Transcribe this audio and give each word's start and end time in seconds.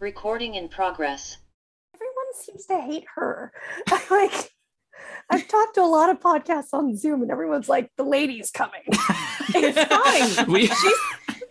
Recording 0.00 0.54
in 0.54 0.68
progress. 0.68 1.36
Everyone 1.94 2.32
seems 2.34 2.64
to 2.66 2.80
hate 2.80 3.04
her. 3.16 3.52
like 4.10 4.50
I've 5.30 5.46
talked 5.46 5.74
to 5.74 5.82
a 5.82 5.84
lot 5.84 6.08
of 6.08 6.20
podcasts 6.20 6.72
on 6.72 6.96
Zoom, 6.96 7.20
and 7.22 7.30
everyone's 7.30 7.68
like, 7.68 7.90
"The 7.98 8.04
lady's 8.04 8.50
coming." 8.50 8.80
it's 8.88 10.36
fine. 10.38 10.50
We, 10.50 10.66
She's, 10.68 10.98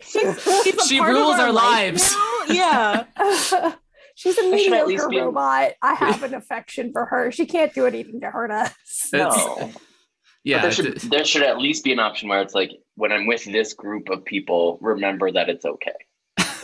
she's, 0.00 0.62
she's 0.64 0.82
She 0.88 1.00
rules 1.00 1.36
our 1.38 1.52
life 1.52 1.92
lives. 1.92 2.16
now. 2.48 2.54
Yeah. 2.54 3.74
She's 4.16 4.36
a 4.36 4.42
should 4.42 4.50
mediocre 4.50 5.08
be 5.08 5.20
robot. 5.20 5.72
I 5.80 5.94
have 5.94 6.22
an 6.24 6.34
affection 6.34 6.90
for 6.92 7.06
her. 7.06 7.30
She 7.30 7.46
can't 7.46 7.72
do 7.72 7.86
anything 7.86 8.20
to 8.20 8.30
hurt 8.30 8.50
us. 8.50 8.74
That's- 9.12 9.36
No. 9.46 9.72
But 10.42 10.48
yeah. 10.56 10.62
there 10.62 10.72
should 10.72 10.96
there 11.02 11.24
should 11.24 11.42
at 11.42 11.58
least 11.58 11.84
be 11.84 11.92
an 11.92 11.98
option 12.00 12.28
where 12.28 12.40
it's 12.42 12.54
like 12.54 12.70
when 12.96 13.12
I'm 13.12 13.26
with 13.26 13.44
this 13.44 13.74
group 13.74 14.08
of 14.10 14.24
people, 14.24 14.78
remember 14.80 15.30
that 15.30 15.48
it's 15.50 15.64
okay, 15.64 15.92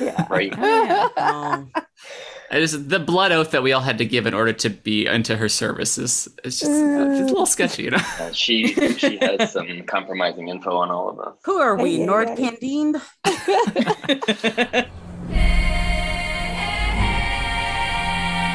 Yeah. 0.00 0.26
right? 0.28 0.52
Oh. 0.56 1.68
I 2.50 2.60
just 2.60 2.88
the 2.88 3.00
blood 3.00 3.32
oath 3.32 3.50
that 3.50 3.62
we 3.64 3.72
all 3.72 3.80
had 3.80 3.98
to 3.98 4.04
give 4.04 4.26
in 4.26 4.32
order 4.34 4.52
to 4.52 4.70
be 4.70 5.06
into 5.06 5.36
her 5.36 5.48
services. 5.48 6.28
it's 6.44 6.60
just 6.60 6.70
it's 6.70 7.20
a 7.20 7.24
little 7.24 7.44
sketchy, 7.46 7.84
you 7.84 7.90
know. 7.90 7.98
Uh, 8.20 8.32
she 8.32 8.68
she 8.98 9.18
has 9.18 9.52
some 9.52 9.82
compromising 9.86 10.48
info 10.48 10.76
on 10.76 10.90
all 10.90 11.08
of 11.10 11.18
us. 11.18 11.34
Who 11.44 11.58
are 11.58 11.76
we? 11.76 11.98
Ay, 11.98 12.02
ay, 12.02 12.06
North. 12.06 12.38
Candine? 12.38 13.00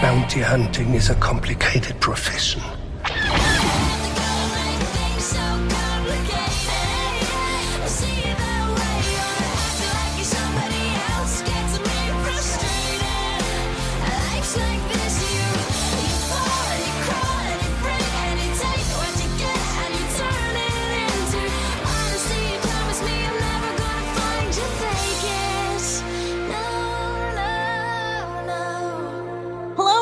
Bounty 0.01 0.39
hunting 0.39 0.93
is 0.95 1.09
a 1.09 1.15
complicated 1.15 1.99
profession. 1.99 2.61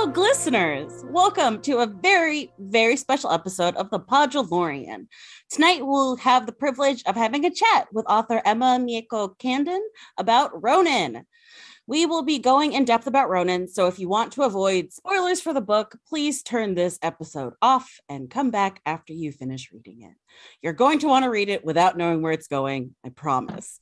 Hello, 0.10 0.24
listeners. 0.24 1.06
Welcome 1.06 1.62
to 1.62 1.78
a 1.78 1.86
very, 1.86 2.52
very 2.58 2.96
special 2.96 3.32
episode 3.32 3.76
of 3.76 3.92
the 3.92 4.00
Podulorian. 4.00 5.06
Tonight, 5.52 5.86
we'll 5.86 6.16
have 6.16 6.48
the 6.48 6.52
privilege 6.52 7.04
of 7.06 7.16
having 7.16 7.46
a 7.46 7.54
chat 7.54 7.88
with 7.94 8.08
author 8.10 8.42
Emma 8.44 8.80
Mieko 8.82 9.38
Candon 9.38 9.80
about 10.18 10.64
Ronin. 10.64 11.28
We 11.86 12.08
will 12.08 12.24
be 12.24 12.40
going 12.40 12.74
in 12.74 12.86
depth 12.86 13.06
about 13.06 13.30
Ronin, 13.30 13.68
so 13.68 13.86
if 13.86 14.00
you 14.00 14.10
want 14.10 14.34
to 14.34 14.42
avoid 14.42 14.92
spoilers 14.92 15.42
for 15.42 15.54
the 15.54 15.62
book, 15.62 15.96
please 16.08 16.42
turn 16.42 16.74
this 16.74 16.98
episode 17.04 17.54
off 17.62 18.00
and 18.10 18.32
come 18.32 18.50
back 18.50 18.82
after 18.88 19.14
you 19.14 19.32
finish 19.32 19.72
reading 19.72 20.02
it. 20.02 20.16
You're 20.64 20.74
going 20.74 20.98
to 21.00 21.08
want 21.08 21.26
to 21.26 21.30
read 21.30 21.50
it 21.50 21.64
without 21.64 21.98
knowing 21.98 22.24
where 22.24 22.34
it's 22.34 22.48
going, 22.48 22.96
I 23.06 23.10
promise. 23.10 23.80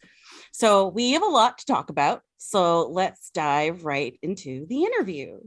So, 0.52 0.90
we 0.90 1.14
have 1.14 1.24
a 1.24 1.28
lot 1.28 1.60
to 1.60 1.66
talk 1.66 1.90
about, 1.90 2.22
so 2.36 2.90
let's 2.90 3.30
dive 3.30 3.86
right 3.86 4.20
into 4.22 4.66
the 4.68 4.84
interview. 4.84 5.40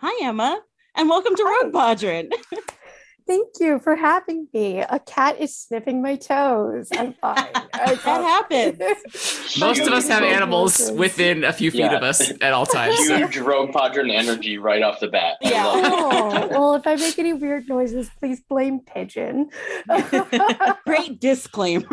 Hi, 0.00 0.26
Emma, 0.26 0.60
and 0.94 1.08
welcome 1.08 1.34
to 1.34 1.44
Hi. 1.46 1.64
Rogue 1.64 1.72
Podron. 1.74 2.30
Thank 3.26 3.48
you 3.60 3.78
for 3.78 3.94
having 3.94 4.48
me. 4.54 4.78
A 4.78 4.98
cat 5.00 5.38
is 5.38 5.54
sniffing 5.54 6.00
my 6.00 6.16
toes. 6.16 6.88
I'm 6.96 7.12
fine. 7.20 7.44
that 7.74 7.98
happens. 8.04 8.78
Most 9.58 9.80
of 9.82 9.88
us 9.92 10.08
have 10.08 10.22
animals 10.22 10.90
road 10.90 10.98
within 10.98 11.44
a 11.44 11.52
few 11.52 11.70
feet 11.70 11.80
Yeah. 11.80 11.96
of 11.96 12.02
us 12.02 12.30
at 12.40 12.54
all 12.54 12.64
times. 12.64 12.96
Huge 13.06 13.36
Rogue 13.36 13.72
Podron 13.72 14.10
energy 14.10 14.56
right 14.56 14.82
off 14.82 14.98
the 15.00 15.08
bat. 15.08 15.36
Yeah. 15.42 15.62
Oh, 15.66 16.48
well, 16.48 16.74
if 16.76 16.86
I 16.86 16.94
make 16.96 17.18
any 17.18 17.34
weird 17.34 17.68
noises, 17.68 18.08
please 18.18 18.40
blame 18.40 18.80
Pigeon. 18.80 19.50
Great 20.86 21.20
disclaimer. 21.20 21.84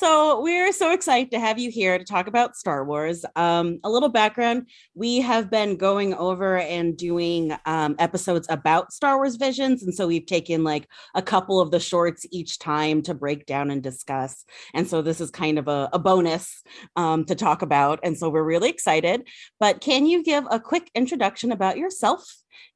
So, 0.00 0.40
we're 0.40 0.72
so 0.72 0.92
excited 0.92 1.30
to 1.32 1.38
have 1.38 1.58
you 1.58 1.70
here 1.70 1.98
to 1.98 2.04
talk 2.04 2.26
about 2.26 2.56
Star 2.56 2.86
Wars. 2.86 3.22
Um, 3.36 3.80
a 3.84 3.90
little 3.90 4.08
background 4.08 4.70
we 4.94 5.20
have 5.20 5.50
been 5.50 5.76
going 5.76 6.14
over 6.14 6.56
and 6.56 6.96
doing 6.96 7.54
um, 7.66 7.96
episodes 7.98 8.46
about 8.48 8.94
Star 8.94 9.18
Wars 9.18 9.36
visions. 9.36 9.82
And 9.82 9.94
so, 9.94 10.06
we've 10.06 10.24
taken 10.24 10.64
like 10.64 10.88
a 11.14 11.20
couple 11.20 11.60
of 11.60 11.70
the 11.70 11.78
shorts 11.78 12.24
each 12.30 12.58
time 12.58 13.02
to 13.02 13.12
break 13.12 13.44
down 13.44 13.70
and 13.70 13.82
discuss. 13.82 14.46
And 14.72 14.88
so, 14.88 15.02
this 15.02 15.20
is 15.20 15.30
kind 15.30 15.58
of 15.58 15.68
a, 15.68 15.90
a 15.92 15.98
bonus 15.98 16.62
um, 16.96 17.26
to 17.26 17.34
talk 17.34 17.60
about. 17.60 18.00
And 18.02 18.16
so, 18.16 18.30
we're 18.30 18.42
really 18.42 18.70
excited. 18.70 19.28
But 19.58 19.82
can 19.82 20.06
you 20.06 20.24
give 20.24 20.44
a 20.50 20.58
quick 20.58 20.90
introduction 20.94 21.52
about 21.52 21.76
yourself 21.76 22.24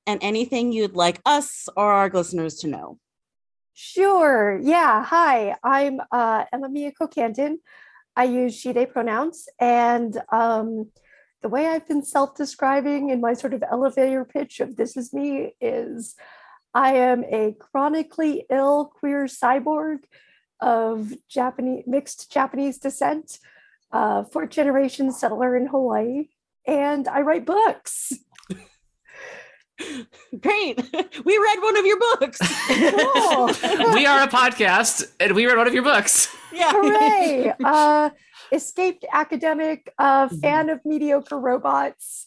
and 0.06 0.22
anything 0.22 0.72
you'd 0.72 0.94
like 0.94 1.22
us 1.24 1.70
or 1.74 1.90
our 1.90 2.10
listeners 2.10 2.56
to 2.56 2.68
know? 2.68 2.98
Sure. 3.76 4.60
Yeah. 4.62 5.04
Hi, 5.04 5.56
I'm 5.64 6.00
uh, 6.12 6.44
Emma 6.52 6.68
Mieko 6.68 7.12
Candon. 7.12 7.58
I 8.14 8.22
use 8.22 8.54
she, 8.54 8.70
they 8.70 8.86
pronouns. 8.86 9.48
And 9.58 10.16
um, 10.30 10.92
the 11.42 11.48
way 11.48 11.66
I've 11.66 11.86
been 11.88 12.04
self 12.04 12.36
describing 12.36 13.10
in 13.10 13.20
my 13.20 13.34
sort 13.34 13.52
of 13.52 13.64
elevator 13.68 14.24
pitch 14.24 14.60
of 14.60 14.76
this 14.76 14.96
is 14.96 15.12
me 15.12 15.56
is 15.60 16.14
I 16.72 16.94
am 16.94 17.24
a 17.24 17.56
chronically 17.58 18.46
ill 18.48 18.92
queer 18.96 19.24
cyborg 19.24 20.04
of 20.60 21.12
Japanese 21.28 21.82
mixed 21.84 22.30
Japanese 22.32 22.78
descent, 22.78 23.40
uh, 23.90 24.22
fourth 24.22 24.50
generation 24.50 25.10
settler 25.10 25.56
in 25.56 25.66
Hawaii, 25.66 26.28
and 26.64 27.08
I 27.08 27.22
write 27.22 27.44
books. 27.44 28.12
Great. 30.40 30.78
We 31.24 31.38
read 31.38 31.58
one 31.62 31.76
of 31.76 31.84
your 31.86 31.98
books. 31.98 32.38
Cool. 32.68 33.46
we 33.94 34.06
are 34.06 34.22
a 34.22 34.28
podcast, 34.28 35.04
and 35.20 35.32
we 35.34 35.46
read 35.46 35.56
one 35.56 35.66
of 35.66 35.74
your 35.74 35.82
books. 35.82 36.28
yeah. 36.52 36.70
Hooray! 36.72 37.52
Uh, 37.64 38.10
escaped 38.52 39.04
academic, 39.12 39.92
uh, 39.98 40.28
fan 40.28 40.68
of 40.70 40.80
mediocre 40.84 41.38
robots. 41.38 42.26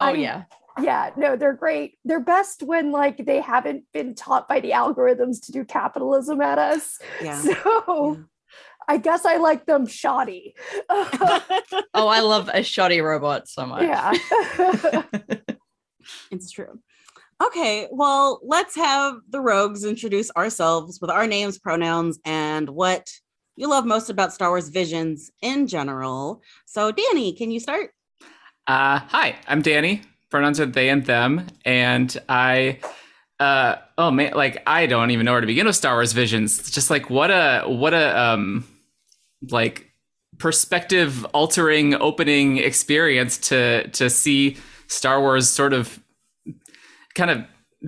Oh 0.00 0.06
I'm- 0.06 0.20
yeah. 0.20 0.44
Yeah, 0.80 1.10
no, 1.16 1.34
they're 1.34 1.54
great. 1.54 1.98
They're 2.04 2.20
best 2.20 2.62
when 2.62 2.92
like 2.92 3.26
they 3.26 3.40
haven't 3.40 3.82
been 3.92 4.14
taught 4.14 4.46
by 4.48 4.60
the 4.60 4.70
algorithms 4.70 5.44
to 5.46 5.52
do 5.52 5.64
capitalism 5.64 6.40
at 6.40 6.58
us. 6.58 6.98
Yeah. 7.20 7.42
So 7.64 8.24
I 8.86 8.96
guess 8.96 9.26
I 9.26 9.36
like 9.38 9.66
them 9.66 9.86
shoddy. 9.86 10.54
Oh, 10.88 11.82
I 11.94 12.20
love 12.20 12.48
a 12.54 12.62
shoddy 12.62 13.00
robot 13.00 13.48
so 13.48 13.66
much. 13.66 13.82
yeah. 13.82 14.12
It's 16.30 16.50
true. 16.50 16.80
Okay, 17.44 17.86
well, 17.92 18.40
let's 18.42 18.74
have 18.74 19.20
the 19.28 19.40
rogues 19.40 19.84
introduce 19.84 20.30
ourselves 20.32 21.00
with 21.00 21.10
our 21.10 21.26
names, 21.26 21.58
pronouns, 21.58 22.18
and 22.24 22.68
what 22.68 23.08
you 23.54 23.68
love 23.68 23.86
most 23.86 24.10
about 24.10 24.32
Star 24.32 24.48
Wars 24.50 24.68
visions 24.68 25.30
in 25.40 25.66
general. 25.68 26.42
So, 26.66 26.90
Danny, 26.90 27.32
can 27.32 27.50
you 27.50 27.60
start? 27.60 27.90
Uh, 28.66 28.98
hi, 28.98 29.36
I'm 29.46 29.62
Danny. 29.62 30.02
Pronouns 30.30 30.60
are 30.60 30.66
they 30.66 30.88
and 30.88 31.04
them, 31.04 31.46
and 31.64 32.16
I. 32.28 32.80
Uh, 33.40 33.76
oh 33.96 34.10
man, 34.10 34.32
like 34.34 34.60
I 34.66 34.86
don't 34.86 35.12
even 35.12 35.24
know 35.24 35.32
where 35.32 35.40
to 35.40 35.46
begin 35.46 35.66
with 35.66 35.76
Star 35.76 35.94
Wars 35.94 36.12
visions. 36.12 36.58
It's 36.58 36.72
just 36.72 36.90
like 36.90 37.08
what 37.08 37.30
a 37.30 37.62
what 37.66 37.94
a 37.94 38.20
um, 38.20 38.66
like 39.48 39.92
perspective 40.38 41.24
altering 41.26 41.94
opening 41.94 42.58
experience 42.58 43.38
to 43.38 43.88
to 43.88 44.10
see 44.10 44.56
Star 44.88 45.20
Wars 45.20 45.48
sort 45.48 45.72
of 45.72 46.02
kind 47.14 47.30
of 47.30 47.44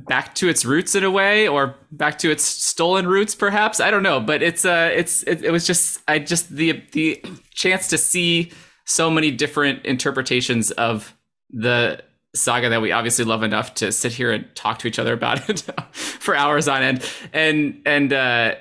back 0.06 0.34
to 0.36 0.48
its 0.48 0.64
roots 0.64 0.94
in 0.94 1.02
a 1.02 1.10
way 1.10 1.48
or 1.48 1.74
back 1.90 2.18
to 2.18 2.30
its 2.30 2.44
stolen 2.44 3.06
roots 3.06 3.34
perhaps? 3.34 3.80
I 3.80 3.90
don't 3.90 4.02
know 4.02 4.20
but 4.20 4.42
it's 4.42 4.64
uh 4.64 4.90
it's 4.92 5.22
it, 5.24 5.44
it 5.44 5.50
was 5.50 5.66
just 5.66 6.00
i 6.06 6.18
just 6.18 6.50
the 6.50 6.82
the 6.92 7.22
chance 7.52 7.88
to 7.88 7.98
see 7.98 8.52
so 8.86 9.10
many 9.10 9.30
different 9.30 9.84
interpretations 9.84 10.70
of 10.72 11.16
the 11.50 12.00
saga 12.34 12.68
that 12.68 12.80
we 12.80 12.92
obviously 12.92 13.24
love 13.24 13.42
enough 13.42 13.74
to 13.74 13.90
sit 13.90 14.12
here 14.12 14.30
and 14.30 14.46
talk 14.54 14.78
to 14.78 14.88
each 14.88 14.98
other 14.98 15.12
about 15.12 15.48
it 15.50 15.60
for 15.94 16.34
hours 16.34 16.68
on 16.68 16.82
end. 16.82 17.10
And 17.32 17.82
and 17.84 18.12
uh 18.12 18.54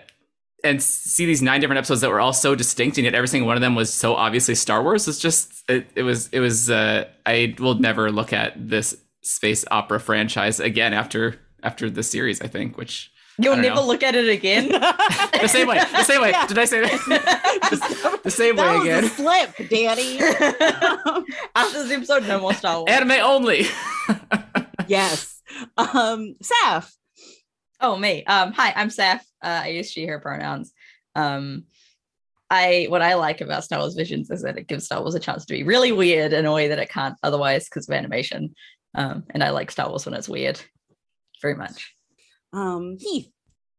and 0.63 0.81
see 0.83 1.25
these 1.25 1.41
nine 1.41 1.61
different 1.61 1.77
episodes 1.77 2.01
that 2.01 2.09
were 2.09 2.19
all 2.19 2.33
so 2.33 2.53
distinct 2.55 2.97
and 2.97 3.05
yet 3.05 3.15
every 3.15 3.27
single 3.27 3.47
one 3.47 3.55
of 3.55 3.61
them 3.61 3.75
was 3.75 3.93
so 3.93 4.15
obviously 4.15 4.53
star 4.55 4.83
wars 4.83 5.07
it's 5.07 5.19
just 5.19 5.63
it, 5.69 5.87
it 5.95 6.03
was 6.03 6.27
it 6.33 6.39
was 6.41 6.69
uh 6.69 7.05
i 7.25 7.55
will 7.59 7.75
never 7.75 8.11
look 8.11 8.33
at 8.33 8.53
this 8.57 8.95
space 9.21 9.63
opera 9.71 9.99
franchise 9.99 10.59
again 10.59 10.93
after 10.93 11.39
after 11.63 11.89
the 11.89 12.03
series 12.03 12.41
i 12.41 12.47
think 12.47 12.77
which 12.77 13.11
You'll 13.41 13.55
never 13.55 13.75
know. 13.75 13.87
look 13.87 14.03
at 14.03 14.15
it 14.15 14.27
again. 14.27 14.67
the 14.67 15.47
same 15.47 15.65
way 15.69 15.77
the 15.79 16.03
same 16.03 16.21
way 16.21 16.31
Yeah. 16.35 16.45
did 16.47 16.57
i 16.57 16.65
say 16.65 16.81
that 16.81 18.19
the 18.25 18.29
same 18.31 18.57
that 18.57 18.81
way 18.81 18.89
again 18.89 19.09
slip, 19.11 19.55
Danny. 19.69 20.19
After 21.55 21.83
this 21.83 21.91
episode, 21.91 22.27
no 22.27 22.41
more 22.41 22.53
Star 22.53 22.79
Wars. 22.79 22.91
anime 22.91 23.11
only 23.23 23.65
yes. 24.87 25.41
Um, 25.77 26.35
Saf. 26.43 26.95
Oh, 27.81 27.95
me. 27.95 28.25
Um, 28.25 28.51
hi, 28.51 28.73
I'm 28.75 28.89
Seth. 28.89 29.25
Uh, 29.41 29.61
I 29.63 29.67
use 29.69 29.89
she, 29.89 30.05
her 30.05 30.19
pronouns. 30.19 30.73
Um, 31.15 31.63
I 32.49 32.87
what 32.89 33.01
I 33.01 33.13
like 33.13 33.41
about 33.41 33.63
Star 33.63 33.79
Wars 33.79 33.95
Visions 33.95 34.29
is 34.31 34.41
that 34.41 34.57
it 34.57 34.67
gives 34.67 34.85
Star 34.85 35.01
Wars 35.01 35.15
a 35.15 35.19
chance 35.19 35.45
to 35.45 35.53
be 35.53 35.63
really 35.63 35.91
weird 35.91 36.33
in 36.33 36.45
a 36.45 36.51
way 36.51 36.67
that 36.67 36.79
it 36.79 36.89
can't 36.89 37.15
otherwise 37.23 37.65
because 37.65 37.87
of 37.87 37.93
animation. 37.93 38.55
Um, 38.95 39.23
and 39.29 39.43
I 39.43 39.51
like 39.51 39.71
Star 39.71 39.87
Wars 39.87 40.05
when 40.05 40.15
it's 40.15 40.27
weird, 40.27 40.59
very 41.41 41.55
much. 41.55 41.95
Um, 42.51 42.97
Heath. 42.99 43.29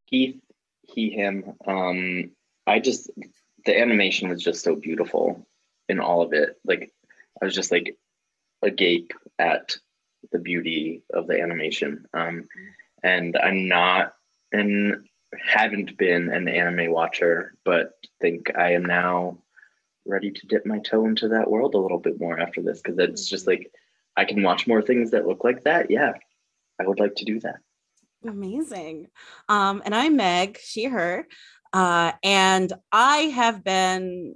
Heath, 0.05 0.39
he, 0.83 1.09
him. 1.09 1.53
Um, 1.67 2.31
I 2.65 2.79
just 2.79 3.11
the 3.65 3.79
animation 3.79 4.29
was 4.29 4.41
just 4.41 4.63
so 4.63 4.75
beautiful 4.75 5.45
in 5.89 5.99
all 5.99 6.21
of 6.21 6.33
it. 6.33 6.57
Like 6.65 6.91
I 7.41 7.45
was 7.45 7.53
just 7.53 7.71
like 7.71 7.95
agape 8.63 9.11
at 9.37 9.75
the 10.31 10.39
beauty 10.39 11.03
of 11.13 11.27
the 11.27 11.39
animation. 11.41 12.05
Um, 12.13 12.47
and 13.03 13.37
I'm 13.37 13.67
not 13.67 14.13
and 14.51 15.05
haven't 15.47 15.97
been 15.97 16.29
an 16.29 16.47
anime 16.47 16.91
watcher, 16.91 17.55
but 17.63 17.93
think 18.19 18.51
I 18.57 18.73
am 18.73 18.85
now 18.85 19.37
ready 20.05 20.31
to 20.31 20.47
dip 20.47 20.65
my 20.65 20.79
toe 20.79 21.05
into 21.05 21.29
that 21.29 21.49
world 21.49 21.75
a 21.75 21.79
little 21.79 21.99
bit 21.99 22.19
more 22.19 22.39
after 22.39 22.61
this 22.61 22.81
because 22.81 22.97
it's 22.99 23.29
just 23.29 23.47
like 23.47 23.71
I 24.17 24.25
can 24.25 24.43
watch 24.43 24.67
more 24.67 24.81
things 24.81 25.11
that 25.11 25.27
look 25.27 25.43
like 25.43 25.63
that. 25.63 25.89
Yeah, 25.89 26.13
I 26.79 26.87
would 26.87 26.99
like 26.99 27.15
to 27.15 27.25
do 27.25 27.39
that. 27.41 27.57
Amazing. 28.25 29.07
Um, 29.49 29.81
and 29.85 29.95
I'm 29.95 30.15
Meg, 30.15 30.59
she, 30.61 30.85
her. 30.85 31.27
Uh, 31.73 32.11
and 32.23 32.71
I 32.91 33.17
have 33.17 33.63
been 33.63 34.35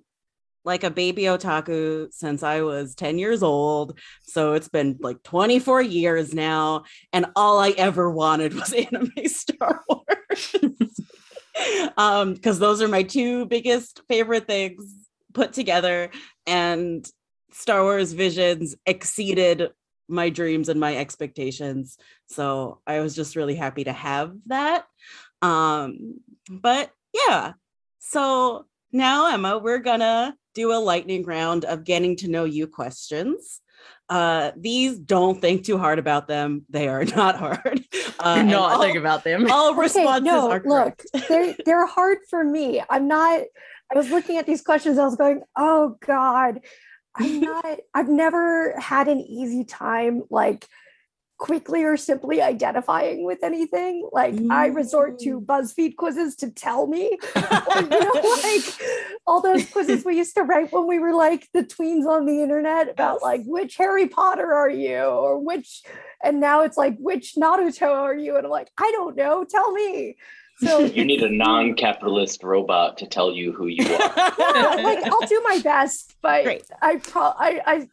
like 0.66 0.84
a 0.84 0.90
baby 0.90 1.24
otaku 1.24 2.12
since 2.12 2.44
I 2.44 2.62
was 2.62 2.96
10 2.96 3.20
years 3.20 3.44
old. 3.44 4.00
So 4.24 4.54
it's 4.54 4.68
been 4.68 4.98
like 5.00 5.22
24 5.24 5.82
years 5.82 6.34
now. 6.34 6.84
And 7.14 7.28
all 7.36 7.60
I 7.60 7.70
ever 7.72 8.10
wanted 8.10 8.54
was 8.54 8.74
anime 8.92 9.12
Star 9.26 9.84
Wars. 9.88 10.56
um, 11.98 12.34
because 12.34 12.60
those 12.60 12.82
are 12.82 12.88
my 12.88 13.04
two 13.04 13.46
biggest 13.46 14.02
favorite 14.10 14.48
things 14.48 14.92
put 15.34 15.54
together. 15.54 16.10
And 16.48 17.08
Star 17.52 17.84
Wars 17.84 18.14
Visions 18.14 18.76
exceeded 18.86 19.70
my 20.08 20.30
dreams 20.30 20.70
and 20.70 20.80
my 20.80 20.98
expectations. 20.98 21.98
So 22.28 22.82
I 22.86 23.00
was 23.00 23.16
just 23.16 23.36
really 23.36 23.56
happy 23.56 23.84
to 23.86 23.94
have 23.94 24.36
that. 24.48 24.86
Um, 25.42 26.20
but 26.50 26.92
yeah. 27.14 27.54
So 28.00 28.66
now, 28.92 29.34
Emma, 29.34 29.58
we're 29.58 29.80
gonna 29.80 30.36
do 30.56 30.74
a 30.74 30.80
lightning 30.80 31.24
round 31.24 31.66
of 31.66 31.84
getting 31.84 32.16
to 32.18 32.28
know 32.28 32.46
you 32.46 32.66
questions. 32.66 33.62
Uh, 34.10 34.52
these 34.56 34.98
don't 34.98 35.42
think 35.42 35.64
too 35.66 35.78
hard 35.78 36.00
about 36.00 36.28
them. 36.28 36.66
They 36.70 36.88
are 36.88 37.04
not 37.16 37.36
hard. 37.38 37.84
Uh, 38.20 38.36
Do 38.42 38.44
not 38.44 38.74
all, 38.74 38.82
think 38.82 38.98
about 38.98 39.24
them. 39.24 39.50
all 39.52 39.72
Okay, 39.72 39.80
responses 39.82 40.24
no, 40.24 40.50
are 40.52 40.62
look, 40.66 41.02
correct. 41.14 41.28
they're 41.30 41.56
they're 41.66 41.86
hard 41.86 42.20
for 42.30 42.44
me. 42.44 42.82
I'm 42.90 43.08
not. 43.08 43.42
I 43.94 43.96
was 43.98 44.10
looking 44.10 44.38
at 44.38 44.46
these 44.48 44.62
questions. 44.62 44.98
I 44.98 45.06
was 45.06 45.16
going, 45.16 45.42
oh 45.58 45.98
God, 46.06 46.62
I'm 47.16 47.40
not. 47.52 47.80
I've 47.94 48.10
never 48.10 48.80
had 48.80 49.08
an 49.08 49.20
easy 49.20 49.64
time 49.66 50.24
like 50.30 50.68
quickly 51.38 51.84
or 51.84 51.98
simply 51.98 52.42
identifying 52.42 53.26
with 53.26 53.44
anything. 53.44 54.08
Like 54.12 54.36
I 54.50 54.68
resort 54.68 55.20
to 55.20 55.40
Mm. 55.42 55.46
BuzzFeed 55.46 55.96
quizzes 55.98 56.36
to 56.38 56.50
tell 56.52 56.88
me, 56.88 57.18
or 57.36 57.82
you 57.82 57.90
know, 57.90 58.38
like 58.44 58.64
all 59.28 59.42
those 59.42 59.70
quizzes 59.70 60.06
we 60.06 60.18
used 60.18 60.36
to 60.36 60.44
write 60.44 60.72
when 60.72 60.88
we 60.88 61.00
were 61.00 61.14
like 61.14 61.48
the 61.54 61.64
tweens 61.64 62.06
on 62.08 62.26
the 62.26 62.42
internet 62.42 62.90
about 62.90 63.22
like 63.22 63.42
which 63.46 63.76
Harry 63.78 64.08
Potter 64.08 64.54
are 64.54 64.70
you 64.70 65.00
or 65.00 65.38
which, 65.40 65.84
and 66.24 66.40
now 66.40 66.62
it's 66.64 66.78
like 66.78 66.96
which 67.00 67.36
Naruto 67.36 67.90
are 67.92 68.16
you, 68.16 68.38
and 68.38 68.46
I'm 68.46 68.52
like 68.52 68.70
I 68.78 68.92
don't 68.96 69.16
know. 69.16 69.44
Tell 69.44 69.72
me. 69.72 70.16
So 70.60 70.80
You 70.86 71.04
need 71.04 71.22
a 71.22 71.30
non-capitalist 71.30 72.42
robot 72.44 72.98
to 73.00 73.08
tell 73.08 73.34
you 73.34 73.52
who 73.52 73.68
you 73.68 73.84
are. 73.86 74.34
yeah, 74.40 74.76
like 74.82 75.04
I'll 75.04 75.28
do 75.28 75.42
my 75.44 75.60
best, 75.60 76.16
but 76.22 76.44
Great. 76.46 76.64
I 76.82 76.96
pro 76.98 77.24
I, 77.24 77.62
I 77.66 77.88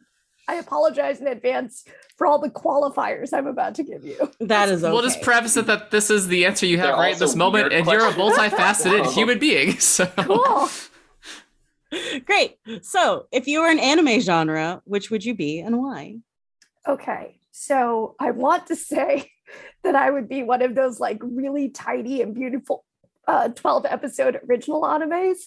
I 0.47 0.55
apologize 0.55 1.21
in 1.21 1.27
advance 1.27 1.85
for 2.17 2.27
all 2.27 2.39
the 2.39 2.49
qualifiers 2.49 3.33
I'm 3.33 3.47
about 3.47 3.75
to 3.75 3.83
give 3.83 4.03
you. 4.05 4.31
that 4.39 4.69
is 4.69 4.83
okay. 4.83 4.91
We'll 4.91 5.01
just 5.01 5.21
preface 5.21 5.55
it 5.57 5.67
that 5.67 5.91
this 5.91 6.09
is 6.09 6.27
the 6.27 6.45
answer 6.45 6.65
you 6.65 6.77
have 6.77 6.87
They're 6.87 6.95
right 6.95 7.17
this 7.17 7.35
moment, 7.35 7.69
weird 7.69 7.73
and 7.73 7.87
you're 7.87 8.07
a 8.07 8.13
multifaceted 8.13 9.11
human 9.13 9.39
being. 9.39 9.77
So 9.79 10.05
Cool. 10.17 10.69
Great. 12.25 12.57
So, 12.81 13.27
if 13.31 13.47
you 13.47 13.61
were 13.61 13.69
an 13.69 13.79
anime 13.79 14.19
genre, 14.19 14.81
which 14.85 15.11
would 15.11 15.23
you 15.23 15.35
be 15.35 15.59
and 15.59 15.77
why? 15.77 16.17
Okay, 16.87 17.39
so 17.51 18.15
I 18.19 18.31
want 18.31 18.67
to 18.67 18.75
say 18.75 19.29
that 19.83 19.95
I 19.95 20.09
would 20.09 20.27
be 20.27 20.43
one 20.43 20.61
of 20.61 20.75
those 20.75 20.99
like 20.99 21.19
really 21.21 21.69
tidy 21.69 22.21
and 22.21 22.33
beautiful 22.33 22.83
uh, 23.27 23.49
12 23.49 23.85
episode 23.85 24.39
original 24.49 24.81
animes, 24.81 25.37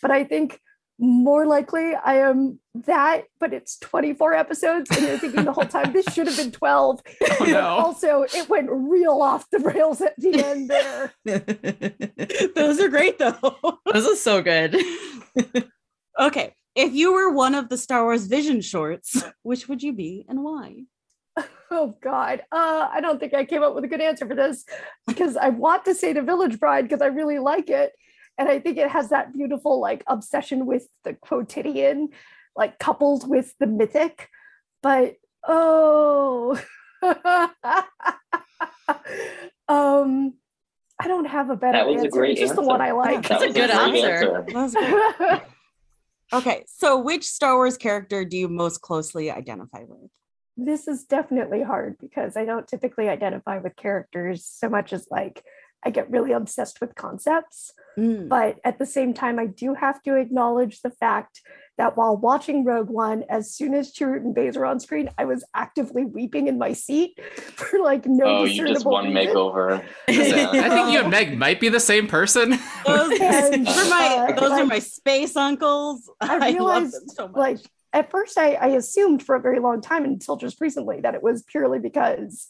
but 0.00 0.10
I 0.10 0.24
think 0.24 0.60
more 0.98 1.46
likely 1.46 1.94
I 1.94 2.16
am 2.18 2.58
that, 2.86 3.24
but 3.38 3.52
it's 3.52 3.78
24 3.78 4.34
episodes, 4.34 4.90
and 4.90 5.06
you're 5.06 5.18
thinking 5.18 5.44
the 5.44 5.52
whole 5.52 5.66
time 5.66 5.92
this 5.92 6.06
should 6.12 6.26
have 6.26 6.36
been 6.36 6.52
12. 6.52 7.00
Oh, 7.38 7.44
no. 7.44 7.60
Also, 7.60 8.22
it 8.22 8.48
went 8.48 8.68
real 8.70 9.20
off 9.20 9.48
the 9.50 9.58
rails 9.58 10.00
at 10.00 10.14
the 10.16 10.42
end 10.42 10.70
there. 10.70 11.12
Those 12.54 12.80
are 12.80 12.88
great, 12.88 13.18
though. 13.18 13.78
This 13.92 14.06
is 14.06 14.22
so 14.22 14.42
good. 14.42 14.76
okay. 16.18 16.54
If 16.74 16.94
you 16.94 17.12
were 17.12 17.30
one 17.30 17.54
of 17.54 17.68
the 17.68 17.76
Star 17.76 18.04
Wars 18.04 18.26
Vision 18.26 18.60
shorts, 18.60 19.22
which 19.42 19.68
would 19.68 19.82
you 19.82 19.92
be 19.92 20.24
and 20.28 20.42
why? 20.42 20.84
Oh 21.70 21.96
God, 22.02 22.42
uh, 22.52 22.88
I 22.90 23.00
don't 23.00 23.18
think 23.18 23.34
I 23.34 23.44
came 23.44 23.62
up 23.62 23.74
with 23.74 23.84
a 23.84 23.88
good 23.88 24.00
answer 24.00 24.26
for 24.26 24.34
this 24.34 24.64
because 25.06 25.36
I 25.36 25.48
want 25.50 25.84
to 25.86 25.94
say 25.94 26.12
the 26.12 26.22
Village 26.22 26.58
Bride 26.58 26.82
because 26.82 27.02
I 27.02 27.06
really 27.06 27.38
like 27.38 27.68
it, 27.68 27.92
and 28.38 28.48
I 28.48 28.58
think 28.58 28.78
it 28.78 28.88
has 28.88 29.10
that 29.10 29.32
beautiful 29.32 29.80
like 29.80 30.04
obsession 30.06 30.66
with 30.66 30.86
the 31.04 31.14
quotidian, 31.14 32.08
like 32.54 32.78
coupled 32.78 33.28
with 33.28 33.54
the 33.58 33.66
mythic. 33.66 34.28
But 34.82 35.16
oh, 35.46 36.60
um, 39.68 40.34
I 40.98 41.08
don't 41.08 41.26
have 41.26 41.50
a 41.50 41.56
better 41.56 41.78
That 41.78 41.86
was 41.86 41.96
a 41.96 42.06
answer. 42.06 42.10
great 42.10 42.32
it's 42.32 42.40
just 42.40 42.54
the 42.54 42.62
one 42.62 42.80
I 42.80 42.92
like. 42.92 43.26
That's 43.26 43.42
a 43.42 43.46
good 43.46 43.54
great 43.54 43.70
answer. 43.70 44.44
That 44.48 44.54
was 44.54 44.74
great. 44.74 45.42
okay. 46.32 46.64
So, 46.66 47.00
which 47.00 47.24
Star 47.24 47.56
Wars 47.56 47.76
character 47.76 48.24
do 48.24 48.36
you 48.36 48.48
most 48.48 48.80
closely 48.80 49.30
identify 49.30 49.80
with? 49.86 50.10
this 50.56 50.88
is 50.88 51.04
definitely 51.04 51.62
hard 51.62 51.96
because 52.00 52.36
I 52.36 52.44
don't 52.44 52.66
typically 52.66 53.08
identify 53.08 53.58
with 53.58 53.76
characters 53.76 54.46
so 54.46 54.68
much 54.68 54.92
as 54.92 55.06
like 55.10 55.44
I 55.86 55.90
get 55.90 56.10
really 56.10 56.32
obsessed 56.32 56.80
with 56.80 56.96
concepts. 56.96 57.72
Mm. 57.96 58.28
But 58.28 58.58
at 58.64 58.78
the 58.78 58.84
same 58.84 59.14
time, 59.14 59.38
I 59.38 59.46
do 59.46 59.72
have 59.74 60.02
to 60.02 60.16
acknowledge 60.16 60.82
the 60.82 60.90
fact 60.90 61.40
that 61.78 61.96
while 61.96 62.16
watching 62.16 62.64
Rogue 62.64 62.88
One, 62.88 63.24
as 63.28 63.54
soon 63.54 63.72
as 63.72 63.92
Chirrut 63.92 64.22
and 64.22 64.34
Baze 64.34 64.56
were 64.56 64.66
on 64.66 64.80
screen, 64.80 65.10
I 65.16 65.26
was 65.26 65.44
actively 65.54 66.04
weeping 66.04 66.48
in 66.48 66.58
my 66.58 66.72
seat 66.72 67.20
for 67.54 67.78
like 67.78 68.04
no 68.04 68.24
oh, 68.24 68.44
you 68.44 68.66
just 68.66 68.84
discernible 68.84 68.92
one 68.92 69.14
reason. 69.14 69.34
makeover. 69.34 69.84
I 70.08 70.68
think 70.68 70.92
you 70.92 71.00
and 71.02 71.10
Meg 71.10 71.38
might 71.38 71.60
be 71.60 71.68
the 71.68 71.80
same 71.80 72.08
person. 72.08 72.58
Those, 72.84 73.20
And, 73.20 73.64
those 73.66 73.78
are 73.78 73.90
my 73.90 74.26
uh, 74.30 74.40
those 74.40 74.52
are 74.52 74.66
my 74.66 74.80
space 74.80 75.36
uncles. 75.36 76.10
I 76.20 76.26
I, 76.26 76.38
love 76.38 76.54
realized, 76.54 76.94
them 76.94 77.08
so 77.08 77.28
much. 77.28 77.36
like 77.36 77.58
at 77.92 78.10
first 78.10 78.36
I, 78.36 78.54
I 78.54 78.66
assumed 78.68 79.22
for 79.22 79.36
a 79.36 79.40
very 79.40 79.60
long 79.60 79.80
time 79.80 80.04
until 80.04 80.36
just 80.36 80.60
recently 80.60 81.00
that 81.02 81.14
it 81.14 81.22
was 81.22 81.44
purely 81.44 81.78
because 81.78 82.48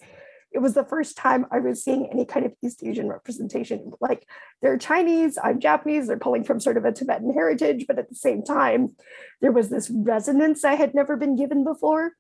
it 0.57 0.63
was 0.63 0.73
the 0.73 0.85
first 0.85 1.19
time 1.19 1.45
I 1.53 1.59
was 1.59 1.85
seeing 1.85 2.09
any 2.11 2.25
kind 2.25 2.47
of 2.47 2.55
East 2.65 2.83
Asian 2.83 3.11
representation. 3.11 3.93
Like 4.01 4.27
they're 4.63 4.79
Chinese, 4.79 5.37
I'm 5.45 5.61
Japanese, 5.61 6.07
they're 6.07 6.19
pulling 6.19 6.45
from 6.45 6.61
sort 6.61 6.79
of 6.79 6.87
a 6.87 6.93
Tibetan 6.93 7.35
heritage, 7.35 7.85
but 7.87 7.99
at 7.99 8.09
the 8.09 8.15
same 8.15 8.43
time, 8.43 8.97
there 9.43 9.53
was 9.53 9.69
this 9.69 9.91
resonance 9.91 10.65
I 10.65 10.73
had 10.73 10.95
never 10.95 11.15
been 11.19 11.37
given 11.37 11.63
before. 11.63 12.13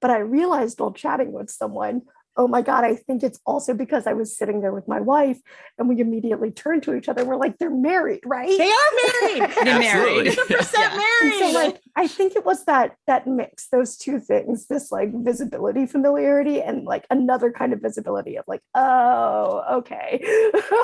But 0.00 0.10
I 0.10 0.18
realized 0.18 0.80
while 0.80 0.92
chatting 0.92 1.30
with 1.30 1.48
someone, 1.48 2.02
oh 2.36 2.46
my 2.48 2.62
God, 2.62 2.84
I 2.84 2.94
think 2.96 3.22
it's 3.22 3.40
also 3.46 3.74
because 3.74 4.06
I 4.06 4.12
was 4.12 4.36
sitting 4.36 4.60
there 4.60 4.72
with 4.72 4.86
my 4.88 5.00
wife 5.00 5.38
and 5.78 5.88
we 5.88 6.00
immediately 6.00 6.50
turned 6.50 6.82
to 6.84 6.94
each 6.94 7.08
other. 7.08 7.24
We're 7.24 7.36
like, 7.36 7.58
they're 7.58 7.70
married, 7.70 8.20
right? 8.24 8.48
they 8.58 8.70
are 8.70 9.40
married. 9.40 9.50
They're 9.64 9.78
married. 9.78 10.26
Absolutely. 10.28 10.56
100% 10.56 10.72
Yeah. 10.74 10.90
And 10.90 11.30
married. 11.30 11.38
so 11.40 11.50
like 11.52 11.80
i 11.96 12.06
think 12.06 12.36
it 12.36 12.44
was 12.44 12.64
that 12.66 12.94
that 13.06 13.26
mix 13.26 13.68
those 13.68 13.96
two 13.96 14.20
things 14.20 14.66
this 14.66 14.92
like 14.92 15.10
visibility 15.14 15.86
familiarity 15.86 16.60
and 16.62 16.84
like 16.84 17.06
another 17.10 17.50
kind 17.50 17.72
of 17.72 17.80
visibility 17.80 18.36
of 18.36 18.44
like 18.46 18.60
oh 18.74 19.78
okay 19.78 20.20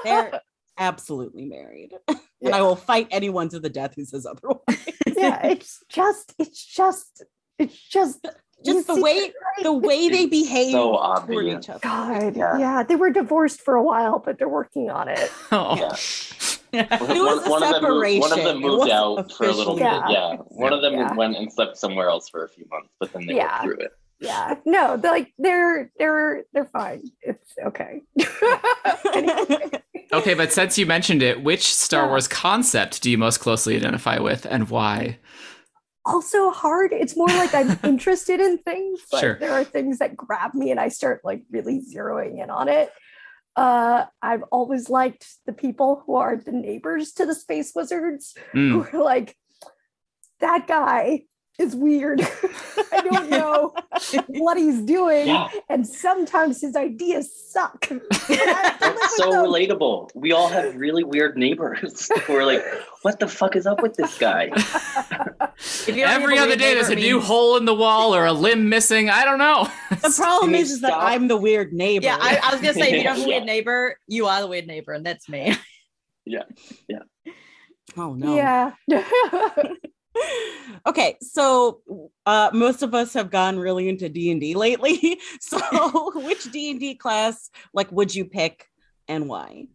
They're 0.04 0.40
absolutely 0.78 1.44
married. 1.44 1.92
And 2.40 2.54
I 2.54 2.62
will 2.62 2.76
fight 2.76 3.08
anyone 3.10 3.48
to 3.50 3.60
the 3.60 3.68
death 3.68 3.94
who 3.94 4.04
says 4.04 4.26
otherwise. 4.26 4.60
yeah 5.16 5.46
it's 5.46 5.82
just 5.88 6.34
it's 6.38 6.64
just 6.64 7.24
it's 7.58 7.76
just 7.76 8.26
you 8.64 8.74
Just 8.74 8.86
the 8.86 9.00
way 9.00 9.12
it, 9.12 9.34
right? 9.56 9.64
the 9.64 9.72
way 9.72 10.08
they 10.08 10.26
behave 10.26 10.72
so 10.72 11.22
toward 11.26 11.46
each 11.46 11.68
other. 11.68 11.78
god 11.80 12.36
Yeah. 12.36 12.58
yeah. 12.58 12.82
they 12.82 12.96
were 12.96 13.10
divorced 13.10 13.60
for 13.60 13.74
a 13.74 13.82
while 13.82 14.18
but 14.18 14.38
they're 14.38 14.48
working 14.48 14.90
on 14.90 15.08
it 15.08 15.30
Oh. 15.52 15.76
Yeah. 15.76 15.96
It 16.74 16.88
was 16.90 17.46
a 17.46 17.50
one, 17.50 17.62
of 17.62 17.82
them, 17.82 17.82
moved- 17.92 18.20
one 18.22 18.32
of 18.32 18.44
them 18.44 18.60
moved 18.60 18.78
wasn't 18.78 18.92
out 18.92 19.32
for 19.32 19.44
a 19.44 19.52
little 19.52 19.74
officially- 19.74 20.00
bit. 20.04 20.10
Yeah. 20.10 20.36
One 20.48 20.72
of 20.72 20.80
them 20.80 20.94
Yeah. 20.94 21.12
went 21.14 21.36
and 21.36 21.52
slept 21.52 21.76
somewhere 21.76 22.08
else 22.08 22.30
for 22.30 22.44
a 22.44 22.48
few 22.48 22.64
months, 22.70 22.88
but 22.98 23.12
then 23.12 23.26
they 23.26 23.34
Yeah. 23.34 23.62
worked 23.62 23.62
through 23.78 23.86
it. 23.86 23.92
yeah 24.20 24.54
no 24.64 24.96
they're 24.96 25.10
like 25.10 25.34
they're 25.36 25.90
they're 25.98 26.44
they're 26.54 26.64
fine 26.72 27.02
it's 27.22 27.52
okay 27.66 28.00
Anyway. 29.14 29.70
Okay, 30.12 30.34
but 30.34 30.52
since 30.52 30.76
you 30.78 30.84
mentioned 30.86 31.22
it, 31.22 31.42
which 31.42 31.62
Star 31.74 32.02
Yeah. 32.04 32.08
Wars 32.10 32.28
concept 32.28 33.02
do 33.02 33.10
you 33.10 33.16
most 33.18 33.38
closely 33.38 33.76
identify 33.76 34.18
with 34.18 34.44
and 34.46 34.68
why? 34.68 35.18
Also 36.04 36.50
hard. 36.50 36.92
It's 36.92 37.16
more 37.16 37.28
like 37.28 37.54
I'm 37.54 37.78
interested 37.84 38.40
in 38.40 38.58
things. 38.58 39.00
Like 39.12 39.20
Sure. 39.20 39.38
there 39.38 39.52
are 39.52 39.64
things 39.64 39.98
that 39.98 40.16
grab 40.16 40.54
me 40.54 40.70
and 40.70 40.80
I 40.80 40.88
start 40.88 41.20
like 41.24 41.42
really 41.50 41.80
zeroing 41.80 42.42
in 42.42 42.50
on 42.50 42.68
it. 42.68 42.90
Uh, 43.54 44.06
I've 44.22 44.42
always 44.50 44.88
liked 44.88 45.26
the 45.46 45.52
people 45.52 46.02
who 46.06 46.16
are 46.16 46.36
the 46.36 46.52
neighbors 46.52 47.12
to 47.14 47.26
the 47.26 47.34
space 47.34 47.72
wizards 47.74 48.34
Mm, 48.54 48.70
who 48.86 48.98
are 48.98 49.02
like, 49.04 49.36
that 50.40 50.66
guy 50.66 51.24
is 51.58 51.76
weird. 51.76 52.20
I 52.92 53.00
don't 53.02 53.28
know 53.30 53.74
what 54.28 54.56
he's 54.56 54.80
doing. 54.80 55.26
Yeah, 55.28 55.48
And 55.68 55.86
sometimes 55.86 56.60
his 56.60 56.74
ideas 56.76 57.30
suck. 57.50 57.88
But 58.28 58.30
I 58.30 58.34
have 58.34 58.78
to 58.78 58.86
live 58.86 58.96
that's 59.00 59.16
so 59.16 59.30
them. 59.30 59.44
relatable. 59.44 60.10
We 60.14 60.32
all 60.32 60.48
have 60.48 60.74
really 60.76 61.04
weird 61.04 61.36
neighbors 61.36 62.08
who 62.26 62.34
are 62.36 62.46
like, 62.46 62.64
"What 63.02 63.18
the 63.20 63.26
fuck 63.28 63.56
is 63.56 63.66
up 63.66 63.82
with 63.82 63.94
this 63.94 64.16
guy?" 64.18 64.50
If 65.86 65.88
you 65.96 66.04
Every 66.04 66.38
other 66.38 66.56
day, 66.56 66.74
there's 66.74 66.88
a 66.88 66.92
it 66.92 66.98
new 67.00 67.20
hole 67.20 67.56
in 67.56 67.64
the 67.64 67.74
wall 67.74 68.14
or 68.14 68.24
a 68.26 68.32
limb 68.32 68.68
missing. 68.68 69.10
I 69.10 69.24
don't 69.24 69.38
know. 69.38 69.68
The 69.90 70.14
problem 70.16 70.54
is, 70.54 70.70
is 70.70 70.80
that? 70.82 70.94
I'm 70.94 71.28
the 71.28 71.36
weird 71.36 71.72
neighbor. 71.72 72.04
Yeah, 72.06 72.16
I, 72.20 72.40
I 72.42 72.52
was 72.52 72.60
gonna 72.60 72.74
say 72.74 72.92
if 72.92 72.96
you 72.98 73.02
don't 73.04 73.16
have 73.16 73.18
a 73.18 73.20
Yeah. 73.20 73.26
weird 73.26 73.44
neighbor, 73.44 73.96
you 74.06 74.26
are 74.26 74.40
the 74.40 74.46
weird 74.48 74.66
neighbor, 74.66 74.92
and 74.92 75.04
that's 75.04 75.28
me. 75.28 75.54
Yeah, 76.24 76.44
yeah. 76.88 77.00
Oh 77.96 78.14
no. 78.14 78.34
Yeah. 78.36 78.72
Okay 80.86 81.16
so 81.20 81.80
uh 82.26 82.50
most 82.52 82.82
of 82.82 82.94
us 82.94 83.14
have 83.14 83.30
gone 83.30 83.58
really 83.58 83.88
into 83.88 84.08
d&d 84.08 84.54
lately. 84.54 85.20
So 85.40 86.12
which 86.26 86.44
d&d 86.50 86.96
class 86.96 87.50
like 87.72 87.90
would 87.92 88.14
you 88.14 88.24
pick 88.24 88.68
and 89.08 89.28
why 89.28 89.66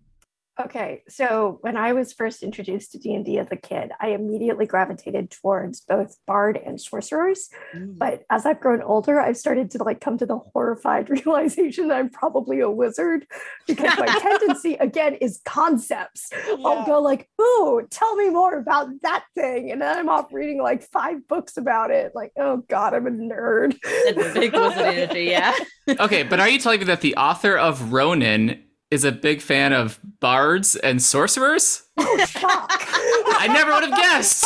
Okay, 0.59 1.03
so 1.07 1.59
when 1.61 1.77
I 1.77 1.93
was 1.93 2.13
first 2.13 2.41
introduced 2.41 2.91
to 2.91 2.97
D&D 2.97 3.37
as 3.37 3.51
a 3.51 3.55
kid, 3.55 3.91
I 3.99 4.09
immediately 4.09 4.65
gravitated 4.65 5.29
towards 5.29 5.81
both 5.81 6.17
bard 6.25 6.57
and 6.57 6.81
sorcerers. 6.81 7.49
Mm. 7.75 7.97
But 7.99 8.23
as 8.31 8.45
I've 8.45 8.59
grown 8.59 8.81
older, 8.81 9.19
I've 9.19 9.37
started 9.37 9.69
to 9.71 9.83
like 9.83 10.01
come 10.01 10.17
to 10.17 10.25
the 10.25 10.37
horrified 10.37 11.09
realization 11.25 11.89
that 11.89 11.97
I'm 11.97 12.09
probably 12.09 12.59
a 12.59 12.71
wizard 12.71 13.27
because 13.67 13.97
my 13.99 14.05
tendency 14.19 14.73
again 14.75 15.13
is 15.15 15.41
concepts. 15.45 16.31
I'll 16.65 16.85
go 16.85 17.01
like, 17.01 17.29
"Ooh, 17.39 17.85
tell 17.91 18.15
me 18.15 18.29
more 18.29 18.57
about 18.57 18.89
that 19.03 19.25
thing," 19.35 19.71
and 19.71 19.81
then 19.81 19.95
I'm 19.95 20.09
off 20.09 20.33
reading 20.33 20.61
like 20.61 20.81
five 20.81 21.27
books 21.27 21.57
about 21.57 21.91
it. 21.91 22.13
Like, 22.15 22.31
oh 22.35 22.63
god, 22.67 22.95
I'm 22.95 23.05
a 23.05 23.11
nerd. 23.11 23.77
That's 23.83 24.33
big 24.33 24.53
wizard 24.53 24.77
energy, 24.79 25.25
yeah. 25.25 25.53
okay, 25.87 26.23
but 26.23 26.39
are 26.39 26.49
you 26.49 26.57
telling 26.57 26.79
me 26.79 26.85
that 26.85 27.01
the 27.01 27.15
author 27.15 27.57
of 27.57 27.93
Ronin 27.93 28.63
is 28.89 29.03
a 29.03 29.11
big 29.11 29.41
fan 29.41 29.73
of 29.73 29.99
bards 30.19 30.75
and 30.75 31.01
sorcerers? 31.01 31.83
Oh, 31.97 32.25
shock. 32.25 32.69
I 32.71 33.47
never 33.51 33.71
would 33.73 33.83
have 33.83 33.97
guessed. 33.97 34.45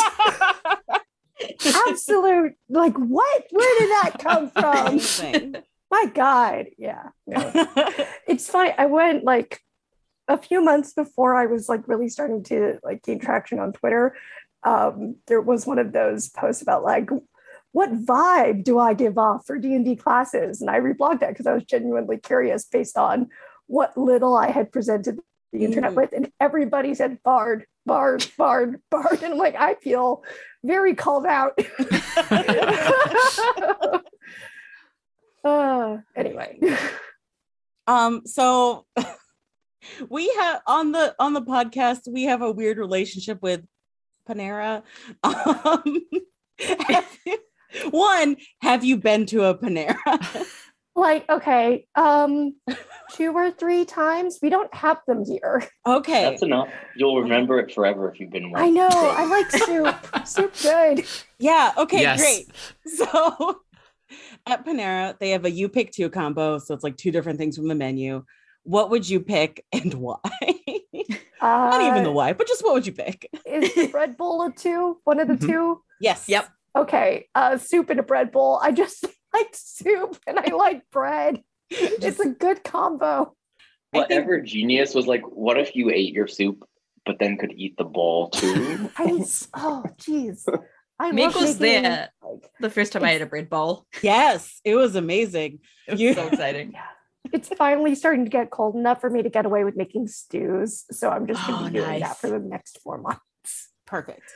Absolute. 1.88 2.54
Like, 2.68 2.96
what? 2.96 3.44
Where 3.50 3.78
did 3.78 3.90
that 3.90 4.18
come 4.18 4.50
from? 5.42 5.56
My 5.90 6.06
God. 6.12 6.66
Yeah. 6.78 7.08
no. 7.26 7.52
it's 8.26 8.48
funny. 8.48 8.72
I 8.76 8.86
went 8.86 9.24
like 9.24 9.60
a 10.28 10.38
few 10.38 10.62
months 10.62 10.92
before 10.92 11.34
I 11.34 11.46
was 11.46 11.68
like 11.68 11.86
really 11.86 12.08
starting 12.08 12.42
to 12.44 12.78
like 12.82 13.02
gain 13.02 13.18
traction 13.18 13.58
on 13.58 13.72
Twitter. 13.72 14.16
Um, 14.64 15.16
there 15.26 15.40
was 15.40 15.66
one 15.66 15.78
of 15.78 15.92
those 15.92 16.28
posts 16.28 16.62
about 16.62 16.84
like 16.84 17.10
what 17.72 17.90
vibe 18.04 18.64
do 18.64 18.78
I 18.78 18.94
give 18.94 19.18
off 19.18 19.46
for 19.46 19.58
D 19.58 19.74
and 19.74 19.84
D 19.84 19.96
classes, 19.96 20.60
and 20.60 20.70
I 20.70 20.78
reblogged 20.78 21.20
that 21.20 21.30
because 21.30 21.46
I 21.46 21.54
was 21.54 21.64
genuinely 21.64 22.18
curious 22.18 22.64
based 22.64 22.96
on 22.96 23.28
what 23.72 23.96
little 23.96 24.36
I 24.36 24.50
had 24.50 24.70
presented 24.70 25.18
the 25.50 25.64
internet 25.64 25.92
Mm. 25.92 25.96
with, 25.96 26.12
and 26.12 26.30
everybody 26.38 26.94
said 26.94 27.22
bard, 27.22 27.64
bard, 27.86 28.26
bard, 28.36 28.82
bard, 28.90 29.22
and 29.22 29.32
I'm 29.32 29.38
like, 29.38 29.54
I 29.56 29.76
feel 29.76 30.22
very 30.62 30.94
called 30.94 31.24
out. 31.24 31.58
uh, 35.44 35.98
anyway. 36.14 36.58
um 37.86 38.22
so 38.26 38.86
we 40.08 40.32
have 40.38 40.60
on 40.66 40.92
the 40.92 41.14
on 41.18 41.32
the 41.32 41.42
podcast 41.42 42.00
we 42.06 42.24
have 42.24 42.42
a 42.42 42.50
weird 42.52 42.78
relationship 42.78 43.40
with 43.42 43.62
panera 44.28 44.82
um 45.24 45.82
have 46.88 47.18
you- 47.26 47.38
one 47.90 48.36
have 48.60 48.84
you 48.84 48.96
been 48.98 49.24
to 49.26 49.44
a 49.44 49.56
panera 49.56 49.96
like 50.94 51.28
okay 51.30 51.86
um 51.94 52.54
two 53.14 53.32
or 53.32 53.50
three 53.50 53.84
times 53.84 54.38
we 54.42 54.50
don't 54.50 54.72
have 54.74 54.98
them 55.06 55.24
here 55.24 55.66
okay 55.86 56.22
That's 56.30 56.42
enough. 56.42 56.68
You'll 56.96 57.22
remember 57.22 57.58
it 57.60 57.72
forever 57.72 58.10
if 58.12 58.20
you've 58.20 58.30
been. 58.30 58.52
i 58.54 58.68
know 58.70 58.90
So- 58.90 59.10
i 59.10 59.24
like 59.24 59.50
soup 59.50 60.26
soup 60.26 60.54
good 60.62 61.06
Yeah. 61.38 61.72
Okay. 61.78 62.00
Yes. 62.02 62.20
Great. 62.20 62.46
So 62.86 63.60
at 64.46 64.64
Panera, 64.66 65.18
they 65.18 65.30
have 65.30 65.44
a 65.44 65.50
you 65.50 65.68
pick 65.68 65.90
two 65.92 66.08
combo. 66.10 66.58
So 66.58 66.74
it's 66.74 66.84
like 66.84 66.96
two 66.96 67.10
different 67.10 67.38
things 67.38 67.56
from 67.56 67.66
the 67.68 67.74
menu. 67.74 68.24
What 68.64 68.90
would 68.90 69.08
you 69.08 69.18
pick 69.20 69.64
and 69.72 69.92
why? 70.06 70.18
uh, 71.40 71.40
Not 71.40 71.82
even 71.82 72.04
the 72.04 72.12
why, 72.12 72.32
but 72.34 72.46
just 72.46 72.62
what 72.62 72.74
would 72.74 72.86
you 72.86 72.92
pick? 72.92 73.28
is 73.46 73.74
the 73.74 73.88
bread 73.88 74.16
bowl 74.16 74.42
a 74.42 74.52
two 74.52 74.98
one 75.04 75.18
of 75.18 75.26
the 75.28 75.34
Mhm. 75.34 75.46
two 75.48 75.82
Yes. 76.00 76.28
Yep. 76.28 76.48
okay 76.76 77.26
uh 77.34 77.56
soup 77.58 77.90
and 77.90 77.98
a 78.00 78.02
bread 78.02 78.30
bowl 78.32 78.58
i 78.62 78.70
just 78.72 79.04
like 79.32 79.48
soup 79.54 80.18
and 80.26 80.38
i 80.38 80.52
like 80.54 80.82
bread 80.90 81.42
it's 81.70 82.20
a 82.20 82.28
good 82.28 82.62
combo 82.64 83.34
I 83.94 83.98
think- 83.98 84.08
Whatever 84.10 84.40
genius 84.40 84.94
was 84.94 85.06
like, 85.06 85.20
what 85.28 85.58
if 85.58 85.76
you 85.76 85.90
ate 85.90 86.14
your 86.14 86.26
soup, 86.26 86.64
but 87.04 87.18
then 87.18 87.36
could 87.36 87.52
eat 87.54 87.76
the 87.76 87.84
ball 87.84 88.30
too? 88.30 88.90
I, 88.96 89.22
oh 89.54 89.84
geez 89.98 90.46
i 90.98 91.12
Meek 91.12 91.26
love 91.26 91.34
was 91.42 91.60
making, 91.60 91.82
there. 91.82 92.08
like, 92.22 92.42
The 92.60 92.70
first 92.70 92.92
time 92.94 93.04
I 93.04 93.12
ate 93.12 93.20
a 93.22 93.26
bread 93.26 93.50
bowl. 93.50 93.84
Yes. 94.02 94.60
It 94.64 94.76
was 94.76 94.96
amazing. 94.96 95.58
It 95.86 95.92
was 95.92 96.00
You- 96.00 96.14
so 96.14 96.26
exciting. 96.28 96.72
it's 97.34 97.48
finally 97.48 97.94
starting 97.94 98.24
to 98.24 98.30
get 98.30 98.50
cold 98.50 98.76
enough 98.76 99.00
for 99.00 99.10
me 99.10 99.22
to 99.22 99.28
get 99.30 99.44
away 99.46 99.62
with 99.64 99.76
making 99.76 100.08
stews 100.08 100.84
so 100.90 101.08
i'm 101.08 101.26
just 101.26 101.40
gonna 101.46 101.66
Oh, 101.66 101.70
be 101.70 101.78
doing 101.78 102.00
that 102.00 102.16
for 102.18 102.28
the 102.30 102.38
next 102.40 102.80
four 102.82 102.98
months 102.98 103.68
Perfect. 103.86 104.32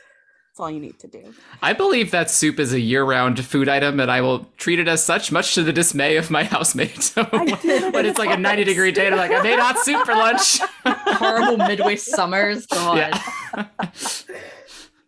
That's 0.57 0.63
all 0.63 0.71
you 0.71 0.79
need 0.79 0.97
to 1.01 1.07
do. 1.07 1.35
I 1.61 1.73
believe 1.73 2.09
that 2.09 2.31
soup 2.31 2.59
is 2.59 2.73
a 2.73 2.79
year-round 2.79 3.45
food 3.45 3.69
item, 3.69 3.99
and 3.99 4.09
I 4.09 4.21
will 4.21 4.47
treat 4.57 4.79
it 4.79 4.87
as 4.87 5.03
such, 5.03 5.31
much 5.31 5.53
to 5.53 5.61
the 5.61 5.71
dismay 5.71 6.17
of 6.17 6.31
my 6.31 6.43
housemate. 6.55 7.13
I 7.17 7.45
did 7.61 7.83
it 7.83 7.93
when 7.93 8.05
in 8.05 8.09
it's 8.09 8.17
like 8.17 8.31
a 8.31 8.41
90-degree 8.41 8.91
day, 8.93 9.05
and 9.05 9.13
I'm 9.13 9.29
like, 9.29 9.39
I 9.39 9.43
made 9.43 9.59
hot 9.59 9.77
soup 9.77 10.03
for 10.03 10.15
lunch. 10.15 10.57
Horrible 10.83 11.57
Midwest 11.57 12.07
summers. 12.07 12.65
God. 12.65 12.97
Yeah. 12.97 13.65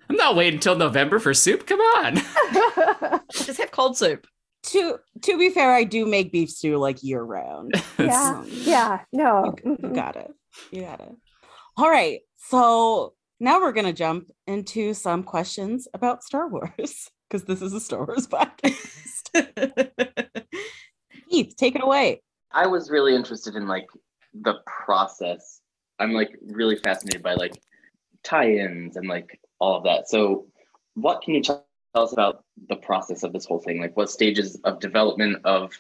I'm 0.08 0.15
not 0.18 0.36
waiting 0.36 0.56
until 0.58 0.75
November 0.75 1.18
for 1.18 1.34
soup. 1.34 1.65
Come 1.65 1.79
on. 1.79 2.18
Just 3.32 3.60
have 3.60 3.72
cold 3.72 3.98
soup. 3.98 4.27
To 4.65 5.00
to 5.24 5.38
be 5.39 5.50
fair, 5.50 5.74
I 5.74 5.84
do 5.84 6.06
make 6.06 6.32
beef 6.32 6.51
stew 6.51 6.77
like 6.77 7.01
year 7.01 7.24
round. 7.24 7.74
yeah 7.98 8.36
Um, 8.38 8.48
yeah 8.51 9.00
no 9.12 9.56
You 9.65 9.77
mhm. 9.77 9.96
got 9.96 10.15
it. 10.15 10.29
You 10.70 10.82
got 10.84 11.00
it. 11.00 11.12
All 11.75 11.89
right. 11.89 12.20
So 12.38 13.13
now 13.39 13.60
we're 13.60 13.72
gonna 13.72 13.93
jump 13.93 14.31
into 14.48 14.93
some 14.93 15.24
questions 15.24 15.88
about 15.93 16.24
Star 16.24 16.48
Wars 16.48 17.10
because 17.29 17.46
this 17.46 17.62
is 17.62 17.74
a 17.74 17.79
Star 17.79 18.05
Wars 18.05 18.27
podcast. 18.27 19.31
Keith, 21.29 21.55
take 21.55 21.75
it 21.75 21.84
away. 21.84 22.22
I 22.51 22.67
was 22.67 22.89
really 22.89 23.15
interested 23.15 23.55
in 23.55 23.67
like 23.67 23.88
the 24.34 24.55
process. 24.65 25.62
I'm 26.00 26.13
like 26.13 26.38
really 26.41 26.75
fascinated 26.75 27.22
by 27.22 27.36
like 27.36 27.62
tie-ins 28.24 28.96
and 28.96 29.08
like 29.08 29.39
all 29.60 29.77
of 29.77 29.84
that. 29.84 30.10
So, 30.10 30.48
what 30.96 31.22
can 31.22 31.36
you 31.36 31.43
tell 31.43 31.65
tell 31.93 32.03
us 32.03 32.13
about 32.13 32.43
the 32.67 32.75
process 32.75 33.24
of 33.24 33.34
this 33.34 33.46
whole 33.46 33.60
thing? 33.60 33.81
Like, 33.81 33.96
what 33.98 34.10
stages 34.10 34.60
of 34.63 34.79
development 34.79 35.46
of 35.46 35.72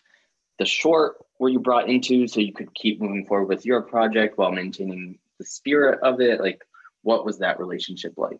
the 0.57 0.65
short 0.65 1.17
were 1.39 1.49
you 1.49 1.59
brought 1.59 1.89
into 1.89 2.27
so 2.27 2.39
you 2.39 2.53
could 2.53 2.73
keep 2.73 3.01
moving 3.01 3.25
forward 3.25 3.47
with 3.47 3.65
your 3.65 3.81
project 3.81 4.37
while 4.37 4.51
maintaining 4.51 5.19
the 5.37 5.45
spirit 5.45 5.99
of 6.01 6.19
it? 6.21 6.41
Like, 6.41 6.63
what 7.01 7.25
was 7.25 7.39
that 7.39 7.59
relationship 7.59 8.13
like? 8.17 8.39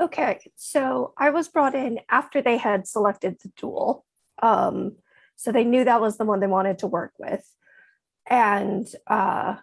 Okay, 0.00 0.40
so 0.56 1.12
I 1.16 1.30
was 1.30 1.48
brought 1.48 1.74
in 1.74 2.00
after 2.10 2.42
they 2.42 2.56
had 2.56 2.86
selected 2.86 3.36
the 3.40 3.52
duel. 3.56 4.04
Um, 4.42 4.96
so 5.36 5.52
they 5.52 5.64
knew 5.64 5.84
that 5.84 6.00
was 6.00 6.18
the 6.18 6.24
one 6.24 6.40
they 6.40 6.46
wanted 6.46 6.78
to 6.80 6.86
work 6.86 7.12
with. 7.18 7.48
And 8.28 8.86
uh, 9.06 9.56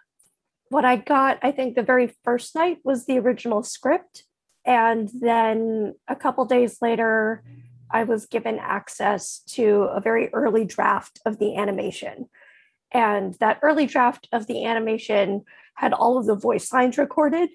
what 0.68 0.84
I 0.84 0.96
got, 0.96 1.38
I 1.42 1.50
think 1.50 1.74
the 1.74 1.82
very 1.82 2.14
first 2.24 2.54
night 2.54 2.78
was 2.84 3.04
the 3.04 3.18
original 3.18 3.62
script. 3.62 4.24
And 4.64 5.10
then 5.20 5.94
a 6.08 6.16
couple 6.16 6.44
days 6.44 6.78
later, 6.80 7.42
I 7.90 8.04
was 8.04 8.26
given 8.26 8.58
access 8.58 9.40
to 9.50 9.88
a 9.92 10.00
very 10.00 10.32
early 10.32 10.64
draft 10.64 11.20
of 11.26 11.38
the 11.38 11.56
animation. 11.56 12.28
And 12.90 13.34
that 13.34 13.58
early 13.62 13.86
draft 13.86 14.28
of 14.32 14.46
the 14.46 14.64
animation 14.64 15.44
had 15.74 15.92
all 15.92 16.16
of 16.16 16.26
the 16.26 16.34
voice 16.34 16.72
lines 16.72 16.96
recorded 16.96 17.50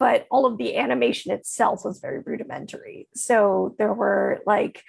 but 0.00 0.26
all 0.30 0.46
of 0.46 0.56
the 0.56 0.76
animation 0.76 1.30
itself 1.30 1.84
was 1.84 2.00
very 2.00 2.20
rudimentary. 2.20 3.06
So 3.14 3.76
there 3.78 3.92
were 3.92 4.40
like 4.46 4.82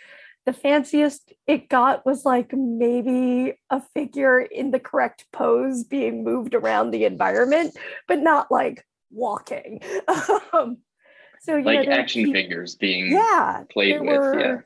the 0.46 0.54
fanciest 0.54 1.34
it 1.46 1.70
got 1.70 2.06
was 2.06 2.26
like 2.26 2.52
maybe 2.54 3.54
a 3.70 3.82
figure 3.94 4.40
in 4.40 4.72
the 4.72 4.80
correct 4.80 5.26
pose 5.32 5.84
being 5.84 6.24
moved 6.24 6.56
around 6.56 6.90
the 6.90 7.06
environment, 7.06 7.78
but 8.08 8.20
not 8.20 8.50
like 8.50 8.84
walking. 9.12 9.82
um, 10.54 10.78
so 11.42 11.58
you 11.58 11.64
like 11.64 11.88
know, 11.88 11.94
action 11.94 12.26
T- 12.26 12.34
figures 12.34 12.76
being 12.76 13.12
yeah, 13.12 13.64
played 13.70 14.00
with. 14.00 14.10
were 14.10 14.40
yeah. 14.40 14.58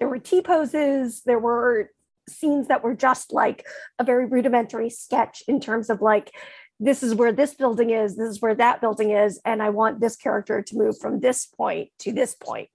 there 0.00 0.08
were 0.08 0.18
T 0.18 0.42
poses. 0.42 1.22
There 1.24 1.38
were 1.38 1.90
scenes 2.28 2.68
that 2.68 2.82
were 2.82 2.94
just 2.94 3.32
like 3.32 3.64
a 3.98 4.04
very 4.04 4.26
rudimentary 4.26 4.90
sketch 4.90 5.42
in 5.46 5.60
terms 5.60 5.88
of 5.88 6.00
like 6.00 6.32
this 6.80 7.02
is 7.02 7.14
where 7.14 7.32
this 7.32 7.54
building 7.54 7.90
is, 7.90 8.16
this 8.16 8.28
is 8.28 8.42
where 8.42 8.54
that 8.54 8.80
building 8.80 9.10
is, 9.10 9.40
and 9.44 9.62
I 9.62 9.70
want 9.70 10.00
this 10.00 10.16
character 10.16 10.62
to 10.62 10.76
move 10.76 10.98
from 10.98 11.20
this 11.20 11.46
point 11.46 11.90
to 12.00 12.12
this 12.12 12.34
point. 12.34 12.68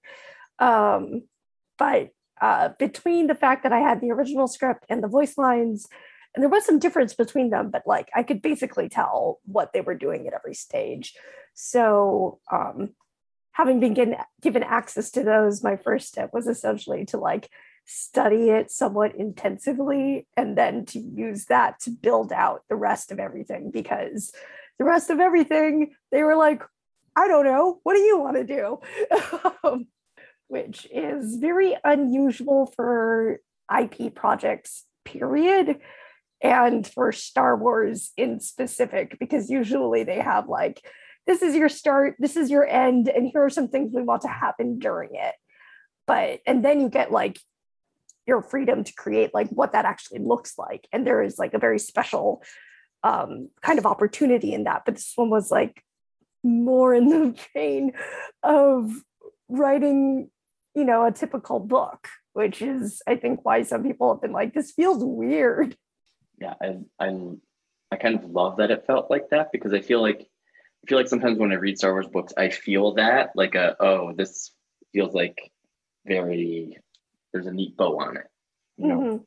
Um, 0.58 1.24
but 1.78 2.10
uh, 2.42 2.70
between 2.80 3.28
the 3.28 3.36
fact 3.36 3.64
that 3.64 3.74
I 3.74 3.80
had 3.80 4.02
the 4.02 4.12
original 4.12 4.48
script 4.48 4.86
and 4.90 5.04
the 5.04 5.08
voice 5.08 5.38
lines, 5.38 5.88
and 6.34 6.42
there 6.42 6.50
was 6.50 6.66
some 6.66 6.80
difference 6.80 7.14
between 7.14 7.50
them, 7.50 7.70
but 7.70 7.84
like 7.86 8.10
I 8.16 8.24
could 8.24 8.42
basically 8.42 8.88
tell 8.88 9.40
what 9.46 9.74
they 9.74 9.82
were 9.82 9.96
doing 9.96 10.28
at 10.28 10.34
every 10.34 10.54
stage. 10.54 11.14
So, 11.54 12.40
um, 12.52 12.92
having 13.52 13.82
been 13.82 13.94
given, 13.94 14.16
given 14.42 14.64
access 14.64 15.12
to 15.12 15.24
those, 15.24 15.64
my 15.64 15.76
first 15.76 16.08
step 16.08 16.30
was 16.32 16.48
essentially 16.48 17.04
to 17.06 17.18
like 17.18 17.50
study 17.90 18.50
it 18.50 18.70
somewhat 18.70 19.16
intensively 19.16 20.28
and 20.38 20.58
then 20.58 20.86
to 20.86 21.00
use 21.00 21.46
that 21.46 21.80
to 21.80 21.90
build 21.90 22.32
out 22.32 22.62
the 22.70 22.76
rest 22.76 23.12
of 23.12 23.20
everything 23.20 23.72
because 23.72 24.32
the 24.78 24.86
rest 24.86 25.10
of 25.10 25.20
everything 25.20 25.92
they 26.12 26.22
were 26.22 26.36
like 26.36 26.64
i 27.16 27.28
don't 27.28 27.46
know. 27.46 27.80
What 27.84 27.96
do 27.96 28.00
you 28.00 28.20
want 28.20 28.38
to 28.38 28.44
do? 28.44 28.80
Um, 29.64 29.88
which 30.48 30.88
is 30.92 31.36
very 31.36 31.76
unusual 31.84 32.72
for 32.76 33.40
ip 33.78 34.16
projects 34.16 34.86
period 35.06 35.80
and 36.42 36.88
for 36.88 37.12
star 37.12 37.58
wars 37.58 38.12
in 38.18 38.40
specific 38.40 39.18
because 39.20 39.50
usually 39.50 40.04
they 40.04 40.20
have 40.20 40.48
like 40.48 40.82
this 41.28 41.42
is 41.42 41.56
your 41.56 41.70
start 41.70 42.16
this 42.20 42.36
is 42.36 42.50
your 42.50 42.66
end 42.66 43.10
and 43.10 43.30
here 43.32 43.44
are 43.44 43.50
some 43.50 43.68
things 43.68 43.92
we 43.94 44.02
want 44.02 44.22
to 44.22 44.28
happen 44.28 44.80
during 44.80 45.10
it. 45.14 45.36
But 46.08 46.40
and 46.48 46.64
then 46.64 46.80
you 46.82 46.90
get 46.90 47.12
like 47.12 47.40
your 48.30 48.42
freedom 48.42 48.84
to 48.86 48.94
create 48.94 49.34
like 49.34 49.50
what 49.50 49.74
that 49.74 49.86
actually 49.86 50.20
looks 50.20 50.58
like. 50.58 50.88
And 50.94 51.06
there 51.06 51.22
is 51.22 51.38
like 51.38 51.54
a 51.54 51.60
very 51.60 51.80
special 51.80 52.42
um 53.04 53.50
kind 53.62 53.80
of 53.80 53.86
opportunity 53.86 54.54
in 54.54 54.64
that. 54.64 54.84
But 54.86 54.96
this 54.96 55.14
one 55.16 55.30
was 55.30 55.52
like 55.52 55.84
more 56.44 56.94
in 56.94 57.08
the 57.10 57.38
vein 57.54 57.92
of 58.44 58.92
writing 59.50 60.30
you 60.76 60.86
know 60.86 61.06
a 61.06 61.12
typical 61.12 61.60
book 61.60 62.08
which 62.34 62.62
is 62.62 63.02
i 63.08 63.16
think 63.16 63.44
why 63.44 63.64
some 63.64 63.84
people 63.84 64.14
have 64.14 64.22
been 64.22 64.32
like 64.32 64.54
this 64.54 64.72
feels 64.72 65.04
weird. 65.04 65.76
Yeah 66.40 66.54
I, 66.62 66.78
I 67.00 67.18
i 67.92 67.96
kind 67.96 68.16
of 68.16 68.30
love 68.30 68.58
that 68.58 68.72
it 68.72 68.86
felt 68.86 69.10
like 69.10 69.30
that 69.32 69.52
because 69.52 69.74
i 69.74 69.82
feel 69.82 70.02
like 70.02 70.22
i 70.22 70.88
feel 70.88 70.98
like 70.98 71.08
sometimes 71.08 71.38
when 71.38 71.52
i 71.52 71.56
read 71.56 71.78
star 71.78 71.92
wars 71.92 72.08
books 72.08 72.34
i 72.38 72.50
feel 72.50 72.94
that 72.94 73.32
like 73.36 73.56
a 73.56 73.76
oh 73.80 74.14
this 74.14 74.52
feels 74.94 75.14
like 75.14 75.52
very 76.06 76.78
there's 77.34 77.48
a 77.48 77.52
neat 77.52 77.76
bow 77.78 78.00
on 78.00 78.18
it 78.18 78.28
you 78.78 78.88
know 78.88 79.00
Mhm. 79.00 79.24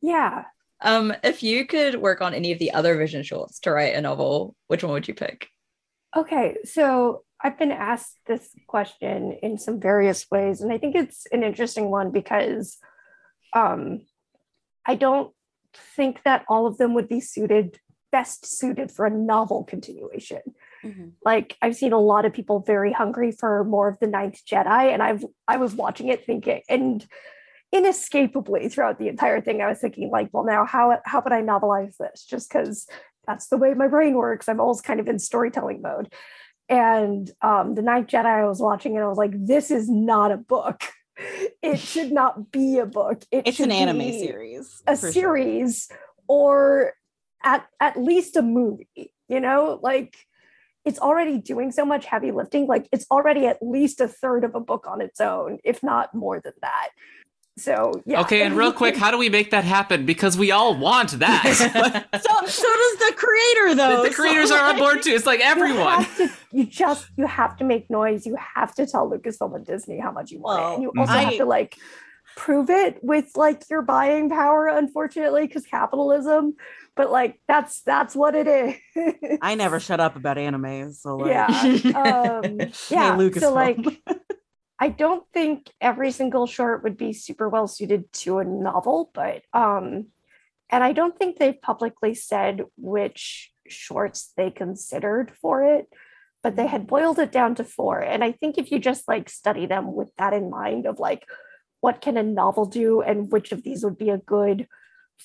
yeah 0.00 0.44
Um, 0.80 1.14
if 1.22 1.42
you 1.42 1.66
could 1.66 1.96
work 1.96 2.20
on 2.20 2.34
any 2.34 2.52
of 2.52 2.58
the 2.58 2.72
other 2.72 2.96
Vision 2.96 3.22
shorts 3.22 3.58
to 3.60 3.70
write 3.70 3.94
a 3.94 4.00
novel, 4.02 4.54
which 4.66 4.84
one 4.84 4.92
would 4.92 5.08
you 5.08 5.14
pick? 5.14 5.48
Okay, 6.14 6.58
so 6.64 7.22
I've 7.42 7.58
been 7.58 7.72
asked 7.72 8.18
this 8.26 8.50
question 8.66 9.38
in 9.42 9.56
some 9.56 9.80
various 9.80 10.26
ways, 10.30 10.60
and 10.60 10.70
I 10.72 10.78
think 10.78 10.94
it's 10.94 11.26
an 11.32 11.42
interesting 11.42 11.90
one 11.90 12.10
because 12.10 12.76
um, 13.54 14.04
I 14.84 14.94
don't 14.96 15.32
think 15.96 16.22
that 16.24 16.44
all 16.48 16.66
of 16.66 16.76
them 16.76 16.92
would 16.94 17.08
be 17.08 17.20
suited 17.20 17.78
best 18.12 18.44
suited 18.46 18.92
for 18.92 19.06
a 19.06 19.10
novel 19.10 19.64
continuation. 19.64 20.42
Mhm. 20.84 21.12
Like 21.24 21.56
I've 21.62 21.76
seen 21.76 21.92
a 21.92 21.98
lot 22.00 22.24
of 22.24 22.32
people 22.32 22.60
very 22.60 22.92
hungry 22.92 23.32
for 23.32 23.64
more 23.64 23.88
of 23.88 23.98
the 24.00 24.06
Ninth 24.06 24.40
Jedi, 24.46 24.92
and 24.92 25.02
I've 25.02 25.24
I 25.48 25.56
was 25.56 25.74
watching 25.74 26.08
it 26.08 26.24
thinking 26.26 26.62
and 26.68 27.06
inescapably 27.72 28.68
throughout 28.68 28.98
the 28.98 29.08
entire 29.08 29.40
thing, 29.40 29.60
I 29.60 29.68
was 29.68 29.80
thinking 29.80 30.10
like, 30.10 30.28
well, 30.32 30.44
now 30.44 30.64
how 30.64 30.98
how 31.04 31.20
would 31.22 31.32
I 31.32 31.42
novelize 31.42 31.96
this? 31.98 32.24
Just 32.24 32.48
because 32.48 32.86
that's 33.26 33.48
the 33.48 33.56
way 33.56 33.74
my 33.74 33.88
brain 33.88 34.14
works. 34.14 34.48
I'm 34.48 34.60
always 34.60 34.80
kind 34.80 35.00
of 35.00 35.08
in 35.08 35.18
storytelling 35.18 35.82
mode. 35.82 36.12
And 36.68 37.30
um, 37.42 37.74
the 37.74 37.82
Ninth 37.82 38.08
Jedi, 38.08 38.24
I 38.26 38.46
was 38.46 38.60
watching 38.60 38.94
and 38.96 39.04
I 39.04 39.08
was 39.08 39.18
like, 39.18 39.32
this 39.34 39.70
is 39.70 39.88
not 39.88 40.32
a 40.32 40.36
book. 40.36 40.82
It 41.62 41.78
should 41.78 42.10
not 42.10 42.50
be 42.50 42.78
a 42.78 42.86
book. 42.86 43.22
It 43.30 43.46
It's 43.46 43.60
an 43.60 43.70
anime 43.70 44.10
series. 44.18 44.82
a 44.86 44.96
for 44.96 45.00
sure. 45.06 45.12
series 45.12 45.88
or 46.26 46.94
at 47.44 47.64
at 47.80 47.96
least 47.96 48.36
a 48.36 48.42
movie. 48.42 49.12
You 49.28 49.38
know, 49.38 49.78
like 49.80 50.16
it's 50.84 50.98
already 50.98 51.38
doing 51.38 51.72
so 51.72 51.84
much 51.84 52.04
heavy 52.04 52.30
lifting. 52.30 52.66
Like 52.66 52.88
it's 52.92 53.06
already 53.10 53.46
at 53.46 53.58
least 53.62 54.00
a 54.00 54.08
third 54.08 54.44
of 54.44 54.54
a 54.54 54.60
book 54.60 54.86
on 54.86 55.00
its 55.00 55.20
own, 55.20 55.58
if 55.64 55.82
not 55.82 56.14
more 56.14 56.40
than 56.40 56.52
that. 56.60 56.90
So 57.56 58.02
yeah. 58.04 58.20
Okay, 58.22 58.42
and 58.42 58.56
real 58.56 58.72
quick, 58.72 58.96
how 58.96 59.12
do 59.12 59.18
we 59.18 59.28
make 59.28 59.52
that 59.52 59.62
happen? 59.64 60.04
Because 60.04 60.36
we 60.36 60.50
all 60.50 60.76
want 60.76 61.12
that. 61.20 61.44
So, 62.24 62.46
so 62.46 62.62
does 62.62 63.10
the 63.10 63.14
creator, 63.16 63.74
though. 63.74 64.02
the 64.02 64.10
creators 64.10 64.48
so, 64.48 64.56
are 64.56 64.70
on 64.70 64.78
board 64.78 65.02
too. 65.02 65.10
It's 65.10 65.26
like 65.26 65.40
everyone. 65.40 66.02
have 66.02 66.16
to- 66.16 66.30
You, 66.52 66.66
just 66.66 67.06
you 67.16 67.26
have 67.26 67.56
to 67.58 67.64
make 67.64 67.90
noise. 67.90 68.26
You 68.26 68.36
have 68.36 68.74
to 68.76 68.86
tell 68.86 69.10
Lucasfilm 69.10 69.54
and 69.54 69.64
Disney 69.64 69.98
how 70.00 70.10
much 70.10 70.30
you 70.30 70.40
want 70.40 70.62
it, 70.62 70.74
and 70.74 70.82
you 70.82 70.92
Well, 70.94 71.08
also 71.08 71.18
have 71.18 71.36
to 71.36 71.44
like 71.44 71.76
prove 72.36 72.70
it 72.70 72.98
with 73.02 73.30
like 73.36 73.62
your 73.70 73.82
buying 73.82 74.28
power. 74.30 74.66
Unfortunately, 74.66 75.46
because 75.46 75.66
capitalism. 75.66 76.54
But 76.96 77.10
like 77.10 77.40
that's 77.48 77.82
that's 77.82 78.14
what 78.14 78.34
it 78.34 78.46
is. 78.46 79.38
I 79.42 79.54
never 79.56 79.80
shut 79.80 80.00
up 80.00 80.16
about 80.16 80.38
anime. 80.38 80.92
So 80.92 81.16
like, 81.16 81.30
yeah 81.30 81.64
um 81.94 82.58
yeah 82.90 83.16
Lucasfilm. 83.16 83.40
so 83.40 83.52
like 83.52 83.78
i 84.78 84.88
don't 84.88 85.24
think 85.32 85.70
every 85.80 86.10
single 86.10 86.46
short 86.46 86.82
would 86.82 86.96
be 86.96 87.12
super 87.12 87.48
well 87.48 87.66
suited 87.66 88.10
to 88.12 88.38
a 88.38 88.44
novel 88.44 89.10
but 89.14 89.42
um 89.52 90.06
and 90.70 90.84
i 90.84 90.92
don't 90.92 91.18
think 91.18 91.38
they've 91.38 91.60
publicly 91.60 92.14
said 92.14 92.62
which 92.76 93.52
shorts 93.68 94.32
they 94.36 94.50
considered 94.50 95.32
for 95.40 95.64
it 95.64 95.86
but 96.42 96.56
they 96.56 96.66
had 96.66 96.86
boiled 96.86 97.18
it 97.18 97.32
down 97.32 97.54
to 97.54 97.64
four 97.64 98.00
and 98.00 98.22
i 98.22 98.32
think 98.32 98.58
if 98.58 98.70
you 98.70 98.78
just 98.78 99.08
like 99.08 99.28
study 99.28 99.66
them 99.66 99.94
with 99.94 100.10
that 100.18 100.32
in 100.32 100.50
mind 100.50 100.86
of 100.86 100.98
like 100.98 101.24
what 101.84 102.00
can 102.00 102.16
a 102.16 102.22
novel 102.22 102.66
do 102.66 103.00
and 103.00 103.30
which 103.30 103.52
of 103.52 103.62
these 103.62 103.84
would 103.84 103.98
be 103.98 104.10
a 104.10 104.18
good 104.18 104.66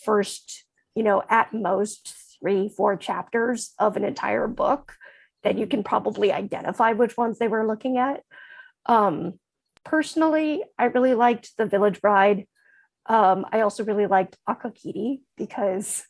first 0.06 0.65
you 0.95 1.04
know 1.04 1.24
at 1.30 1.54
most 1.54 2.13
three 2.39 2.69
four 2.69 2.95
chapters 2.95 3.74
of 3.80 3.98
an 3.98 4.04
entire 4.04 4.48
book 4.48 4.95
then 5.43 5.58
you 5.58 5.67
can 5.67 5.84
probably 5.84 6.32
identify 6.32 6.91
which 6.91 7.17
ones 7.17 7.39
they 7.39 7.48
were 7.48 7.65
looking 7.65 7.98
at. 7.98 8.24
Um, 8.86 9.39
personally, 9.84 10.63
I 10.78 10.86
really 10.86 11.13
liked 11.13 11.52
The 11.58 11.65
Village 11.65 12.02
Bride. 12.02 12.48
Um, 13.06 13.45
I 13.52 13.62
also 13.62 13.84
really 13.84 14.08
liked 14.08 14.38
Akakiri 14.48 15.22
because, 15.38 16.04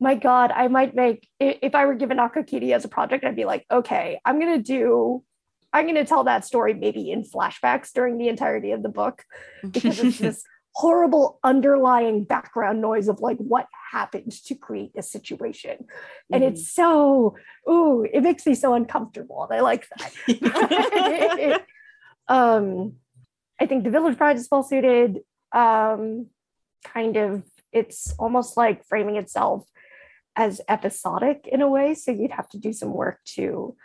my 0.00 0.14
God, 0.14 0.50
I 0.50 0.68
might 0.68 0.94
make, 0.94 1.28
if 1.38 1.74
I 1.74 1.86
were 1.86 1.94
given 1.94 2.18
Akakiri 2.18 2.74
as 2.74 2.84
a 2.84 2.88
project, 2.88 3.24
I'd 3.24 3.36
be 3.36 3.44
like, 3.44 3.64
okay, 3.70 4.20
I'm 4.24 4.40
going 4.40 4.56
to 4.56 4.62
do, 4.62 5.22
I'm 5.76 5.84
going 5.84 5.96
to 5.96 6.04
tell 6.04 6.24
that 6.24 6.44
story 6.46 6.72
maybe 6.74 7.10
in 7.10 7.22
flashbacks 7.22 7.92
during 7.92 8.16
the 8.16 8.28
entirety 8.28 8.72
of 8.72 8.82
the 8.82 8.88
book 8.88 9.22
because 9.72 9.98
it's 10.00 10.18
this 10.18 10.42
horrible 10.72 11.38
underlying 11.42 12.24
background 12.24 12.80
noise 12.80 13.08
of 13.08 13.20
like 13.20 13.38
what 13.38 13.66
happened 13.92 14.30
to 14.44 14.54
create 14.54 14.92
a 14.96 15.02
situation. 15.02 15.86
And 16.32 16.42
Mhm. 16.42 16.48
it's 16.48 16.70
so 16.72 17.36
ooh 17.68 18.06
it 18.10 18.22
makes 18.22 18.46
me 18.46 18.54
so 18.54 18.74
uncomfortable 18.74 19.42
and 19.44 19.52
i 19.58 19.60
like 19.60 19.86
that. 19.90 21.62
Um 22.28 22.96
i 23.60 23.66
think 23.66 23.84
the 23.84 23.90
village 23.90 24.18
bride 24.18 24.36
is 24.36 24.48
well 24.50 24.62
suited 24.62 25.20
um 25.52 26.26
kind 26.84 27.16
of 27.16 27.42
it's 27.72 28.12
almost 28.18 28.56
like 28.56 28.84
framing 28.84 29.16
itself 29.16 29.64
as 30.34 30.60
episodic 30.68 31.46
in 31.50 31.60
a 31.62 31.68
way. 31.68 31.94
So 31.94 32.10
you'd 32.10 32.32
have 32.32 32.48
to 32.50 32.58
do 32.58 32.72
some 32.72 32.92
work 32.92 33.18
to 33.36 33.76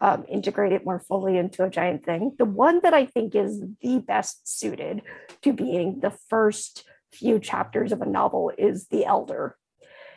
um, 0.00 0.24
integrate 0.28 0.72
it 0.72 0.84
more 0.84 1.00
fully 1.00 1.36
into 1.36 1.64
a 1.64 1.70
giant 1.70 2.04
thing 2.04 2.34
the 2.38 2.44
one 2.44 2.80
that 2.82 2.94
i 2.94 3.04
think 3.04 3.34
is 3.34 3.62
the 3.82 3.98
best 3.98 4.48
suited 4.48 5.02
to 5.42 5.52
being 5.52 6.00
the 6.00 6.16
first 6.28 6.84
few 7.12 7.38
chapters 7.38 7.90
of 7.90 8.02
a 8.02 8.06
novel 8.06 8.52
is 8.58 8.88
the 8.88 9.04
elder 9.04 9.56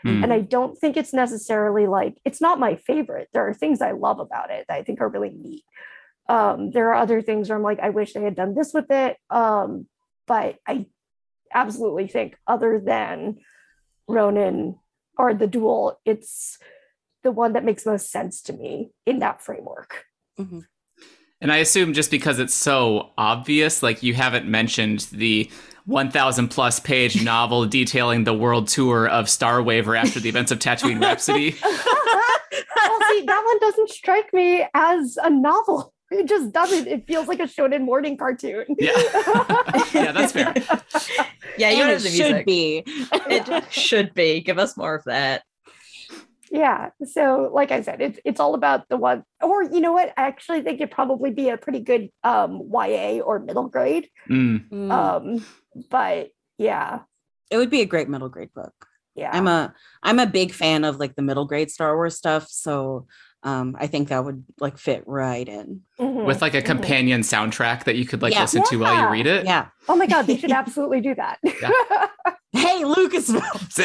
Hmm. 0.03 0.23
and 0.23 0.33
I 0.33 0.41
don't 0.41 0.77
think 0.77 0.97
it's 0.97 1.13
necessarily 1.13 1.85
like 1.85 2.19
it's 2.25 2.41
not 2.41 2.59
my 2.59 2.75
favorite. 2.75 3.29
There 3.33 3.47
are 3.47 3.53
things 3.53 3.81
I 3.81 3.91
love 3.91 4.19
about 4.19 4.49
it 4.49 4.65
that 4.67 4.75
I 4.75 4.83
think 4.83 4.99
are 4.99 5.09
really 5.09 5.29
neat. 5.29 5.63
Um, 6.27 6.71
there 6.71 6.89
are 6.89 6.95
other 6.95 7.21
things 7.21 7.49
where 7.49 7.57
I'm 7.57 7.63
like, 7.63 7.79
I 7.79 7.89
wish 7.89 8.13
they 8.13 8.23
had 8.23 8.35
done 8.35 8.55
this 8.55 8.73
with 8.73 8.89
it. 8.89 9.17
Um, 9.29 9.87
but 10.27 10.57
I 10.67 10.87
absolutely 11.53 12.07
think, 12.07 12.37
other 12.47 12.81
than 12.83 13.39
Ronin 14.07 14.79
or 15.17 15.33
the 15.33 15.47
duel, 15.47 15.99
it's 16.05 16.57
the 17.23 17.31
one 17.31 17.53
that 17.53 17.63
makes 17.63 17.85
most 17.85 18.11
sense 18.11 18.41
to 18.43 18.53
me 18.53 18.91
in 19.05 19.19
that 19.19 19.41
framework. 19.41 20.05
Mhm. 20.39 20.63
And 21.39 21.51
I 21.51 21.57
assume 21.57 21.93
just 21.93 22.11
because 22.11 22.37
it's 22.39 22.53
so 22.53 23.11
obvious, 23.17 23.81
like 23.81 24.03
you 24.03 24.13
haven't 24.13 24.45
mentioned 24.47 25.07
the 25.11 25.49
1,000 25.85 26.49
plus 26.49 26.79
page 26.79 27.23
novel 27.23 27.65
detailing 27.65 28.23
the 28.23 28.33
world 28.33 28.67
tour 28.67 29.07
of 29.07 29.27
Star 29.29 29.61
Waver 29.63 29.95
after 29.95 30.19
the 30.19 30.29
events 30.29 30.51
of 30.51 30.59
Tatooine 30.59 31.01
Rhapsody. 31.01 31.55
well, 31.63 32.99
see, 33.09 33.25
that 33.25 33.43
one 33.45 33.59
doesn't 33.59 33.89
strike 33.89 34.31
me 34.33 34.65
as 34.75 35.17
a 35.23 35.29
novel. 35.29 35.93
It 36.11 36.27
just 36.27 36.51
doesn't. 36.51 36.87
It 36.87 37.07
feels 37.07 37.27
like 37.27 37.39
a 37.39 37.43
shonen 37.43 37.81
morning 37.85 38.17
cartoon. 38.17 38.65
Yeah. 38.77 38.91
Yeah, 39.93 40.11
that's 40.11 40.31
fair. 40.33 40.53
Yeah, 41.57 41.69
you 41.71 41.79
know 41.85 41.91
it 41.91 41.99
the 42.01 42.09
should 42.09 42.31
music. 42.31 42.45
be. 42.45 42.83
It 42.85 43.63
should 43.71 44.13
be. 44.13 44.39
Give 44.41 44.57
us 44.57 44.77
more 44.77 44.95
of 44.95 45.03
that. 45.03 45.43
Yeah. 46.51 46.89
So, 47.05 47.49
like 47.53 47.71
I 47.71 47.81
said, 47.81 48.01
it's 48.01 48.19
it's 48.25 48.39
all 48.39 48.53
about 48.53 48.89
the 48.89 48.97
one. 48.97 49.23
Or 49.41 49.63
you 49.63 49.79
know 49.79 49.93
what? 49.93 50.09
I 50.17 50.23
actually 50.27 50.61
think 50.61 50.81
it'd 50.81 50.91
probably 50.91 51.31
be 51.31 51.49
a 51.49 51.57
pretty 51.57 51.79
good 51.79 52.09
um, 52.23 52.69
YA 52.71 53.21
or 53.21 53.39
middle 53.39 53.67
grade. 53.67 54.09
Mm. 54.29 54.69
Mm. 54.69 54.91
Um, 54.91 55.45
but 55.89 56.29
yeah, 56.57 56.99
it 57.49 57.57
would 57.57 57.69
be 57.69 57.81
a 57.81 57.85
great 57.85 58.09
middle 58.09 58.29
grade 58.29 58.53
book. 58.53 58.73
yeah. 59.15 59.31
I'm 59.33 59.47
a 59.47 59.73
I'm 60.03 60.19
a 60.19 60.27
big 60.27 60.51
fan 60.51 60.83
of 60.83 60.97
like 60.97 61.15
the 61.15 61.21
middle 61.21 61.45
grade 61.45 61.71
Star 61.71 61.95
Wars 61.95 62.17
stuff, 62.17 62.47
so 62.49 63.07
um 63.43 63.75
I 63.79 63.87
think 63.87 64.09
that 64.09 64.23
would 64.25 64.43
like 64.59 64.77
fit 64.77 65.03
right 65.07 65.47
in. 65.47 65.81
Mhm, 66.01 66.25
With 66.25 66.41
like 66.41 66.55
a 66.55 66.61
mhm. 66.61 66.65
companion 66.65 67.21
soundtrack 67.21 67.83
that 67.83 67.95
you 67.95 68.05
could 68.05 68.21
like 68.21 68.33
Yeah. 68.33 68.41
listen 68.41 68.63
to 68.63 68.77
while 68.79 68.99
you 68.99 69.07
read 69.09 69.27
it. 69.27 69.45
Yeah. 69.45 69.67
Oh 69.87 69.95
my 69.95 70.07
god, 70.07 70.23
they 70.27 70.35
should 70.37 70.51
absolutely 70.61 71.01
do 71.01 71.15
that. 71.15 71.39
Hey, 72.53 72.81
Lucasfilm. 72.83 73.71
So 73.71 73.83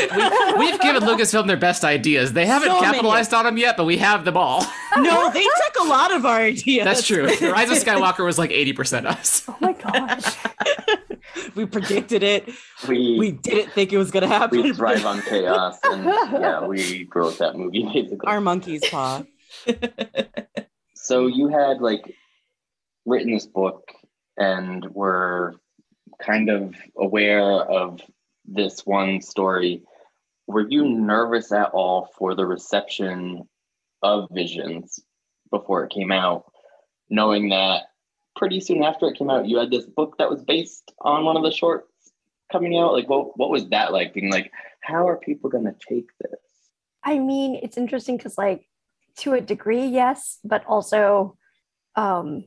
we, 0.58 0.66
we've 0.66 0.80
given 0.80 1.04
Lucasfilm 1.04 1.46
their 1.46 1.56
best 1.56 1.84
ideas. 1.84 2.32
They 2.32 2.46
haven't 2.46 2.68
So 2.70 2.80
many. 2.80 2.86
capitalized 2.94 3.32
on 3.32 3.44
them 3.44 3.56
yet, 3.58 3.76
but 3.76 3.84
we 3.84 3.96
have 3.98 4.24
them 4.24 4.36
all. 4.36 4.60
no, 4.96 5.30
they 5.30 5.44
took 5.44 5.84
a 5.84 5.88
lot 5.88 6.12
of 6.12 6.26
our 6.26 6.40
ideas. 6.40 6.84
That's 6.84 7.06
true. 7.06 7.28
The 7.36 7.52
Rise 7.52 7.70
of 7.70 7.78
Skywalker 7.78 8.24
was 8.24 8.38
like 8.38 8.50
80% 8.50 9.06
us. 9.06 9.44
oh 9.48 9.56
my 9.60 9.72
gosh. 9.72 10.34
we 11.54 11.64
predicted 11.64 12.24
it. 12.24 12.50
We 12.88 13.16
We 13.16 13.30
didn't 13.30 13.70
think 13.70 13.92
it 13.92 13.98
was 13.98 14.10
gonna 14.10 14.26
happen. 14.26 14.60
we 14.60 14.72
thrive 14.72 15.06
on 15.06 15.22
chaos, 15.22 15.78
and 15.84 16.04
yeah, 16.04 16.66
we 16.66 17.08
wrote 17.14 17.38
that 17.38 17.54
movie 17.56 17.84
basically. 17.84 18.26
our 18.26 18.40
monkey's 18.40 18.82
paw. 18.90 19.22
So 21.06 21.28
you 21.28 21.46
had 21.46 21.80
like 21.80 22.16
written 23.04 23.32
this 23.32 23.46
book 23.46 23.92
and 24.36 24.84
were 24.92 25.54
kind 26.20 26.50
of 26.50 26.74
aware 26.98 27.40
of 27.42 28.00
this 28.44 28.84
one 28.84 29.20
story. 29.20 29.84
Were 30.48 30.68
you 30.68 30.84
nervous 30.84 31.52
at 31.52 31.70
all 31.70 32.10
for 32.18 32.34
the 32.34 32.44
reception 32.44 33.48
of 34.02 34.28
Visions 34.32 34.98
before 35.52 35.84
it 35.84 35.92
came 35.92 36.10
out, 36.10 36.50
knowing 37.08 37.50
that 37.50 37.82
pretty 38.34 38.58
soon 38.58 38.82
after 38.82 39.06
it 39.06 39.16
came 39.16 39.30
out, 39.30 39.46
you 39.46 39.58
had 39.58 39.70
this 39.70 39.86
book 39.86 40.16
that 40.18 40.28
was 40.28 40.42
based 40.42 40.92
on 41.02 41.24
one 41.24 41.36
of 41.36 41.44
the 41.44 41.52
shorts 41.52 41.86
coming 42.50 42.76
out? 42.76 42.94
Like, 42.94 43.08
what 43.08 43.38
what 43.38 43.50
was 43.50 43.68
that 43.68 43.92
like? 43.92 44.12
Being 44.12 44.32
like, 44.32 44.50
how 44.80 45.06
are 45.06 45.18
people 45.18 45.50
going 45.50 45.66
to 45.66 45.76
take 45.88 46.08
this? 46.20 46.40
I 47.04 47.20
mean, 47.20 47.60
it's 47.62 47.78
interesting 47.78 48.16
because, 48.16 48.36
like, 48.36 48.66
to 49.18 49.34
a 49.34 49.40
degree, 49.40 49.86
yes, 49.86 50.38
but 50.44 50.64
also, 50.66 51.36
um, 51.94 52.44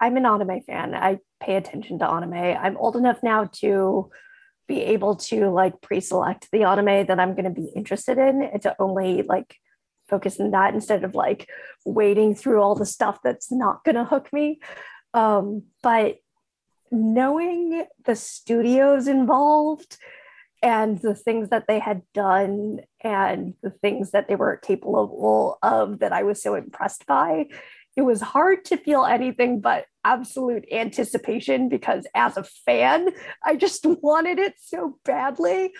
I'm 0.00 0.16
an 0.16 0.26
anime 0.26 0.62
fan. 0.62 0.94
I 0.94 1.18
pay 1.40 1.56
attention 1.56 1.98
to 2.00 2.08
anime. 2.08 2.34
I'm 2.34 2.76
old 2.76 2.96
enough 2.96 3.22
now 3.22 3.48
to 3.60 4.10
be 4.66 4.80
able 4.80 5.16
to 5.16 5.48
like 5.50 5.80
pre-select 5.80 6.48
the 6.50 6.64
anime 6.64 7.06
that 7.06 7.20
I'm 7.20 7.34
going 7.34 7.44
to 7.44 7.50
be 7.50 7.70
interested 7.76 8.18
in, 8.18 8.42
and 8.42 8.62
to 8.62 8.74
only 8.80 9.22
like 9.22 9.56
focus 10.08 10.40
on 10.40 10.50
that 10.50 10.74
instead 10.74 11.04
of 11.04 11.14
like 11.14 11.48
wading 11.84 12.34
through 12.34 12.60
all 12.60 12.74
the 12.74 12.86
stuff 12.86 13.18
that's 13.22 13.52
not 13.52 13.84
going 13.84 13.94
to 13.94 14.04
hook 14.04 14.32
me. 14.32 14.60
Um, 15.14 15.64
but 15.82 16.18
knowing 16.90 17.84
the 18.04 18.16
studios 18.16 19.08
involved 19.08 19.98
and 20.62 20.98
the 20.98 21.14
things 21.14 21.48
that 21.48 21.66
they 21.66 21.78
had 21.78 22.02
done 22.14 22.80
and 23.02 23.54
the 23.62 23.70
things 23.70 24.12
that 24.12 24.28
they 24.28 24.36
were 24.36 24.56
capable 24.56 25.58
of 25.62 25.98
that 25.98 26.12
I 26.12 26.22
was 26.22 26.40
so 26.42 26.54
impressed 26.54 27.04
by, 27.06 27.46
it 27.96 28.02
was 28.02 28.20
hard 28.20 28.64
to 28.66 28.76
feel 28.76 29.04
anything 29.04 29.60
but 29.60 29.86
absolute 30.04 30.64
anticipation 30.72 31.68
because 31.68 32.06
as 32.14 32.36
a 32.36 32.44
fan, 32.44 33.08
I 33.44 33.56
just 33.56 33.84
wanted 34.02 34.38
it 34.38 34.54
so 34.58 34.98
badly. 35.04 35.72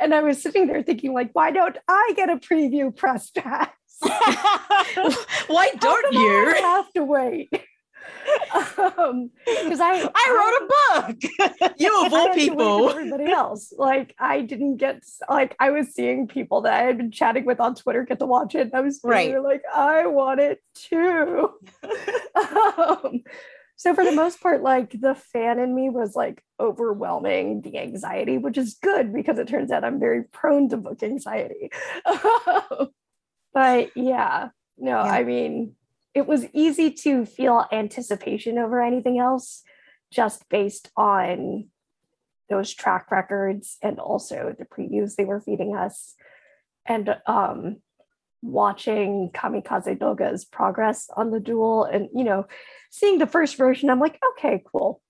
And 0.00 0.14
I 0.14 0.22
was 0.22 0.42
sitting 0.42 0.66
there 0.66 0.82
thinking, 0.82 1.12
like, 1.12 1.30
why 1.32 1.50
don't 1.50 1.76
I 1.88 2.12
get 2.16 2.30
a 2.30 2.36
preview 2.36 2.94
press 2.96 3.30
pass? 3.30 3.68
Why 5.46 5.70
don't 5.78 6.12
you? 6.12 6.54
I 6.56 6.58
have 6.58 6.92
to 6.94 7.04
wait? 7.04 7.50
Um 8.54 9.30
because 9.46 9.80
I 9.80 10.08
I 10.14 10.26
wrote 10.34 10.58
a 10.60 11.12
book. 11.12 11.72
You 11.78 12.04
of 12.06 12.12
all 12.12 12.26
had 12.28 12.34
to 12.34 12.50
wait 12.50 12.50
with 12.50 12.58
people. 12.58 12.90
everybody 12.90 13.30
else. 13.30 13.72
Like 13.76 14.14
I 14.18 14.42
didn't 14.42 14.76
get 14.76 15.02
like 15.28 15.56
I 15.58 15.70
was 15.70 15.88
seeing 15.94 16.28
people 16.28 16.60
that 16.62 16.74
I 16.74 16.82
had 16.84 16.96
been 16.98 17.10
chatting 17.10 17.44
with 17.44 17.60
on 17.60 17.74
Twitter 17.74 18.04
get 18.04 18.18
to 18.20 18.26
watch 18.26 18.54
it. 18.54 18.60
And 18.62 18.74
I 18.74 18.80
was 18.80 19.00
Right. 19.02 19.40
like 19.42 19.62
I 19.74 20.06
want 20.06 20.40
it 20.40 20.60
too. 20.74 21.50
um, 22.34 23.22
so 23.76 23.94
for 23.94 24.04
the 24.04 24.12
most 24.12 24.40
part, 24.40 24.62
like 24.62 24.92
the 25.00 25.14
fan 25.14 25.58
in 25.58 25.74
me 25.74 25.88
was 25.90 26.14
like 26.14 26.42
overwhelming 26.60 27.62
the 27.62 27.78
anxiety, 27.78 28.38
which 28.38 28.56
is 28.58 28.74
good 28.74 29.12
because 29.12 29.38
it 29.38 29.48
turns 29.48 29.72
out 29.72 29.82
I'm 29.84 29.98
very 29.98 30.22
prone 30.24 30.68
to 30.68 30.76
book 30.76 31.02
anxiety. 31.02 31.70
but 33.54 33.90
yeah, 33.96 34.48
no, 34.78 34.90
Yeah. 34.90 35.02
I 35.02 35.24
mean, 35.24 35.74
it 36.14 36.26
was 36.26 36.46
easy 36.52 36.90
to 36.90 37.24
feel 37.24 37.66
anticipation 37.72 38.58
over 38.58 38.82
anything 38.82 39.18
else 39.18 39.62
just 40.10 40.48
based 40.48 40.90
on 40.96 41.68
those 42.50 42.74
track 42.74 43.10
records 43.10 43.78
and 43.82 43.98
also 43.98 44.54
the 44.58 44.66
previews 44.66 45.14
they 45.14 45.24
were 45.24 45.40
feeding 45.40 45.74
us. 45.74 46.14
And 46.86 47.16
um 47.26 47.76
watching 48.42 49.30
Kamikaze 49.32 49.98
Douga's 49.98 50.44
progress 50.44 51.08
on 51.16 51.30
the 51.30 51.38
duel 51.40 51.84
and 51.84 52.08
you 52.12 52.24
know 52.24 52.46
seeing 52.90 53.18
the 53.18 53.26
first 53.26 53.56
version 53.56 53.88
i'm 53.88 54.00
like 54.00 54.18
okay 54.32 54.62
cool. 54.70 55.00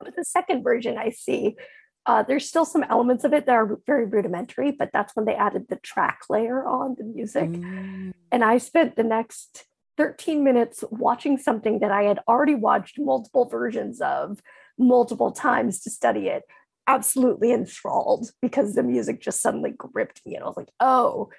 But 0.00 0.16
the 0.16 0.24
second 0.24 0.62
version 0.62 0.96
i 0.96 1.10
see 1.10 1.56
uh, 2.04 2.24
there's 2.24 2.48
still 2.48 2.64
some 2.64 2.82
elements 2.84 3.22
of 3.22 3.32
it 3.32 3.46
that 3.46 3.54
are 3.54 3.78
very 3.86 4.06
rudimentary 4.06 4.72
but 4.72 4.90
that's 4.92 5.14
when 5.14 5.24
they 5.24 5.34
added 5.34 5.66
the 5.68 5.76
track 5.76 6.22
layer 6.30 6.64
on 6.66 6.96
the 6.98 7.04
music. 7.04 7.50
Mm. 7.50 8.12
and 8.30 8.44
I 8.44 8.58
spent 8.58 8.96
the 8.96 9.04
next 9.04 9.66
13 9.96 10.42
minutes 10.42 10.84
watching 10.90 11.38
something 11.38 11.80
that 11.80 11.90
I 11.90 12.04
had 12.04 12.20
already 12.26 12.54
watched 12.54 12.98
multiple 12.98 13.46
versions 13.46 14.00
of 14.00 14.42
multiple 14.78 15.32
times 15.32 15.80
to 15.80 15.90
study 15.90 16.28
it, 16.28 16.44
absolutely 16.86 17.52
enthralled 17.52 18.30
because 18.40 18.74
the 18.74 18.82
music 18.82 19.20
just 19.20 19.40
suddenly 19.40 19.72
gripped 19.76 20.24
me. 20.26 20.34
And 20.34 20.44
I 20.44 20.46
was 20.46 20.56
like, 20.56 20.72
oh, 20.80 21.30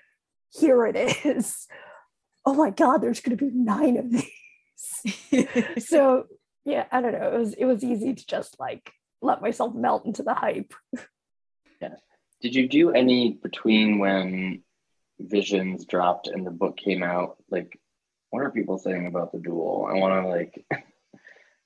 here 0.52 0.86
it 0.86 0.96
is. 1.26 1.68
Oh 2.46 2.56
my 2.56 2.72
God, 2.72 2.98
there's 2.98 3.22
going 3.22 3.38
to 3.38 3.46
be 3.46 3.52
nine 3.56 3.96
of 3.96 4.12
these. 4.12 5.86
so, 5.88 6.26
yeah, 6.66 6.84
I 6.92 7.00
don't 7.00 7.13
know. 7.13 7.32
It 7.34 7.39
was, 7.39 7.54
it 7.54 7.63
was 7.63 7.86
easy 7.86 8.13
to 8.13 8.28
just 8.28 8.60
like 8.60 8.92
let 9.22 9.42
myself 9.42 9.74
melt 9.74 10.06
into 10.06 10.24
the 10.24 10.34
hype. 10.34 10.74
Yeah. 11.82 11.96
Did 12.42 12.56
you 12.56 12.68
do 12.68 12.92
any 12.92 13.39
between 13.42 14.00
when 14.00 14.63
Visions 15.20 15.86
dropped 15.86 16.28
and 16.28 16.46
the 16.46 16.52
book 16.52 16.76
came 16.76 17.02
out? 17.02 17.38
Like, 17.50 17.80
what 18.34 18.41
are 18.43 18.50
people 18.50 18.80
saying 18.80 19.06
about 19.06 19.32
the 19.32 19.38
duel? 19.38 19.88
I 19.88 19.93
want 20.00 20.24
to 20.24 20.28
like, 20.28 20.65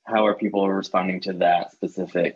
how 0.05 0.25
are 0.25 0.35
people 0.35 0.69
responding 0.69 1.21
to 1.21 1.33
that 1.33 1.71
specific 1.71 2.35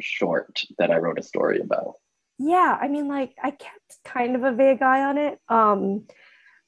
short 0.00 0.62
that 0.78 0.90
I 0.90 0.96
wrote 0.96 1.18
a 1.18 1.22
story 1.22 1.60
about? 1.60 1.94
yeah 2.38 2.76
i 2.82 2.86
mean 2.86 3.08
like 3.08 3.34
i 3.42 3.50
kept 3.50 3.90
kind 4.04 4.36
of 4.36 4.44
a 4.44 4.52
vague 4.52 4.82
eye 4.82 5.02
on 5.04 5.16
it 5.16 5.38
um 5.48 6.04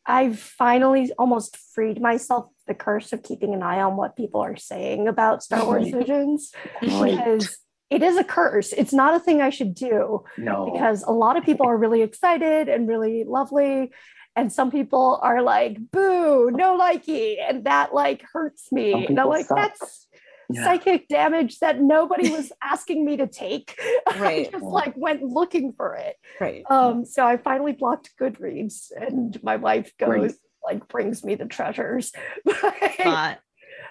i've 0.06 0.38
finally 0.38 1.12
almost 1.18 1.58
freed 1.74 2.00
myself 2.00 2.46
of 2.46 2.50
the 2.66 2.72
curse 2.74 3.12
of 3.12 3.22
keeping 3.22 3.52
an 3.52 3.62
eye 3.62 3.82
on 3.82 3.94
what 3.94 4.16
people 4.16 4.40
are 4.40 4.56
saying 4.56 5.06
about 5.08 5.42
star 5.42 5.62
wars 5.66 5.84
Right. 5.92 5.94
visions 5.94 6.52
Right. 6.82 7.18
because 7.18 7.58
it 7.90 8.02
is 8.02 8.16
a 8.16 8.24
curse 8.24 8.72
it's 8.72 8.94
not 8.94 9.12
a 9.14 9.20
thing 9.20 9.42
i 9.42 9.50
should 9.50 9.74
do 9.74 10.24
No. 10.38 10.70
because 10.72 11.02
a 11.02 11.12
lot 11.12 11.36
of 11.36 11.44
people 11.44 11.66
are 11.66 11.76
really 11.76 12.00
excited 12.00 12.70
and 12.70 12.88
really 12.88 13.24
lovely 13.24 13.92
and 14.38 14.52
some 14.52 14.70
people 14.70 15.18
are 15.22 15.42
like 15.42 15.76
boo 15.90 16.50
no 16.52 16.78
likey 16.78 17.36
and 17.46 17.64
that 17.64 17.92
like 17.94 18.22
hurts 18.32 18.70
me 18.70 18.92
and 19.06 19.18
i'm 19.18 19.28
like 19.28 19.46
suck. 19.46 19.58
that's 19.58 20.06
Yeah. 20.50 20.64
psychic 20.64 21.08
damage 21.08 21.58
that 21.58 21.80
nobody 21.80 22.26
was 22.38 22.52
asking 22.62 23.04
me 23.04 23.16
to 23.18 23.26
take 23.26 23.78
i 24.06 24.18
Right. 24.18 24.50
just 24.50 24.64
like 24.64 24.94
went 24.96 25.22
looking 25.22 25.72
for 25.78 25.94
it 25.96 26.16
Right. 26.40 26.62
um 26.70 27.04
so 27.04 27.26
i 27.26 27.36
finally 27.36 27.72
blocked 27.72 28.10
goodreads 28.20 28.90
and 28.96 29.42
my 29.42 29.56
wife 29.56 29.92
goes 29.98 30.08
Great. 30.08 30.32
like 30.68 30.88
brings 30.88 31.24
me 31.24 31.34
the 31.34 31.46
treasures 31.46 32.12
But 32.44 33.38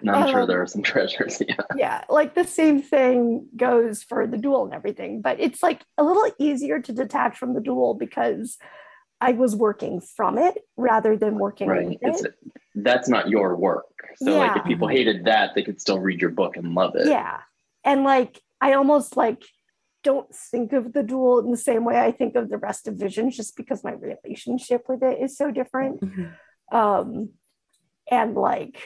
And 0.01 0.09
I'm 0.11 0.27
sure 0.29 0.41
um, 0.43 0.47
there 0.49 0.61
are 0.61 0.67
some 0.75 0.83
treasures. 0.83 1.41
Yeah. 1.47 1.55
yeah 1.75 1.99
like 2.19 2.31
the 2.35 2.43
same 2.59 2.81
thing 2.81 3.47
goes 3.55 4.03
for 4.09 4.27
the 4.27 4.37
duel 4.45 4.61
and 4.65 4.73
everything 4.79 5.21
but 5.27 5.35
it's 5.39 5.61
like 5.67 5.81
a 5.97 6.03
little 6.03 6.27
easier 6.47 6.77
to 6.81 6.91
detach 7.03 7.33
from 7.37 7.51
the 7.55 7.61
duel 7.69 7.93
because 7.95 8.57
i 9.21 9.31
was 9.31 9.55
working 9.55 9.99
from 10.01 10.37
it 10.37 10.57
rather 10.75 11.17
than 11.17 11.37
working 11.39 11.67
Right. 11.69 11.87
with 11.89 11.97
It's 12.01 12.23
it 12.23 12.35
that's 12.75 13.09
not 13.09 13.27
your 13.29 13.55
work. 13.55 13.85
So 14.17 14.37
like 14.37 14.55
if 14.55 14.63
people 14.65 14.87
hated 14.87 15.25
that, 15.25 15.55
they 15.55 15.63
could 15.63 15.81
still 15.81 15.99
read 15.99 16.21
your 16.21 16.29
book 16.29 16.57
and 16.57 16.75
love 16.75 16.95
it. 16.95 17.07
yeah 17.07 17.39
and 17.83 18.03
like 18.03 18.41
i 18.61 18.73
almost 18.73 19.17
like 19.17 19.43
don't 20.03 20.33
think 20.33 20.73
of 20.73 20.93
the 20.93 21.03
duel 21.03 21.39
in 21.39 21.49
the 21.51 21.57
same 21.57 21.83
way 21.85 21.99
i 21.99 22.11
think 22.11 22.35
of 22.35 22.49
the 22.49 22.57
rest 22.57 22.87
of 22.87 22.95
visions 22.95 23.35
just 23.35 23.57
because 23.57 23.83
my 23.83 23.91
relationship 23.93 24.83
with 24.87 25.01
it 25.03 25.19
is 25.21 25.35
so 25.35 25.49
different 25.51 26.01
Mhm. 26.01 26.31
um 26.71 27.29
and 28.11 28.35
like 28.35 28.77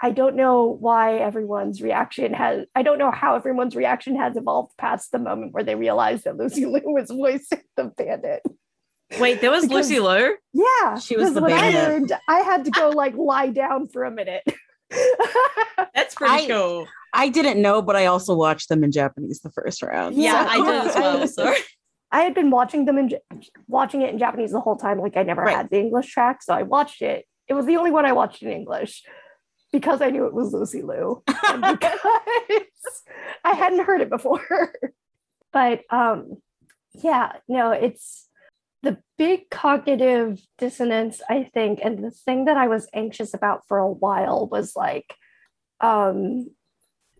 I 0.00 0.10
don't 0.10 0.36
know 0.36 0.66
why 0.86 1.16
everyone's 1.16 1.80
reaction 1.80 2.34
has 2.34 2.66
I 2.74 2.82
don't 2.82 2.98
know 2.98 3.10
how 3.10 3.36
everyone's 3.36 3.74
reaction 3.74 4.16
has 4.16 4.36
evolved 4.36 4.76
past 4.76 5.12
the 5.12 5.18
moment 5.18 5.54
where 5.54 5.62
they 5.64 5.76
realized 5.76 6.24
that 6.24 6.36
Lucy 6.36 6.66
Liu 6.66 6.82
was 6.84 7.10
voicing 7.10 7.62
the 7.76 7.84
bandit. 7.84 8.42
Wait, 9.20 9.40
there 9.40 9.50
was 9.50 9.66
Because- 9.66 9.90
Lucy 9.90 10.00
Liu. 10.00 10.36
Yeah, 10.52 10.98
She 10.98 11.16
was 11.16 11.34
the 11.34 11.40
when 11.42 11.52
I 11.52 11.70
learned, 11.70 12.12
I 12.28 12.40
had 12.40 12.64
to 12.64 12.70
go 12.70 12.90
like 12.90 13.14
lie 13.16 13.48
down 13.48 13.86
for 13.88 14.04
a 14.04 14.10
minute. 14.10 14.42
That's 15.94 16.14
pretty 16.14 16.44
I- 16.44 16.46
cool. 16.48 16.86
I 17.12 17.28
didn't 17.28 17.62
know, 17.62 17.80
but 17.80 17.94
I 17.94 18.06
also 18.06 18.34
watched 18.34 18.68
them 18.68 18.82
in 18.82 18.90
Japanese 18.90 19.40
the 19.40 19.50
first 19.50 19.82
round. 19.82 20.16
Yeah, 20.16 20.42
Yeah. 20.42 20.48
I 20.50 20.56
did 20.64 20.88
as 20.90 20.94
well. 20.96 21.22
I- 21.22 21.26
So 21.26 21.54
I 22.10 22.20
had 22.22 22.34
been 22.34 22.50
watching 22.50 22.84
them 22.84 22.98
in 22.98 23.10
watching 23.68 24.02
it 24.02 24.10
in 24.10 24.18
Japanese 24.18 24.52
the 24.52 24.60
whole 24.60 24.76
time. 24.76 24.98
Like 25.00 25.16
I 25.16 25.22
never 25.22 25.42
Right. 25.42 25.56
had 25.56 25.70
the 25.70 25.78
English 25.78 26.10
track, 26.12 26.42
so 26.42 26.54
I 26.54 26.62
watched 26.62 27.02
it. 27.02 27.24
It 27.48 27.54
was 27.54 27.66
the 27.66 27.76
only 27.76 27.90
one 27.90 28.04
I 28.06 28.12
watched 28.12 28.42
in 28.42 28.50
English 28.50 29.02
because 29.72 30.00
I 30.00 30.10
knew 30.10 30.26
it 30.26 30.32
was 30.34 30.52
Lucy 30.52 30.82
Liu. 30.82 31.22
and 31.48 31.60
because 31.78 31.98
I 33.44 33.52
hadn't 33.52 33.84
heard 33.84 34.00
it 34.00 34.10
before. 34.10 34.72
but 35.52 35.82
um 35.90 36.36
yeah, 36.94 37.32
no, 37.48 37.72
it's 37.72 38.28
the 38.84 38.98
big 39.18 39.50
cognitive 39.50 40.40
dissonance, 40.58 41.20
I 41.28 41.50
think, 41.54 41.80
and 41.82 42.04
the 42.04 42.10
thing 42.10 42.44
that 42.44 42.56
I 42.56 42.68
was 42.68 42.88
anxious 42.94 43.34
about 43.34 43.66
for 43.66 43.78
a 43.78 43.90
while 43.90 44.46
was 44.46 44.76
like 44.76 45.14
um 45.80 46.46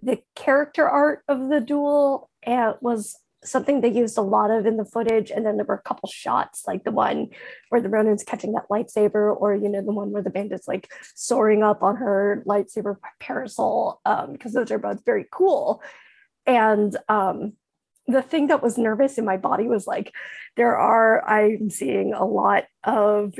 the 0.02 0.20
character 0.36 0.88
art 0.88 1.22
of 1.28 1.48
the 1.48 1.60
duel 1.60 2.30
and 2.42 2.74
was 2.80 3.16
something 3.42 3.80
they 3.80 3.90
used 3.90 4.16
a 4.16 4.22
lot 4.22 4.50
of 4.50 4.64
in 4.64 4.76
the 4.76 4.84
footage 4.84 5.30
and 5.30 5.44
then 5.44 5.56
there 5.56 5.66
were 5.66 5.74
a 5.74 5.82
couple 5.82 6.08
shots 6.08 6.64
like 6.66 6.84
the 6.84 6.90
one 6.90 7.28
where 7.68 7.80
the 7.80 7.88
ronin's 7.88 8.24
catching 8.24 8.52
that 8.52 8.68
lightsaber 8.70 9.36
or 9.38 9.54
you 9.54 9.68
know 9.68 9.82
the 9.82 9.92
one 9.92 10.12
where 10.12 10.22
the 10.22 10.30
bandit's 10.30 10.68
like 10.68 10.90
soaring 11.14 11.62
up 11.62 11.82
on 11.82 11.96
her 11.96 12.42
lightsaber 12.46 12.96
parasol 13.20 14.00
um 14.06 14.32
because 14.32 14.52
those 14.52 14.70
are 14.70 14.78
both 14.78 15.04
very 15.04 15.26
cool. 15.30 15.82
And 16.46 16.96
um 17.08 17.54
the 18.06 18.22
thing 18.22 18.48
that 18.48 18.62
was 18.62 18.76
nervous 18.78 19.18
in 19.18 19.24
my 19.24 19.36
body 19.36 19.66
was 19.66 19.86
like 19.86 20.12
there 20.56 20.76
are 20.76 21.24
i'm 21.28 21.70
seeing 21.70 22.12
a 22.12 22.24
lot 22.24 22.64
of 22.84 23.34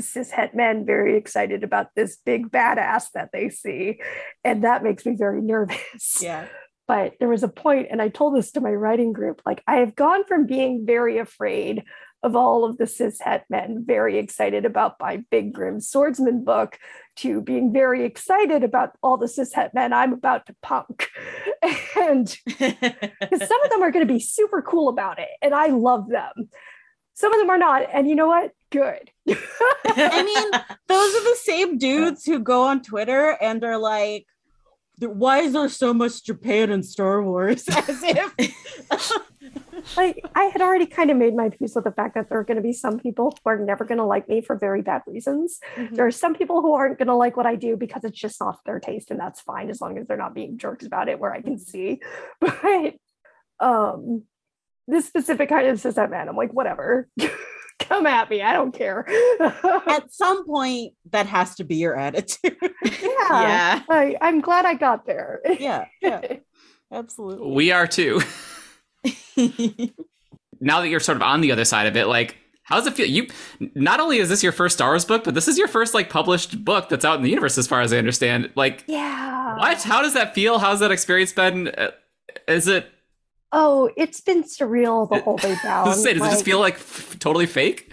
cishet 0.00 0.54
men 0.54 0.84
very 0.84 1.16
excited 1.16 1.62
about 1.64 1.88
this 1.94 2.16
big 2.24 2.50
badass 2.50 3.06
that 3.14 3.30
they 3.32 3.48
see 3.48 4.00
and 4.42 4.64
that 4.64 4.82
makes 4.82 5.06
me 5.06 5.14
very 5.16 5.40
nervous 5.40 6.20
Yeah. 6.20 6.46
but 6.86 7.14
there 7.20 7.28
was 7.28 7.42
a 7.42 7.48
point 7.48 7.88
and 7.90 8.02
i 8.02 8.08
told 8.08 8.36
this 8.36 8.52
to 8.52 8.60
my 8.60 8.72
writing 8.72 9.12
group 9.12 9.40
like 9.46 9.62
i 9.66 9.76
have 9.76 9.94
gone 9.94 10.24
from 10.24 10.46
being 10.46 10.84
very 10.84 11.18
afraid 11.18 11.84
of 12.24 12.34
all 12.34 12.64
of 12.64 12.78
the 12.78 12.84
cishet 12.84 13.42
men 13.50 13.84
very 13.86 14.18
excited 14.18 14.64
about 14.64 14.96
my 14.98 15.22
big 15.30 15.52
grim 15.52 15.80
swordsman 15.80 16.42
book 16.42 16.78
to 17.16 17.40
being 17.42 17.72
very 17.72 18.04
excited 18.04 18.64
about 18.64 18.96
all 19.02 19.16
the 19.16 19.26
cishet 19.26 19.72
men 19.74 19.92
i'm 19.92 20.12
about 20.12 20.46
to 20.46 20.56
punk. 20.62 21.08
And 21.96 22.28
some 22.58 23.62
of 23.62 23.70
them 23.70 23.82
are 23.82 23.90
going 23.90 24.06
to 24.06 24.12
be 24.12 24.20
super 24.20 24.60
cool 24.60 24.88
about 24.88 25.18
it 25.18 25.28
and 25.40 25.54
i 25.54 25.68
love 25.68 26.08
them. 26.08 26.50
Some 27.14 27.32
of 27.32 27.38
them 27.38 27.48
are 27.48 27.58
not 27.58 27.88
and 27.92 28.08
you 28.08 28.14
know 28.14 28.26
what? 28.26 28.50
Good. 28.70 29.10
I 29.28 30.22
mean, 30.22 30.50
those 30.88 31.14
are 31.14 31.24
the 31.24 31.38
same 31.42 31.78
dudes 31.78 32.24
who 32.24 32.40
go 32.40 32.64
on 32.64 32.82
Twitter 32.82 33.38
and 33.40 33.62
are 33.64 33.78
like, 33.78 34.26
why 34.98 35.38
is 35.38 35.52
there 35.52 35.68
so 35.68 35.94
much 35.94 36.24
Japan 36.24 36.70
in 36.70 36.82
Star 36.82 37.22
Wars? 37.22 37.64
As 37.68 38.02
if 38.02 38.34
like 39.96 40.24
I 40.34 40.44
had 40.44 40.62
already 40.62 40.86
kind 40.86 41.10
of 41.10 41.16
made 41.16 41.34
my 41.34 41.50
peace 41.50 41.74
with 41.74 41.84
the 41.84 41.92
fact 41.92 42.14
that 42.14 42.28
there 42.28 42.38
are 42.38 42.44
going 42.44 42.56
to 42.56 42.62
be 42.62 42.72
some 42.72 42.98
people 42.98 43.36
who 43.44 43.50
are 43.50 43.58
never 43.58 43.84
going 43.84 43.98
to 43.98 44.04
like 44.04 44.28
me 44.28 44.40
for 44.40 44.56
very 44.56 44.82
bad 44.82 45.02
reasons. 45.06 45.58
There 45.92 46.06
are 46.06 46.10
some 46.10 46.34
people 46.34 46.62
who 46.62 46.72
aren't 46.72 46.98
going 46.98 47.08
to 47.08 47.14
like 47.14 47.36
what 47.36 47.46
I 47.46 47.56
do 47.56 47.76
because 47.76 48.04
it's 48.04 48.18
just 48.18 48.40
not 48.40 48.58
their 48.64 48.80
taste, 48.80 49.10
and 49.10 49.20
that's 49.20 49.40
fine 49.40 49.70
as 49.70 49.80
long 49.80 49.98
as 49.98 50.06
they're 50.06 50.16
not 50.16 50.34
being 50.34 50.58
jerks 50.58 50.86
about 50.86 51.08
it. 51.08 51.18
Where 51.18 51.32
I 51.32 51.42
can 51.42 51.58
see, 51.58 52.00
but 52.40 52.94
um, 53.60 54.24
this 54.86 55.06
specific 55.06 55.48
kind 55.48 55.66
of 55.66 55.80
cis 55.80 55.96
man, 55.96 56.28
I'm 56.28 56.36
like, 56.36 56.52
whatever, 56.52 57.08
come 57.78 58.06
at 58.06 58.30
me, 58.30 58.42
I 58.42 58.52
don't 58.52 58.72
care. 58.72 59.06
at 59.86 60.12
some 60.12 60.46
point 60.46 60.94
that 61.10 61.26
has 61.26 61.56
to 61.56 61.64
be 61.64 61.76
your 61.76 61.96
attitude. 61.96 62.56
yeah, 62.60 63.00
yeah. 63.30 63.82
I, 63.88 64.16
I'm 64.20 64.40
glad 64.40 64.64
I 64.64 64.74
got 64.74 65.06
there. 65.06 65.40
yeah, 65.58 65.86
yeah, 66.00 66.36
absolutely. 66.92 67.52
We 67.52 67.70
are 67.70 67.86
too. 67.86 68.20
now 70.60 70.80
that 70.80 70.88
you're 70.88 71.00
sort 71.00 71.16
of 71.16 71.22
on 71.22 71.40
the 71.40 71.52
other 71.52 71.64
side 71.64 71.86
of 71.86 71.96
it, 71.96 72.06
like, 72.06 72.36
how 72.64 72.76
does 72.76 72.86
it 72.86 72.94
feel? 72.94 73.06
You 73.06 73.28
not 73.74 74.00
only 74.00 74.18
is 74.18 74.28
this 74.28 74.42
your 74.42 74.52
first 74.52 74.76
Star 74.76 74.90
Wars 74.90 75.04
book, 75.04 75.24
but 75.24 75.34
this 75.34 75.48
is 75.48 75.58
your 75.58 75.68
first 75.68 75.92
like 75.92 76.08
published 76.08 76.64
book 76.64 76.88
that's 76.88 77.04
out 77.04 77.16
in 77.16 77.22
the 77.22 77.28
universe, 77.28 77.58
as 77.58 77.66
far 77.66 77.82
as 77.82 77.92
I 77.92 77.98
understand. 77.98 78.50
Like, 78.54 78.84
yeah. 78.86 79.56
what? 79.56 79.82
How 79.82 80.02
does 80.02 80.14
that 80.14 80.34
feel? 80.34 80.58
How's 80.58 80.80
that 80.80 80.90
experience 80.90 81.32
been? 81.32 81.68
Uh, 81.68 81.90
Is 82.48 82.66
it? 82.66 82.90
Oh, 83.52 83.90
it's 83.96 84.20
been 84.20 84.42
surreal 84.42 85.08
the 85.08 85.20
whole 85.20 85.36
way 85.36 85.56
down. 85.62 85.86
I 85.86 85.88
was 85.90 86.04
gonna 86.04 86.18
does 86.18 86.28
it 86.28 86.30
just 86.30 86.44
feel 86.44 86.58
like 86.58 86.74
f- 86.74 87.18
totally 87.18 87.46
fake? 87.46 87.92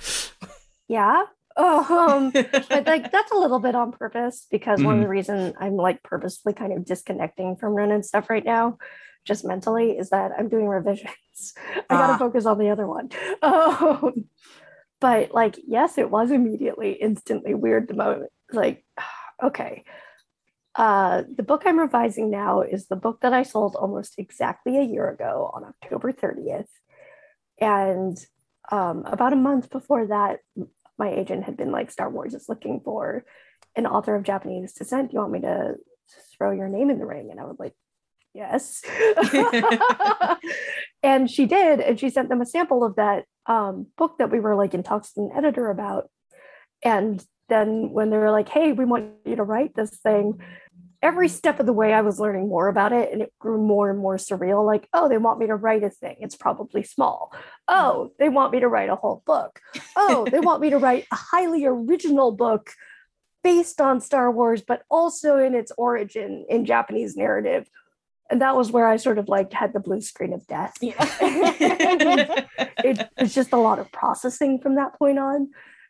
Yeah. 0.87 1.23
Um, 1.57 2.31
but 2.31 2.87
like 2.87 3.11
that's 3.11 3.31
a 3.31 3.37
little 3.37 3.59
bit 3.59 3.75
on 3.75 3.91
purpose 3.91 4.47
because 4.49 4.81
one 4.81 4.95
of 4.95 5.01
the 5.01 5.09
reason 5.09 5.53
I'm 5.59 5.75
like 5.75 6.01
purposely 6.01 6.53
kind 6.53 6.73
of 6.73 6.85
disconnecting 6.85 7.57
from 7.57 7.73
Ren 7.73 7.91
and 7.91 8.05
stuff 8.05 8.29
right 8.29 8.43
now, 8.43 8.77
just 9.25 9.45
mentally, 9.45 9.97
is 9.97 10.09
that 10.09 10.31
I'm 10.37 10.49
doing 10.49 10.67
revisions. 10.67 11.53
I 11.89 11.95
gotta 11.95 12.13
Ah. 12.13 12.17
focus 12.17 12.45
on 12.45 12.57
the 12.57 12.69
other 12.69 12.87
one. 12.87 13.09
Um, 13.41 14.25
but 14.99 15.33
like, 15.33 15.57
yes, 15.65 15.97
it 15.97 16.11
was 16.11 16.29
immediately, 16.31 16.91
instantly 16.93 17.53
weird. 17.55 17.87
The 17.87 17.95
moment, 17.95 18.31
like, 18.53 18.85
okay. 19.43 19.83
Uh, 20.75 21.23
the 21.35 21.43
book 21.43 21.63
I'm 21.65 21.79
revising 21.79 22.29
now 22.29 22.61
is 22.61 22.87
the 22.87 22.95
book 22.95 23.21
that 23.21 23.33
I 23.33 23.43
sold 23.43 23.75
almost 23.75 24.15
exactly 24.17 24.77
a 24.77 24.83
year 24.83 25.09
ago 25.09 25.51
on 25.53 25.65
October 25.65 26.13
30th. 26.13 26.67
And 27.59 28.17
um, 28.71 29.03
about 29.05 29.33
a 29.33 29.37
month 29.37 29.69
before 29.69 30.07
that, 30.07 30.39
my 30.97 31.09
agent 31.11 31.43
had 31.43 31.57
been 31.57 31.71
like, 31.71 31.91
Star 31.91 32.09
Wars 32.09 32.33
is 32.33 32.47
looking 32.47 32.79
for 32.85 33.25
an 33.75 33.85
author 33.85 34.15
of 34.15 34.23
Japanese 34.23 34.73
descent. 34.73 35.09
Do 35.09 35.15
you 35.15 35.19
want 35.19 35.33
me 35.33 35.41
to 35.41 35.75
throw 36.37 36.51
your 36.51 36.69
name 36.69 36.89
in 36.89 36.99
the 36.99 37.05
ring? 37.05 37.31
And 37.31 37.39
I 37.39 37.43
was 37.45 37.57
like, 37.59 37.73
yes. 38.33 38.81
and 41.03 41.29
she 41.29 41.45
did. 41.45 41.79
And 41.79 41.99
she 41.99 42.09
sent 42.09 42.29
them 42.29 42.41
a 42.41 42.45
sample 42.45 42.83
of 42.83 42.95
that 42.95 43.25
um, 43.45 43.87
book 43.97 44.17
that 44.19 44.31
we 44.31 44.39
were 44.39 44.55
like 44.55 44.73
in 44.73 44.83
talks 44.83 45.11
with 45.15 45.31
an 45.31 45.37
editor 45.37 45.69
about. 45.69 46.09
And 46.83 47.23
then 47.49 47.91
when 47.91 48.09
they 48.09 48.17
were 48.17 48.31
like, 48.31 48.49
hey, 48.49 48.71
we 48.71 48.85
want 48.85 49.11
you 49.25 49.35
to 49.35 49.43
write 49.43 49.75
this 49.75 49.97
thing, 49.97 50.39
every 51.01 51.27
step 51.27 51.59
of 51.59 51.65
the 51.65 51.73
way 51.73 51.93
I 51.93 52.01
was 52.01 52.19
learning 52.19 52.47
more 52.47 52.67
about 52.67 52.93
it 52.93 53.11
and 53.11 53.21
it 53.21 53.33
grew 53.39 53.57
more 53.57 53.89
and 53.89 53.99
more 53.99 54.17
surreal. 54.17 54.65
Like, 54.65 54.87
oh, 54.93 55.09
they 55.09 55.17
want 55.17 55.39
me 55.39 55.47
to 55.47 55.55
write 55.55 55.83
a 55.83 55.89
thing. 55.89 56.17
It's 56.19 56.35
probably 56.35 56.83
small. 56.83 57.33
Oh, 57.67 58.11
they 58.19 58.29
want 58.29 58.51
me 58.51 58.59
to 58.59 58.67
write 58.67 58.89
a 58.89 58.95
whole 58.95 59.23
book. 59.25 59.59
Oh, 59.95 60.27
they 60.29 60.39
want 60.39 60.61
me 60.61 60.69
to 60.69 60.77
write 60.77 61.07
a 61.11 61.15
highly 61.15 61.65
original 61.65 62.31
book 62.31 62.71
based 63.43 63.81
on 63.81 63.99
Star 63.99 64.31
Wars, 64.31 64.61
but 64.61 64.83
also 64.89 65.37
in 65.37 65.55
its 65.55 65.71
origin 65.77 66.45
in 66.49 66.65
Japanese 66.65 67.15
narrative. 67.17 67.67
And 68.31 68.41
that 68.41 68.55
was 68.55 68.71
where 68.71 68.87
I 68.87 68.95
sort 68.95 69.17
of 69.17 69.27
like 69.27 69.51
had 69.51 69.73
the 69.73 69.81
blue 69.81 70.01
screen 70.01 70.33
of 70.33 70.47
death. 70.47 70.77
it 70.81 70.95
was 73.19 73.35
just 73.35 73.51
a 73.51 73.57
lot 73.57 73.77
of 73.77 73.91
processing 73.91 74.59
from 74.59 74.75
that 74.75 74.97
point 74.97 75.19
on 75.19 75.49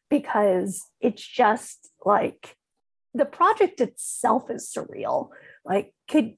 because 0.09 0.83
it's 0.99 1.25
just 1.25 1.91
like 2.03 2.57
the 3.13 3.25
project 3.25 3.79
itself 3.79 4.49
is 4.49 4.73
surreal. 4.75 5.29
Like, 5.63 5.93
could 6.09 6.35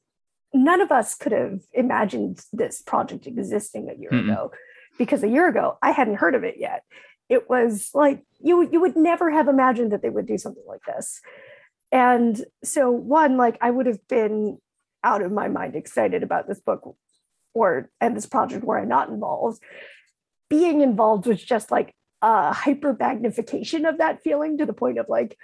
none 0.54 0.82
of 0.82 0.92
us 0.92 1.16
could 1.16 1.32
have 1.32 1.62
imagined 1.74 2.42
this 2.52 2.82
project 2.82 3.26
existing 3.26 3.90
a 3.90 4.00
year 4.00 4.12
Mm-mm. 4.12 4.32
ago 4.32 4.52
because 4.98 5.24
a 5.24 5.30
year 5.30 5.48
ago 5.48 5.78
I 5.82 5.92
hadn't 5.92 6.18
heard 6.18 6.36
of 6.36 6.44
it 6.44 6.56
yet. 6.58 6.84
It 7.30 7.50
was 7.50 7.90
like 7.94 8.24
you 8.40 8.70
you 8.70 8.82
would 8.82 8.96
never 8.96 9.32
have 9.32 9.48
imagined 9.48 9.92
that 9.92 10.02
they 10.02 10.10
would 10.10 10.28
do 10.28 10.38
something 10.38 10.64
like 10.68 10.84
this. 10.86 11.22
And 11.92 12.44
so 12.64 12.92
one, 12.92 13.38
like 13.38 13.58
I 13.62 13.72
would 13.72 13.86
have 13.86 14.06
been 14.08 14.58
out 15.04 15.22
of 15.22 15.32
my 15.32 15.48
mind 15.48 15.76
excited 15.76 16.24
about 16.24 16.48
this 16.48 16.60
book 16.60 16.96
or 17.54 17.90
and 18.02 18.16
this 18.16 18.26
project 18.26 18.64
were 18.64 18.80
I 18.80 18.86
not 18.86 19.10
involved. 19.10 19.62
Being 20.50 20.82
involved 20.82 21.26
was 21.26 21.44
just 21.44 21.72
like 21.72 21.94
a 22.22 22.54
hyper 22.54 22.96
magnification 22.98 23.86
of 23.86 23.98
that 23.98 24.22
feeling 24.24 24.58
to 24.58 24.66
the 24.66 24.74
point 24.74 24.98
of 24.98 25.10
like, 25.10 25.38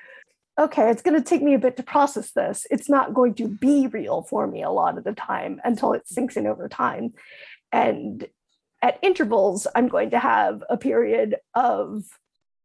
okay, 0.60 0.90
it's 0.90 1.02
going 1.02 1.22
to 1.22 1.28
take 1.28 1.42
me 1.42 1.54
a 1.54 1.60
bit 1.60 1.78
to 1.78 1.84
process 1.84 2.32
this. 2.32 2.66
It's 2.70 2.90
not 2.90 3.14
going 3.14 3.36
to 3.36 3.48
be 3.48 3.88
real 3.88 4.24
for 4.24 4.46
me 4.48 4.62
a 4.64 4.70
lot 4.70 4.98
of 4.98 5.04
the 5.04 5.14
time 5.14 5.62
until 5.64 5.94
it 5.94 6.08
sinks 6.08 6.36
in 6.36 6.48
over 6.48 6.68
time. 6.68 7.14
And 7.72 8.28
at 8.82 9.00
intervals, 9.02 9.68
I'm 9.76 9.88
going 9.88 10.12
to 10.12 10.20
have 10.20 10.64
a 10.70 10.78
period 10.78 11.36
of 11.54 12.04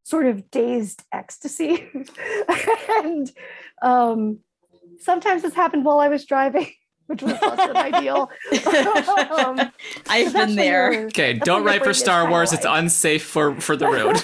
sort 0.04 0.26
of 0.26 0.50
dazed 0.50 1.02
ecstasy. 1.12 1.88
and 3.04 3.30
um, 3.83 4.38
sometimes 5.00 5.42
this 5.42 5.54
happened 5.54 5.85
while 5.85 5.98
I 5.98 6.09
was 6.09 6.24
driving, 6.24 6.70
which 7.06 7.22
was 7.22 7.32
less 7.40 7.66
than 7.66 7.76
ideal. 7.76 8.30
Um, 9.34 9.60
I've 10.08 10.32
been 10.32 10.54
there. 10.56 10.92
you're- 10.92 11.04
Okay, 11.06 11.34
don't 11.34 11.64
write 11.64 11.82
for 11.82 11.92
Star 11.94 12.28
Wars. 12.30 12.52
It's 12.52 12.64
unsafe 12.68 13.24
for 13.24 13.60
for 13.60 13.76
the 13.76 13.86
road. 13.86 14.22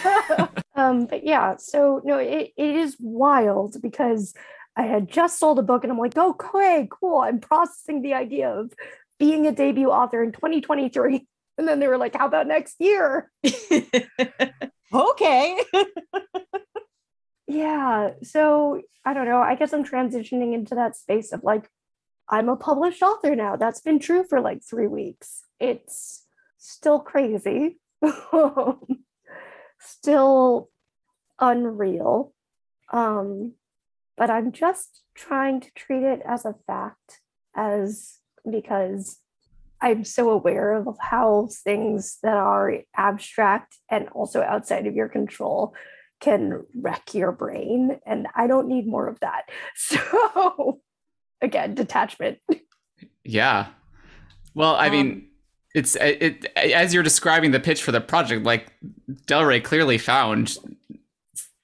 um, 0.75 1.07
but 1.07 1.25
yeah, 1.25 1.57
so 1.59 2.01
no, 2.05 2.19
it, 2.19 2.53
it 2.57 2.77
is 2.77 2.97
wild 3.01 3.81
because 3.83 4.35
I 4.77 4.83
had 4.85 5.11
just 5.11 5.39
sold 5.39 5.59
a 5.59 5.63
book 5.63 5.83
and 5.85 5.93
I'm 5.93 5.99
like, 5.99 6.17
okay, 6.17 6.89
cool. 6.91 7.21
I'm 7.21 7.41
processing 7.41 8.03
the 8.03 8.15
idea 8.15 8.49
of 8.51 8.73
being 9.19 9.47
a 9.47 9.53
debut 9.53 9.91
author 9.91 10.23
in 10.23 10.33
2023. 10.33 11.27
And 11.59 11.69
then 11.69 11.79
they 11.79 11.89
were 11.89 11.99
like, 11.99 12.17
how 12.17 12.25
about 12.27 12.47
next 12.47 12.77
year? 12.81 13.31
Okay. 14.95 15.59
Yeah. 17.47 18.11
So 18.23 18.81
I 19.05 19.13
don't 19.13 19.27
know. 19.27 19.41
I 19.41 19.57
guess 19.57 19.73
I'm 19.75 19.85
transitioning 19.85 20.55
into 20.55 20.75
that 20.77 20.97
space 20.97 21.33
of 21.33 21.43
like, 21.45 21.69
I'm 22.31 22.49
a 22.49 22.57
published 22.57 23.03
author 23.03 23.35
now. 23.35 23.57
That's 23.57 23.81
been 23.81 23.99
true 23.99 24.25
for 24.25 24.41
like 24.41 24.63
three 24.63 24.87
weeks. 24.87 25.43
It's 25.59 26.25
still 26.59 27.01
crazy, 27.01 27.81
still 29.81 30.71
unreal. 31.41 32.33
Um, 32.93 33.55
but 34.17 34.31
I'm 34.31 34.53
just 34.53 35.03
trying 35.15 35.61
to 35.61 35.71
treat 35.75 36.05
it 36.05 36.23
as 36.25 36.45
a 36.45 36.55
fact, 36.67 37.21
as 37.57 38.19
because 38.49 39.19
I'm 39.81 40.05
so 40.05 40.31
aware 40.31 40.75
of 40.75 40.97
how 41.01 41.49
things 41.65 42.19
that 42.23 42.37
are 42.37 42.75
abstract 42.97 43.77
and 43.91 44.09
also 44.11 44.43
outside 44.43 44.87
of 44.87 44.95
your 44.95 45.09
control 45.09 45.75
can 46.21 46.65
wreck 46.75 47.15
your 47.15 47.33
brain. 47.33 47.99
And 48.07 48.29
I 48.37 48.47
don't 48.47 48.69
need 48.69 48.87
more 48.87 49.09
of 49.09 49.19
that. 49.21 49.49
So, 49.75 50.81
again, 51.43 51.75
detachment. 51.75 52.39
Yeah. 53.23 53.67
Well, 54.55 54.75
I 54.75 54.89
mean, 54.91 55.11
Um, 55.13 55.27
it's 55.75 55.95
it, 55.97 56.23
it 56.23 56.47
as 56.57 56.93
you're 56.93 57.03
describing 57.03 57.51
the 57.53 57.61
pitch 57.61 57.83
for 57.83 57.93
the 57.93 58.01
project, 58.01 58.45
like 58.45 58.73
Del 59.27 59.45
Rey 59.45 59.61
clearly 59.61 59.99
found 59.99 60.57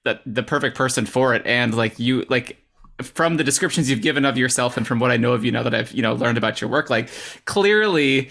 that 0.05 0.21
the 0.25 0.43
perfect 0.43 0.77
person 0.77 1.05
for 1.05 1.33
it, 1.33 1.41
and 1.45 1.73
like 1.75 1.99
you 1.99 2.25
like 2.29 2.57
from 3.01 3.37
the 3.37 3.43
descriptions 3.43 3.89
you've 3.89 4.01
given 4.01 4.23
of 4.23 4.37
yourself 4.37 4.77
and 4.77 4.87
from 4.87 4.99
what 4.99 5.11
I 5.11 5.17
know 5.17 5.33
of 5.33 5.43
you 5.43 5.51
now 5.51 5.63
that 5.63 5.75
I've 5.75 5.91
you 5.91 6.01
know 6.01 6.13
learned 6.13 6.37
about 6.37 6.61
your 6.61 6.69
work, 6.69 6.89
like 6.89 7.09
clearly. 7.45 8.29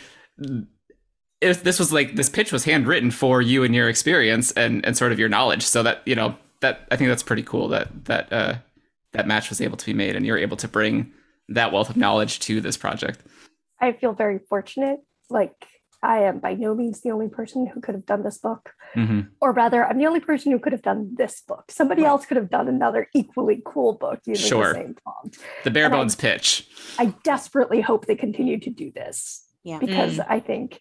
If 1.42 1.64
this 1.64 1.78
was 1.78 1.92
like 1.92 2.16
this 2.16 2.30
pitch 2.30 2.50
was 2.52 2.64
handwritten 2.64 3.10
for 3.10 3.42
you 3.42 3.62
and 3.62 3.74
your 3.74 3.88
experience 3.88 4.52
and 4.52 4.84
and 4.86 4.96
sort 4.96 5.12
of 5.12 5.18
your 5.18 5.28
knowledge, 5.28 5.64
so 5.64 5.82
that 5.82 6.00
you 6.06 6.14
know 6.14 6.36
that 6.60 6.86
I 6.90 6.96
think 6.96 7.08
that's 7.08 7.22
pretty 7.22 7.42
cool 7.42 7.68
that 7.68 8.06
that 8.06 8.32
uh, 8.32 8.54
that 9.12 9.26
match 9.26 9.50
was 9.50 9.60
able 9.60 9.76
to 9.76 9.86
be 9.86 9.92
made 9.92 10.16
and 10.16 10.24
you're 10.24 10.38
able 10.38 10.56
to 10.56 10.68
bring 10.68 11.12
that 11.48 11.72
wealth 11.72 11.90
of 11.90 11.96
knowledge 11.96 12.40
to 12.40 12.60
this 12.60 12.76
project. 12.76 13.20
I 13.80 13.92
feel 13.92 14.12
very 14.12 14.38
fortunate. 14.48 15.00
Like, 15.30 15.52
I 16.02 16.20
am 16.22 16.38
by 16.40 16.54
no 16.54 16.74
means 16.74 17.00
the 17.00 17.10
only 17.10 17.28
person 17.28 17.66
who 17.66 17.80
could 17.80 17.94
have 17.94 18.06
done 18.06 18.22
this 18.22 18.38
book. 18.38 18.72
hmm 18.94 19.20
Or 19.40 19.52
rather, 19.52 19.84
I'm 19.84 19.98
the 19.98 20.06
only 20.06 20.20
person 20.20 20.52
who 20.52 20.58
could 20.58 20.72
have 20.72 20.82
done 20.82 21.14
this 21.16 21.40
book. 21.40 21.70
Somebody 21.70 22.02
Right. 22.02 22.08
else 22.08 22.26
could 22.26 22.36
have 22.36 22.50
done 22.50 22.68
another 22.68 23.08
equally 23.14 23.62
cool 23.64 23.94
book 23.94 24.20
using 24.26 24.48
Sure. 24.48 24.68
the 24.68 24.74
same 24.74 24.94
prompt. 25.02 25.38
The 25.64 25.70
bare 25.70 25.86
And 25.86 25.94
I- 25.94 25.98
bones 25.98 26.14
pitch. 26.14 26.68
I 26.98 27.06
desperately 27.24 27.80
hope 27.80 28.06
they 28.06 28.14
continue 28.14 28.58
to 28.60 28.70
do 28.70 28.90
this 28.92 29.44
Yeah. 29.64 29.78
because 29.78 30.20
I 30.20 30.40
think 30.40 30.80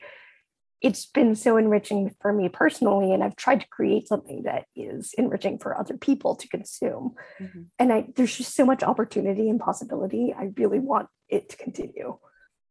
it's 0.86 1.06
been 1.08 1.36
so 1.36 1.58
enriching 1.58 2.14
for 2.22 2.32
me 2.32 2.48
personally. 2.48 3.12
And 3.14 3.24
I've 3.24 3.36
tried 3.36 3.62
to 3.62 3.68
create 3.70 4.08
something 4.08 4.44
that 4.44 4.66
is 4.76 5.14
enriching 5.18 5.58
for 5.58 5.76
other 5.78 5.98
people 5.98 6.36
to 6.36 6.48
consume. 6.48 7.16
Mhm. 7.42 7.66
And 7.80 7.92
I, 7.92 8.06
there's 8.16 8.38
just 8.38 8.54
so 8.56 8.66
much 8.66 8.84
opportunity 8.84 9.50
and 9.50 9.60
possibility. 9.60 10.34
I 10.38 10.52
really 10.56 10.80
want 10.80 11.08
it 11.28 11.50
to 11.50 11.58
continue. 11.58 12.18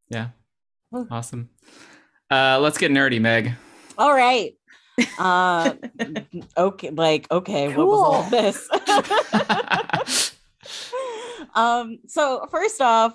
Yeah. 0.09 0.29
Awesome. 1.11 1.51
Uh, 2.31 2.59
let's 2.61 2.79
get 2.79 2.93
nerdy, 2.93 3.21
Meg. 3.21 3.53
All 3.99 4.15
right. 4.15 4.53
Uh 5.19 5.75
okay, 6.57 6.91
like 6.91 7.27
okay, 7.33 7.67
what 7.75 7.87
was 7.89 8.01
all 8.01 8.23
Cool. 8.23 8.31
this? 8.31 8.69
um 11.55 11.99
so 12.07 12.47
first 12.51 12.81
off, 12.81 13.13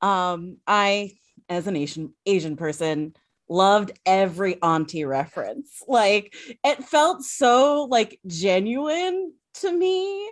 um 0.00 0.58
I 0.66 1.12
as 1.48 1.66
an 1.66 1.74
Asian 1.76 2.14
Asian 2.24 2.56
person 2.56 3.14
loved 3.48 3.92
every 4.06 4.60
auntie 4.62 5.04
reference. 5.04 5.82
Like 5.88 6.34
it 6.64 6.84
felt 6.84 7.22
so 7.22 7.84
like 7.90 8.20
genuine 8.26 9.32
to 9.54 9.72
me. 9.72 10.30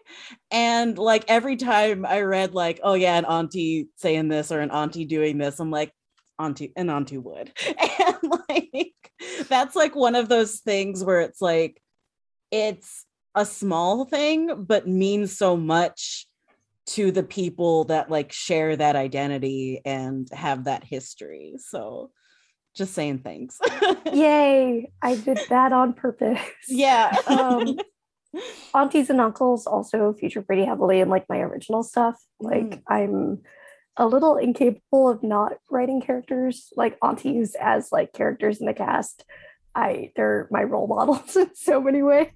And 0.51 0.99
like 0.99 1.25
every 1.29 1.57
time 1.57 2.05
I 2.05 2.21
read 2.21 2.55
like 2.55 2.81
oh 2.83 2.95
yeah 2.95 3.17
an 3.17 3.25
auntie 3.25 3.89
saying 3.97 4.29
this 4.29 4.53
or 4.53 4.61
an 4.61 4.71
auntie 4.71 5.07
doing 5.07 5.39
this 5.39 5.59
I'm 5.59 5.71
like 5.71 5.93
auntie 6.39 6.73
an 6.77 6.91
auntie 6.91 7.19
would. 7.19 7.53
And 7.99 8.33
like 8.49 9.11
that's 9.49 9.75
like 9.75 9.97
one 9.97 10.15
of 10.15 10.29
those 10.29 10.61
things 10.61 11.03
where 11.03 11.21
it's 11.21 11.41
like 11.41 11.81
it's 12.51 13.05
a 13.35 13.45
small 13.45 14.05
thing 14.05 14.65
but 14.65 14.87
means 14.87 15.37
so 15.37 15.57
much 15.57 16.27
to 16.87 17.11
the 17.11 17.23
people 17.23 17.85
that 17.85 18.11
like 18.11 18.33
share 18.33 18.77
that 18.77 18.97
identity 18.97 19.81
and 19.85 20.29
have 20.33 20.65
that 20.65 20.85
history. 20.85 21.55
So 21.59 22.11
just 22.77 22.95
saying 22.95 23.19
things 23.21 23.59
Yay! 24.13 24.91
I 25.03 25.17
did 25.17 25.41
that 25.49 25.73
on 25.73 25.93
purpose. 25.95 26.39
yeah 26.69 27.15
Um, 27.27 27.79
aunties 28.75 29.09
and 29.11 29.21
uncles 29.21 29.67
also 29.67 30.13
feature 30.13 30.43
pretty 30.43 30.65
heavily 30.65 31.01
in 31.01 31.09
like 31.09 31.27
my 31.29 31.39
original 31.39 31.83
stuff. 31.83 32.17
Like 32.39 32.65
Mm. 32.65 32.83
I'm 32.89 33.39
a 33.97 34.07
little 34.07 34.37
incapable 34.37 35.09
of 35.09 35.23
not 35.23 35.55
writing 35.71 36.03
characters 36.03 36.71
like 36.77 36.99
aunties 37.03 37.55
as 37.59 37.91
like 37.93 38.13
characters 38.13 38.61
in 38.61 38.67
the 38.67 38.75
cast. 38.75 39.25
I 39.75 40.13
they're 40.17 40.49
my 40.51 40.63
role 40.65 40.87
models 40.97 41.35
in 41.37 41.55
so 41.55 41.81
many 41.81 42.03
ways 42.03 42.29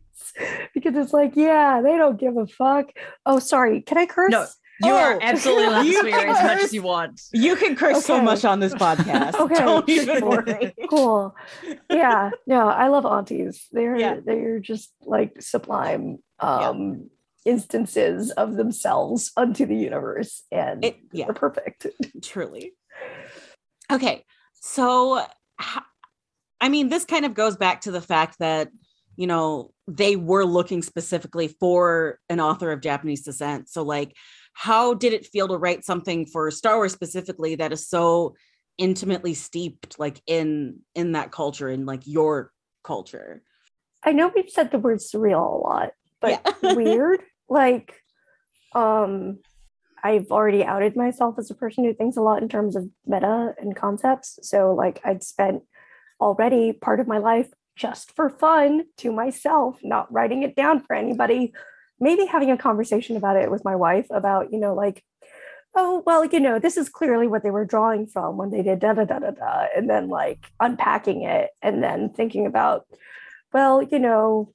because 0.74 0.94
it's 0.96 1.12
like 1.12 1.37
yeah 1.37 1.83
they 1.83 1.96
don't 1.98 2.18
give 2.18 2.37
a 2.38 2.46
fuck. 2.46 2.90
Oh 3.26 3.38
sorry, 3.38 3.83
can 3.83 3.98
I 3.98 4.07
curse? 4.07 4.31
No, 4.31 4.46
You 4.83 4.93
are 4.95 5.14
Oh, 5.14 5.19
absolutely 5.21 5.64
allowed 5.66 5.83
to 5.83 5.88
you 5.88 6.01
swear 6.01 6.27
as 6.29 6.43
much 6.43 6.59
as 6.64 6.73
you 6.73 6.83
want. 6.83 7.21
you 7.33 7.55
can 7.57 7.77
curse 7.77 8.05
so 8.05 8.21
much 8.23 8.45
on 8.45 8.61
this 8.61 8.75
podcast 8.87 9.35
Okay. 9.35 9.55
don't 9.55 9.88
even 9.88 10.25
worry 10.25 10.75
cool. 10.88 11.35
Yeah, 11.90 12.31
no, 12.47 12.69
I 12.69 12.88
love 12.88 13.05
aunties. 13.07 13.66
They're 13.73 13.97
Yeah. 13.97 14.21
they're 14.25 14.59
just 14.61 14.93
like 15.03 15.40
sublime 15.43 16.19
um 16.38 17.11
instances 17.45 18.31
of 18.33 18.55
themselves 18.57 19.33
unto 19.37 19.64
the 19.66 19.77
universe 19.77 20.45
and 20.53 20.85
it 20.85 20.97
yeah 21.12 21.25
they're 21.25 21.35
perfect. 21.35 21.87
truly 22.23 22.73
okay 23.90 24.25
so 24.61 25.25
i 26.61 26.69
mean 26.69 26.90
this 26.90 27.07
kind 27.07 27.25
of 27.25 27.33
goes 27.33 27.57
back 27.57 27.81
to 27.81 27.90
the 27.90 28.01
fact 28.03 28.37
that 28.40 28.69
you 29.16 29.27
know 29.27 29.71
they 29.88 30.16
were 30.16 30.45
looking 30.45 30.83
specifically 30.83 31.49
for 31.49 32.19
an 32.29 32.40
author 32.40 32.73
of 32.73 32.83
japanese 32.83 33.23
descent 33.23 33.71
so 33.71 33.83
like 33.83 34.14
how 34.61 34.92
did 34.92 35.14
it 35.14 35.25
feel 35.25 35.49
to 35.49 35.57
write 35.57 35.87
something 35.87 36.27
for 36.27 36.51
star 36.51 36.77
wars 36.77 36.92
specifically 36.92 37.55
that 37.55 37.73
is 37.73 37.88
so 37.88 38.35
intimately 38.77 39.33
steeped 39.33 39.99
like 39.99 40.20
in 40.27 40.79
in 40.94 41.12
that 41.12 41.33
culture 41.33 41.70
in 41.70 41.87
like 41.87 42.03
your 42.05 42.53
culture 42.85 43.42
I 44.03 44.12
know 44.12 44.31
we've 44.35 44.51
said 44.51 44.70
the 44.70 44.79
word 44.79 44.99
surreal 44.99 45.55
a 45.55 45.59
lot, 45.59 45.92
but 46.20 46.42
Yeah. 46.44 46.53
weird. 46.75 47.20
Like 47.49 48.01
um 48.75 49.38
I've 50.03 50.31
already 50.31 50.64
outed 50.64 50.96
myself 50.96 51.35
as 51.38 51.51
a 51.51 51.55
person 51.55 51.85
who 51.85 51.92
thinks 51.92 52.16
a 52.16 52.23
lot 52.23 52.42
in 52.42 52.49
terms 52.49 52.77
of 52.77 52.88
meta 53.07 53.55
and 53.59 53.77
concepts. 53.77 54.38
So 54.42 54.75
like 54.75 55.01
I'd 55.05 55.23
spent 55.23 55.62
already 56.20 56.73
part 56.73 57.01
of 57.01 57.07
my 57.07 57.18
life 57.18 57.49
just 57.77 58.14
for 58.16 58.29
fun 58.29 58.85
to 58.99 59.12
myself, 59.12 59.81
not 59.83 60.12
writing 60.12 60.42
it 60.42 60.57
down 60.57 60.81
for 60.81 60.94
anybody, 60.94 61.53
maybe 62.01 62.25
having 62.25 62.51
a 62.51 62.59
conversation 62.59 63.17
about 63.17 63.37
it 63.37 63.51
with 63.51 63.65
my 63.65 63.77
wife 63.77 64.07
about, 64.11 64.53
you 64.53 64.59
know, 64.59 64.75
like, 64.75 65.05
oh, 65.75 66.03
well, 66.05 66.25
you 66.25 66.41
know, 66.41 66.59
this 66.59 66.77
is 66.77 66.89
clearly 66.89 67.29
what 67.29 67.43
they 67.43 67.51
were 67.51 67.65
drawing 67.65 68.07
from 68.07 68.37
when 68.37 68.51
they 68.51 68.63
did 68.63 68.81
da 68.81 68.95
da 68.95 69.05
da 69.05 69.19
da 69.19 69.31
da, 69.31 69.67
and 69.77 69.89
then 69.89 70.09
like 70.09 70.51
unpacking 70.59 71.23
it 71.23 71.51
and 71.63 71.83
then 71.83 72.11
thinking 72.11 72.47
about, 72.47 72.87
well, 73.53 73.83
you 73.83 73.99
know, 73.99 74.53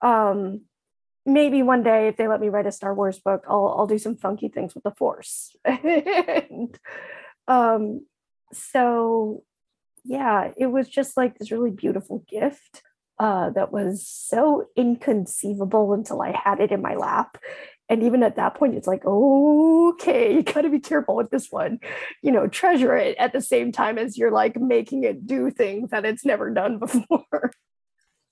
um, 0.00 0.62
maybe 1.26 1.62
one 1.62 1.82
day 1.82 2.08
if 2.08 2.16
they 2.16 2.26
let 2.26 2.40
me 2.40 2.48
write 2.48 2.66
a 2.66 2.72
Star 2.72 2.94
Wars 2.94 3.18
book, 3.18 3.44
I'll 3.48 3.74
I'll 3.78 3.86
do 3.86 3.98
some 3.98 4.16
funky 4.16 4.48
things 4.48 4.74
with 4.74 4.84
the 4.84 4.90
Force. 4.90 5.54
and 5.64 6.76
um, 7.46 8.06
so 8.52 9.44
yeah, 10.04 10.50
it 10.56 10.66
was 10.66 10.88
just 10.88 11.16
like 11.16 11.38
this 11.38 11.52
really 11.52 11.70
beautiful 11.70 12.24
gift 12.28 12.82
uh, 13.18 13.50
that 13.50 13.72
was 13.72 14.06
so 14.06 14.68
inconceivable 14.76 15.92
until 15.92 16.22
I 16.22 16.32
had 16.32 16.60
it 16.60 16.72
in 16.72 16.82
my 16.82 16.94
lap. 16.94 17.38
And 17.90 18.02
even 18.02 18.22
at 18.22 18.36
that 18.36 18.54
point, 18.54 18.74
it's 18.74 18.86
like, 18.86 19.04
okay, 19.04 20.34
you 20.34 20.42
got 20.42 20.62
to 20.62 20.70
be 20.70 20.80
careful 20.80 21.16
with 21.16 21.30
this 21.30 21.50
one. 21.50 21.80
You 22.22 22.32
know, 22.32 22.46
treasure 22.46 22.96
it 22.96 23.16
at 23.18 23.32
the 23.32 23.40
same 23.40 23.72
time 23.72 23.96
as 23.98 24.18
you're 24.18 24.30
like 24.30 24.56
making 24.60 25.04
it 25.04 25.26
do 25.26 25.50
things 25.50 25.90
that 25.90 26.04
it's 26.04 26.24
never 26.24 26.50
done 26.50 26.78
before. 26.78 27.50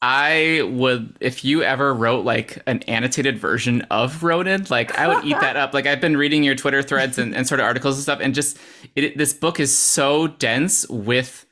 I 0.03 0.61
would, 0.73 1.17
if 1.21 1.43
you 1.43 1.63
ever 1.63 1.95
wrote 1.95 2.25
like 2.27 2.63
an 2.67 2.83
annotated 2.83 3.39
version 3.39 3.81
of 3.91 4.23
Ronin, 4.23 4.67
like 4.69 4.97
I 4.99 5.09
would 5.09 5.25
eat 5.25 5.41
that 5.41 5.57
up. 5.57 5.73
Like 5.73 5.87
I've 5.87 6.03
been 6.03 6.19
reading 6.19 6.45
your 6.45 6.55
Twitter 6.55 6.83
threads 6.83 7.17
and, 7.17 7.35
and 7.35 7.49
sort 7.49 7.61
of 7.61 7.65
articles 7.65 7.97
and 7.97 8.03
stuff, 8.03 8.19
and 8.21 8.35
just 8.35 8.59
it, 8.95 9.17
this 9.17 9.33
book 9.33 9.59
is 9.59 9.77
so 9.77 10.27
dense 10.27 10.87
with, 10.91 11.46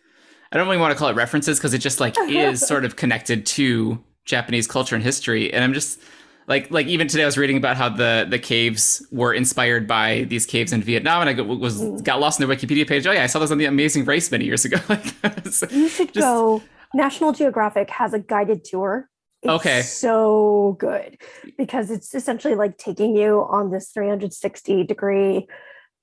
I 0.55 0.59
don't 0.59 0.67
really 0.69 0.79
want 0.79 0.93
to 0.93 0.99
call 0.99 1.09
it 1.09 1.17
references 1.17 1.59
because 1.59 1.75
it 1.75 1.79
just 1.79 1.99
like 2.01 2.15
is 2.29 2.61
sort 2.67 2.85
of 2.85 2.95
connected 2.97 3.45
to 3.47 4.03
Japanese 4.25 4.67
culture 4.69 4.95
and 4.95 5.03
history. 5.05 5.53
And 5.53 5.65
I'm 5.65 5.75
just 5.75 6.01
like 6.47 6.71
like 6.71 6.87
even 6.87 7.09
today 7.09 7.25
I 7.25 7.27
was 7.27 7.37
reading 7.37 7.57
about 7.57 7.77
how 7.77 7.89
the 7.89 8.27
the 8.29 8.39
caves 8.39 9.05
were 9.11 9.35
inspired 9.35 9.89
by 9.89 10.23
these 10.29 10.47
caves 10.47 10.73
in 10.73 10.83
Vietnam, 10.83 11.27
and 11.27 11.41
I 11.41 11.43
was 11.43 11.83
Mm. 11.83 12.05
got 12.05 12.21
lost 12.21 12.41
in 12.41 12.47
the 12.49 12.55
Wikipedia 12.55 12.87
page. 12.87 13.07
Oh 13.07 13.13
yeah, 13.13 13.25
I 13.25 13.27
saw 13.27 13.39
this 13.41 13.51
on 13.51 13.59
the 13.59 13.65
Amazing 13.65 14.05
Race 14.05 14.31
many 14.31 14.45
years 14.45 14.65
ago. 14.65 14.77
it's- 15.25 15.65
You 15.73 15.89
should 15.89 16.15
Just- 16.15 16.21
go. 16.25 16.63
National 16.95 17.33
Geographic 17.33 17.91
has 17.91 18.15
a 18.15 18.21
guided 18.21 18.65
tour. 18.65 19.11
It's 19.43 19.51
Okay. 19.53 19.83
so 19.83 20.77
good 20.79 21.19
because 21.59 21.91
it's 21.91 22.15
essentially 22.15 22.55
like 22.55 22.79
taking 22.79 23.17
you 23.17 23.45
on 23.51 23.71
this 23.73 23.91
360 23.91 24.85
degree 24.85 25.49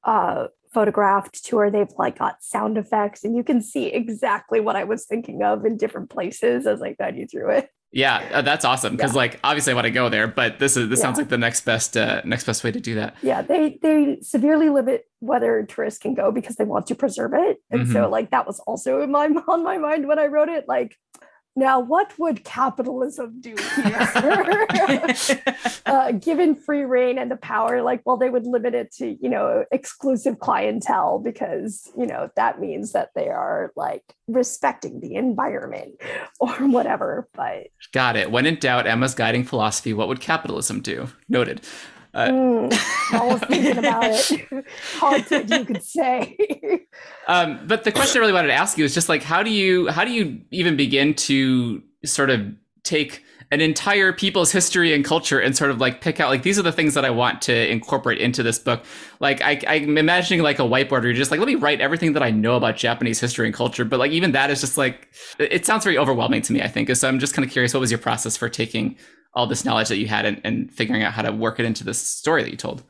uh, 0.03 0.47
photographed 0.73 1.43
tour. 1.45 1.69
They've 1.69 1.87
like 1.97 2.17
got 2.19 2.43
sound 2.43 2.77
effects, 2.77 3.23
and 3.23 3.35
you 3.35 3.43
can 3.43 3.61
see 3.61 3.87
exactly 3.87 4.59
what 4.59 4.75
I 4.75 4.83
was 4.83 5.05
thinking 5.05 5.43
of 5.43 5.65
in 5.65 5.77
different 5.77 6.09
places 6.09 6.65
as 6.67 6.81
I 6.81 6.93
guide 6.93 7.17
you 7.17 7.27
through 7.27 7.51
it. 7.51 7.69
yeah, 7.91 8.29
uh, 8.33 8.41
that's 8.41 8.63
awesome 8.63 8.95
because 8.95 9.11
Yeah. 9.11 9.17
like 9.17 9.39
obviously 9.43 9.71
I 9.71 9.75
want 9.75 9.85
to 9.85 9.91
go 9.91 10.07
there, 10.09 10.27
but 10.27 10.59
this 10.59 10.77
is 10.77 10.89
this 10.89 11.01
sounds 11.01 11.17
like 11.17 11.29
the 11.29 11.37
next 11.37 11.65
best 11.65 11.97
uh, 11.97 12.21
next 12.23 12.45
best 12.45 12.63
way 12.63 12.71
to 12.71 12.79
do 12.79 12.95
that. 12.95 13.15
Yeah, 13.21 13.41
they 13.41 13.79
they 13.81 14.19
severely 14.21 14.69
limit 14.69 15.05
whether 15.19 15.63
tourists 15.63 15.99
can 15.99 16.13
go 16.13 16.31
because 16.31 16.55
they 16.55 16.63
want 16.63 16.87
to 16.87 16.95
preserve 16.95 17.33
it, 17.33 17.57
and 17.69 17.89
so 17.89 18.09
like 18.09 18.31
that 18.31 18.47
was 18.47 18.59
also 18.61 19.01
in 19.01 19.11
my 19.11 19.25
on 19.47 19.63
my 19.63 19.77
mind 19.77 20.07
when 20.07 20.19
I 20.19 20.27
wrote 20.27 20.49
it. 20.49 20.67
Like, 20.67 20.95
now 21.55 21.79
what 21.79 22.17
would 22.17 22.43
capitalism 22.43 23.41
do 23.41 23.55
here? 23.75 25.15
uh, 25.85 26.11
given 26.13 26.55
free 26.55 26.83
reign 26.83 27.17
and 27.17 27.29
the 27.29 27.35
power, 27.35 27.81
like, 27.81 28.01
well, 28.05 28.17
they 28.17 28.29
would 28.29 28.45
limit 28.45 28.73
it 28.73 28.91
to, 28.93 29.17
you 29.21 29.29
know, 29.29 29.65
exclusive 29.71 30.39
clientele 30.39 31.19
because, 31.19 31.91
you 31.97 32.05
know, 32.05 32.29
that 32.35 32.59
means 32.59 32.93
that 32.93 33.09
they 33.15 33.27
are 33.27 33.73
like 33.75 34.03
respecting 34.27 35.01
the 35.01 35.15
environment 35.15 35.93
or 36.39 36.53
whatever. 36.67 37.27
But 37.33 37.67
Got 37.91 38.15
it. 38.15 38.31
When 38.31 38.45
in 38.45 38.55
doubt, 38.55 38.87
Emma's 38.87 39.15
guiding 39.15 39.43
philosophy. 39.43 39.93
What 39.93 40.07
would 40.07 40.21
capitalism 40.21 40.81
do? 40.81 41.09
Noted. 41.27 41.61
Uh, 42.13 42.27
mm, 42.27 43.13
I 43.13 43.25
was 43.25 43.41
thinking 43.41 43.77
about 43.77 44.03
it. 44.03 44.65
Haunted, 44.95 45.49
you 45.49 45.65
could 45.65 45.83
say. 45.83 46.37
Um, 47.27 47.61
but 47.67 47.83
the 47.83 47.91
question 47.91 48.19
I 48.19 48.21
really 48.21 48.33
wanted 48.33 48.49
to 48.49 48.53
ask 48.53 48.77
you 48.77 48.83
is 48.83 48.93
just 48.93 49.07
like 49.07 49.23
how 49.23 49.43
do 49.43 49.49
you 49.49 49.87
how 49.87 50.03
do 50.03 50.11
you 50.11 50.41
even 50.51 50.75
begin 50.75 51.13
to 51.13 51.81
sort 52.03 52.29
of 52.29 52.41
take 52.83 53.23
an 53.51 53.59
entire 53.59 54.13
people's 54.13 54.51
history 54.51 54.93
and 54.93 55.03
culture 55.03 55.37
and 55.37 55.57
sort 55.57 55.71
of 55.71 55.79
like 55.81 55.99
pick 55.99 56.21
out 56.21 56.29
like 56.29 56.43
these 56.43 56.57
are 56.57 56.61
the 56.61 56.71
things 56.71 56.93
that 56.93 57.03
I 57.03 57.09
want 57.09 57.41
to 57.43 57.71
incorporate 57.71 58.19
into 58.19 58.43
this 58.43 58.57
book. 58.57 58.83
Like 59.19 59.41
I, 59.41 59.61
I'm 59.67 59.97
imagining 59.97 60.41
like 60.41 60.57
a 60.59 60.63
whiteboard 60.63 60.89
where 60.89 61.07
you're 61.07 61.13
just 61.13 61.31
like 61.31 61.39
let 61.39 61.47
me 61.47 61.55
write 61.55 61.81
everything 61.81 62.13
that 62.13 62.23
I 62.23 62.31
know 62.31 62.55
about 62.55 62.77
Japanese 62.77 63.19
history 63.19 63.45
and 63.45 63.53
culture. 63.53 63.85
But 63.85 63.99
like 63.99 64.11
even 64.11 64.31
that 64.31 64.49
is 64.49 64.61
just 64.61 64.77
like 64.77 65.09
it 65.37 65.51
it 65.51 65.65
sounds 65.65 65.83
very 65.83 65.97
overwhelming 65.97 66.41
to 66.43 66.53
me. 66.53 66.61
I 66.61 66.67
think 66.67 66.93
so. 66.95 67.07
I'm 67.07 67.19
just 67.19 67.33
kind 67.33 67.45
of 67.45 67.51
curious 67.51 67.73
what 67.73 67.81
was 67.81 67.91
your 67.91 67.99
process 67.99 68.35
for 68.35 68.49
taking 68.49 68.97
all 69.33 69.47
this 69.47 69.63
knowledge 69.65 69.87
that 69.89 69.97
you 69.97 70.07
had 70.07 70.25
and, 70.25 70.41
and 70.43 70.71
figuring 70.71 71.03
out 71.03 71.13
how 71.13 71.21
to 71.21 71.31
work 71.31 71.59
it 71.59 71.65
into 71.65 71.83
this 71.83 72.01
story 72.01 72.43
that 72.43 72.51
you 72.51 72.57
told. 72.57 72.83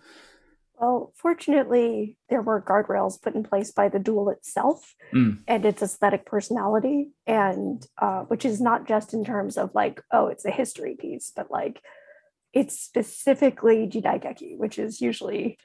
Well, 0.80 1.14
fortunately, 1.16 2.18
there 2.30 2.42
were 2.42 2.60
guardrails 2.60 3.22
put 3.22 3.36
in 3.36 3.44
place 3.44 3.72
by 3.72 3.90
the 3.90 4.00
duel 4.00 4.30
itself 4.30 4.96
Mm. 5.14 5.40
and 5.46 5.66
its 5.66 5.82
aesthetic 5.84 6.26
personality, 6.26 7.12
and 7.28 7.86
uh, 8.02 8.22
which 8.22 8.46
is 8.46 8.62
not 8.62 8.88
just 8.88 9.14
in 9.14 9.26
terms 9.26 9.58
of 9.58 9.76
like, 9.76 10.02
oh, 10.12 10.28
it's 10.28 10.46
a 10.46 10.52
history 10.52 10.96
piece, 10.98 11.34
but 11.36 11.52
like 11.52 11.82
it's 12.54 12.80
specifically 12.80 13.88
Jidaigeki, 13.88 14.58
which 14.58 14.80
is 14.80 15.02
usually 15.02 15.58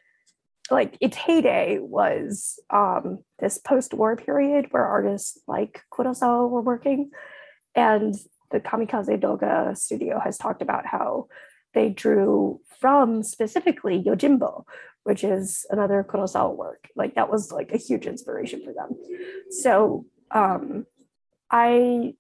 like 0.69 0.99
its 1.01 1.17
heyday 1.17 1.79
was 1.79 2.59
um, 2.71 3.21
this 3.39 3.57
post-war 3.59 4.17
period 4.17 4.67
where 4.73 4.85
artists 4.85 5.39
like 5.47 5.81
Kurosawa 5.93 6.51
were 6.51 6.61
working, 6.61 7.11
and 7.77 8.17
the 8.51 8.61
Kamikaze 8.61 9.21
Douga 9.21 9.77
studio 9.77 10.21
has 10.21 10.39
talked 10.39 10.63
about 10.63 10.87
how 10.87 11.29
they 11.75 11.91
drew 11.91 12.61
from 12.81 13.23
specifically 13.23 14.03
Yojimbo, 14.03 14.65
which 15.05 15.23
is 15.23 15.67
another 15.71 16.05
Kurosawa 16.09 16.57
work. 16.57 16.89
Like 16.97 17.15
that 17.15 17.31
was 17.31 17.53
like 17.53 17.73
a 17.73 17.77
huge 17.77 18.07
inspiration 18.07 18.63
for 18.65 18.73
them. 18.73 18.97
So 19.51 20.07
um, 20.31 20.87
I 21.51 22.15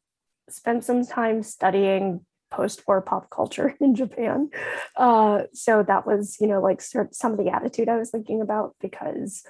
spent 0.49 0.85
some 0.85 1.05
time 1.05 1.43
studying 1.43 2.25
post-war 2.51 3.03
pop 3.03 3.31
culture 3.31 3.75
in 3.81 3.95
Japan. 3.95 4.51
Uh, 4.97 5.43
so 5.53 5.83
that 5.83 6.07
was, 6.07 6.37
you 6.41 6.47
know, 6.47 6.61
like 6.61 6.81
some 6.81 7.33
of 7.33 7.39
the 7.39 7.51
attitude 7.51 7.89
I 7.89 7.97
was 7.97 8.11
thinking 8.11 8.41
about 8.41 8.77
because 8.81 9.43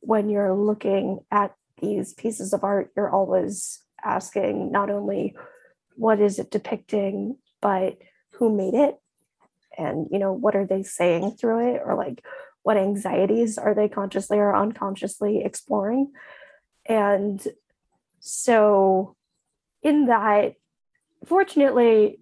when 0.00 0.30
you're 0.30 0.54
looking 0.54 1.20
at 1.30 1.54
these 1.80 2.14
pieces 2.14 2.52
of 2.52 2.64
art, 2.64 2.90
you're 2.96 3.10
always 3.10 3.80
asking 4.04 4.72
not 4.72 4.90
only 4.90 5.34
what 5.98 6.20
is 6.20 6.38
it 6.38 6.50
depicting, 6.50 7.36
but 7.60 7.98
who 8.32 8.54
made 8.54 8.74
it? 8.74 8.98
And 9.76 10.06
you 10.10 10.18
know 10.18 10.32
what 10.32 10.56
are 10.56 10.66
they 10.66 10.82
saying 10.82 11.32
through 11.32 11.74
it? 11.74 11.82
Or 11.84 11.94
like 11.94 12.24
what 12.62 12.76
anxieties 12.76 13.58
are 13.58 13.74
they 13.74 13.88
consciously 13.88 14.38
or 14.38 14.54
unconsciously 14.54 15.42
exploring? 15.44 16.12
And 16.86 17.44
so 18.20 19.16
in 19.82 20.06
that 20.06 20.54
fortunately 21.24 22.18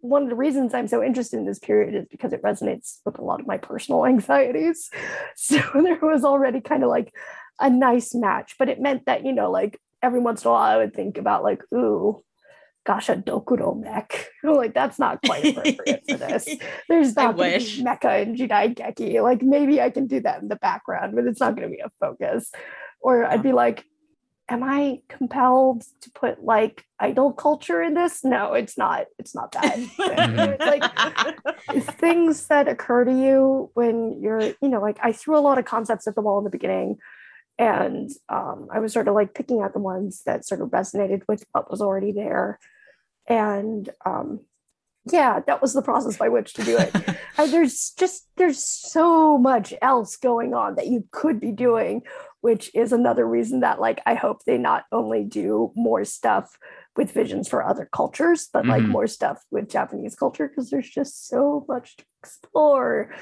one 0.00 0.24
of 0.24 0.28
the 0.28 0.34
reasons 0.34 0.74
i'm 0.74 0.88
so 0.88 1.02
interested 1.02 1.38
in 1.38 1.46
this 1.46 1.58
period 1.58 1.94
is 1.94 2.06
because 2.10 2.32
it 2.32 2.42
resonates 2.42 2.98
with 3.04 3.18
a 3.18 3.24
lot 3.24 3.40
of 3.40 3.46
my 3.46 3.56
personal 3.56 4.04
anxieties. 4.12 4.90
So 5.36 5.56
there 5.74 5.98
was 6.02 6.24
already 6.24 6.60
kind 6.60 6.82
of 6.82 6.90
like 6.90 7.12
a 7.60 7.70
nice 7.70 8.14
match 8.14 8.56
but 8.58 8.68
it 8.68 8.80
meant 8.80 9.06
that 9.06 9.24
you 9.24 9.32
know 9.32 9.50
like 9.50 9.80
every 10.02 10.20
once 10.20 10.44
in 10.44 10.48
a 10.48 10.50
while 10.50 10.62
i 10.62 10.76
would 10.76 10.94
think 10.94 11.16
about 11.16 11.44
like 11.44 11.62
ooh 11.72 12.22
gosh 12.84 13.08
a 13.08 13.16
dokuro 13.16 13.80
mech 13.80 14.28
like 14.44 14.74
that's 14.74 14.98
not 14.98 15.20
quite 15.24 15.44
appropriate 15.56 16.02
for 16.08 16.16
this 16.16 16.48
there's 16.88 17.16
not 17.16 17.36
going 17.36 17.58
to 17.58 17.64
be 17.64 17.82
mecha 17.82 18.22
and 18.22 18.36
Jidaigeki. 18.36 19.22
Like 19.22 19.42
maybe 19.42 19.80
I 19.80 19.90
can 19.90 20.06
do 20.06 20.20
that 20.20 20.42
in 20.42 20.48
the 20.48 20.56
background, 20.56 21.14
but 21.14 21.26
it's 21.26 21.40
not 21.40 21.56
going 21.56 21.68
to 21.68 21.74
be 21.74 21.80
a 21.80 21.90
focus. 22.00 22.50
Or 23.00 23.24
I'd 23.24 23.42
be 23.42 23.52
like, 23.52 23.84
am 24.48 24.62
I 24.62 25.00
compelled 25.08 25.84
to 26.02 26.10
put 26.10 26.44
like 26.44 26.84
idol 26.98 27.32
culture 27.32 27.82
in 27.82 27.94
this? 27.94 28.24
No, 28.24 28.54
it's 28.54 28.76
not. 28.76 29.06
It's 29.18 29.34
not 29.34 29.52
that. 29.52 29.78
Like 31.66 31.84
things 31.98 32.46
that 32.48 32.68
occur 32.68 33.04
to 33.04 33.12
you 33.12 33.70
when 33.74 34.20
you're, 34.22 34.40
you 34.40 34.68
know, 34.68 34.80
like 34.80 34.98
I 35.02 35.12
threw 35.12 35.36
a 35.36 35.40
lot 35.40 35.58
of 35.58 35.64
concepts 35.64 36.06
at 36.06 36.14
the 36.14 36.20
wall 36.20 36.38
in 36.38 36.44
the 36.44 36.50
beginning. 36.50 36.98
And 37.58 38.10
um, 38.28 38.68
I 38.72 38.80
was 38.80 38.92
sort 38.92 39.06
of 39.06 39.14
like 39.14 39.34
picking 39.34 39.60
out 39.60 39.72
the 39.72 39.78
ones 39.78 40.22
that 40.26 40.44
sort 40.44 40.60
of 40.60 40.70
resonated 40.70 41.22
with 41.28 41.44
what 41.52 41.70
was 41.70 41.80
already 41.80 42.12
there. 42.12 42.58
And 43.26 43.88
um, 44.04 44.40
yeah, 45.10 45.40
that 45.46 45.60
was 45.62 45.72
the 45.72 45.82
process 45.82 46.16
by 46.16 46.28
which 46.28 46.54
to 46.54 46.64
do 46.64 46.76
it. 46.78 46.94
Uh, 47.36 47.48
there's 47.48 47.90
just 47.98 48.28
there's 48.36 48.64
so 48.64 49.36
much 49.36 49.74
else 49.82 50.16
going 50.16 50.54
on 50.54 50.76
that 50.76 50.86
you 50.86 51.04
could 51.10 51.40
be 51.40 51.50
doing 51.50 52.00
which 52.42 52.70
is 52.76 52.92
another 52.92 53.26
reason 53.26 53.58
that 53.58 53.80
like 53.80 54.00
i 54.06 54.14
hope 54.14 54.44
they 54.44 54.56
not 54.56 54.84
only 54.92 55.24
do 55.24 55.72
more 55.74 56.04
stuff 56.04 56.56
with 56.94 57.10
visions 57.10 57.48
for 57.48 57.66
other 57.66 57.88
cultures 57.92 58.48
but 58.52 58.66
like 58.66 58.84
Mhm. 58.84 58.90
more 58.90 59.08
stuff 59.08 59.42
with 59.50 59.68
japanese 59.68 60.14
culture 60.14 60.46
because 60.46 60.70
there's 60.70 60.88
just 60.88 61.26
so 61.26 61.64
much 61.66 61.96
to 61.96 62.04
explore 62.22 63.12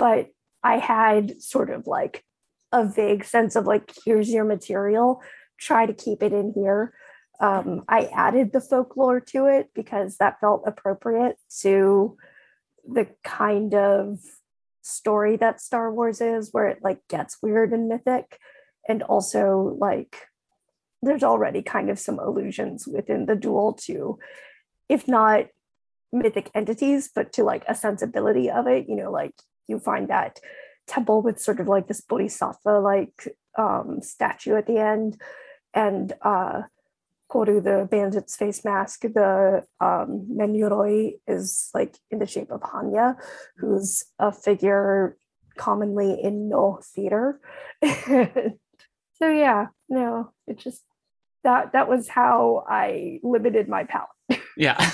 but 0.00 0.30
i 0.64 0.78
had 0.78 1.40
sort 1.40 1.70
of 1.70 1.86
like 1.86 2.24
a 2.72 2.84
vague 2.84 3.24
sense 3.24 3.54
of 3.54 3.68
like 3.68 3.92
here's 4.04 4.30
your 4.30 4.44
material 4.44 5.22
try 5.60 5.86
to 5.86 5.94
keep 5.94 6.24
it 6.24 6.32
in 6.32 6.52
here 6.56 6.92
um, 7.40 7.84
i 7.88 8.04
added 8.06 8.52
the 8.52 8.60
folklore 8.60 9.20
to 9.20 9.46
it 9.46 9.70
because 9.74 10.16
that 10.18 10.40
felt 10.40 10.62
appropriate 10.66 11.36
to 11.60 12.16
the 12.86 13.06
kind 13.22 13.74
of 13.74 14.18
story 14.82 15.36
that 15.36 15.60
Star 15.60 15.92
Wars 15.92 16.20
is, 16.20 16.50
where 16.52 16.68
it 16.68 16.78
like 16.82 17.06
gets 17.08 17.38
weird 17.42 17.72
and 17.72 17.88
mythic, 17.88 18.38
and 18.88 19.02
also 19.02 19.76
like 19.78 20.16
there's 21.02 21.22
already 21.22 21.62
kind 21.62 21.88
of 21.90 21.98
some 21.98 22.18
allusions 22.18 22.86
within 22.86 23.26
the 23.26 23.36
duel 23.36 23.72
to, 23.72 24.18
if 24.88 25.08
not 25.08 25.46
mythic 26.12 26.50
entities, 26.54 27.10
but 27.14 27.32
to 27.32 27.44
like 27.44 27.64
a 27.68 27.74
sensibility 27.74 28.50
of 28.50 28.66
it. 28.66 28.88
You 28.88 28.96
know, 28.96 29.10
like 29.10 29.34
you 29.66 29.78
find 29.78 30.08
that 30.08 30.40
temple 30.86 31.22
with 31.22 31.40
sort 31.40 31.60
of 31.60 31.68
like 31.68 31.86
this 31.86 32.00
bodhisattva 32.00 32.80
like 32.80 33.36
um, 33.56 34.02
statue 34.02 34.56
at 34.56 34.66
the 34.66 34.78
end, 34.78 35.20
and 35.74 36.12
uh, 36.22 36.62
Koru, 37.30 37.62
the 37.62 37.86
bandit's 37.90 38.36
face 38.36 38.64
mask, 38.64 39.02
the 39.02 39.62
um, 39.80 40.26
Menyoroi 40.30 41.14
is 41.28 41.70
like 41.72 41.96
in 42.10 42.18
the 42.18 42.26
shape 42.26 42.50
of 42.50 42.60
Hannya, 42.60 43.16
who's 43.56 44.04
a 44.18 44.32
figure 44.32 45.16
commonly 45.56 46.20
in 46.20 46.48
Noh 46.48 46.80
theater. 46.94 47.40
so 47.84 49.28
yeah, 49.28 49.66
no, 49.88 50.32
it 50.46 50.58
just 50.58 50.82
that 51.44 51.72
that 51.72 51.88
was 51.88 52.08
how 52.08 52.64
I 52.68 53.20
limited 53.22 53.68
my 53.68 53.84
palette. 53.84 54.08
Yeah. 54.56 54.90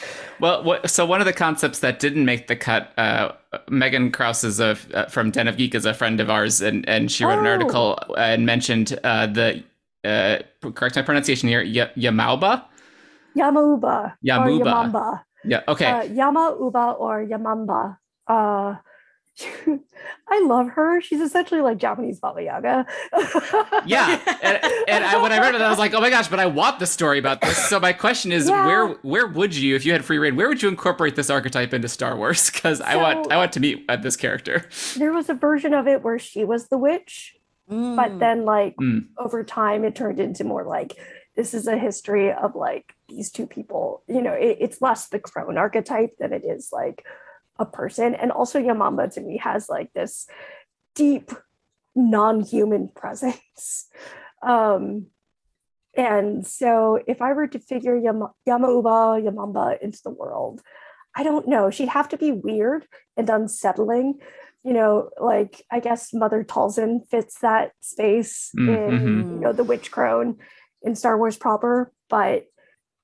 well, 0.40 0.64
what, 0.64 0.90
so 0.90 1.06
one 1.06 1.20
of 1.20 1.26
the 1.26 1.32
concepts 1.32 1.78
that 1.80 2.00
didn't 2.00 2.24
make 2.24 2.48
the 2.48 2.56
cut, 2.56 2.92
uh, 2.98 3.32
Megan 3.68 4.10
Crouse 4.10 4.42
is 4.42 4.58
a, 4.58 4.76
uh, 4.92 5.06
from 5.06 5.30
Den 5.30 5.46
of 5.46 5.56
Geek 5.56 5.74
is 5.76 5.86
a 5.86 5.94
friend 5.94 6.18
of 6.20 6.30
ours, 6.30 6.60
and, 6.60 6.88
and 6.88 7.12
she 7.12 7.24
wrote 7.24 7.38
an 7.38 7.46
Oh. 7.46 7.50
article 7.50 7.98
and 8.18 8.44
mentioned 8.44 8.98
uh, 9.04 9.28
the, 9.28 9.62
uh, 10.04 10.38
correct 10.72 10.96
my 10.96 11.02
pronunciation 11.02 11.48
here, 11.48 11.62
y- 11.62 11.90
Yamauba? 11.96 12.64
Or 14.14 14.14
Yamamba. 14.92 15.22
Yeah. 15.44 15.62
Okay. 15.68 15.86
uh, 15.86 16.02
Yama 16.04 16.56
Uba 16.60 16.92
or 16.98 17.24
Yamamba. 17.24 17.98
Uh, 18.26 18.76
I 20.28 20.40
love 20.46 20.68
her. 20.68 21.00
She's 21.00 21.20
essentially 21.20 21.60
like 21.60 21.76
Japanese 21.78 22.20
Baba 22.20 22.42
Yaga. 22.42 22.86
yeah. 23.86 24.20
And, 24.42 24.60
and 24.88 25.04
I, 25.04 25.20
when 25.20 25.32
I 25.32 25.38
read 25.40 25.54
it, 25.56 25.60
I 25.60 25.68
was 25.68 25.78
like, 25.78 25.92
oh 25.92 26.00
my 26.00 26.08
gosh, 26.10 26.28
but 26.28 26.38
I 26.38 26.46
want 26.46 26.78
the 26.78 26.86
story 26.86 27.18
about 27.18 27.40
this. 27.40 27.56
So 27.68 27.80
my 27.80 27.92
question 27.92 28.30
is, 28.30 28.48
Yeah. 28.48 28.64
where 28.64 28.88
where 29.02 29.26
would 29.26 29.54
you, 29.56 29.74
if 29.74 29.84
you 29.84 29.92
had 29.92 30.04
free 30.04 30.18
reign, 30.18 30.36
where 30.36 30.48
would 30.48 30.62
you 30.62 30.68
incorporate 30.68 31.16
this 31.16 31.30
archetype 31.30 31.74
into 31.74 31.88
Star 31.88 32.16
Wars? 32.16 32.48
Because 32.50 32.80
I 32.80 32.94
want 32.96 33.30
I 33.32 33.36
want 33.36 33.52
to 33.54 33.60
meet 33.60 33.84
uh, 33.88 33.96
this 33.96 34.16
character. 34.16 34.66
there 34.96 35.12
was 35.12 35.28
a 35.28 35.34
version 35.34 35.74
of 35.74 35.88
it 35.88 36.02
where 36.02 36.18
she 36.18 36.44
was 36.44 36.68
the 36.68 36.78
witch, 36.78 37.34
Mm. 37.70 37.96
but 37.96 38.18
then 38.18 38.44
like 38.44 38.76
Mm. 38.76 39.06
over 39.16 39.42
time 39.42 39.84
it 39.84 39.94
turned 39.94 40.20
into 40.20 40.44
more 40.44 40.64
like 40.64 40.92
this 41.34 41.54
is 41.54 41.66
a 41.66 41.78
history 41.78 42.30
of 42.30 42.54
like 42.54 42.94
these 43.08 43.30
two 43.32 43.46
people. 43.46 44.02
You 44.06 44.20
know, 44.22 44.34
it, 44.34 44.58
it's 44.60 44.82
less 44.82 45.08
the 45.08 45.18
crone 45.18 45.56
archetype 45.58 46.10
than 46.18 46.32
it 46.32 46.44
is 46.44 46.68
like 46.72 47.04
a 47.58 47.64
person. 47.66 48.14
And 48.14 48.30
also 48.30 48.60
Yamamba 48.60 49.12
to 49.14 49.20
me 49.20 49.38
has 49.38 49.68
like 49.68 49.92
this 49.94 50.26
deep 50.94 51.32
non-human 51.94 52.88
presence. 52.94 53.88
Um, 54.42 55.06
and 55.96 56.46
so 56.46 57.00
if 57.06 57.22
I 57.22 57.32
were 57.32 57.46
to 57.46 57.58
figure 57.58 57.96
Yama, 57.96 58.32
Yamauba, 58.46 59.22
Yamamba 59.24 59.80
into 59.80 60.00
the 60.04 60.10
world, 60.10 60.60
I 61.16 61.22
don't 61.22 61.48
know. 61.48 61.70
She'd 61.70 61.88
have 61.88 62.10
to 62.10 62.18
be 62.18 62.30
weird 62.32 62.86
and 63.16 63.30
unsettling. 63.30 64.20
You 64.64 64.72
know, 64.72 65.10
like 65.20 65.62
I 65.70 65.80
guess 65.80 66.12
Mother 66.14 66.42
Talzin 66.42 67.06
fits 67.10 67.38
that 67.40 67.72
space 67.80 68.50
Mm, 68.58 68.68
in, 68.68 68.98
mhm. 68.98 69.34
you 69.34 69.40
know, 69.40 69.52
the 69.52 69.64
witch 69.64 69.90
crone 69.90 70.38
in 70.82 70.94
Star 70.96 71.16
Wars 71.18 71.36
proper, 71.36 71.92
but 72.08 72.46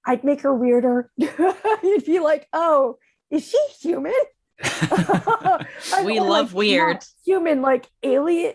I'd 0.06 0.24
make 0.24 0.40
her 0.42 0.54
weirder. 0.54 1.10
You'd 1.16 2.04
be 2.06 2.18
like, 2.18 2.48
oh, 2.54 2.96
is 3.30 3.46
she 3.48 3.58
human? 3.80 4.12
We 6.04 6.18
Or, 6.18 6.28
love 6.28 6.52
like, 6.52 6.58
weird. 6.58 7.04
Human, 7.26 7.62
like 7.62 7.86
alien. 8.02 8.54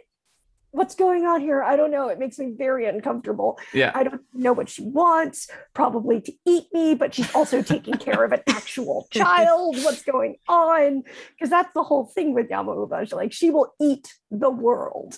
What's 0.76 0.93
going 0.93 1.26
on 1.26 1.39
here? 1.39 1.63
I 1.63 1.78
don't 1.78 1.89
know. 1.89 2.09
It 2.09 2.19
makes 2.19 2.38
me 2.38 2.51
very 2.51 2.86
uncomfortable. 2.86 3.57
Yeah. 3.73 3.91
I 3.95 4.03
don't 4.03 4.21
know 4.34 4.51
what 4.51 4.67
she 4.67 4.84
wants, 4.84 5.49
probably 5.73 6.19
to 6.19 6.34
eat 6.45 6.65
me, 6.73 6.95
but 6.95 7.13
she's 7.13 7.34
also 7.34 7.61
taking 7.61 7.93
care 7.93 8.26
of 8.26 8.34
an 8.34 8.41
actual 8.47 9.07
child. 9.11 9.78
What's 9.78 10.03
going 10.03 10.36
on? 10.49 11.03
Because 11.32 11.49
that's 11.49 11.73
the 11.73 11.84
whole 11.84 12.03
thing 12.05 12.34
with 12.34 12.49
Yamauba. 12.49 13.07
She, 13.07 13.15
Like 13.15 13.32
she 13.32 13.49
will 13.51 13.73
eat 13.80 14.13
the 14.30 14.49
world, 14.49 15.17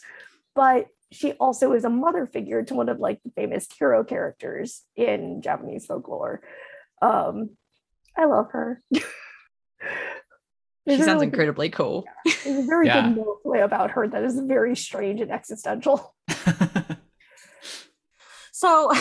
but 0.53 0.89
she 1.11 1.31
also 1.33 1.73
is 1.73 1.85
a 1.85 1.89
mother 1.89 2.27
figure 2.27 2.63
to 2.63 2.75
one 2.75 2.89
of 2.89 2.99
like 2.99 3.19
the 3.23 3.31
famous 3.31 3.67
hero 3.79 4.03
characters 4.03 4.83
in 4.95 5.41
Japanese 5.41 5.87
folklore. 5.87 6.41
Um, 7.01 7.51
I 8.15 8.25
love 8.25 8.51
her. 8.51 8.83
She 10.87 10.95
There's 10.95 11.01
a 11.01 11.03
sounds 11.03 11.15
really 11.15 11.25
good- 11.27 11.33
incredibly 11.33 11.69
cool. 11.69 12.05
There's 12.45 12.63
a 12.63 12.65
very 12.65 12.87
Yeah. 12.87 13.11
good 13.11 13.25
play 13.43 13.59
about 13.59 13.91
her 13.91 14.07
that 14.07 14.23
is 14.23 14.39
very 14.39 14.73
strange 14.75 15.19
and 15.21 15.31
existential. 15.31 16.15
So 18.53 18.91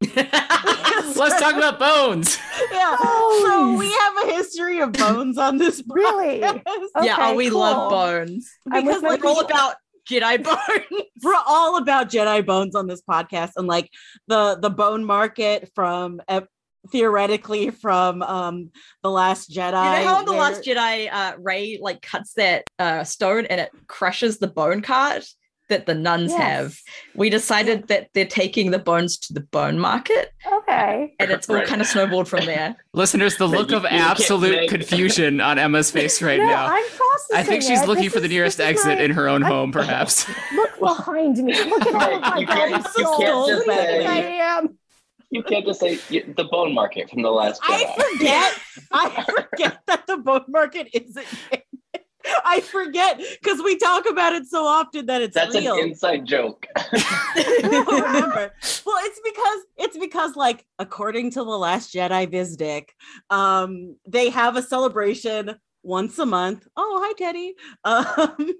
Let's 0.16 1.40
talk 1.40 1.54
about 1.56 1.78
bones. 1.80 2.38
yeah. 2.72 2.96
So 2.98 3.72
we 3.76 3.90
have 3.90 4.14
a 4.24 4.32
history 4.34 4.80
of 4.80 4.92
bones 4.92 5.36
on 5.38 5.58
this. 5.58 5.82
Really? 5.88 6.40
podcast. 6.40 6.62
yeah, 7.02 7.16
oh, 7.18 7.24
Okay, 7.28 7.36
we 7.36 7.50
love 7.50 7.90
bones. 7.90 8.48
Because 8.64 8.84
with 8.84 9.02
my 9.02 9.08
like 9.10 9.24
We're 9.24 9.30
all 9.30 9.40
about 9.40 9.76
Jedi 10.08 10.42
bones. 10.44 11.02
we're 11.24 11.34
all 11.46 11.78
about 11.78 12.08
Jedi 12.10 12.44
bones 12.46 12.74
on 12.76 12.86
this 12.86 13.02
podcast 13.02 13.52
and 13.56 13.66
like 13.66 13.90
the 14.28 14.58
the 14.60 14.70
bone 14.70 15.04
market 15.04 15.70
from 15.74 16.20
theoretically 16.90 17.70
from 17.70 18.22
um 18.22 18.70
the 19.02 19.10
last 19.10 19.50
Jedi. 19.50 19.98
You 20.00 20.04
know 20.04 20.10
how 20.14 20.18
in 20.20 20.24
the 20.26 20.32
where- 20.32 20.40
Last 20.40 20.64
Jedi, 20.64 21.12
uh, 21.12 21.32
Rey 21.38 21.78
like 21.80 22.02
cuts 22.02 22.34
that 22.34 22.64
uh, 22.78 23.04
stone 23.04 23.46
and 23.46 23.60
it 23.60 23.70
crushes 23.86 24.38
the 24.38 24.48
bone 24.48 24.82
cart 24.82 25.24
that 25.70 25.86
the 25.86 25.94
nuns 25.94 26.30
Yes. 26.30 26.40
have. 26.42 26.76
We 27.14 27.30
decided 27.30 27.88
that 27.88 28.08
they're 28.12 28.26
taking 28.26 28.70
the 28.70 28.78
bones 28.78 29.16
to 29.20 29.32
the 29.32 29.40
bone 29.40 29.78
market, 29.78 30.30
Okay. 30.46 31.14
and 31.18 31.30
it's 31.30 31.48
all 31.48 31.56
Right. 31.56 31.66
kind 31.66 31.80
of 31.80 31.86
snowballed 31.86 32.28
from 32.28 32.44
there. 32.44 32.76
Listeners, 32.92 33.38
the 33.38 33.48
look 33.48 33.70
you- 33.70 33.78
of 33.78 33.84
you 33.84 33.88
absolute 33.88 34.68
confusion 34.68 35.40
on 35.40 35.58
Emma's 35.58 35.90
face 35.90 36.20
right 36.20 36.38
no, 36.38 36.44
now. 36.44 36.66
I'm 36.66 36.84
processing 36.84 37.36
I 37.36 37.42
think 37.44 37.62
she's 37.62 37.80
it. 37.80 37.88
looking 37.88 38.04
This 38.04 38.12
for 38.12 38.20
the 38.20 38.28
nearest 38.28 38.60
exit 38.60 38.98
my- 38.98 39.04
in 39.04 39.10
her 39.12 39.26
own 39.26 39.42
I- 39.42 39.48
home, 39.48 39.72
perhaps. 39.72 40.26
Look 40.54 40.78
behind 40.78 41.38
me. 41.38 41.54
Look 41.64 41.86
at 41.86 41.94
all 41.94 42.14
of 42.16 42.20
my 42.20 42.38
You 42.40 42.46
can't- 42.46 42.70
body 42.72 42.84
you 42.98 43.04
souls. 43.04 43.18
can't 43.18 43.34
Who 43.34 43.46
do 43.46 43.52
you 43.52 43.62
think 43.64 44.08
I 44.10 44.16
am. 44.58 44.78
You 45.34 45.42
can't 45.42 45.66
just 45.66 45.80
say 45.80 45.98
you- 46.10 46.32
the 46.36 46.44
bone 46.44 46.72
market 46.72 47.10
from 47.10 47.22
the 47.22 47.30
last 47.30 47.60
Jedi. 47.62 47.86
I 47.86 48.12
forget. 48.12 48.60
I 48.92 49.24
forget 49.24 49.80
that 49.88 50.06
the 50.06 50.18
bone 50.18 50.44
market 50.46 50.88
isn't. 50.94 51.26
I 52.44 52.60
forget 52.60 53.18
because 53.18 53.60
we 53.62 53.76
talk 53.76 54.08
about 54.08 54.32
it 54.32 54.46
so 54.46 54.64
often 54.64 55.06
that 55.06 55.22
it's 55.22 55.34
That's 55.34 55.56
real. 55.56 55.74
an 55.74 55.88
inside 55.88 56.24
joke. 56.24 56.66
Remember. 57.64 58.52
Well, 58.86 58.96
it's 59.00 59.20
because 59.24 59.58
it's 59.76 59.98
because 59.98 60.36
like 60.36 60.64
according 60.78 61.32
to 61.32 61.40
the 61.40 61.50
Last 61.50 61.92
Jedi 61.92 62.32
Vizdic, 62.32 62.90
um, 63.28 63.96
they 64.06 64.30
have 64.30 64.56
a 64.56 64.62
celebration 64.62 65.56
once 65.84 66.18
a 66.18 66.26
month. 66.26 66.66
Oh, 66.76 67.00
hi 67.04 67.12
Teddy. 67.16 67.54
Um, 67.84 68.52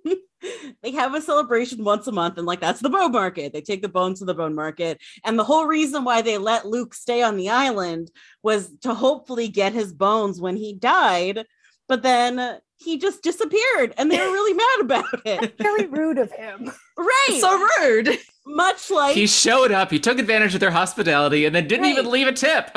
they 0.83 0.91
have 0.93 1.15
a 1.15 1.23
celebration 1.23 1.85
once 1.85 2.07
a 2.07 2.13
month, 2.13 2.37
and 2.37 2.47
like 2.47 2.61
that's 2.61 2.81
the 2.81 2.91
bone 2.91 3.13
market. 3.13 3.53
They 3.53 3.63
take 3.63 3.81
the 3.81 3.89
bones 3.89 4.19
to 4.19 4.27
the 4.27 4.35
bone 4.35 4.55
market, 4.55 5.01
and 5.25 5.39
the 5.39 5.45
whole 5.45 5.67
reason 5.67 6.05
why 6.05 6.21
they 6.21 6.37
let 6.37 6.67
Luke 6.67 6.95
stay 6.95 7.23
on 7.23 7.37
the 7.37 7.49
island 7.49 8.11
was 8.43 8.71
to 8.83 8.93
hopefully 8.93 9.49
get 9.49 9.73
his 9.73 9.93
bones 9.93 10.41
when 10.41 10.57
he 10.57 10.75
died. 10.75 11.47
But 11.89 12.03
then 12.03 12.59
he 12.77 12.99
just 12.99 13.23
disappeared, 13.23 13.95
and 13.97 14.11
they 14.11 14.19
were 14.19 14.33
really 14.33 14.55
mad 14.65 14.81
about 14.81 15.27
it. 15.27 15.55
Very 15.59 15.87
rude 15.99 16.19
of 16.19 16.31
him. 16.33 16.71
Right. 16.97 17.39
so 17.41 17.67
rude. 17.81 18.19
much 18.47 18.91
like 18.91 19.15
He 19.15 19.27
showed 19.27 19.73
up, 19.73 19.91
he 19.91 19.99
took 19.99 20.19
advantage 20.19 20.55
of 20.55 20.61
their 20.61 20.71
hospitality, 20.71 21.47
and 21.47 21.55
then 21.55 21.67
didn't 21.67 21.87
even 21.87 22.11
leave 22.11 22.27
a 22.27 22.33
tip. 22.33 22.71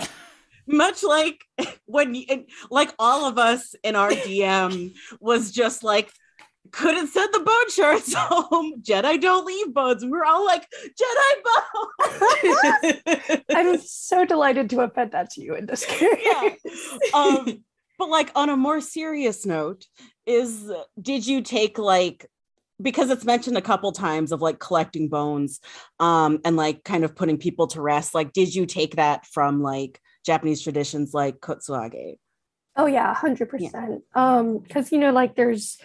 Much 0.67 1.03
like 1.03 1.43
when 1.85 2.15
you, 2.15 2.45
like 2.69 2.93
all 2.99 3.25
of 3.25 3.37
us 3.37 3.75
in 3.83 3.95
our 3.95 4.09
DM 4.11 4.93
was 5.19 5.51
just 5.51 5.83
like 5.83 6.11
couldn't 6.71 7.07
send 7.07 7.33
the 7.33 7.39
bone 7.39 7.69
shards 7.69 8.13
home. 8.17 8.81
Jedi 8.81 9.21
don't 9.21 9.45
leave 9.45 9.73
bones. 9.73 10.05
We're 10.05 10.25
all 10.25 10.45
like 10.45 10.67
Jedi 10.83 11.43
bones. 12.03 13.43
I'm 13.55 13.79
so 13.79 14.25
delighted 14.25 14.69
to 14.71 14.79
have 14.79 14.93
fed 14.93 15.11
that 15.11 15.29
to 15.31 15.41
you 15.41 15.55
in 15.55 15.65
this 15.65 15.85
case. 15.85 16.17
Yeah. 16.21 16.49
um, 17.13 17.63
but 17.97 18.09
like 18.09 18.31
on 18.35 18.49
a 18.49 18.57
more 18.57 18.81
serious 18.81 19.45
note, 19.45 19.85
is 20.25 20.69
did 21.01 21.25
you 21.25 21.41
take 21.41 21.77
like 21.79 22.27
because 22.81 23.09
it's 23.09 23.25
mentioned 23.25 23.57
a 23.57 23.61
couple 23.61 23.91
times 23.91 24.31
of 24.31 24.41
like 24.41 24.59
collecting 24.59 25.07
bones 25.07 25.59
um 25.99 26.39
and 26.45 26.55
like 26.57 26.83
kind 26.83 27.03
of 27.03 27.15
putting 27.15 27.37
people 27.37 27.65
to 27.65 27.81
rest 27.81 28.13
like 28.13 28.33
did 28.33 28.53
you 28.53 28.65
take 28.65 28.97
that 28.97 29.25
from 29.25 29.63
like 29.63 29.99
japanese 30.27 30.61
traditions 30.61 31.13
like 31.13 31.39
kotsuage 31.39 32.17
Oh 32.77 32.85
yeah, 32.85 33.11
hundred 33.13 33.49
percent. 33.49 34.03
Um, 34.13 34.59
because 34.59 34.91
you 34.91 34.99
know, 34.99 35.11
like 35.11 35.35
there's 35.35 35.79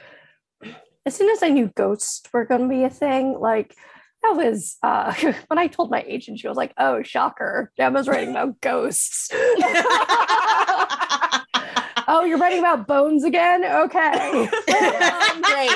as 1.06 1.16
soon 1.16 1.30
as 1.30 1.42
I 1.42 1.48
knew 1.48 1.72
ghosts 1.74 2.22
were 2.32 2.44
gonna 2.44 2.68
be 2.68 2.84
a 2.84 2.90
thing, 2.90 3.38
like 3.40 3.74
that 4.22 4.36
was 4.36 4.76
uh 4.82 5.14
when 5.46 5.58
I 5.58 5.68
told 5.68 5.90
my 5.90 6.04
agent, 6.06 6.38
she 6.38 6.48
was 6.48 6.56
like, 6.58 6.74
Oh, 6.76 7.02
shocker, 7.02 7.72
Emma's 7.78 8.08
writing 8.08 8.30
about 8.30 8.60
ghosts. 8.60 9.30
oh, 12.06 12.24
you're 12.26 12.36
writing 12.38 12.58
about 12.58 12.86
bones 12.86 13.24
again? 13.24 13.64
Okay. 13.64 14.48
Um, 14.68 15.42
great 15.42 15.70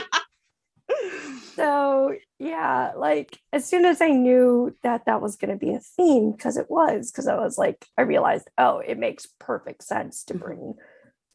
so 1.57 2.15
yeah 2.39 2.93
like 2.97 3.39
as 3.53 3.67
soon 3.67 3.85
as 3.85 4.01
i 4.01 4.09
knew 4.11 4.75
that 4.83 5.05
that 5.07 5.21
was 5.21 5.37
going 5.37 5.51
to 5.51 5.57
be 5.57 5.73
a 5.73 5.81
theme 5.81 6.33
because 6.33 6.57
it 6.57 6.71
was 6.71 7.11
because 7.11 7.27
i 7.27 7.35
was 7.35 7.59
like 7.59 7.87
i 7.99 8.03
realized 8.03 8.49
oh 8.59 8.79
it 8.79 8.99
makes 8.99 9.27
perfect 9.41 9.83
sense 9.83 10.23
to 10.23 10.35
bring 10.35 10.75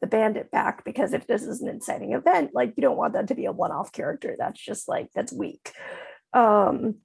the 0.02 0.06
bandit 0.08 0.50
back 0.50 0.84
because 0.84 1.14
if 1.14 1.26
this 1.26 1.44
is 1.44 1.62
an 1.62 1.68
inciting 1.68 2.12
event 2.12 2.50
like 2.52 2.74
you 2.76 2.82
don't 2.82 2.96
want 2.98 3.14
that 3.14 3.28
to 3.28 3.36
be 3.36 3.46
a 3.46 3.52
one-off 3.52 3.92
character. 3.92 4.34
That's 4.36 4.60
just 4.60 4.88
like 4.88 5.08
that's 5.14 5.32
weak. 5.32 5.72
Um 6.34 6.96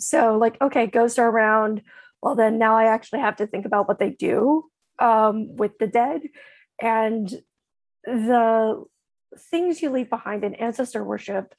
so 0.00 0.38
like 0.38 0.60
okay 0.60 0.86
ghosts 0.86 1.18
are 1.18 1.28
around. 1.28 1.82
Well 2.22 2.34
then 2.34 2.58
now 2.58 2.76
i 2.76 2.86
actually 2.86 3.20
have 3.20 3.36
to 3.36 3.46
think 3.46 3.66
about 3.66 3.86
what 3.86 3.98
they 3.98 4.10
do 4.10 4.64
um 4.98 5.56
with 5.56 5.78
the 5.78 5.86
dead. 5.86 6.22
And 6.80 7.30
the 8.04 8.82
things 9.50 9.82
you 9.82 9.90
leave 9.90 10.08
behind 10.08 10.42
in 10.42 10.54
ancestor 10.54 11.04
worship 11.04 11.54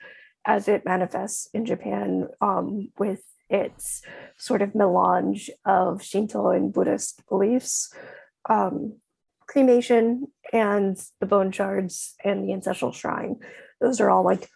as 0.45 0.67
it 0.67 0.85
manifests 0.85 1.47
in 1.53 1.65
Japan 1.65 2.27
um, 2.41 2.89
with 2.97 3.23
its 3.49 4.01
sort 4.37 4.61
of 4.61 4.75
melange 4.75 5.49
of 5.65 6.03
Shinto 6.03 6.49
and 6.49 6.73
Buddhist 6.73 7.27
beliefs, 7.27 7.93
um, 8.49 8.97
cremation 9.47 10.27
and 10.51 10.97
the 11.19 11.25
bone 11.25 11.51
shards 11.51 12.15
and 12.23 12.43
the 12.43 12.53
ancestral 12.53 12.91
shrine. 12.91 13.37
Those 13.79 14.01
are 14.01 14.09
all 14.09 14.23
like 14.23 14.49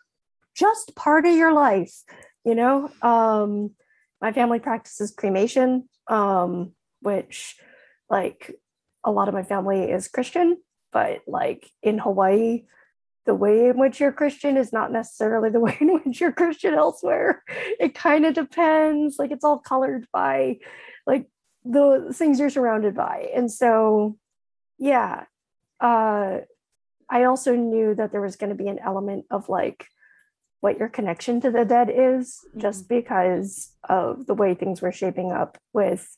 just 0.55 0.95
part 0.95 1.25
of 1.25 1.35
your 1.35 1.53
life, 1.53 2.03
you 2.43 2.55
know? 2.55 2.89
Um, 3.01 3.71
my 4.19 4.31
family 4.31 4.59
practices 4.59 5.11
cremation, 5.11 5.87
um, 6.07 6.71
which 7.01 7.55
like 8.09 8.55
a 9.03 9.11
lot 9.11 9.27
of 9.27 9.33
my 9.33 9.43
family 9.43 9.83
is 9.83 10.07
Christian. 10.07 10.57
but 10.91 11.21
like 11.27 11.69
in 11.83 11.99
Hawaii, 11.99 12.63
the 13.27 13.35
way 13.35 13.67
in 13.67 13.77
which 13.77 13.99
you're 13.99 14.11
Christian 14.11 14.57
is 14.57 14.73
not 14.73 14.91
necessarily 14.91 15.51
the 15.51 15.59
way 15.67 15.77
in 15.79 15.93
which 15.93 16.19
you're 16.19 16.31
Christian 16.31 16.73
elsewhere. 16.73 17.43
It 17.79 17.93
kind 17.93 18.25
of 18.25 18.33
depends. 18.33 19.19
Like 19.19 19.29
it's 19.31 19.43
all 19.43 19.59
colored 19.59 20.07
by 20.11 20.57
like 21.05 21.27
the 21.63 22.11
things 22.13 22.39
you're 22.39 22.49
surrounded 22.49 22.95
by. 22.95 23.29
And 23.35 23.51
so, 23.51 24.17
yeah, 24.79 25.25
uh, 25.79 26.39
I 27.09 27.23
also 27.23 27.55
knew 27.55 27.93
that 27.95 28.11
there 28.11 28.21
was 28.21 28.35
going 28.35 28.49
to 28.49 28.63
be 28.63 28.69
an 28.69 28.79
element 28.83 29.25
of 29.29 29.47
like 29.49 29.85
what 30.61 30.79
your 30.79 30.89
connection 30.89 31.39
to 31.41 31.51
the 31.51 31.65
dead 31.65 31.91
is, 31.93 32.39
just 32.57 32.89
because 32.89 33.73
of 33.87 34.25
the 34.25 34.33
way 34.33 34.55
things 34.55 34.81
were 34.81 34.91
shaping 34.91 35.31
up 35.31 35.57
with 35.71 36.17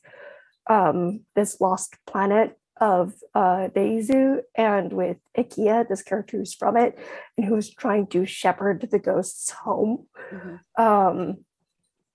um, 0.68 1.20
this 1.36 1.60
lost 1.60 1.96
planet 2.06 2.56
of 2.80 3.14
uh, 3.34 3.68
Deizu 3.74 4.40
and 4.56 4.92
with 4.92 5.18
Ekiya, 5.36 5.86
this 5.88 6.02
character 6.02 6.38
who's 6.38 6.54
from 6.54 6.76
it 6.76 6.98
and 7.36 7.46
who's 7.46 7.68
trying 7.74 8.06
to 8.08 8.24
shepherd 8.24 8.88
the 8.90 8.98
ghosts 8.98 9.50
home. 9.50 10.06
Mhm. 10.32 10.60
Um, 10.78 11.44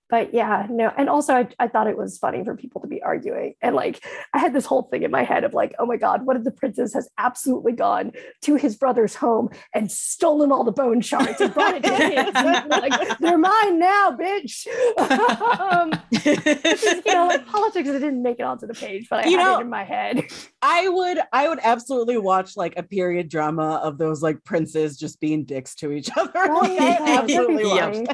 but 0.08 0.32
yeah, 0.32 0.68
no, 0.70 0.92
and 0.96 1.08
also 1.08 1.34
I, 1.34 1.48
I 1.58 1.66
thought 1.66 1.88
it 1.88 1.96
was 1.98 2.16
funny 2.16 2.44
for 2.44 2.54
people 2.54 2.80
to 2.80 2.86
be 2.86 3.02
arguing. 3.02 3.54
And 3.60 3.74
like 3.74 4.04
I 4.32 4.38
had 4.38 4.52
this 4.54 4.64
whole 4.64 4.82
thing 4.82 5.02
in 5.02 5.10
my 5.10 5.24
head 5.24 5.42
of 5.42 5.52
like, 5.52 5.74
oh 5.80 5.86
my 5.86 5.96
God, 5.96 6.24
what 6.24 6.36
if 6.36 6.44
the 6.44 6.52
princess 6.52 6.94
has 6.94 7.08
absolutely 7.18 7.72
gone 7.72 8.12
to 8.42 8.54
his 8.54 8.76
brother's 8.76 9.16
home 9.16 9.48
and 9.74 9.90
stolen 9.90 10.52
all 10.52 10.62
the 10.62 10.70
bone 10.70 11.00
shards 11.00 11.40
and 11.40 11.52
brought 11.52 11.74
it 11.76 11.82
to? 11.82 12.66
Like, 12.68 13.18
they're 13.18 13.36
mine 13.36 13.80
now, 13.80 14.16
bitch. 14.16 14.68
um, 15.60 15.92
you 17.04 17.12
know, 17.12 17.26
like 17.26 17.44
politics, 17.48 17.88
it 17.88 17.92
didn't 17.98 18.22
make 18.22 18.38
it 18.38 18.42
onto 18.44 18.68
the 18.68 18.74
page, 18.74 19.08
but 19.10 19.26
I 19.26 19.28
You 19.28 19.38
had 19.38 19.44
know- 19.44 19.58
it 19.58 19.62
in 19.62 19.70
my 19.70 19.82
head. 19.82 20.22
I 20.68 20.88
would 20.88 21.18
I 21.32 21.48
would 21.48 21.60
absolutely 21.62 22.18
watch 22.18 22.56
like 22.56 22.74
a 22.76 22.82
period 22.82 23.28
drama 23.28 23.76
of 23.84 23.98
those 23.98 24.20
like 24.20 24.42
princes 24.42 24.96
just 24.98 25.20
being 25.20 25.44
dicks 25.44 25.76
to 25.76 25.92
each 25.92 26.10
other. 26.16 26.32
Oh, 26.34 26.58
like, 26.60 26.72
I 26.72 26.74
Yeah, 26.74 27.20
absolutely 27.20 27.66
watch 27.66 27.94
funny. 27.94 28.06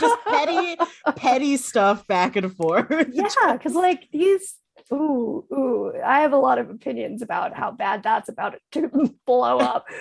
just 0.00 0.24
petty 0.26 0.76
petty 1.16 1.56
stuff 1.56 2.06
back 2.06 2.36
and 2.36 2.54
forth. 2.54 2.86
yeah, 3.12 3.52
because 3.54 3.74
like 3.74 4.08
these, 4.12 4.54
ooh, 4.92 5.44
ooh, 5.52 5.92
I 6.04 6.20
have 6.20 6.32
a 6.32 6.36
lot 6.36 6.58
of 6.58 6.70
opinions 6.70 7.22
about 7.22 7.54
how 7.54 7.70
bad 7.70 8.02
that's 8.02 8.28
about 8.28 8.56
to 8.72 9.12
blow 9.26 9.58
up. 9.58 9.86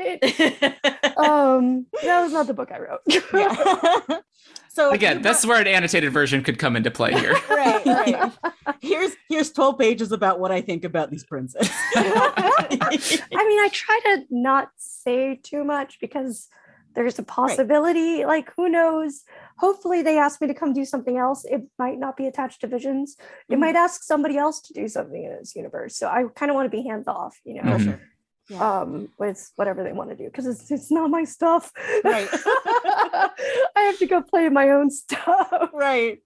But 0.00 1.18
um, 1.18 1.86
that 2.02 2.22
was 2.22 2.32
not 2.32 2.46
the 2.46 2.54
book 2.54 2.70
I 2.72 2.78
wrote. 2.78 3.00
Yeah. 3.06 4.20
so 4.68 4.90
Again, 4.90 5.18
you 5.18 5.22
that's 5.22 5.44
where 5.44 5.60
an 5.60 5.66
annotated 5.66 6.12
version 6.12 6.42
could 6.42 6.58
come 6.58 6.76
into 6.76 6.90
play 6.90 7.12
here. 7.12 7.34
right, 7.48 7.84
right. 7.86 8.32
Here's 8.80 9.12
here's 9.28 9.50
12 9.52 9.78
pages 9.78 10.12
about 10.12 10.40
what 10.40 10.52
I 10.52 10.60
think 10.60 10.84
about 10.84 11.10
these 11.10 11.24
princes. 11.24 11.68
I 11.96 12.98
mean, 13.30 13.60
I 13.60 13.68
try 13.72 14.00
to 14.04 14.24
not 14.30 14.70
say 14.76 15.40
too 15.42 15.64
much 15.64 15.98
because 16.00 16.48
there's 16.94 17.18
a 17.18 17.22
possibility, 17.22 18.24
like, 18.24 18.52
who 18.56 18.68
knows? 18.68 19.22
Hopefully, 19.58 20.02
they 20.02 20.18
ask 20.18 20.40
me 20.40 20.48
to 20.48 20.54
come 20.54 20.72
do 20.72 20.84
something 20.84 21.16
else. 21.16 21.44
It 21.44 21.62
might 21.78 21.98
not 21.98 22.16
be 22.16 22.26
attached 22.26 22.60
to 22.62 22.66
visions. 22.66 23.16
It 23.48 23.54
Mhm. 23.56 23.60
might 23.60 23.76
ask 23.76 24.02
somebody 24.02 24.36
else 24.36 24.60
to 24.62 24.72
do 24.74 24.88
something 24.88 25.22
in 25.22 25.30
this 25.38 25.54
universe. 25.54 25.96
So 25.96 26.08
I 26.08 26.24
kind 26.34 26.50
of 26.50 26.54
want 26.56 26.66
to 26.70 26.76
be 26.76 26.82
hands 26.86 27.06
off, 27.08 27.38
you 27.44 27.54
know, 27.62 27.62
Mhm. 27.76 28.00
Yeah. 28.48 28.80
um, 28.80 29.08
with 29.18 29.52
whatever 29.54 29.84
they 29.84 29.92
want 29.92 30.10
to 30.10 30.16
do 30.16 30.24
because 30.24 30.46
it's, 30.46 30.68
it's 30.72 30.90
not 30.90 31.08
my 31.10 31.22
stuff. 31.22 31.70
Right. 32.02 32.28
I 32.34 33.30
have 33.76 33.98
to 33.98 34.06
go 34.06 34.22
play 34.22 34.48
my 34.48 34.70
own 34.70 34.90
stuff. 34.90 35.70
right. 35.72 36.18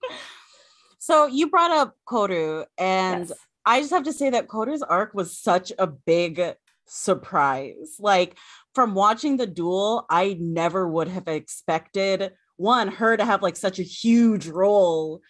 So 0.98 1.26
you 1.26 1.48
brought 1.48 1.70
up 1.70 1.94
Koru, 2.08 2.64
and 2.78 3.28
Yes. 3.28 3.38
I 3.66 3.80
just 3.80 3.92
have 3.92 4.04
to 4.04 4.12
say 4.12 4.30
that 4.30 4.48
Koru's 4.48 4.82
arc 4.82 5.12
was 5.12 5.36
such 5.36 5.70
a 5.78 5.86
big 5.86 6.40
surprise. 6.86 7.96
Like 7.98 8.36
from 8.74 8.94
watching 8.94 9.36
the 9.36 9.46
duel, 9.46 10.06
I 10.10 10.36
never 10.40 10.88
would 10.88 11.08
have 11.08 11.28
expected 11.28 12.32
one 12.56 12.88
her 12.88 13.16
to 13.16 13.24
have 13.24 13.42
like 13.42 13.56
such 13.56 13.78
a 13.78 13.84
huge 13.84 14.46
role 14.46 15.20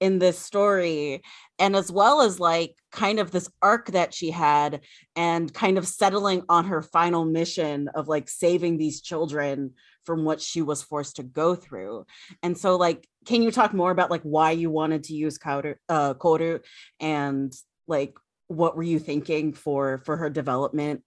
in 0.00 0.18
this 0.18 0.38
story 0.38 1.22
and 1.58 1.76
as 1.76 1.92
well 1.92 2.22
as 2.22 2.40
like 2.40 2.74
kind 2.90 3.18
of 3.20 3.30
this 3.30 3.50
arc 3.60 3.88
that 3.88 4.14
she 4.14 4.30
had 4.30 4.80
and 5.14 5.52
kind 5.52 5.76
of 5.76 5.86
settling 5.86 6.42
on 6.48 6.64
her 6.64 6.80
final 6.80 7.26
mission 7.26 7.88
of 7.94 8.08
like 8.08 8.28
saving 8.28 8.78
these 8.78 9.02
children 9.02 9.72
from 10.06 10.24
what 10.24 10.40
she 10.40 10.62
was 10.62 10.82
forced 10.82 11.16
to 11.16 11.22
go 11.22 11.54
through 11.54 12.06
and 12.42 12.56
so 12.56 12.76
like 12.76 13.06
can 13.26 13.42
you 13.42 13.50
talk 13.50 13.74
more 13.74 13.90
about 13.90 14.10
like 14.10 14.22
why 14.22 14.50
you 14.50 14.70
wanted 14.70 15.04
to 15.04 15.14
use 15.14 15.38
Koru, 15.38 15.76
uh, 15.90 16.58
and 16.98 17.52
like 17.86 18.14
what 18.46 18.74
were 18.74 18.82
you 18.82 18.98
thinking 18.98 19.52
for 19.52 19.98
for 20.06 20.16
her 20.16 20.30
development 20.30 21.02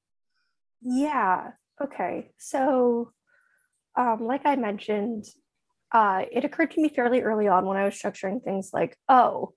Yeah. 0.84 1.52
Okay. 1.84 2.32
So, 2.38 3.12
um, 3.96 4.24
like 4.24 4.46
I 4.46 4.56
mentioned, 4.56 5.26
uh, 5.92 6.24
it 6.32 6.44
occurred 6.44 6.72
to 6.72 6.82
me 6.82 6.90
fairly 6.90 7.22
early 7.22 7.48
on 7.48 7.66
when 7.66 7.78
I 7.78 7.86
was 7.86 7.94
structuring 7.94 8.44
things 8.44 8.72
like, 8.74 8.98
oh, 9.08 9.54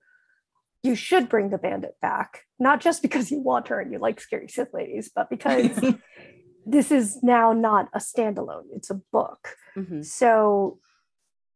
you 0.83 0.95
should 0.95 1.29
bring 1.29 1.49
the 1.49 1.57
bandit 1.57 1.95
back, 2.01 2.43
not 2.59 2.81
just 2.81 3.01
because 3.01 3.31
you 3.31 3.39
want 3.39 3.69
her 3.69 3.79
and 3.79 3.91
you 3.91 3.97
like 3.97 4.21
scary 4.21 4.47
Sith 4.47 4.73
ladies, 4.73 5.09
but 5.13 5.29
because 5.29 5.79
this 6.65 6.91
is 6.91 7.21
now 7.23 7.53
not 7.53 7.89
a 7.93 7.99
standalone, 7.99 8.65
it's 8.73 8.89
a 8.89 9.01
book. 9.11 9.55
Mhm. 9.75 10.05
So 10.05 10.79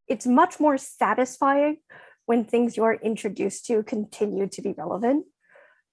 it's 0.08 0.26
much 0.26 0.58
more 0.58 0.76
satisfying 0.76 1.78
when 2.26 2.44
things 2.44 2.76
you're 2.76 2.94
introduced 2.94 3.66
to 3.66 3.82
continue 3.82 4.48
to 4.48 4.62
be 4.62 4.74
relevant. 4.76 5.26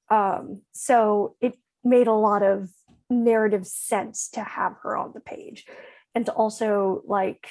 Um, 0.09 0.63
so 0.71 1.35
it 1.39 1.55
made 1.83 2.07
a 2.07 2.13
lot 2.13 2.41
of 2.41 2.69
narrative 3.09 3.65
sense 3.65 4.29
to 4.29 4.43
have 4.43 4.75
her 4.83 4.95
on 4.95 5.11
the 5.13 5.19
page 5.19 5.65
and 6.13 6.25
to 6.25 6.31
also 6.31 7.01
like 7.05 7.47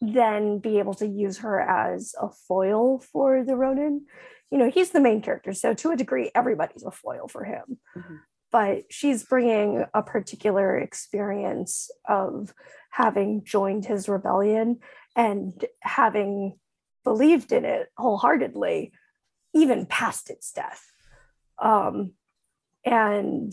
then 0.00 0.58
be 0.58 0.78
able 0.78 0.94
to 0.94 1.06
use 1.06 1.38
her 1.38 1.60
as 1.60 2.14
a 2.20 2.28
foil 2.30 3.00
for 3.00 3.44
the 3.44 3.56
Ronin. 3.56 4.06
You 4.50 4.58
know, 4.58 4.70
he's 4.70 4.90
the 4.90 5.00
main 5.00 5.20
character. 5.20 5.52
So 5.52 5.74
to 5.74 5.90
a 5.90 5.96
degree, 5.96 6.30
everybody's 6.34 6.84
a 6.84 6.90
foil 6.90 7.28
for 7.28 7.44
him. 7.44 7.78
Mhm. 7.96 8.20
But 8.50 8.90
she's 8.90 9.24
bringing 9.24 9.84
a 9.92 10.02
particular 10.02 10.78
experience 10.78 11.90
of 12.08 12.54
having 12.90 13.44
joined 13.44 13.84
his 13.84 14.08
rebellion 14.08 14.80
and 15.14 15.64
having 15.82 16.58
believed 17.04 17.52
in 17.52 17.64
it 17.64 17.90
wholeheartedly, 17.98 18.92
even 19.52 19.84
past 19.84 20.30
its 20.30 20.50
death. 20.52 20.90
Um, 21.58 22.14
and 22.84 23.52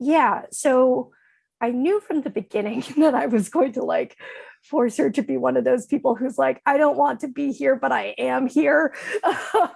yeah, 0.00 0.42
so 0.50 1.12
I 1.60 1.70
knew 1.70 2.00
from 2.00 2.22
the 2.22 2.30
beginning 2.30 2.82
that 2.96 3.14
I 3.14 3.26
was 3.26 3.48
going 3.48 3.72
to 3.74 3.82
like 3.84 4.16
force 4.62 4.96
her 4.98 5.10
to 5.10 5.22
be 5.22 5.36
one 5.38 5.56
of 5.56 5.64
those 5.64 5.86
people 5.86 6.14
who's 6.14 6.36
like, 6.36 6.60
I 6.66 6.76
don't 6.76 6.96
want 6.96 7.20
to 7.20 7.28
be 7.28 7.50
here, 7.52 7.76
but 7.76 7.92
I 7.92 8.14
am 8.18 8.46
here. 8.46 8.94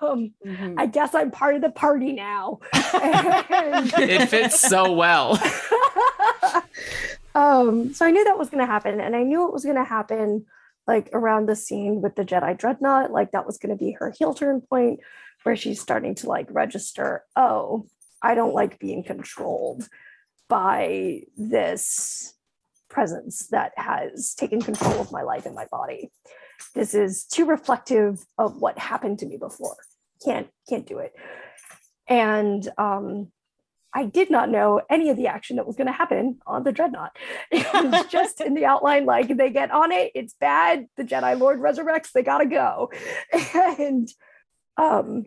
Um, 0.02 0.32
Mhm. 0.44 0.74
I 0.78 0.86
guess 0.86 1.14
I'm 1.14 1.30
part 1.30 1.54
of 1.56 1.62
the 1.62 1.70
party 1.70 2.12
now. 2.12 2.58
And- 2.94 3.92
It 3.98 4.28
fits 4.28 4.60
so 4.60 4.92
well. 4.92 5.38
um, 7.34 7.92
so 7.94 8.06
I 8.06 8.10
knew 8.10 8.24
that 8.24 8.38
was 8.38 8.48
going 8.50 8.60
to 8.64 8.70
happen, 8.70 9.00
and 9.00 9.16
I 9.16 9.22
knew 9.22 9.46
it 9.46 9.52
was 9.52 9.64
going 9.64 9.76
to 9.76 9.84
happen 9.84 10.46
like 10.86 11.08
around 11.12 11.46
the 11.48 11.56
scene 11.56 12.02
with 12.02 12.14
the 12.14 12.24
Jedi 12.24 12.56
Dreadnought. 12.58 13.10
Like 13.10 13.32
that 13.32 13.46
was 13.46 13.58
going 13.58 13.76
to 13.76 13.82
be 13.82 13.92
her 13.92 14.10
heel 14.10 14.34
turn 14.34 14.60
point, 14.60 15.00
where 15.42 15.56
she's 15.56 15.80
starting 15.80 16.14
to 16.16 16.28
like 16.28 16.46
register. 16.50 17.24
Oh, 17.36 17.86
I 18.22 18.34
don't 18.34 18.54
like 18.54 18.78
being 18.78 19.02
controlled 19.02 19.88
by 20.48 21.22
this 21.36 22.34
presence 22.88 23.48
that 23.48 23.72
has 23.76 24.34
taken 24.34 24.60
control 24.60 25.00
of 25.00 25.12
my 25.12 25.22
life 25.22 25.46
and 25.46 25.54
my 25.54 25.66
body. 25.70 26.10
This 26.74 26.94
is 26.94 27.24
too 27.24 27.44
reflective 27.44 28.24
of 28.38 28.60
what 28.60 28.78
happened 28.78 29.18
to 29.20 29.26
me 29.26 29.36
before. 29.36 29.76
Can't 30.24 30.48
can't 30.68 30.86
do 30.86 30.98
it. 30.98 31.12
And 32.06 32.66
um, 32.78 33.32
I 33.92 34.06
did 34.06 34.30
not 34.30 34.50
know 34.50 34.82
any 34.90 35.10
of 35.10 35.16
the 35.16 35.28
action 35.28 35.56
that 35.56 35.66
was 35.66 35.76
going 35.76 35.86
to 35.86 35.92
happen 35.92 36.40
on 36.46 36.64
the 36.64 36.72
dreadnought. 36.72 37.16
It 37.50 37.66
was 37.72 38.06
just 38.06 38.40
in 38.40 38.54
the 38.54 38.66
outline, 38.66 39.06
like 39.06 39.36
they 39.36 39.50
get 39.50 39.70
on 39.70 39.92
it, 39.92 40.10
it's 40.14 40.34
bad. 40.40 40.86
The 40.96 41.04
Jedi 41.04 41.38
Lord 41.38 41.60
resurrects, 41.60 42.12
they 42.12 42.22
gotta 42.22 42.46
go. 42.46 42.90
And 43.54 44.08
um, 44.76 45.26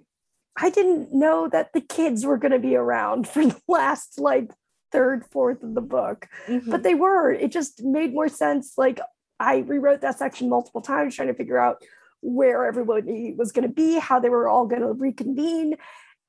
I 0.57 0.69
didn't 0.69 1.13
know 1.13 1.47
that 1.47 1.71
the 1.73 1.81
kids 1.81 2.25
were 2.25 2.37
going 2.37 2.51
to 2.51 2.59
be 2.59 2.75
around 2.75 3.27
for 3.27 3.45
the 3.45 3.59
last 3.67 4.19
like 4.19 4.51
third, 4.91 5.25
fourth 5.25 5.63
of 5.63 5.75
the 5.75 5.81
book, 5.81 6.27
Mhm. 6.47 6.69
but 6.69 6.83
they 6.83 6.95
were. 6.95 7.31
It 7.31 7.51
just 7.51 7.83
made 7.83 8.13
more 8.13 8.29
sense. 8.29 8.77
Like 8.77 8.99
I 9.39 9.57
rewrote 9.59 10.01
that 10.01 10.17
section 10.17 10.49
multiple 10.49 10.81
times, 10.81 11.15
trying 11.15 11.27
to 11.27 11.33
figure 11.33 11.57
out 11.57 11.81
where 12.21 12.65
everybody 12.65 13.33
was 13.37 13.51
going 13.51 13.67
to 13.67 13.73
be, 13.73 13.99
how 13.99 14.19
they 14.19 14.29
were 14.29 14.47
all 14.47 14.65
going 14.65 14.81
to 14.81 14.91
reconvene 14.91 15.75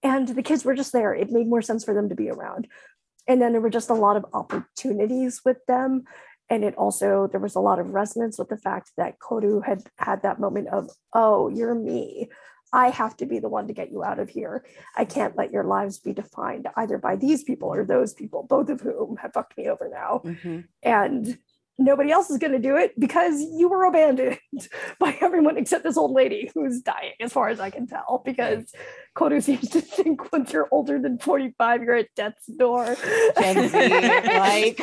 and 0.03 0.29
the 0.29 0.43
kids 0.43 0.65
were 0.65 0.75
just 0.75 0.93
there. 0.93 1.15
It 1.15 1.31
made 1.31 1.49
more 1.49 1.63
sense 1.63 1.85
for 1.85 1.95
them 1.95 2.09
to 2.09 2.15
be 2.15 2.31
around. 2.31 2.69
And 3.27 3.43
then 3.43 3.53
there 3.53 3.61
were 3.61 3.71
just 3.71 3.91
a 3.91 3.95
lot 3.95 4.17
of 4.17 4.25
opportunities 4.33 5.43
with 5.45 5.59
them. 5.67 6.05
And 6.51 6.65
it 6.65 6.75
also, 6.77 7.27
there 7.27 7.41
was 7.41 7.55
a 7.57 7.61
lot 7.61 7.79
of 7.79 7.91
resonance 7.91 8.39
with 8.39 8.49
the 8.49 8.57
fact 8.57 8.93
that 8.97 9.19
Koru 9.19 9.65
had 9.65 9.83
had 9.99 10.23
that 10.23 10.41
moment 10.41 10.69
of, 10.69 10.89
oh, 11.13 11.49
you're 11.49 11.75
me. 11.75 12.31
I 12.73 12.91
have 12.91 13.17
to 13.19 13.27
be 13.27 13.39
the 13.39 13.49
one 13.49 13.67
to 13.69 13.73
get 13.73 13.91
you 13.91 14.05
out 14.05 14.19
of 14.19 14.29
here. 14.29 14.65
I 14.97 15.05
can't 15.05 15.37
let 15.37 15.53
your 15.53 15.65
lives 15.65 15.99
be 15.99 16.13
defined 16.13 16.67
either 16.77 16.99
by 16.99 17.17
these 17.17 17.43
people 17.43 17.69
or 17.73 17.85
those 17.85 18.13
people, 18.15 18.43
both 18.49 18.69
of 18.69 18.81
whom 18.81 19.17
have 19.23 19.33
fucked 19.33 19.57
me 19.57 19.69
over 19.69 19.89
now. 19.89 20.21
Mhm. 20.25 20.65
And 20.83 21.39
nobody 21.81 22.11
else 22.11 22.29
is 22.29 22.39
going 22.39 22.53
to 22.53 22.59
do 22.59 22.77
it 22.77 22.99
because 22.99 23.41
you 23.41 23.69
were 23.69 23.85
abandoned 23.85 24.39
by 24.99 25.17
everyone 25.21 25.57
except 25.57 25.85
this 25.85 25.97
old 25.97 26.11
lady 26.11 26.51
who's 26.53 26.81
dying, 26.81 27.13
as 27.21 27.33
far 27.33 27.49
as 27.49 27.61
I 27.61 27.71
can 27.71 27.87
tell. 27.87 28.21
Because 28.25 28.73
Koru 29.17 29.43
seems 29.43 29.69
to 29.71 29.81
think 29.81 30.33
once 30.33 30.53
you're 30.53 30.69
older 30.73 30.99
than 30.99 31.19
45, 31.19 31.83
you're 31.83 31.95
at 31.95 32.09
death's 32.17 32.47
door. 32.47 32.97
Gen 33.41 33.69
Z, 33.69 33.79
like 34.39 34.79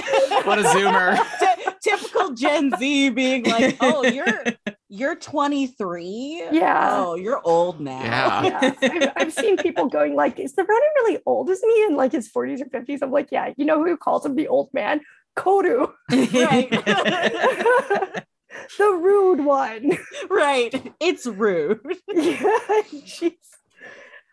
What 0.45 0.59
a 0.59 0.63
zoomer. 0.63 1.17
Ty- 1.85 1.97
typical 1.97 2.33
Gen 2.33 2.71
Z 2.77 3.09
being 3.11 3.43
like, 3.45 3.77
"Oh, 3.79 4.03
you're 4.05 4.43
you're 4.89 5.15
23. 5.15 6.47
Yeah. 6.51 6.89
Oh, 6.93 7.15
you're 7.15 7.41
old 7.43 7.79
now." 7.79 8.43
Yeah. 8.43 8.59
yeah, 8.61 8.73
I've, 8.81 9.11
I've 9.27 9.33
seen 9.33 9.57
people 9.57 9.87
going 9.87 10.15
like, 10.15 10.39
"Is 10.39 10.55
the 10.55 10.63
Ronin 10.63 10.89
really 10.97 11.19
old 11.25 11.49
as 11.49 11.61
me 11.63 11.85
in 11.85 11.95
like 11.95 12.11
his 12.11 12.29
40s 12.31 12.61
or 12.61 12.65
50s?" 12.65 12.99
I'm 13.01 13.11
like, 13.11 13.29
"Yeah." 13.31 13.53
You 13.57 13.65
know 13.65 13.83
who 13.83 13.97
calls 13.97 14.25
him 14.25 14.35
the 14.35 14.47
old 14.47 14.69
man? 14.73 15.01
Koru, 15.37 15.91
Right. 16.11 16.69
the 18.77 18.91
rude 18.93 19.43
one. 19.43 19.97
right. 20.29 20.93
It's 20.99 21.25
rude. 21.25 21.79
yeah, 22.07 22.57
jeez. 22.89 23.33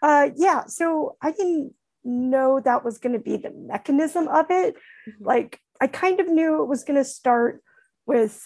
Uh, 0.00 0.30
yeah. 0.36 0.64
So 0.66 1.16
I 1.22 1.32
didn't 1.32 1.74
know 2.04 2.60
that 2.60 2.84
was 2.84 2.98
going 2.98 3.14
to 3.14 3.18
be 3.18 3.36
the 3.36 3.50
mechanism 3.50 4.28
of 4.28 4.46
it. 4.50 4.76
Mhm. 5.08 5.12
Like, 5.20 5.60
I 5.82 5.88
kind 5.88 6.20
of 6.20 6.28
knew 6.28 6.62
it 6.62 6.68
was 6.68 6.84
going 6.84 6.96
to 6.96 7.04
start 7.04 7.60
with 8.06 8.40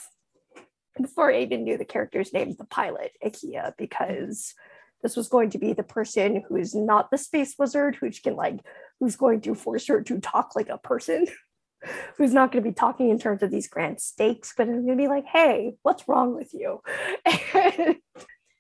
before 0.99 1.31
I 1.31 1.41
even 1.41 1.65
knew 1.65 1.77
the 1.77 1.85
character's 1.85 2.33
name, 2.33 2.55
the 2.59 2.65
pilot, 2.65 3.13
Ekiya, 3.23 3.75
because 3.77 4.55
this 5.03 5.17
was 5.17 5.29
going 5.29 5.51
to 5.51 5.59
be 5.59 5.75
the 5.75 5.83
person 5.83 6.43
who's 6.49 6.75
not 6.75 7.11
the 7.11 7.19
space 7.19 7.55
wizard, 7.59 7.97
who 7.97 8.11
can 8.11 8.37
like, 8.37 8.61
who's 9.01 9.17
going 9.17 9.43
to 9.43 9.55
force 9.55 9.87
her 9.89 10.01
to 10.01 10.19
talk 10.19 10.57
like 10.57 10.71
a 10.71 10.79
person, 10.79 11.27
who's 12.17 12.33
not 12.33 12.53
going 12.53 12.65
to 12.65 12.71
be 12.71 12.75
talking 12.75 13.11
in 13.11 13.19
terms 13.19 13.43
of 13.43 13.51
these 13.51 13.69
grand 13.69 14.01
stakes, 14.01 14.55
but 14.57 14.67
is 14.67 14.77
going 14.77 14.87
to 14.87 14.97
be 14.97 15.09
like, 15.09 15.27
hey, 15.27 15.75
what's 15.83 16.09
wrong 16.09 16.35
with 16.35 16.55
you? 16.55 16.81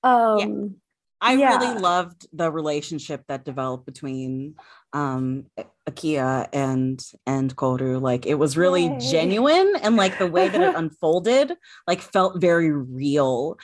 um, 0.02 0.76
I 1.22 1.32
Yeah. 1.32 1.58
really 1.58 1.72
loved 1.72 2.26
the 2.34 2.52
relationship 2.52 3.24
that 3.28 3.46
developed 3.46 3.86
between 3.86 4.56
um 4.92 5.46
Ekiya 5.88 6.48
and 6.52 7.02
and 7.26 7.54
Koru. 7.56 8.00
Like 8.00 8.26
it 8.26 8.34
was 8.34 8.56
really 8.56 8.86
Yay. 8.86 8.98
genuine 8.98 9.74
and 9.82 9.96
like 9.96 10.18
the 10.18 10.26
way 10.26 10.48
that 10.48 10.60
it 10.60 10.74
unfolded 10.76 11.52
like 11.86 12.00
felt 12.00 12.40
very 12.40 12.72
real. 12.72 13.58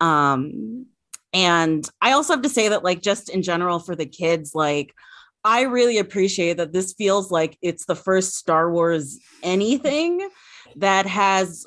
Um 0.00 0.86
and 1.32 1.88
I 2.00 2.12
also 2.12 2.32
have 2.32 2.42
to 2.42 2.48
say 2.48 2.68
that 2.68 2.84
like 2.84 3.02
just 3.02 3.28
in 3.28 3.42
general 3.42 3.78
for 3.78 3.94
the 3.94 4.06
kids 4.06 4.54
like 4.54 4.94
I 5.44 5.62
really 5.62 5.98
appreciate 5.98 6.56
that 6.56 6.72
this 6.72 6.94
feels 6.94 7.30
like 7.30 7.56
it's 7.62 7.86
the 7.86 7.94
first 7.94 8.34
Star 8.34 8.72
Wars 8.72 9.18
anything 9.42 10.28
that 10.76 11.06
has 11.06 11.64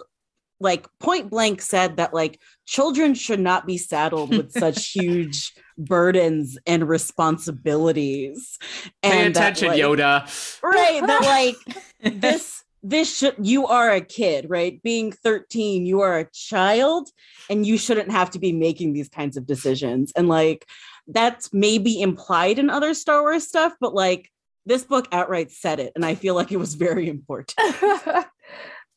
like 0.61 0.87
point 0.99 1.29
blank 1.29 1.61
said 1.61 1.97
that 1.97 2.13
like 2.13 2.39
children 2.65 3.13
should 3.13 3.39
not 3.39 3.65
be 3.65 3.77
saddled 3.77 4.29
with 4.29 4.51
such 4.63 4.91
huge 4.91 5.53
burdens 5.77 6.57
and 6.65 6.87
responsibilities. 6.87 8.57
Pay 9.01 9.25
and 9.25 9.35
that, 9.35 9.39
attention, 9.57 9.67
like- 9.69 9.79
Yoda. 9.79 10.61
right 10.63 11.01
that 11.05 11.23
like 11.23 12.13
this 12.21 12.63
this 12.83 13.15
should 13.15 13.35
you 13.41 13.67
are 13.67 13.91
a 13.91 14.01
kid 14.01 14.47
right? 14.49 14.81
Being 14.83 15.11
13 15.11 15.85
you 15.85 16.01
are 16.01 16.19
a 16.19 16.31
child 16.31 17.09
and 17.49 17.65
you 17.65 17.77
shouldn't 17.77 18.11
have 18.11 18.31
to 18.31 18.39
be 18.39 18.51
making 18.51 18.93
these 18.93 19.09
kinds 19.09 19.37
of 19.37 19.45
decisions. 19.45 20.11
And 20.15 20.27
like 20.27 20.65
that's 21.07 21.53
maybe 21.53 22.01
implied 22.01 22.59
in 22.59 22.69
other 22.69 22.93
star 22.93 23.21
wars 23.21 23.47
stuff 23.47 23.73
but 23.79 23.93
like 23.93 24.29
this 24.65 24.83
book 24.83 25.07
outright 25.11 25.51
said 25.51 25.79
it 25.79 25.91
and 25.95 26.05
i 26.05 26.15
feel 26.15 26.35
like 26.35 26.51
it 26.51 26.57
was 26.57 26.75
very 26.75 27.09
important 27.09 27.53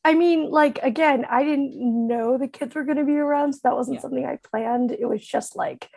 I 0.05 0.13
mean, 0.13 0.51
like 0.51 0.77
again, 0.83 1.25
I 1.29 1.43
didn't 1.43 1.73
know 2.07 2.37
the 2.37 2.47
kids 2.47 2.75
were 2.75 2.83
going 2.83 2.99
to 2.99 3.03
be 3.03 3.17
around, 3.17 3.53
so 3.53 3.61
that 3.63 3.75
wasn't 3.75 3.95
Yeah. 3.95 4.01
something 4.01 4.25
I 4.25 4.37
planned. 4.37 4.91
It 4.91 5.09
was 5.09 5.25
just 5.25 5.55
like 5.55 5.89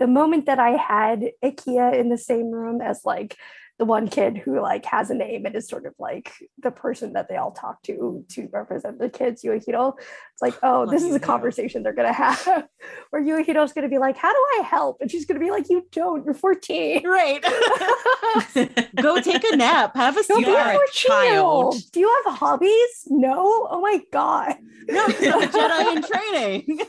the 0.00 0.08
moment 0.08 0.46
that 0.46 0.58
I 0.58 0.70
had 0.70 1.30
Ekiya 1.42 1.94
in 1.94 2.08
the 2.08 2.18
same 2.18 2.50
room 2.50 2.80
as 2.82 3.04
like 3.04 3.36
the 3.78 3.84
one 3.84 4.06
kid 4.06 4.36
who 4.36 4.60
like 4.60 4.84
has 4.84 5.10
a 5.10 5.14
name 5.14 5.46
and 5.46 5.56
is 5.56 5.68
sort 5.68 5.84
of 5.84 5.94
like 5.98 6.32
the 6.60 6.70
person 6.70 7.14
that 7.14 7.28
they 7.28 7.36
all 7.36 7.50
talk 7.50 7.82
to 7.82 8.24
to 8.28 8.48
represent 8.52 9.00
the 9.00 9.08
kids, 9.08 9.42
Uehiro. 9.42 9.94
It's 9.98 10.42
like, 10.42 10.54
oh, 10.62 10.86
this 10.86 11.02
is 11.02 11.14
a 11.14 11.20
conversation 11.20 11.82
they're 11.82 11.92
gonna 11.92 12.12
have 12.12 12.68
where 13.10 13.22
Uehiro's 13.22 13.72
gonna 13.72 13.88
be 13.88 13.98
like, 13.98 14.16
How 14.16 14.32
do 14.32 14.38
I 14.58 14.62
help? 14.62 14.98
And 15.00 15.10
she's 15.10 15.24
gonna 15.24 15.40
be 15.40 15.50
like, 15.50 15.68
You 15.68 15.86
don't, 15.90 16.24
you're 16.24 16.34
14. 16.34 17.06
right 17.08 17.42
go 18.96 19.20
take 19.20 19.44
a 19.44 19.56
nap 19.56 19.96
have 19.96 20.16
a 20.16 20.22
seat 20.22 20.46
you 20.46 20.54
are 20.54 20.74
a 20.74 20.92
child. 20.92 21.76
Do 21.92 22.00
you 22.00 22.22
have 22.24 22.36
hobbies? 22.36 23.06
No. 23.08 23.66
Oh 23.70 23.80
my 23.80 24.00
god. 24.12 24.56
no 24.86 25.06
jedi 25.08 25.96
in 25.96 26.02
training 26.02 26.80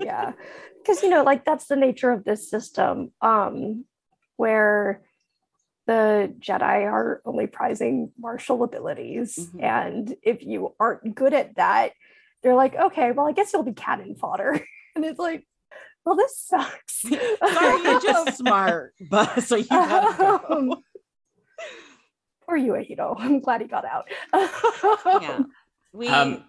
yeah 0.00 0.32
because 0.78 1.02
you 1.02 1.08
know 1.08 1.22
like 1.22 1.44
that's 1.44 1.66
the 1.66 1.76
nature 1.76 2.10
of 2.10 2.24
this 2.24 2.50
system 2.50 3.12
um 3.20 3.84
where 4.36 5.02
the 5.88 6.32
jedi 6.38 6.84
are 6.84 7.20
only 7.24 7.46
prizing 7.46 8.12
martial 8.18 8.62
abilities 8.62 9.36
Mhm. 9.38 9.62
and 9.64 10.16
if 10.22 10.42
you 10.44 10.74
aren't 10.78 11.14
good 11.14 11.32
at 11.34 11.56
that 11.56 11.92
they're 12.42 12.54
like 12.54 12.74
okay 12.76 13.10
well 13.12 13.26
i 13.26 13.32
guess 13.32 13.52
you'll 13.52 13.62
be 13.64 13.72
cannon 13.72 14.14
fodder 14.14 14.60
and 14.94 15.04
it's 15.04 15.18
like 15.18 15.44
well 16.04 16.14
this 16.14 16.38
sucks 16.38 17.00
sorry 17.54 17.82
you're 17.82 18.00
just 18.00 18.36
smart 18.42 18.92
but 19.10 19.40
so 19.42 19.56
you 19.56 19.64
gotta 19.66 20.16
go. 20.18 20.40
um, 20.56 20.74
poor 22.46 22.58
Uehiro. 22.58 23.14
i'm 23.18 23.40
glad 23.40 23.60
he 23.62 23.66
got 23.66 23.84
out 23.86 24.08
yeah 25.22 25.42
we 25.94 26.06
Um, 26.08 26.44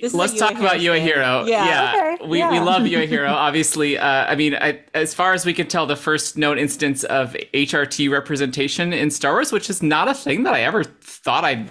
this 0.00 0.14
Let's 0.14 0.38
talk 0.38 0.52
about 0.52 0.76
Uehiro 0.76 0.94
thing. 0.94 1.02
Hero. 1.02 1.44
Yeah. 1.44 2.14
Okay, 2.14 2.24
we, 2.24 2.28
we 2.28 2.38
yeah. 2.38 2.62
love 2.62 2.84
Hero. 2.84 3.30
Obviously, 3.32 3.98
uh, 3.98 4.06
I 4.06 4.34
mean, 4.34 4.54
I, 4.54 4.80
as 4.94 5.14
far 5.14 5.32
as 5.32 5.44
we 5.44 5.52
can 5.52 5.68
tell, 5.68 5.86
the 5.86 5.96
first 5.96 6.36
known 6.36 6.58
instance 6.58 7.04
of 7.04 7.34
HRT 7.54 8.10
representation 8.10 8.92
in 8.92 9.10
Star 9.10 9.32
Wars, 9.32 9.52
which 9.52 9.68
is 9.68 9.82
not 9.82 10.08
a 10.08 10.14
thing 10.14 10.44
that 10.44 10.54
I 10.54 10.62
ever 10.62 10.84
thought 10.84 11.44
I'd 11.44 11.70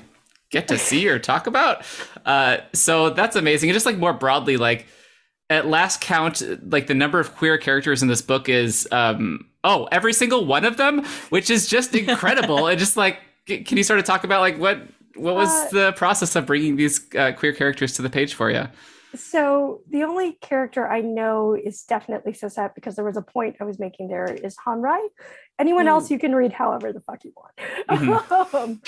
get 0.52 0.68
to 0.68 0.78
see 0.78 1.08
or 1.10 1.18
talk 1.18 1.48
about. 1.48 1.84
Uh, 2.26 2.58
so 2.74 3.10
that's 3.10 3.36
amazing. 3.36 3.70
And 3.70 3.74
just 3.74 3.86
like 3.86 3.98
more 3.98 4.14
broadly, 4.14 4.58
like 4.58 4.86
at 5.50 5.68
last 5.68 6.02
count, 6.02 6.42
like 6.72 6.88
the 6.88 6.94
number 6.94 7.20
of 7.20 7.36
queer 7.36 7.58
characters 7.58 8.02
in 8.02 8.08
this 8.08 8.22
book 8.22 8.50
is 8.50 8.88
um, 8.92 9.48
oh, 9.64 9.88
every 9.92 10.14
single 10.14 10.46
one 10.46 10.66
of 10.66 10.78
them, 10.78 11.04
which 11.30 11.50
is 11.50 11.68
just 11.68 11.96
incredible. 11.96 12.68
and 12.68 12.78
just 12.78 12.98
like, 12.98 13.20
can 13.46 13.78
you 13.78 13.84
sort 13.84 14.00
of 14.00 14.06
talk 14.06 14.24
about 14.24 14.42
like 14.42 14.58
what 14.58 14.82
what 15.16 15.36
was 15.36 15.50
Uh, 15.50 15.70
the 15.72 15.92
process 15.94 16.36
of 16.36 16.46
bringing 16.46 16.76
these 16.76 17.02
uh, 17.16 17.32
queer 17.34 17.54
characters 17.54 17.94
to 17.96 18.02
the 18.02 18.10
page 18.10 18.34
for 18.34 18.50
you? 18.52 18.68
So 19.14 19.82
the 19.90 20.04
only 20.04 20.34
character 20.42 20.88
I 20.88 21.02
know 21.02 21.54
is 21.54 21.84
definitely 21.84 22.32
Sisette 22.32 22.74
because 22.76 22.96
there 22.96 23.04
was 23.04 23.18
a 23.18 23.22
point 23.22 23.58
I 23.60 23.66
was 23.66 23.78
making 23.78 24.08
there 24.08 24.24
is 24.26 24.56
Hanrai. 24.66 25.06
Anyone 25.60 25.86
Mm. 25.86 25.90
else 25.90 26.10
you 26.10 26.18
can 26.18 26.34
read 26.34 26.54
however 26.54 26.94
the 26.94 27.02
fuck 27.02 27.20
you 27.26 27.34
want. 27.36 28.54
um, 28.56 28.82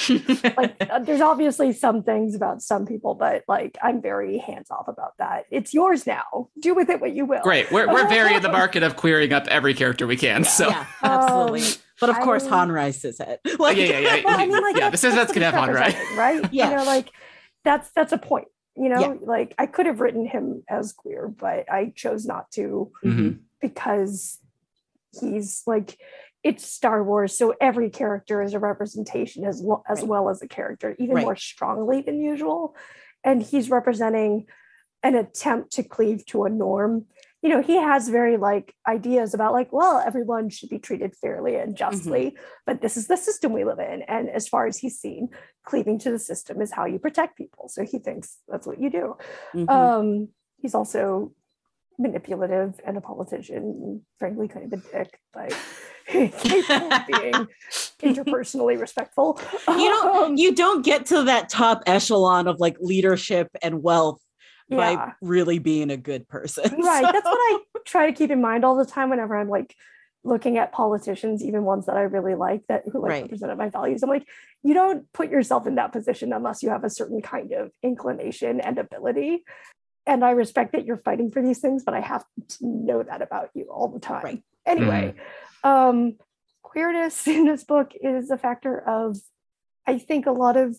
like 0.57 0.75
uh, 0.89 0.99
there's 0.99 1.19
obviously 1.19 1.73
some 1.73 2.03
things 2.03 2.35
about 2.35 2.61
some 2.61 2.85
people, 2.85 3.15
but 3.15 3.43
like 3.49 3.77
I'm 3.83 4.01
very 4.01 4.37
hands 4.37 4.71
off 4.71 4.87
about 4.87 5.17
that. 5.19 5.45
It's 5.51 5.73
yours 5.73 6.07
now. 6.07 6.47
Do 6.59 6.73
with 6.73 6.89
it 6.89 7.01
what 7.01 7.13
you 7.13 7.25
will. 7.25 7.41
Great. 7.41 7.69
We're, 7.69 7.91
we're 7.91 8.07
very 8.07 8.33
in 8.33 8.41
the 8.41 8.49
market 8.61 8.81
of 8.81 8.95
queering 8.95 9.33
up 9.33 9.45
every 9.47 9.73
character 9.73 10.07
we 10.07 10.15
can. 10.15 10.45
So 10.45 10.69
yeah 10.69 10.85
absolutely 11.03 11.63
Um, 11.63 11.67
but 12.07 12.09
of 12.17 12.19
course 12.23 12.45
I- 12.45 12.49
Hanrai 12.65 12.89
is 12.89 13.03
it 13.19 13.39
Oh, 13.59 13.69
yeah, 13.69 13.85
yeah, 13.85 13.99
yeah. 13.99 14.21
Well, 14.25 14.39
I 14.39 14.45
mean, 14.45 14.61
like 14.61 14.75
yeah, 14.75 14.89
that's, 14.89 15.01
this 15.01 15.11
is 15.11 15.15
that's 15.15 15.31
that's 15.31 15.33
gonna 15.33 15.51
have 15.51 15.55
on, 15.69 15.73
right? 15.73 15.95
right? 16.17 16.53
Yeah. 16.53 16.69
You 16.71 16.75
know, 16.77 16.83
like 16.83 17.09
that's 17.63 17.89
that's 17.91 18.11
a 18.13 18.17
point. 18.17 18.47
You 18.75 18.89
know, 18.89 18.99
Yeah. 18.99 19.13
like 19.21 19.53
I 19.57 19.65
could 19.67 19.85
have 19.85 19.99
written 20.01 20.25
him 20.25 20.63
as 20.69 20.91
queer, 20.93 21.27
but 21.27 21.71
I 21.71 21.93
chose 21.95 22.25
not 22.25 22.51
to 22.51 22.91
Mhm. 23.05 23.39
because 23.61 24.39
he's 25.19 25.63
like 25.67 25.97
it's 26.43 26.65
Star 26.67 27.01
Wars, 27.03 27.37
so 27.37 27.53
every 27.61 27.89
character 27.89 28.41
is 28.41 28.53
a 28.53 28.59
representation 28.59 29.45
as 29.45 29.61
well 29.63 29.81
as 29.87 29.99
Right. 29.99 30.07
well 30.09 30.29
as 30.29 30.41
a 30.41 30.47
character, 30.47 30.93
even 30.99 31.15
Right. 31.15 31.23
more 31.23 31.37
strongly 31.37 32.01
than 32.01 32.19
usual. 32.19 32.75
And 33.23 33.41
he's 33.41 33.69
representing 33.69 34.47
an 35.03 35.15
attempt 35.15 35.71
to 35.73 35.83
cleave 35.83 36.25
to 36.25 36.43
a 36.43 36.49
norm. 36.49 37.05
You 37.43 37.49
know, 37.49 37.61
he 37.61 37.75
has 37.75 38.07
very 38.07 38.37
like 38.37 38.73
ideas 38.87 39.33
about 39.33 39.51
like, 39.51 39.71
well, 39.73 40.01
everyone 40.03 40.49
should 40.49 40.69
be 40.69 40.79
treated 40.79 41.13
fairly 41.13 41.55
and 41.57 41.75
justly, 41.75 42.37
but 42.65 42.81
this 42.81 42.95
is 42.95 43.07
the 43.07 43.17
system 43.17 43.51
we 43.51 43.65
live 43.65 43.79
in. 43.79 44.01
And 44.03 44.29
as 44.29 44.47
far 44.47 44.65
as 44.65 44.77
he's 44.77 44.97
seen, 44.97 45.27
cleaving 45.65 45.99
to 45.99 46.11
the 46.11 46.19
system 46.19 46.61
is 46.61 46.71
how 46.71 46.85
you 46.85 46.99
protect 46.99 47.37
people. 47.37 47.67
So 47.67 47.83
he 47.83 47.99
thinks 47.99 48.37
that's 48.47 48.65
what 48.65 48.79
you 48.79 48.89
do. 48.89 49.17
Mhm. 49.53 49.69
Um, 49.69 50.29
he's 50.57 50.73
also 50.73 51.33
manipulative 51.99 52.79
and 52.85 52.97
a 52.97 53.01
politician, 53.01 54.05
frankly, 54.19 54.47
kind 54.47 54.71
of 54.71 54.79
a 54.79 54.91
dick, 54.91 55.19
capable 56.07 56.93
of 56.93 57.07
being 57.07 57.47
interpersonally 58.01 58.79
respectful. 58.79 59.39
you 59.67 59.89
don't 59.89 60.03
Um, 60.23 60.37
you 60.37 60.53
don't 60.55 60.83
get 60.83 61.05
to 61.07 61.23
that 61.23 61.49
top 61.49 61.83
echelon 61.87 62.47
of 62.47 62.59
like 62.59 62.77
leadership 62.79 63.49
and 63.61 63.83
wealth 63.83 64.21
by 64.69 64.91
Yeah. 64.91 65.11
really 65.21 65.59
being 65.59 65.89
a 65.91 65.97
good 65.97 66.27
person 66.27 66.63
right. 66.81 67.05
So- 67.05 67.11
That's 67.11 67.25
what 67.25 67.37
I 67.37 67.59
try 67.85 68.07
to 68.07 68.13
keep 68.13 68.31
in 68.31 68.41
mind 68.41 68.63
all 68.65 68.75
the 68.75 68.85
time 68.85 69.09
whenever 69.09 69.35
I'm 69.35 69.49
like 69.49 69.75
looking 70.25 70.57
at 70.57 70.71
politicians, 70.71 71.43
even 71.43 71.65
ones 71.65 71.85
that 71.87 71.97
I 71.97 72.01
really 72.03 72.35
like 72.35 72.61
that 72.67 72.83
who 72.91 73.01
like 73.01 73.09
Right. 73.09 73.21
represented 73.23 73.57
my 73.57 73.67
values. 73.69 74.03
I'm 74.03 74.09
like, 74.09 74.25
you 74.63 74.73
don't 74.73 75.11
put 75.11 75.29
yourself 75.29 75.67
in 75.67 75.75
that 75.75 75.91
position 75.91 76.31
unless 76.31 76.63
you 76.63 76.69
have 76.69 76.85
a 76.85 76.89
certain 76.89 77.21
kind 77.21 77.51
of 77.51 77.71
inclination 77.83 78.61
and 78.61 78.77
ability. 78.77 79.43
And 80.05 80.23
I 80.23 80.31
respect 80.31 80.71
that 80.73 80.85
you're 80.85 80.97
fighting 80.97 81.29
for 81.31 81.41
these 81.41 81.59
things, 81.59 81.83
but 81.83 81.93
I 81.93 81.99
have 81.99 82.23
to 82.49 82.57
know 82.65 83.03
that 83.03 83.21
about 83.21 83.49
you 83.53 83.65
all 83.65 83.89
the 83.89 83.99
time. 83.99 84.23
Right. 84.23 84.43
Anyway, 84.65 85.15
um, 85.63 86.15
queerness 86.61 87.27
in 87.27 87.45
this 87.45 87.65
book 87.65 87.91
is 88.01 88.31
a 88.31 88.37
factor 88.37 88.79
of, 88.79 89.17
I 89.85 89.97
think 89.97 90.25
a 90.25 90.31
lot 90.31 90.55
of 90.55 90.77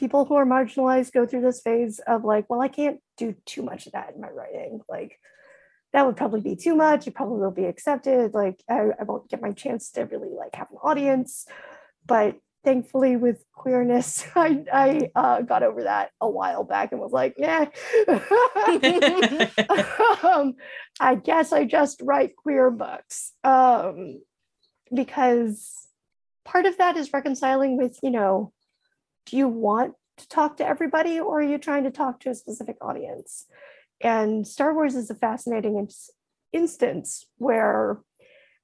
people 0.00 0.24
who 0.24 0.34
are 0.34 0.46
marginalized 0.46 1.12
go 1.12 1.26
through 1.26 1.42
this 1.42 1.60
phase 1.60 2.00
of 2.06 2.24
like, 2.24 2.48
well, 2.48 2.62
I 2.62 2.68
can't 2.68 3.00
do 3.18 3.36
too 3.44 3.62
much 3.62 3.86
of 3.86 3.92
that 3.92 4.14
in 4.14 4.20
my 4.20 4.30
writing. 4.30 4.80
Like, 4.88 5.20
that 5.92 6.06
would 6.06 6.16
probably 6.16 6.40
be 6.40 6.56
too 6.56 6.74
much. 6.74 7.06
It 7.06 7.14
probably 7.14 7.40
will 7.40 7.50
be 7.50 7.66
accepted. 7.66 8.32
Like, 8.32 8.62
I, 8.68 8.88
I 8.98 9.04
won't 9.04 9.28
get 9.28 9.42
my 9.42 9.52
chance 9.52 9.90
to 9.92 10.06
really 10.06 10.34
like 10.34 10.54
have 10.54 10.70
an 10.70 10.78
audience. 10.82 11.46
But 12.06 12.36
thankfully, 12.64 13.16
with 13.16 13.44
queerness, 13.52 14.24
I 14.34 14.64
I 14.72 15.10
uh, 15.14 15.42
got 15.42 15.62
over 15.62 15.82
that 15.82 16.12
a 16.18 16.30
while 16.30 16.64
back 16.64 16.92
and 16.92 17.00
was 17.00 17.12
like, 17.12 17.34
yeah. 17.36 17.66
um, 20.22 20.54
I 20.98 21.14
guess 21.14 21.52
I 21.52 21.66
just 21.66 22.00
write 22.02 22.36
queer 22.36 22.70
books 22.70 23.32
um, 23.44 24.22
because 24.94 25.70
part 26.46 26.64
of 26.64 26.78
that 26.78 26.96
is 26.96 27.12
reconciling 27.12 27.76
with, 27.76 27.98
you 28.02 28.10
know, 28.10 28.54
do 29.26 29.36
you 29.36 29.48
want 29.48 29.94
to 30.18 30.28
talk 30.28 30.56
to 30.58 30.66
everybody 30.66 31.18
or 31.20 31.40
are 31.40 31.42
you 31.42 31.58
trying 31.58 31.84
to 31.84 31.90
talk 31.90 32.20
to 32.20 32.30
a 32.30 32.34
specific 32.34 32.76
audience? 32.80 33.46
And 34.00 34.46
Star 34.46 34.74
Wars 34.74 34.94
is 34.94 35.10
a 35.10 35.14
fascinating 35.14 35.78
ins- 35.78 36.10
instance 36.52 37.26
where 37.38 38.00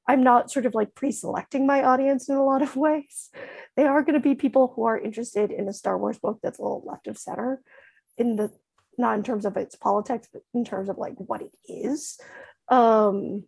I'm 0.08 0.22
not 0.22 0.50
sort 0.50 0.66
of 0.66 0.74
like 0.74 0.94
pre 0.94 1.10
selecting 1.12 1.66
my 1.66 1.82
audience 1.82 2.28
in 2.28 2.36
a 2.36 2.44
lot 2.44 2.62
of 2.62 2.76
ways. 2.86 3.30
They 3.76 3.84
are 3.84 4.02
going 4.02 4.14
to 4.14 4.20
be 4.20 4.34
people 4.34 4.72
who 4.74 4.84
are 4.84 4.98
interested 4.98 5.50
in 5.50 5.68
a 5.68 5.72
Star 5.72 5.98
Wars 5.98 6.18
book 6.18 6.38
that's 6.42 6.58
a 6.58 6.62
little 6.62 6.84
left 6.86 7.06
of 7.06 7.18
center 7.18 7.60
in 8.16 8.36
the 8.36 8.50
not 8.98 9.16
in 9.18 9.22
terms 9.22 9.44
of 9.44 9.56
its 9.58 9.76
politics, 9.76 10.26
but 10.32 10.42
in 10.54 10.64
terms 10.64 10.88
of 10.88 10.96
like 10.96 11.14
what 11.18 11.42
it 11.42 11.54
is. 11.68 12.18
Um, 12.68 13.44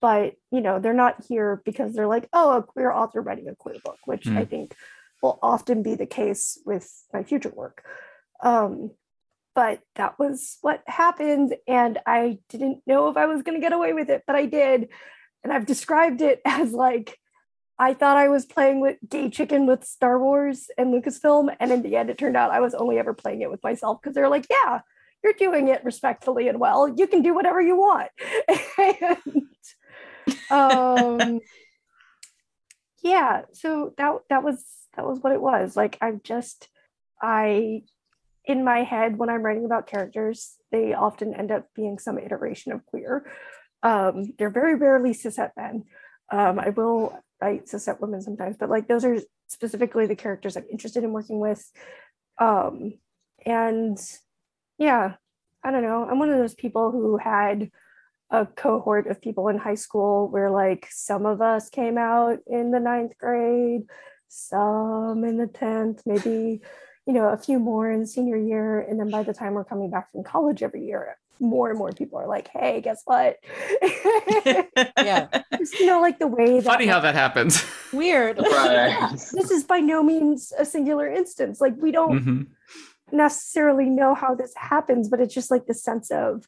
but 0.00 0.34
you 0.50 0.60
know, 0.60 0.80
they're 0.80 0.94
not 0.94 1.24
here 1.28 1.62
because 1.64 1.94
they're 1.94 2.08
like, 2.08 2.28
oh, 2.32 2.56
a 2.56 2.62
queer 2.62 2.90
author 2.90 3.20
writing 3.20 3.48
a 3.48 3.54
queer 3.54 3.76
book, 3.84 3.98
which 4.04 4.26
I 4.26 4.44
Mm. 4.44 4.50
think 4.50 4.76
will 5.22 5.38
often 5.42 5.82
be 5.82 5.94
the 5.94 6.06
case 6.06 6.58
with 6.64 7.04
my 7.12 7.22
future 7.22 7.52
work. 7.54 7.84
Um, 8.42 8.92
but 9.54 9.80
that 9.96 10.18
was 10.18 10.58
what 10.62 10.82
happened, 10.86 11.56
and 11.66 11.98
I 12.06 12.38
didn't 12.48 12.82
know 12.86 13.08
if 13.08 13.16
I 13.16 13.26
was 13.26 13.42
going 13.42 13.56
to 13.56 13.60
get 13.60 13.72
away 13.72 13.92
with 13.92 14.08
it, 14.08 14.22
but 14.26 14.36
I 14.36 14.46
did. 14.46 14.88
And 15.42 15.52
I've 15.52 15.66
described 15.66 16.20
it 16.20 16.40
as 16.44 16.72
like 16.72 17.18
I 17.78 17.94
thought 17.94 18.18
I 18.18 18.28
was 18.28 18.44
playing 18.44 18.80
with 18.80 18.98
gay 19.08 19.30
chicken 19.30 19.66
with 19.66 19.84
Star 19.84 20.18
Wars 20.18 20.68
and 20.76 20.92
Lucasfilm, 20.92 21.54
and 21.58 21.72
in 21.72 21.82
the 21.82 21.96
end, 21.96 22.10
it 22.10 22.18
turned 22.18 22.36
out 22.36 22.50
I 22.50 22.60
was 22.60 22.74
only 22.74 22.98
ever 22.98 23.14
playing 23.14 23.40
it 23.40 23.50
with 23.50 23.62
myself 23.62 24.00
because 24.00 24.14
they're 24.14 24.28
like, 24.28 24.46
"Yeah, 24.50 24.80
you're 25.24 25.32
doing 25.32 25.68
it 25.68 25.84
respectfully 25.84 26.48
and 26.48 26.60
well. 26.60 26.88
You 26.88 27.06
can 27.06 27.22
do 27.22 27.34
whatever 27.34 27.60
you 27.60 27.76
want." 27.76 28.10
and, 28.78 29.46
um, 30.50 31.40
yeah, 33.02 33.42
so 33.52 33.94
that 33.96 34.12
that 34.28 34.44
was 34.44 34.64
that 34.96 35.06
was 35.06 35.18
what 35.20 35.32
it 35.32 35.40
was. 35.40 35.76
Like 35.76 35.98
I'm 36.00 36.20
just 36.24 36.68
I 37.20 37.82
in 38.44 38.64
my 38.64 38.82
head 38.82 39.18
when 39.18 39.28
I'm 39.28 39.42
writing 39.42 39.64
about 39.64 39.86
characters, 39.86 40.56
they 40.72 40.94
often 40.94 41.34
end 41.34 41.50
up 41.50 41.66
being 41.74 41.98
some 41.98 42.18
iteration 42.18 42.72
of 42.72 42.84
queer. 42.86 43.30
Um, 43.82 44.32
they're 44.38 44.50
very 44.50 44.74
rarely 44.74 45.12
cishet 45.12 45.50
men. 45.56 45.84
Um, 46.32 46.58
I 46.58 46.70
will 46.70 47.18
write 47.40 47.66
cishet 47.66 48.00
women 48.00 48.22
sometimes, 48.22 48.56
but 48.58 48.70
like 48.70 48.88
those 48.88 49.04
are 49.04 49.18
specifically 49.48 50.06
the 50.06 50.16
characters 50.16 50.56
I'm 50.56 50.66
interested 50.70 51.04
in 51.04 51.12
working 51.12 51.38
with. 51.40 51.70
Um, 52.38 52.94
and 53.44 53.98
yeah, 54.78 55.14
I 55.62 55.70
don't 55.70 55.82
know. 55.82 56.06
I'm 56.08 56.18
one 56.18 56.30
of 56.30 56.38
those 56.38 56.54
people 56.54 56.90
who 56.90 57.18
had 57.18 57.70
a 58.30 58.46
cohort 58.46 59.08
of 59.08 59.20
people 59.20 59.48
in 59.48 59.58
high 59.58 59.74
school 59.74 60.28
where 60.28 60.50
like 60.50 60.86
some 60.90 61.26
of 61.26 61.42
us 61.42 61.68
came 61.68 61.98
out 61.98 62.38
in 62.46 62.70
the 62.70 62.80
ninth 62.80 63.12
grade, 63.18 63.82
some 64.30 65.24
in 65.24 65.36
the 65.36 65.46
10th, 65.46 66.02
maybe, 66.06 66.60
you 67.06 67.12
know, 67.12 67.28
a 67.28 67.36
few 67.36 67.58
more 67.58 67.90
in 67.90 68.06
senior 68.06 68.36
year. 68.36 68.80
And 68.80 68.98
then 68.98 69.10
by 69.10 69.22
the 69.22 69.34
time 69.34 69.54
we're 69.54 69.64
coming 69.64 69.90
back 69.90 70.10
from 70.12 70.22
college 70.24 70.62
every 70.62 70.84
year, 70.86 71.16
more 71.40 71.70
and 71.70 71.78
more 71.78 71.90
people 71.90 72.18
are 72.18 72.26
like, 72.28 72.48
hey, 72.48 72.80
guess 72.80 73.02
what? 73.06 73.36
yeah. 74.98 75.28
you 75.78 75.86
know, 75.86 76.00
like 76.00 76.18
the 76.18 76.26
way 76.26 76.60
that 76.60 76.64
Funny 76.64 76.86
how 76.86 77.00
that 77.00 77.14
happens. 77.14 77.64
Weird. 77.92 78.38
Right. 78.38 79.10
this 79.12 79.50
is 79.50 79.64
by 79.64 79.78
no 79.80 80.02
means 80.02 80.52
a 80.56 80.64
singular 80.64 81.08
instance. 81.08 81.60
Like 81.60 81.74
we 81.78 81.90
don't 81.92 82.22
Mhm. 82.24 82.46
necessarily 83.10 83.86
know 83.86 84.14
how 84.14 84.34
this 84.34 84.52
happens, 84.54 85.08
but 85.08 85.20
it's 85.20 85.34
just 85.34 85.50
like 85.50 85.66
the 85.66 85.74
sense 85.74 86.10
of, 86.10 86.46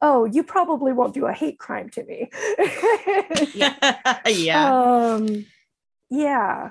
oh, 0.00 0.24
you 0.24 0.42
probably 0.44 0.92
won't 0.92 1.14
do 1.14 1.26
a 1.26 1.32
hate 1.32 1.58
crime 1.58 1.90
to 1.90 2.04
me. 2.04 2.30
yeah. 3.54 4.18
yeah. 4.28 4.72
Um, 4.72 5.44
yeah. 6.10 6.70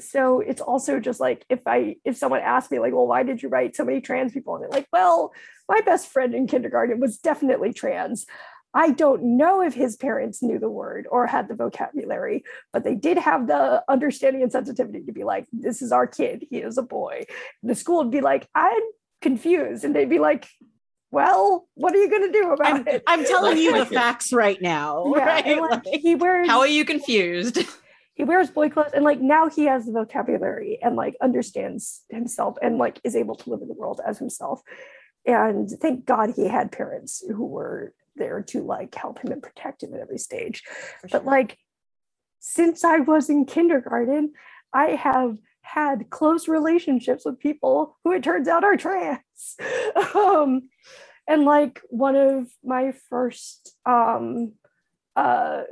So 0.00 0.40
it's 0.40 0.60
also 0.60 1.00
just 1.00 1.20
like 1.20 1.44
if 1.48 1.60
I 1.66 1.96
if 2.04 2.16
someone 2.16 2.40
asked 2.40 2.70
me 2.70 2.78
like, 2.78 2.92
well, 2.92 3.06
why 3.06 3.22
did 3.22 3.42
you 3.42 3.48
write 3.48 3.76
so 3.76 3.84
many 3.84 4.00
trans 4.00 4.32
people? 4.32 4.54
And 4.54 4.64
they're 4.64 4.70
like, 4.70 4.88
well, 4.92 5.32
my 5.68 5.80
best 5.80 6.08
friend 6.08 6.34
in 6.34 6.46
kindergarten 6.46 7.00
was 7.00 7.18
definitely 7.18 7.72
trans. 7.72 8.26
I 8.74 8.90
don't 8.90 9.38
know 9.38 9.62
if 9.62 9.72
his 9.72 9.96
parents 9.96 10.42
knew 10.42 10.58
the 10.58 10.68
word 10.68 11.06
or 11.10 11.26
had 11.26 11.48
the 11.48 11.54
vocabulary, 11.54 12.44
but 12.74 12.84
they 12.84 12.94
did 12.94 13.16
have 13.16 13.46
the 13.46 13.82
understanding 13.88 14.42
and 14.42 14.52
sensitivity 14.52 15.02
to 15.04 15.12
be 15.12 15.24
like, 15.24 15.46
this 15.50 15.80
is 15.80 15.92
our 15.92 16.06
kid. 16.06 16.46
He 16.50 16.58
is 16.58 16.76
a 16.76 16.82
boy. 16.82 17.24
And 17.62 17.70
the 17.70 17.74
school 17.74 17.98
would 17.98 18.10
be 18.10 18.20
like, 18.20 18.46
I'm 18.54 18.82
confused. 19.22 19.84
And 19.84 19.96
they'd 19.96 20.10
be 20.10 20.18
like, 20.18 20.46
well, 21.10 21.66
what 21.74 21.94
are 21.94 21.98
you 21.98 22.10
going 22.10 22.30
to 22.30 22.38
do 22.38 22.52
about 22.52 22.66
I'm, 22.66 22.86
it? 22.86 23.02
I'm 23.06 23.24
telling 23.24 23.56
you 23.56 23.78
the 23.78 23.86
facts 23.86 24.30
right 24.30 24.60
now. 24.60 25.10
Yeah, 25.16 25.24
right? 25.26 25.58
like, 25.58 25.86
Like- 25.86 26.00
he 26.02 26.14
wears 26.14 26.46
How 26.46 26.58
are 26.58 26.66
you 26.66 26.84
confused? 26.84 27.58
He 28.16 28.24
wears 28.24 28.50
boy 28.50 28.70
clothes 28.70 28.92
and 28.94 29.04
like 29.04 29.20
now 29.20 29.48
he 29.48 29.66
has 29.66 29.84
the 29.84 29.92
vocabulary 29.92 30.78
and 30.82 30.96
like 30.96 31.16
understands 31.20 32.02
himself 32.08 32.56
and 32.62 32.78
like 32.78 32.98
is 33.04 33.14
able 33.14 33.36
to 33.36 33.50
live 33.50 33.60
in 33.60 33.68
the 33.68 33.74
world 33.74 34.00
as 34.04 34.18
himself. 34.18 34.62
And 35.26 35.68
thank 35.70 36.06
god 36.06 36.32
he 36.34 36.48
had 36.48 36.72
parents 36.72 37.22
who 37.28 37.44
were 37.44 37.92
there 38.16 38.42
to 38.42 38.62
like 38.62 38.94
help 38.94 39.18
him 39.18 39.32
and 39.32 39.42
protect 39.42 39.82
him 39.82 39.92
at 39.94 40.00
every 40.00 40.18
stage. 40.18 40.62
For 41.02 41.08
but 41.08 41.26
like 41.26 41.58
since 42.40 42.84
i 42.84 42.98
was 42.98 43.28
in 43.28 43.44
kindergarten 43.44 44.32
i 44.72 44.90
have 44.90 45.36
had 45.60 46.08
close 46.10 46.48
relationships 46.48 47.24
with 47.24 47.40
people 47.40 47.98
who 48.02 48.12
it 48.12 48.22
turns 48.22 48.48
out 48.48 48.64
are 48.64 48.76
trans. 48.76 49.20
Um 50.14 50.70
and 51.28 51.44
like 51.44 51.82
one 51.90 52.16
of 52.16 52.46
my 52.64 52.94
first 53.10 53.76
um 53.84 54.52
uh 55.16 55.64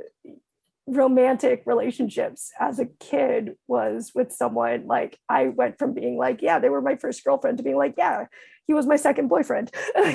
romantic 0.87 1.63
relationships 1.65 2.51
as 2.59 2.79
a 2.79 2.85
kid 2.85 3.55
was 3.67 4.11
with 4.13 4.31
someone 4.31 4.85
like 4.85 5.17
I 5.27 5.47
went 5.47 5.79
from 5.79 5.93
being 5.93 6.17
like, 6.17 6.41
yeah, 6.41 6.59
they 6.59 6.69
were 6.69 6.81
my 6.81 6.95
first 6.95 7.23
girlfriend 7.23 7.57
to 7.57 7.63
being 7.63 7.77
like, 7.77 7.95
yeah, 7.97 8.25
he 8.67 8.73
was 8.73 8.85
my 8.85 8.95
second 8.95 9.27
boyfriend. 9.27 9.71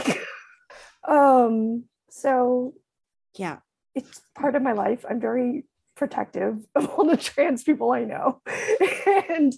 Um, 1.08 1.84
so 2.10 2.74
yeah. 3.36 3.58
it's 3.94 4.20
part 4.34 4.54
of 4.54 4.62
my 4.62 4.72
life. 4.72 5.04
I'm 5.08 5.20
very 5.20 5.64
protective 5.96 6.58
of 6.74 6.88
all 6.90 7.06
the 7.06 7.16
trans 7.16 7.62
people 7.62 7.92
I 7.92 8.04
know. 8.04 8.40
and 9.28 9.52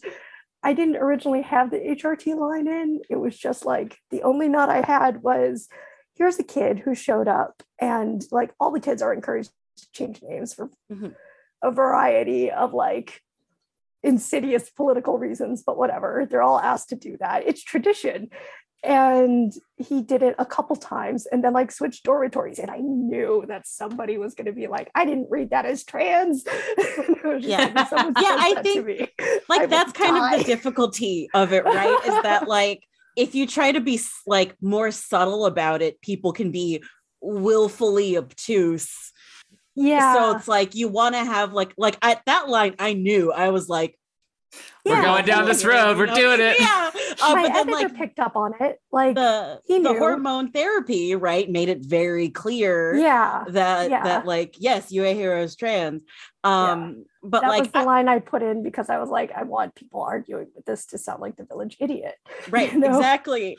I 0.63 0.75
didn't 0.75 0.97
originally 0.97 1.43
have 1.43 1.71
the 1.71 1.79
HRT 1.79 2.37
line 2.39 2.69
in. 2.69 3.01
It 3.11 3.17
was 3.17 3.37
just 3.37 3.65
like 3.65 3.99
the 4.11 4.23
only 4.23 4.49
nod 4.49 4.69
I 4.69 4.87
had 4.87 5.23
was 5.23 5.69
here's 6.15 6.39
a 6.39 6.45
kid 6.45 6.79
who 6.79 6.95
showed 6.95 7.27
up, 7.27 7.63
and 7.81 8.25
like 8.31 8.53
all 8.61 8.71
the 8.71 8.79
kids 8.79 9.03
are 9.03 9.13
encouraged 9.13 9.51
change 9.93 10.23
names 10.23 10.55
for 10.55 10.71
Mhm. 10.91 11.15
a 11.63 11.71
variety 11.71 12.51
of 12.51 12.73
like 12.75 13.21
insidious 14.03 14.69
political 14.71 15.19
reasons, 15.19 15.63
but 15.65 15.77
whatever. 15.79 16.27
They're 16.29 16.43
all 16.43 16.59
asked 16.59 16.89
to 16.91 16.97
do 16.97 17.17
that. 17.21 17.47
It's 17.47 17.63
tradition. 17.63 18.31
And 18.85 19.53
he 19.77 20.03
did 20.03 20.23
it 20.25 20.35
a 20.41 20.45
couple 20.45 20.75
times 20.75 21.27
and 21.27 21.45
then 21.45 21.53
like 21.53 21.71
switched 21.71 22.03
dormitories. 22.03 22.59
And 22.59 22.69
I 22.69 22.79
knew 22.79 23.45
that 23.47 23.69
somebody 23.69 24.19
was 24.19 24.35
going 24.35 24.47
to 24.47 24.53
be 24.53 24.67
like, 24.67 24.91
I 24.93 25.05
didn't 25.05 25.29
read 25.31 25.51
that 25.51 25.67
as 25.67 25.85
trans. 25.85 26.45
And 26.45 27.17
I 27.25 27.29
was 27.29 27.45
just 27.45 27.49
Yeah. 27.49 27.59
like, 27.67 27.77
"If 27.77 27.89
someone 27.89 28.15
Yeah, 28.21 28.37
I 28.41 28.61
think, 28.61 28.85
me, 28.85 29.09
like 29.49 29.61
I 29.63 29.67
that's 29.67 29.93
kind 29.93 30.17
of 30.35 30.39
the 30.41 30.45
difficulty 30.53 31.29
of 31.33 31.53
it 31.53 31.65
right 31.65 32.01
is 32.05 32.23
that 32.25 32.49
like 32.59 32.83
if 33.15 33.37
you 33.37 33.47
try 33.47 33.71
to 33.71 33.81
be 33.81 34.01
like 34.27 34.57
more 34.61 34.91
subtle 34.91 35.47
about 35.47 35.81
it 35.81 36.01
people 36.01 36.33
can 36.33 36.51
be 36.51 36.83
willfully 37.21 38.17
obtuse 38.17 39.12
yeah. 39.75 40.15
so 40.15 40.37
it's 40.37 40.49
like 40.49 40.75
you 40.75 40.89
want 40.89 41.15
to 41.15 41.25
have 41.25 41.53
like 41.53 41.73
like 41.77 41.97
at 42.03 42.23
that 42.27 42.49
line 42.49 42.75
i 42.79 42.93
knew 42.93 43.33
i 43.33 43.49
was 43.49 43.69
like 43.69 43.99
We're 44.85 45.01
going 45.01 45.25
down 45.25 45.47
this 45.47 45.65
road. 45.65 45.97
We're 45.97 46.07
doing 46.07 46.41
it. 46.41 46.61
yeah 46.61 46.91
Uh, 47.23 47.35
my 47.37 47.43
but 47.43 47.53
then, 47.53 47.67
like, 47.69 47.95
picked 47.95 48.19
up 48.19 48.37
on 48.37 48.53
it. 48.59 48.81
Like, 48.91 49.15
the 49.15 49.61
he 49.67 49.79
the 49.79 49.95
hormone 49.95 50.51
therapy, 50.51 51.15
right, 51.15 51.49
made 51.49 51.69
it 51.69 51.79
very 51.85 52.31
clear 52.31 52.97
yeah, 52.97 53.45
that 53.49 53.91
yeah. 53.91 54.03
that 54.03 54.27
like 54.27 54.57
yes, 54.59 54.91
Uehiro 54.91 55.45
is 55.45 55.55
trans. 55.55 56.03
Um, 56.43 57.05
but 57.23 57.43
that 57.43 57.49
like 57.49 57.63
was 57.63 57.71
the 57.71 57.79
I- 57.79 57.85
line 57.85 58.09
I 58.09 58.19
put 58.19 58.43
in 58.43 58.63
because 58.63 58.91
I 58.91 58.99
was 58.99 59.09
like, 59.09 59.31
I 59.33 59.45
want 59.45 59.75
people 59.75 60.03
arguing 60.03 60.49
with 60.57 60.65
this 60.65 60.87
to 60.87 60.99
sound 60.99 61.21
like 61.21 61.37
the 61.37 61.45
village 61.45 61.77
idiot. 61.79 62.17
right 62.51 62.73
you 62.73 62.81
know? 62.81 62.89
exactly 62.89 63.57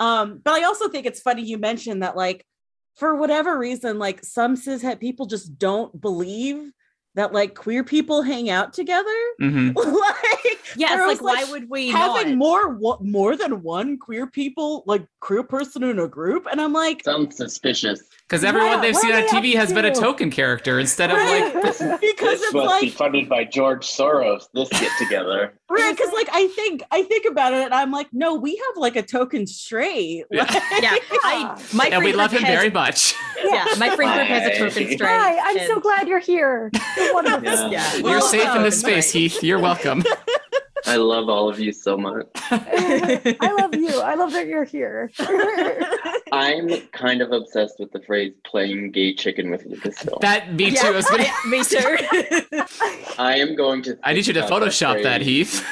um 0.00 0.40
but 0.42 0.54
i 0.54 0.64
also 0.64 0.88
think 0.88 1.06
it's 1.06 1.20
funny 1.20 1.42
you 1.42 1.58
mentioned 1.58 2.02
that 2.02 2.16
like 2.16 2.46
for 2.94 3.14
whatever 3.16 3.58
reason 3.58 3.98
like 3.98 4.24
some 4.24 4.56
cishet 4.56 5.00
people 5.00 5.26
just 5.26 5.58
don't 5.58 6.00
believe 6.00 6.72
that 7.14 7.32
like 7.32 7.54
queer 7.54 7.84
people 7.84 8.22
hang 8.22 8.48
out 8.48 8.72
together 8.72 9.10
hmm 9.38 9.70
like 9.76 10.58
Yeah, 10.76 10.96
there 10.96 11.08
it's 11.10 11.20
was, 11.20 11.22
like, 11.22 11.46
why 11.46 11.50
would 11.52 11.68
we 11.68 11.88
having 11.90 12.30
not? 12.30 12.38
more 12.38 12.68
wa- 12.70 12.98
more 13.00 13.36
than 13.36 13.62
one 13.62 13.98
queer 13.98 14.26
people 14.26 14.82
like 14.86 15.06
queer 15.20 15.42
person 15.42 15.82
in 15.82 15.98
a 15.98 16.08
group 16.08 16.46
and 16.50 16.60
i'm 16.60 16.72
like 16.72 17.04
Sounds 17.04 17.36
suspicious. 17.36 18.00
Because 18.28 18.44
everyone 18.44 18.70
Yeah, 18.70 18.80
they've 18.80 18.96
seen 18.96 19.12
on 19.12 19.20
they 19.22 19.26
TV 19.28 19.52
up 19.54 19.60
has 19.60 19.72
been 19.74 19.84
a 19.84 19.94
token 19.94 20.30
character 20.30 20.80
instead 20.80 21.10
of 21.10 21.18
like 21.18 21.52
because 21.54 21.78
this 21.78 22.00
it's 22.42 22.54
must 22.54 22.80
be 22.80 22.86
like 22.88 22.92
funded 22.92 23.28
by 23.28 23.44
George 23.44 23.86
Soros. 23.86 24.44
This 24.54 24.68
get 24.70 24.90
together. 24.98 25.52
right 25.68 25.94
because 25.96 26.12
like 26.14 26.28
i 26.32 26.46
think 26.48 26.82
i 26.90 27.02
think 27.02 27.26
about 27.26 27.52
it 27.52 27.64
and 27.64 27.74
i'm 27.74 27.90
like 27.90 28.08
no 28.12 28.34
we 28.34 28.56
have 28.56 28.76
like 28.76 28.96
a 28.96 29.02
token 29.02 29.46
straight 29.46 30.24
Yeah. 30.30 30.44
Like- 30.44 30.82
Yeah, 30.82 30.96
I 31.24 31.62
my 31.74 31.86
and 31.88 32.02
we 32.04 32.12
love 32.14 32.32
him 32.32 32.42
has- 32.42 32.56
very 32.56 32.70
much. 32.70 33.14
Yeah, 33.44 33.66
my 33.76 33.90
friend 33.96 34.12
group 34.14 34.28
has 34.28 34.46
a 34.46 34.58
token 34.58 34.92
straight. 34.92 35.00
Hi, 35.08 35.36
I'm 35.50 35.66
so 35.66 35.80
glad 35.80 36.06
you're 36.08 36.20
here. 36.20 36.70
You're. 37.14 37.42
Yeah. 37.42 37.68
Yeah, 37.70 37.94
You're 37.96 38.04
Well, 38.04 38.20
safe 38.22 38.54
in 38.56 38.62
this 38.62 38.80
space, 38.80 39.12
Heath. 39.12 39.42
You're 39.42 39.58
welcome. 39.58 40.04
I 40.86 40.96
love 40.96 41.28
all 41.28 41.48
of 41.48 41.60
you 41.60 41.72
so 41.72 41.96
much. 41.96 42.26
I 42.50 43.54
love 43.58 43.74
you. 43.74 44.00
I 44.00 44.14
love 44.14 44.32
that 44.32 44.46
you're 44.46 44.64
here. 44.64 45.10
I'm 46.32 46.68
kind 46.92 47.22
of 47.22 47.32
obsessed 47.32 47.78
with 47.78 47.92
the 47.92 48.00
phrase 48.00 48.32
"playing 48.44 48.90
gay 48.92 49.14
chicken 49.14 49.50
with 49.50 49.68
Lucasfilm." 49.68 50.20
That 50.20 50.54
me 50.54 50.70
too. 50.70 50.76
Yeah, 50.76 50.86
I 50.86 50.90
was 50.90 51.06
gonna. 51.06 51.24
I- 51.26 51.48
me 51.48 51.64
too. 51.64 53.14
I 53.18 53.36
am 53.36 53.54
going 53.54 53.82
to. 53.82 53.98
I 54.02 54.12
need 54.12 54.26
you 54.26 54.32
to 54.34 54.42
Photoshop 54.42 55.02
that, 55.02 55.22
phrase 55.22 55.26
Heath. 55.26 55.66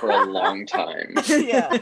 for 0.00 0.10
a 0.10 0.24
long 0.26 0.66
time. 0.66 1.14
yeah 1.28 1.78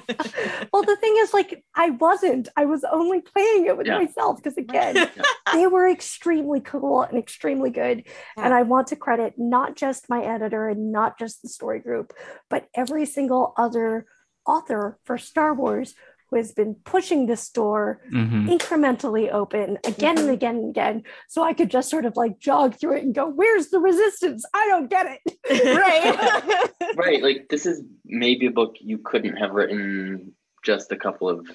well, 0.72 0.83
the 0.83 0.97
thing 0.97 1.14
is, 1.18 1.33
like, 1.35 1.64
I 1.74 1.91
wasn't. 1.91 2.49
I 2.57 2.64
was 2.64 2.85
only 2.91 3.20
playing 3.20 3.66
it 3.66 3.76
with 3.76 3.87
Yeah. 3.87 3.99
myself 3.99 4.37
because, 4.37 4.57
again, 4.57 5.09
they 5.53 5.66
were 5.66 5.89
extremely 5.89 6.61
cool 6.61 7.03
and 7.03 7.18
extremely 7.18 7.70
good. 7.70 8.05
And 8.37 8.55
I 8.55 8.62
want 8.62 8.89
to 8.89 8.97
credit 8.97 9.35
not 9.37 9.76
just 9.76 10.09
my 10.09 10.22
editor 10.22 10.68
and 10.68 10.93
not 10.93 11.18
just 11.18 11.43
the 11.43 11.49
story 11.49 11.81
group, 11.81 12.12
but 12.49 12.66
every 12.75 13.07
single 13.07 13.53
other 13.57 14.07
author 14.47 14.99
for 15.05 15.18
Star 15.18 15.55
Wars 15.55 15.95
who 16.31 16.37
has 16.37 16.53
been 16.53 16.77
pushing 16.85 17.27
this 17.27 17.49
door 17.51 18.01
Mhm. 18.12 18.47
incrementally 18.57 19.33
open 19.33 19.79
again 19.85 20.16
and 20.16 20.31
again 20.31 20.57
and 20.57 20.71
again. 20.71 21.03
So 21.29 21.43
I 21.43 21.53
could 21.55 21.71
just 21.71 21.91
sort 21.91 22.05
of 22.05 22.16
like 22.16 22.39
jog 22.39 22.77
through 22.77 22.99
it 22.99 23.03
and 23.05 23.14
go, 23.14 23.29
Where's 23.29 23.71
the 23.71 23.81
resistance? 23.81 24.45
I 24.55 24.68
don't 24.68 24.89
get 24.89 25.07
it. 25.25 25.39
right 25.77 26.71
right, 26.97 27.23
like 27.23 27.49
this 27.49 27.66
is 27.66 27.83
maybe 28.05 28.47
a 28.47 28.51
book 28.53 28.77
you 28.81 28.99
couldn't 28.99 29.37
have 29.37 29.51
written 29.53 30.33
just 30.64 30.93
a 30.93 30.97
couple 30.97 31.29
of 31.29 31.47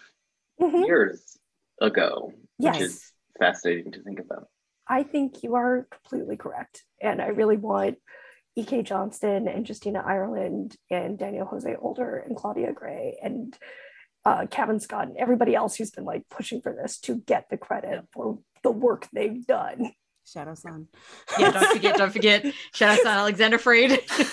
Mhm. 0.59 0.86
years 0.86 1.38
ago, 1.82 2.32
which 2.57 2.74
Yes. 2.76 2.82
is 2.82 3.11
fascinating 3.39 3.91
to 3.93 4.03
think 4.03 4.20
about. 4.20 4.47
I 4.88 5.03
think 5.03 5.41
you 5.43 5.55
are 5.55 5.88
completely 5.89 6.38
correct. 6.38 6.84
And 7.01 7.22
I 7.22 7.28
really 7.28 7.57
want 7.57 7.97
E.K. 8.56 8.84
Johnston 8.84 9.47
and 9.47 9.68
Justina 9.68 10.03
Ireland 10.06 10.78
and 10.89 11.18
Daniel 11.18 11.45
Jose 11.47 11.76
Older 11.76 12.18
and 12.18 12.36
Claudia 12.36 12.72
Gray 12.74 13.18
and 13.22 13.58
uh, 14.24 14.47
Cavan 14.49 14.80
Scott 14.80 15.08
and 15.08 15.18
everybody 15.18 15.56
else 15.56 15.76
who's 15.76 15.91
been 15.91 16.06
like 16.06 16.24
pushing 16.30 16.62
for 16.62 16.74
this 16.74 16.97
to 16.99 17.16
get 17.16 17.49
the 17.49 17.58
credit 17.58 18.06
for 18.12 18.39
the 18.64 18.72
work 18.72 19.08
they've 19.14 19.45
done. 19.45 19.91
Shadow 20.26 20.55
sun 20.55 20.88
yeah, 21.39 21.51
don't 21.51 21.71
forget, 21.73 21.97
don't 21.97 22.11
forget. 22.11 22.45
Shout 22.73 22.97
out 22.97 23.03
to 23.03 23.07
Alexander 23.09 23.57
Freed. 23.57 23.91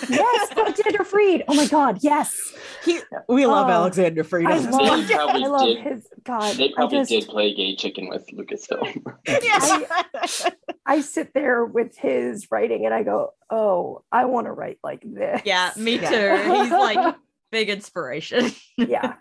Yes, 0.09 0.51
Alexander 0.57 1.03
Freed. 1.03 1.43
Oh 1.47 1.53
my 1.53 1.67
God, 1.67 1.99
yes. 2.01 2.35
He, 2.83 2.99
we 3.29 3.45
love 3.45 3.67
Oh, 3.67 3.71
Alexander 3.71 4.23
Freed. 4.23 4.47
I 4.47 4.57
love, 4.57 5.07
They 5.07 5.13
probably 5.15 5.43
I 5.43 5.47
love 5.47 5.67
did. 5.67 5.77
his 5.79 6.07
God. 6.23 6.55
They 6.55 6.69
probably 6.69 6.97
just, 6.99 7.09
did 7.09 7.27
play 7.27 7.53
gay 7.53 7.75
chicken 7.75 8.09
with 8.09 8.27
Lucasfilm. 8.27 9.03
podcast. 9.27 10.51
I 10.85 11.01
sit 11.01 11.33
there 11.33 11.65
with 11.65 11.97
his 11.97 12.47
writing 12.51 12.85
and 12.85 12.93
I 12.93 13.03
go, 13.03 13.31
oh, 13.49 14.03
I 14.11 14.25
want 14.25 14.47
to 14.47 14.51
write 14.51 14.79
like 14.83 15.01
this. 15.05 15.41
Yeah, 15.45 15.71
me 15.77 15.99
Yeah. 15.99 16.09
too. 16.09 16.53
He's 16.53 16.71
like 16.71 17.15
big 17.51 17.69
inspiration. 17.69 18.51
Yeah. 18.77 19.15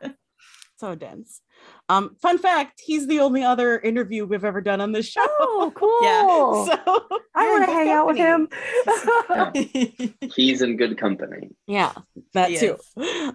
So 0.82 0.96
dense. 0.96 1.40
Um, 1.88 2.16
fun 2.20 2.38
fact: 2.38 2.82
he's 2.84 3.06
the 3.06 3.20
only 3.20 3.44
other 3.44 3.78
interview 3.78 4.26
we've 4.26 4.44
ever 4.44 4.60
done 4.60 4.80
on 4.80 4.90
this 4.90 5.06
show. 5.06 5.24
Oh, 5.28 5.72
cool. 5.76 5.98
Yeah, 6.02 6.74
So 6.76 7.20
I 7.36 7.48
want 7.50 7.62
to 7.62 7.66
good 7.66 7.72
hang 7.72 7.90
out 7.90 8.06
with 8.08 8.16
him. 8.16 8.48
company. 9.28 10.16
He's 10.34 10.60
in 10.60 10.76
good 10.76 10.98
company. 10.98 11.50
yeah, 11.68 11.92
that 12.34 12.50
He 12.50 12.56
too. 12.56 12.76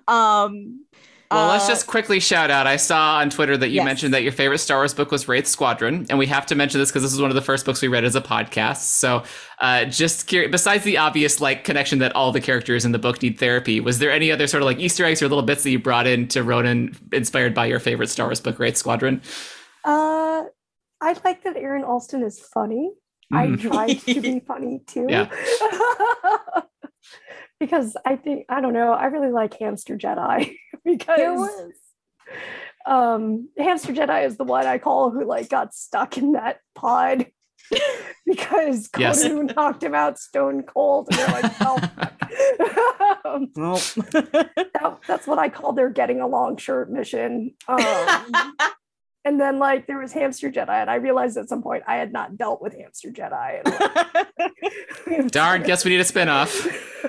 Um, 0.10 0.86
Well, 1.30 1.50
let's 1.50 1.66
uh, 1.66 1.70
just 1.70 1.88
quickly 1.88 2.22
shout 2.22 2.50
out. 2.50 2.68
I 2.68 2.78
saw 2.78 3.18
on 3.18 3.30
Twitter 3.30 3.58
that 3.58 3.68
you 3.68 3.76
Yes. 3.76 3.86
mentioned 3.86 4.14
that 4.14 4.24
your 4.24 4.32
favorite 4.32 4.60
Star 4.60 4.78
Wars 4.80 4.94
book 4.94 5.12
was 5.12 5.28
Wraith 5.28 5.46
Squadron, 5.46 6.06
and 6.10 6.18
we 6.18 6.26
have 6.28 6.46
to 6.46 6.56
mention 6.56 6.80
this 6.80 6.90
because 6.90 7.04
this 7.04 7.12
is 7.14 7.20
one 7.20 7.30
of 7.30 7.36
the 7.36 7.42
first 7.42 7.66
books 7.66 7.82
we 7.82 7.90
read 7.90 8.06
as 8.06 8.16
a 8.16 8.22
podcast. 8.22 8.78
So, 8.78 9.24
uh, 9.60 9.86
just 9.86 10.28
curious, 10.28 10.50
besides 10.52 10.86
the 10.86 10.98
obvious 10.98 11.42
like 11.42 11.66
connection 11.66 12.00
that 12.00 12.16
all 12.16 12.32
the 12.32 12.40
characters 12.40 12.86
in 12.86 12.94
the 12.94 13.00
book 13.00 13.22
need 13.22 13.40
therapy, 13.40 13.82
was 13.82 14.00
there 14.00 14.10
any 14.12 14.32
other 14.32 14.48
sort 14.48 14.64
of 14.64 14.68
like 14.68 14.80
Easter 14.80 15.04
eggs 15.04 15.22
or 15.22 15.28
little 15.28 15.44
bits 15.44 15.64
that 15.64 15.72
you 15.72 15.80
brought 15.80 16.08
in 16.08 16.30
to 16.30 16.44
Ronin, 16.44 16.96
inspired 17.12 17.54
by 17.54 17.66
your 17.66 17.80
favorite 17.80 18.08
Star 18.08 18.28
Wars 18.28 18.40
book, 18.40 18.58
Wraith 18.58 18.78
Squadron? 18.78 19.22
Uh, 19.84 20.44
I 21.02 21.16
like 21.26 21.44
that 21.44 21.58
Aaron 21.58 21.84
Alston 21.84 22.24
is 22.24 22.40
funny. 22.40 22.92
I 23.34 23.48
Mhm. 23.48 23.62
tried 23.62 24.00
to 24.00 24.22
be 24.22 24.40
funny 24.48 24.80
too. 24.88 25.08
Yeah. 25.10 25.28
because 27.60 27.98
I 28.06 28.16
think 28.16 28.46
I 28.50 28.62
don't 28.62 28.74
know. 28.74 28.94
I 28.94 29.06
really 29.06 29.32
like 29.32 29.58
Hamster 29.60 29.98
Jedi 29.98 30.56
because 30.88 31.74
um 32.86 33.50
Hamster 33.58 33.94
Jedi 33.94 34.26
is 34.26 34.38
the 34.38 34.44
one 34.44 34.66
I 34.66 34.78
call 34.78 35.12
who 35.12 35.26
like 35.26 35.50
got 35.50 35.74
stuck 35.76 36.18
in 36.18 36.32
that 36.34 36.60
pod 36.74 37.28
because 38.26 38.90
Yes. 38.98 39.24
Koru 39.24 39.56
knocked 39.56 39.84
him 39.84 39.94
out 39.94 40.18
stone 40.20 40.64
cold 40.64 41.08
and 41.10 41.20
they're 41.20 41.42
like, 41.42 41.54
oh, 41.62 41.78
fuck." 41.80 42.14
um, 43.26 43.50
well, 43.56 43.76
that, 43.76 45.00
that's 45.08 45.28
what 45.28 45.40
I 45.40 45.50
call 45.50 45.74
their 45.74 45.90
getting 45.90 46.22
along 46.22 46.58
shirt 46.58 46.92
mission. 46.92 47.54
Um, 47.68 48.56
and 49.28 49.40
then 49.42 49.60
like 49.60 49.88
there 49.88 50.00
was 50.00 50.14
Hamster 50.14 50.50
Jedi, 50.50 50.70
and 50.70 50.90
I 50.90 50.96
realized 50.96 51.36
at 51.38 51.50
some 51.50 51.62
point 51.62 51.84
I 51.86 51.98
had 51.98 52.14
not 52.14 52.38
dealt 52.38 52.62
with 52.62 52.74
Hamster 52.74 53.10
Jedi. 53.12 53.62
And, 55.08 55.30
Darn, 55.38 55.64
guess 55.64 55.84
we 55.84 55.92
need 55.92 56.00
a 56.00 56.04
spinoff. 56.06 56.52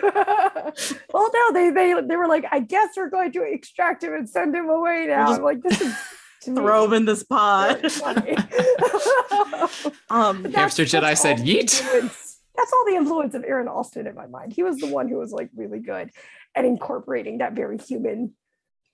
well, 1.15 1.31
no, 1.33 1.53
they 1.53 1.71
they 1.71 1.95
they 2.07 2.17
were 2.17 2.27
like, 2.27 2.45
I 2.51 2.59
guess 2.61 2.91
we're 2.97 3.09
going 3.11 3.31
to 3.33 3.43
extract 3.43 4.03
him 4.03 4.15
and 4.15 4.29
send 4.29 4.55
him 4.55 4.69
away 4.69 5.07
now. 5.09 5.29
just 5.29 5.39
I'm 5.39 5.45
like, 5.45 5.63
this 5.63 5.81
is 5.81 5.95
to 6.43 6.51
me 6.55 6.57
throw 6.57 6.85
him 6.87 6.93
in 6.95 7.05
this 7.05 7.23
pod. 7.23 7.81
very. 7.83 8.37
Um, 10.11 10.45
Hamster 10.53 10.85
Jedi 10.85 11.17
said, 11.17 11.39
"Yeet." 11.39 11.81
That's 12.57 12.73
all 12.73 12.85
the 12.87 12.97
influence 12.97 13.35
of 13.35 13.45
Aaron 13.45 13.69
Alston 13.69 14.09
in 14.09 14.17
my 14.17 14.27
mind. 14.27 14.53
He 14.53 14.65
was 14.65 14.79
the 14.79 14.89
one 14.89 15.09
who 15.09 15.17
was 15.19 15.31
like 15.31 15.49
really 15.55 15.79
good 15.79 16.11
at 16.57 16.65
incorporating 16.65 17.39
that 17.39 17.53
very 17.53 17.79
human 17.79 18.35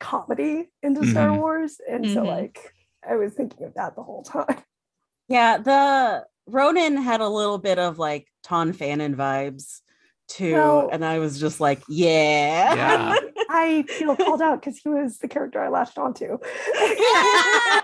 comedy 0.00 0.68
into 0.82 1.06
Star 1.06 1.28
Mhm. 1.28 1.38
Wars. 1.38 1.80
And 1.88 2.06
so 2.10 2.20
Mhm. 2.22 2.26
like 2.26 2.74
I 3.08 3.16
was 3.16 3.34
thinking 3.34 3.66
of 3.66 3.74
that 3.74 3.96
the 3.96 4.02
whole 4.02 4.22
time. 4.22 4.56
yeah, 5.28 5.58
the 5.58 6.24
Ronin 6.46 6.96
had 6.96 7.20
a 7.20 7.28
little 7.28 7.58
bit 7.58 7.78
of 7.78 7.98
like 7.98 8.26
Ton 8.42 8.72
Phanan 8.72 9.14
vibes 9.14 9.80
too, 10.28 10.52
Well- 10.54 10.88
and 10.92 11.04
I 11.04 11.18
was 11.18 11.38
just 11.38 11.60
like, 11.60 11.82
yeah, 11.88 12.74
Yeah. 12.74 13.16
I 13.50 13.84
feel 13.88 14.16
called 14.16 14.42
out 14.42 14.60
because 14.60 14.78
he 14.78 14.88
was 14.88 15.18
the 15.18 15.28
character 15.28 15.60
I 15.62 15.68
latched 15.68 15.98
onto. 15.98 16.38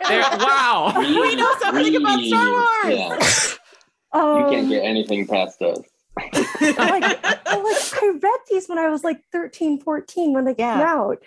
There, 0.09 0.23
wow. 0.23 0.93
We 0.99 1.37
know 1.37 1.55
something 1.61 1.95
about 1.95 2.21
Star 2.21 2.51
Wars. 2.51 2.69
Yeah, 2.89 3.19
um, 4.13 4.39
you 4.41 4.51
can't 4.51 4.69
get 4.69 4.83
anything 4.83 5.27
past 5.27 5.61
us. 5.63 5.79
like, 6.17 6.79
I, 6.79 7.01
like 7.01 7.37
I 7.47 8.13
read 8.21 8.39
these 8.51 8.69
when 8.69 8.79
I 8.79 8.89
was 8.89 9.05
like 9.05 9.21
13, 9.31 9.81
14 9.83 10.33
when 10.33 10.45
they 10.47 10.55
came 10.55 10.67
Yeah. 10.81 10.93
out. 10.95 11.19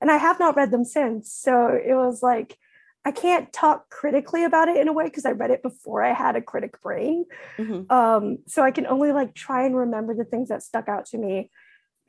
And 0.00 0.10
I 0.10 0.16
have 0.16 0.38
not 0.40 0.56
read 0.56 0.70
them 0.70 0.84
since. 0.84 1.30
So 1.32 1.66
it 1.66 1.92
was 1.94 2.22
like 2.22 2.56
I 3.04 3.12
can't 3.12 3.50
talk 3.52 3.88
critically 3.88 4.44
about 4.44 4.68
it 4.68 4.76
in 4.76 4.88
a 4.88 4.92
way 4.92 5.04
because 5.04 5.24
I 5.24 5.30
read 5.32 5.50
it 5.50 5.62
before 5.62 6.02
I 6.02 6.12
had 6.12 6.36
a 6.36 6.42
critic 6.42 6.80
brain. 6.82 7.24
Mhm. 7.58 7.90
Um, 7.90 8.38
so 8.46 8.62
I 8.62 8.70
can 8.70 8.86
only 8.86 9.12
like 9.12 9.34
try 9.34 9.64
and 9.64 9.74
remember 9.74 10.14
the 10.14 10.24
things 10.24 10.48
that 10.50 10.62
stuck 10.62 10.88
out 10.88 11.06
to 11.06 11.18
me 11.18 11.50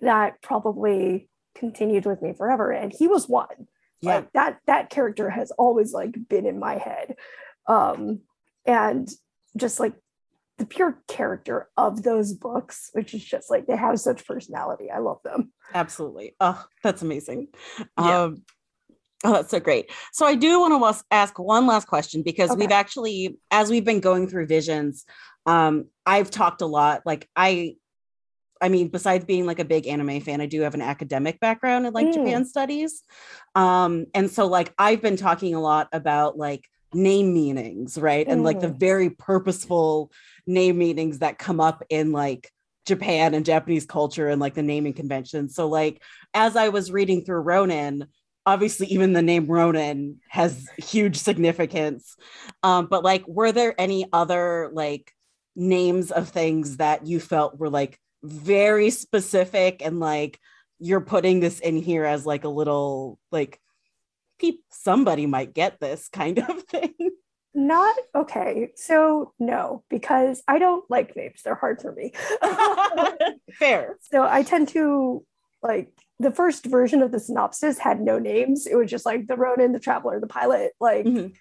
that 0.02 0.42
probably 0.42 1.30
continued 1.56 2.06
with 2.06 2.22
me 2.22 2.34
forever. 2.34 2.72
And 2.72 2.92
he 2.92 3.08
was 3.08 3.30
one. 3.30 3.68
yeah, 4.02 4.16
Like 4.16 4.34
that 4.34 4.60
that 4.68 4.90
character 4.90 5.30
has 5.30 5.52
always 5.52 5.94
like 5.94 6.16
been 6.28 6.46
in 6.46 6.60
my 6.60 6.78
head. 6.78 7.16
Um, 7.68 8.22
and 8.66 9.10
just 9.56 9.80
like 9.80 9.94
the 10.58 10.66
pure 10.66 11.02
character 11.08 11.70
of 11.78 12.04
those 12.04 12.34
books, 12.34 12.90
which 12.94 13.14
is 13.14 13.24
just 13.24 13.50
like 13.50 13.66
they 13.66 13.76
have 13.78 14.00
such 14.00 14.28
personality. 14.28 14.92
I 14.92 15.00
love 15.00 15.20
them. 15.24 15.54
absolutely. 15.74 16.36
Oh, 16.40 16.64
that's 16.84 17.02
amazing. 17.02 17.48
Yeah. 17.98 18.24
Um, 18.24 18.44
Oh, 19.24 19.34
that's 19.34 19.52
so 19.52 19.60
great. 19.60 19.92
So 20.14 20.26
I 20.26 20.36
do 20.36 20.60
want 20.60 20.74
to 20.98 21.04
ask 21.12 21.38
one 21.38 21.68
last 21.68 21.88
question 21.88 22.24
because 22.24 22.52
Okay. 22.52 22.60
we've 22.60 22.72
actually, 22.72 23.38
as 23.52 23.70
we've 23.70 23.86
been 23.86 24.00
going 24.00 24.28
through 24.28 24.48
visions, 24.48 25.06
um, 25.46 25.86
I've 26.06 26.32
talked 26.32 26.62
a 26.62 26.66
lot. 26.66 27.04
Like 27.06 27.30
I, 27.36 27.76
I 28.62 28.70
mean, 28.70 28.88
besides 28.90 29.26
being 29.26 29.46
like 29.46 29.60
a 29.60 29.66
big 29.66 29.88
anime 29.88 30.22
fan, 30.22 30.42
I 30.42 30.46
do 30.48 30.62
have 30.62 30.74
an 30.74 30.82
academic 30.82 31.40
background 31.40 31.86
in 31.86 31.94
like 31.94 32.08
Mm. 32.08 32.14
Japan 32.14 32.46
studies, 32.46 33.04
um, 33.56 34.06
and 34.14 34.30
so 34.30 34.48
like 34.48 34.74
I've 34.78 35.02
been 35.02 35.18
talking 35.18 35.56
a 35.56 35.62
lot 35.62 35.88
about 35.94 36.38
like 36.38 36.68
name 36.94 37.34
meanings, 37.34 37.98
right, 37.98 38.28
and 38.28 38.44
like 38.44 38.60
the 38.60 38.68
Mm. 38.68 38.80
very 38.80 39.10
purposeful 39.10 40.12
name 40.48 40.78
meanings 40.78 41.20
that 41.20 41.38
come 41.40 41.60
up 41.60 41.84
in 41.90 42.12
like 42.12 42.52
Japan 42.86 43.34
and 43.34 43.46
Japanese 43.46 43.86
culture 43.86 44.28
and 44.28 44.42
like 44.42 44.54
the 44.56 44.64
naming 44.64 44.94
conventions. 44.94 45.56
So 45.56 45.68
like 45.68 46.02
as 46.34 46.56
I 46.56 46.70
was 46.70 46.92
reading 46.92 47.24
through 47.24 47.42
Ronin, 47.42 48.08
obviously 48.46 48.88
even 48.88 49.14
the 49.14 49.22
name 49.22 49.46
Ronin 49.46 50.20
has 50.30 50.68
huge 50.78 51.18
significance. 51.18 52.16
Um, 52.64 52.88
but 52.88 53.04
like, 53.04 53.28
were 53.28 53.52
there 53.52 53.76
any 53.78 54.08
other 54.12 54.70
like 54.74 55.14
names 55.56 56.12
of 56.12 56.30
things 56.30 56.78
that 56.78 57.06
you 57.06 57.20
felt 57.20 57.60
were 57.60 57.70
like 57.70 58.00
very 58.24 58.90
specific 58.90 59.82
and 59.84 60.00
like 60.00 60.40
you're 60.80 61.02
putting 61.02 61.40
this 61.40 61.60
in 61.60 61.78
here 61.78 62.06
as 62.06 62.26
like 62.26 62.44
a 62.44 62.50
little 62.50 63.20
like 63.32 63.60
peep 64.40 64.64
somebody 64.72 65.26
might 65.26 65.54
get 65.54 65.80
this 65.80 66.10
kind 66.10 66.40
of 66.40 66.64
thing. 66.70 67.12
Not 67.54 67.96
okay. 68.16 68.72
So 68.76 69.34
no, 69.38 69.84
because 69.90 70.42
I 70.48 70.58
don't 70.58 70.90
like 70.90 71.16
names. 71.16 71.42
They're 71.44 71.56
hard 71.56 71.82
for 71.82 71.92
me. 71.92 72.14
Fair. 73.60 73.98
so 74.02 74.26
I 74.26 74.44
tend 74.44 74.70
to 74.70 75.26
like 75.62 75.92
the 76.22 76.32
first 76.32 76.66
version 76.66 77.02
of 77.02 77.12
the 77.12 77.20
synopsis 77.20 77.78
had 77.80 78.00
no 78.02 78.20
names. 78.20 78.68
It 78.68 78.76
was 78.76 78.90
just 78.90 79.06
like 79.06 79.28
the 79.28 79.36
Ronin, 79.36 79.72
the 79.74 79.80
traveler, 79.80 80.20
the 80.20 80.28
pilot, 80.28 80.74
like 80.80 81.06
Mhm. 81.06 81.34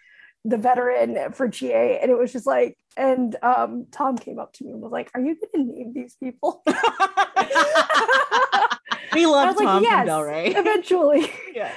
the 0.45 0.57
veteran 0.57 1.33
for 1.33 1.49
GA. 1.49 1.99
And 2.01 2.11
it 2.11 2.19
was 2.19 2.33
just 2.33 2.47
like, 2.47 2.77
and 2.97 3.37
um, 3.43 3.87
Tom 3.91 4.17
came 4.19 4.39
up 4.39 4.53
to 4.55 4.65
me 4.65 4.73
and 4.73 4.81
was 4.81 4.93
like, 4.93 5.11
Are 5.15 5.21
you 5.21 5.37
gonna 5.53 5.65
name 5.65 5.93
these 5.93 6.17
people? 6.17 6.63
we 9.15 9.27
love 9.27 9.49
was 9.49 9.57
like, 9.57 9.67
Tom 9.67 9.83
"Yes, 9.83 9.97
from 9.99 10.07
Del 10.07 10.23
Rey. 10.23 10.47
Eventually. 10.55 11.31
yeah. 11.55 11.73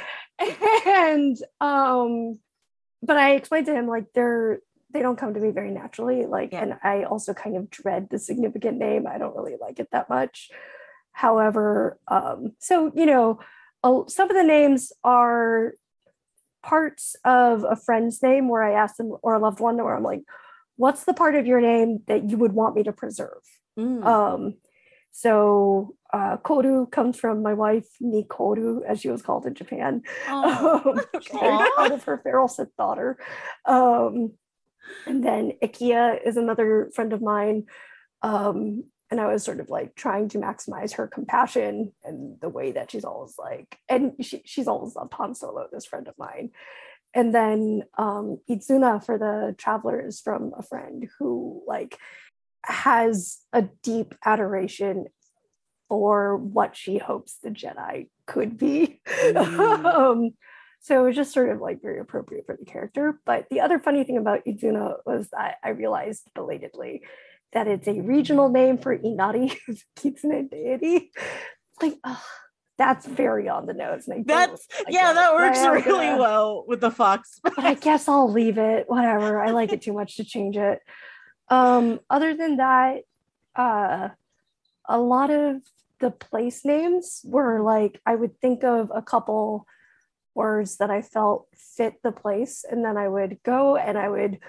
and 0.86 1.38
um 1.62 2.38
but 3.04 3.18
i 3.18 3.34
explained 3.36 3.68
to 3.68 3.74
him 3.74 3.88
like 3.88 4.06
they're 4.14 4.60
they 4.92 5.02
don't 5.02 5.16
come 5.18 5.34
to 5.34 5.40
me 5.40 5.52
very 5.52 5.70
naturally 5.72 6.26
like 6.26 6.52
Yeah. 6.52 6.64
and 6.64 6.74
i 6.84 7.04
also 7.04 7.34
kind 7.36 7.56
of 7.56 7.70
dread 7.70 8.10
the 8.10 8.18
significant 8.20 8.78
name 8.78 9.06
i 9.08 9.18
don't 9.20 9.36
really 9.36 9.56
like 9.62 9.80
it 9.80 9.90
that 9.92 10.10
much 10.10 10.50
however 11.14 11.98
um 12.08 12.52
so 12.60 12.92
you 12.96 13.06
know 13.06 13.40
some 14.08 14.30
of 14.30 14.36
the 14.36 14.44
names 14.44 14.92
are 15.04 15.74
parts 16.62 17.16
of 17.26 17.64
a 17.64 17.76
friend's 17.76 18.22
name 18.22 18.48
where 18.50 18.64
i 18.64 18.74
ask 18.74 18.98
them 18.98 19.12
or 19.22 19.34
a 19.34 19.40
loved 19.40 19.60
one 19.60 19.78
where 19.78 19.96
i'm 19.96 20.04
like 20.04 20.22
what's 20.76 21.04
the 21.06 21.14
part 21.14 21.36
of 21.36 21.46
your 21.46 21.62
name 21.62 22.00
that 22.08 22.30
you 22.30 22.38
would 22.38 22.54
want 22.54 22.76
me 22.76 22.84
to 22.84 22.92
preserve 22.92 23.42
Mm. 23.78 24.06
um, 24.06 24.54
so 25.12 25.96
uh, 26.12 26.38
Koru 26.38 26.90
comes 26.92 27.20
from 27.20 27.42
my 27.42 27.54
wife, 27.54 27.88
Nikoru, 28.02 28.84
as 28.88 29.02
she 29.02 29.10
was 29.10 29.22
called 29.24 29.46
in 29.48 29.54
Japan. 29.56 30.02
Aw. 30.28 30.82
Um, 30.86 31.02
proud 31.30 31.92
of 31.92 32.04
her 32.04 32.20
feral 32.24 32.48
Sith 32.48 32.76
daughter. 32.78 33.18
Um, 33.66 34.34
and 35.08 35.24
then 35.24 35.54
Ekiya 35.64 36.20
is 36.26 36.38
another 36.38 36.92
friend 36.96 37.14
of 37.14 37.22
mine. 37.22 37.66
Um, 38.22 38.84
and 39.14 39.22
I 39.22 39.32
was 39.32 39.44
sort 39.44 39.60
of 39.60 39.70
like 39.70 39.94
trying 39.94 40.28
to 40.30 40.40
maximize 40.40 40.94
her 40.94 41.06
compassion 41.06 41.94
and 42.04 42.42
the 42.42 42.50
way 42.50 42.72
that 42.72 42.90
she's 42.90 43.06
always 43.06 43.36
like, 43.38 43.78
and 43.88 44.14
she, 44.22 44.42
she's 44.44 44.68
always 44.68 44.96
loved 44.96 45.14
Han 45.14 45.36
Solo, 45.36 45.68
this 45.72 45.86
friend 45.86 46.08
of 46.08 46.16
mine. 46.18 46.50
And 47.14 47.32
then 47.32 47.84
um, 47.96 48.40
for 48.48 49.20
the 49.20 49.54
travelers 49.56 50.20
from 50.20 50.52
a 50.58 50.64
friend 50.64 51.08
who 51.20 51.62
like 51.68 52.00
has 52.64 53.38
a 53.54 53.62
deep 53.84 54.16
adoration 54.26 55.06
for 55.90 56.36
what 56.36 56.76
she 56.76 56.98
hopes 56.98 57.38
the 57.44 57.52
Jedi 57.52 58.08
could 58.26 58.58
be. 58.58 59.00
Mm. 59.06 59.86
um, 59.86 60.32
so 60.80 61.04
it 61.04 61.06
was 61.06 61.16
just 61.16 61.34
sort 61.34 61.52
of 61.52 61.62
like 61.62 61.84
very 61.84 62.00
appropriate 62.00 62.48
for 62.48 62.58
the 62.58 62.66
character. 62.66 63.20
But 63.28 63.46
the 63.52 63.62
other 63.62 63.78
funny 63.78 64.06
thing 64.06 64.18
about 64.18 64.44
Izuna 64.48 64.96
was 65.06 65.30
that 65.30 65.58
I 65.64 65.70
realized 65.70 66.32
belatedly 66.34 67.04
that 67.54 67.68
it's 67.68 67.88
a 67.88 68.02
regional 68.02 68.50
name 68.50 68.78
for 68.78 68.94
Inari, 68.94 69.52
Kitsune 69.96 70.48
deity. 70.50 71.12
Like, 71.82 71.96
ugh, 72.04 72.18
that's 72.78 73.06
very 73.06 73.48
on 73.50 73.66
the 73.66 73.74
nose. 73.74 74.08
and 74.08 74.20
I 74.20 74.24
That's 74.26 74.68
like 74.84 74.94
yeah, 74.94 75.14
that 75.14 75.34
works 75.36 75.60
really 75.60 75.82
gonna- 76.08 76.18
well 76.20 76.66
with 76.68 76.82
the 76.82 76.92
fox. 76.92 77.40
but 77.44 77.58
I 77.60 77.74
guess 77.76 78.08
I'll 78.08 78.32
leave 78.32 78.58
it. 78.58 78.86
Whatever. 78.90 79.42
I 79.42 79.52
like 79.52 79.72
it 79.72 79.82
too 79.82 79.94
much 79.94 80.18
to 80.18 80.24
change 80.24 80.58
it. 80.58 80.80
Um, 81.50 82.00
other 82.10 82.36
than 82.36 82.58
that, 82.58 83.02
uh, 83.56 84.10
a 84.88 84.98
lot 85.00 85.30
of 85.30 85.62
the 86.00 86.10
place 86.12 86.66
names 86.66 87.22
were 87.24 87.62
like 87.62 88.02
I 88.06 88.16
would 88.16 88.40
think 88.42 88.64
of 88.64 88.92
a 88.94 89.02
couple 89.02 89.66
words 90.36 90.78
that 90.78 90.90
I 90.90 91.02
felt 91.04 91.48
fit 91.56 91.96
the 92.04 92.12
place, 92.12 92.66
and 92.70 92.84
then 92.84 92.98
I 92.98 93.08
would 93.08 93.38
go 93.44 93.76
and 93.78 93.98
I 93.98 94.10
would 94.10 94.40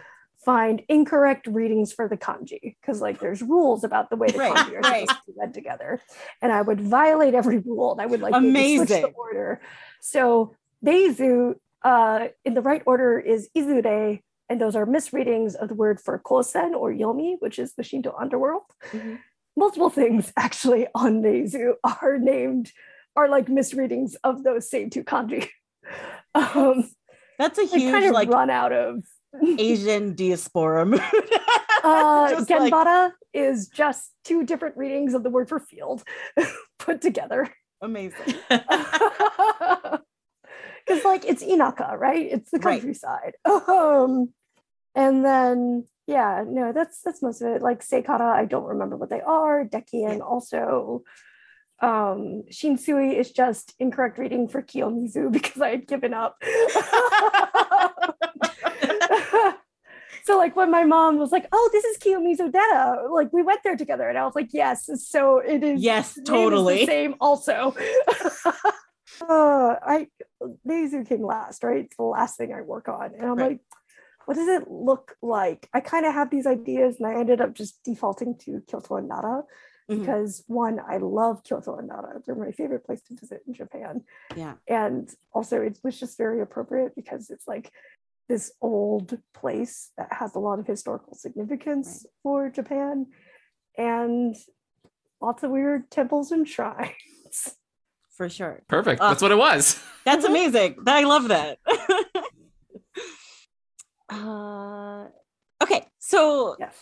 find 0.44 0.82
incorrect 0.88 1.46
readings 1.46 1.92
for 1.92 2.08
the 2.08 2.16
kanji 2.16 2.76
because 2.80 3.00
like 3.00 3.18
there's 3.20 3.42
rules 3.42 3.84
about 3.84 4.10
the 4.10 4.16
way 4.16 4.28
the 4.28 4.38
Right, 4.38 4.54
kanji 4.54 4.76
are 4.76 4.80
right. 4.80 5.08
supposed 5.08 5.26
to 5.26 5.32
be 5.32 5.38
read 5.38 5.54
together, 5.54 6.00
and 6.42 6.52
I 6.52 6.62
would 6.62 6.80
violate 6.80 7.34
every 7.34 7.58
rule 7.58 7.92
and 7.92 8.00
I 8.00 8.06
would 8.06 8.20
like 8.20 8.40
maybe 8.42 8.76
switch 8.86 8.88
the 8.88 9.08
order. 9.08 9.60
So 10.00 10.54
Deizu 10.84 11.54
uh, 11.82 12.28
in 12.44 12.54
the 12.54 12.62
right 12.62 12.82
order 12.86 13.18
is 13.18 13.48
Izure, 13.56 14.20
and 14.48 14.60
those 14.60 14.76
are 14.76 14.86
misreadings 14.86 15.54
of 15.54 15.68
the 15.68 15.74
word 15.74 16.00
for 16.00 16.18
kosen 16.18 16.72
or 16.74 16.92
yomi, 16.92 17.36
which 17.40 17.58
is 17.58 17.74
the 17.74 17.82
Shinto 17.82 18.14
underworld. 18.18 18.62
Mhm. 18.92 19.18
Multiple 19.56 19.90
things 19.90 20.32
actually 20.36 20.86
on 20.94 21.22
Neizu 21.22 21.74
are 21.84 22.18
named, 22.18 22.72
are 23.16 23.28
like 23.28 23.48
misreadings 23.48 24.16
of 24.24 24.42
those 24.44 24.68
same 24.68 24.90
two 24.90 25.04
kanji. 25.04 25.48
Um, 26.34 26.90
That's 27.38 27.58
a 27.58 27.66
huge 27.66 27.92
kind 27.92 28.04
of 28.06 28.12
like 28.12 28.28
run 28.28 28.50
out 28.50 28.72
of. 28.72 29.04
Asian 29.58 30.14
diaspora 30.14 30.86
mood. 30.86 31.00
Uh, 31.82 32.28
Just 32.46 32.50
like- 32.72 33.12
is 33.32 33.68
just 33.68 34.12
two 34.24 34.44
different 34.44 34.76
readings 34.76 35.12
of 35.12 35.22
the 35.24 35.30
word 35.30 35.48
for 35.48 35.58
field 35.58 36.04
put 36.78 37.00
together. 37.00 37.48
amazing. 37.82 38.34
because 40.86 41.04
like 41.04 41.24
it's 41.24 41.42
Inaka, 41.42 41.98
right? 41.98 42.26
It's 42.30 42.50
the 42.50 42.58
Right. 42.58 42.80
countryside. 42.80 43.32
Um, 43.44 44.32
and 44.94 45.24
then 45.24 45.86
yeah, 46.06 46.44
no, 46.46 46.72
that's 46.72 47.00
that's 47.02 47.22
most 47.22 47.40
of 47.42 47.48
it. 47.48 47.62
Like 47.62 47.80
Seikara, 47.84 48.20
I 48.32 48.44
don't 48.44 48.64
remember 48.66 48.96
what 48.96 49.10
they 49.10 49.20
are. 49.20 49.64
Dekian 49.64 50.20
also. 50.20 51.02
Um, 51.80 52.44
Shinsui 52.52 53.14
is 53.18 53.32
just 53.32 53.74
incorrect 53.80 54.16
reading 54.16 54.46
for 54.48 54.62
Kiyomizu 54.62 55.32
because 55.32 55.60
I 55.60 55.70
had 55.70 55.86
given 55.88 56.14
up. 56.14 56.36
So 60.26 60.38
like 60.38 60.56
when 60.56 60.70
my 60.70 60.84
mom 60.84 61.18
was 61.18 61.32
like, 61.32 61.46
"Oh, 61.52 61.68
this 61.72 61.84
is 61.84 61.98
Kiyomizu-dera," 61.98 63.12
like 63.12 63.30
we 63.32 63.42
went 63.42 63.60
there 63.62 63.76
together, 63.76 64.08
and 64.08 64.16
I 64.16 64.24
was 64.24 64.34
like, 64.34 64.48
"Yes." 64.54 64.88
So 65.08 65.38
it 65.38 65.62
is 65.62 65.82
yes, 65.82 66.16
name 66.16 66.22
is 66.22 66.26
the 66.26 66.32
totally. 66.32 66.86
same 66.86 67.14
also. 67.20 67.74
uh, 69.28 69.76
I 69.82 70.08
Neizu 70.66 71.06
came 71.06 71.22
last, 71.24 71.62
right? 71.62 71.84
It's 71.84 71.96
the 71.96 72.04
last 72.04 72.38
thing 72.38 72.52
I 72.54 72.62
work 72.62 72.88
on. 72.88 73.12
And 73.14 73.22
I'm 73.24 73.36
Right. 73.36 73.50
like, 73.50 73.60
what 74.26 74.34
does 74.34 74.48
it 74.48 74.70
look 74.70 75.16
like? 75.22 75.68
I 75.74 75.80
kind 75.80 76.06
of 76.06 76.14
have 76.14 76.30
these 76.30 76.46
ideas 76.46 76.96
and 76.98 77.06
I 77.06 77.14
ended 77.20 77.40
up 77.40 77.52
just 77.54 77.82
defaulting 77.84 78.36
to 78.38 78.62
Kyoto 78.66 78.96
and 78.96 79.08
Nara 79.08 79.44
Mhm. 79.90 80.00
because 80.00 80.42
one, 80.46 80.80
I 80.86 80.96
love 80.96 81.44
Kyoto 81.44 81.76
and 81.76 81.88
Nara. 81.88 82.20
They're 82.24 82.34
my 82.34 82.50
favorite 82.52 82.84
place 82.84 83.02
to 83.02 83.14
visit 83.14 83.42
in 83.46 83.52
Japan. 83.52 84.04
Yeah. 84.34 84.54
And 84.66 85.14
also 85.32 85.60
it 85.60 85.78
was 85.84 85.98
just 86.00 86.16
very 86.16 86.40
appropriate 86.40 86.94
because 86.94 87.28
it's 87.30 87.46
like 87.46 87.70
this 88.28 88.52
old 88.60 89.18
place 89.34 89.90
that 89.98 90.08
has 90.12 90.34
a 90.34 90.38
lot 90.38 90.58
of 90.58 90.66
historical 90.66 91.14
significance 91.14 92.06
for 92.22 92.48
Japan 92.50 93.06
and 93.76 94.34
lots 95.20 95.42
of 95.42 95.50
weird 95.50 95.90
temples 95.90 96.30
and 96.32 96.48
shrines. 96.48 97.56
For 98.16 98.28
sure. 98.28 98.62
Perfect. 98.68 99.00
Uh, 99.00 99.08
That's 99.08 99.22
what 99.22 99.32
it 99.32 99.38
was. 99.38 99.82
That's 100.04 100.24
amazing. 100.32 100.76
I 100.86 101.02
love 101.04 101.28
that. 101.28 101.58
uh, 104.08 105.06
okay, 105.62 105.86
so 105.98 106.56
Yes. 106.58 106.76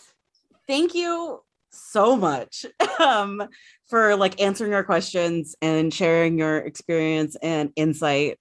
thank 0.67 0.93
you 0.93 1.41
so 1.73 2.15
much 2.15 2.65
um, 2.99 3.43
for 3.89 4.15
like 4.15 4.41
answering 4.41 4.73
our 4.73 4.83
questions 4.83 5.55
and 5.61 5.93
sharing 5.93 6.37
your 6.37 6.57
experience 6.57 7.35
and 7.41 7.71
insight. 7.75 8.39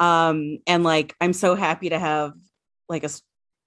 Um, 0.00 0.58
and 0.66 0.84
like, 0.84 1.14
I'm 1.20 1.32
so 1.32 1.54
happy 1.54 1.88
to 1.90 1.98
have 1.98 2.32
like 2.88 3.04
a 3.04 3.10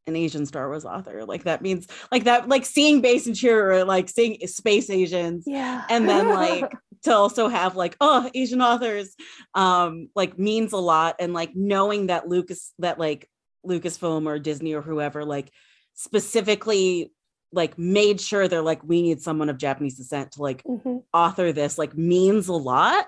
an 0.06 0.16
Asian 0.16 0.46
Star 0.46 0.70
Wars 0.70 0.86
author. 0.86 1.26
Like 1.26 1.44
that 1.44 1.62
means 1.62 1.86
like 2.14 2.24
that, 2.24 2.48
like 2.48 2.66
seeing 2.66 3.02
base 3.02 3.28
and 3.28 3.36
cheer 3.36 3.72
or 3.74 3.84
like 3.84 4.08
seeing 4.08 4.38
space 4.48 4.90
Asians 4.90 5.44
Yeah. 5.46 5.84
and 5.90 6.08
then 6.08 6.30
like 6.34 6.72
to 7.04 7.14
also 7.14 7.48
have 7.48 7.76
like 7.76 7.96
oh 8.02 8.30
asian 8.34 8.62
authors 8.62 9.16
um 9.54 10.10
like 10.16 10.38
means 10.40 10.74
a 10.74 10.78
lot 10.78 11.16
and 11.20 11.32
like 11.32 11.56
knowing 11.56 12.08
that 12.08 12.28
lucas 12.28 12.74
that 12.80 13.00
like 13.00 13.30
lucasfilm 13.66 14.26
or 14.26 14.40
disney 14.40 14.74
or 14.74 14.82
whoever 14.82 15.24
like 15.24 15.52
specifically 15.94 17.12
like 17.54 17.78
made 17.80 18.20
sure 18.20 18.48
they're 18.48 18.62
like 18.62 18.84
we 18.84 19.02
need 19.02 19.22
someone 19.22 19.50
of 19.50 19.58
japanese 19.58 19.96
descent 19.96 20.34
to 20.34 20.42
like 20.42 20.62
Mhm. 20.64 21.04
author 21.14 21.52
this 21.54 21.78
like 21.78 21.96
means 21.96 22.48
a 22.50 22.54
lot. 22.54 23.06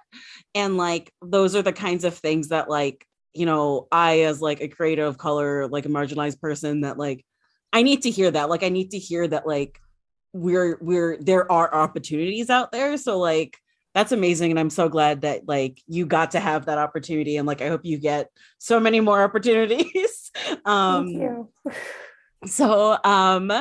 And 0.56 0.78
like 0.78 1.12
those 1.22 1.56
are 1.56 1.62
the 1.62 1.74
kinds 1.74 2.04
of 2.06 2.14
things 2.16 2.48
that 2.50 2.70
like 2.70 3.06
you 3.34 3.46
know 3.46 3.88
i 3.92 4.22
as 4.22 4.42
like 4.42 4.62
a 4.62 4.68
creator 4.68 5.04
of 5.06 5.18
color 5.18 5.68
like 5.68 5.86
a 5.86 5.90
marginalized 5.90 6.40
person 6.42 6.82
that 6.82 6.98
like 6.98 7.26
i 7.74 7.82
need 7.84 8.02
to 8.04 8.10
hear 8.10 8.32
that. 8.32 8.50
Like 8.50 8.64
i 8.64 8.70
need 8.70 8.92
to 8.92 8.98
hear 8.98 9.28
that 9.28 9.46
like 9.46 9.80
we're 10.34 10.78
we're 10.82 11.18
there 11.18 11.52
are 11.52 11.74
opportunities 11.74 12.50
out 12.50 12.72
there. 12.72 12.98
So 12.98 13.20
like 13.20 13.58
that's 13.96 14.12
amazing. 14.12 14.52
And 14.52 14.60
i'm 14.60 14.70
so 14.70 14.88
glad 14.88 15.22
that 15.22 15.48
like 15.48 15.82
you 15.88 16.06
got 16.06 16.32
to 16.32 16.40
have 16.40 16.66
that 16.68 16.78
opportunity. 16.78 17.36
And 17.38 17.46
like 17.48 17.62
i 17.62 17.68
hope 17.68 17.82
you 17.84 17.98
get 17.98 18.30
so 18.58 18.80
many 18.80 19.00
more 19.02 19.22
opportunities. 19.22 20.32
Um 20.66 21.08
Thank 21.08 21.18
you. 21.18 21.50
so 22.46 22.98
um 23.04 23.52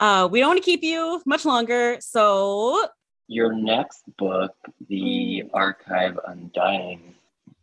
uh 0.00 0.28
we 0.30 0.40
don't 0.40 0.50
want 0.50 0.58
to 0.62 0.64
keep 0.64 0.82
you 0.82 1.20
much 1.26 1.44
longer 1.44 1.96
so 2.00 2.86
Your 3.28 3.52
next 3.52 4.02
book, 4.18 4.54
The 4.88 5.44
Archive 5.52 6.18
Undying, 6.28 7.14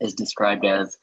is 0.02 0.14
described 0.14 0.66
as 0.66 0.98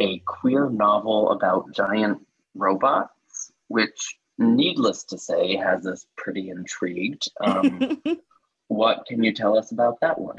a 0.00 0.18
queer 0.26 0.68
novel 0.70 1.30
about 1.30 1.72
giant 1.72 2.18
robots, 2.54 3.52
which, 3.68 4.16
needless 4.38 5.04
to 5.04 5.16
say, 5.18 5.54
has 5.56 5.86
us 5.86 6.06
pretty 6.16 6.50
intrigued. 6.50 7.28
Um, 7.40 8.02
what 8.68 9.04
can 9.06 9.22
you 9.22 9.32
tell 9.32 9.56
us 9.58 9.70
about 9.72 10.00
that 10.00 10.18
one? 10.18 10.38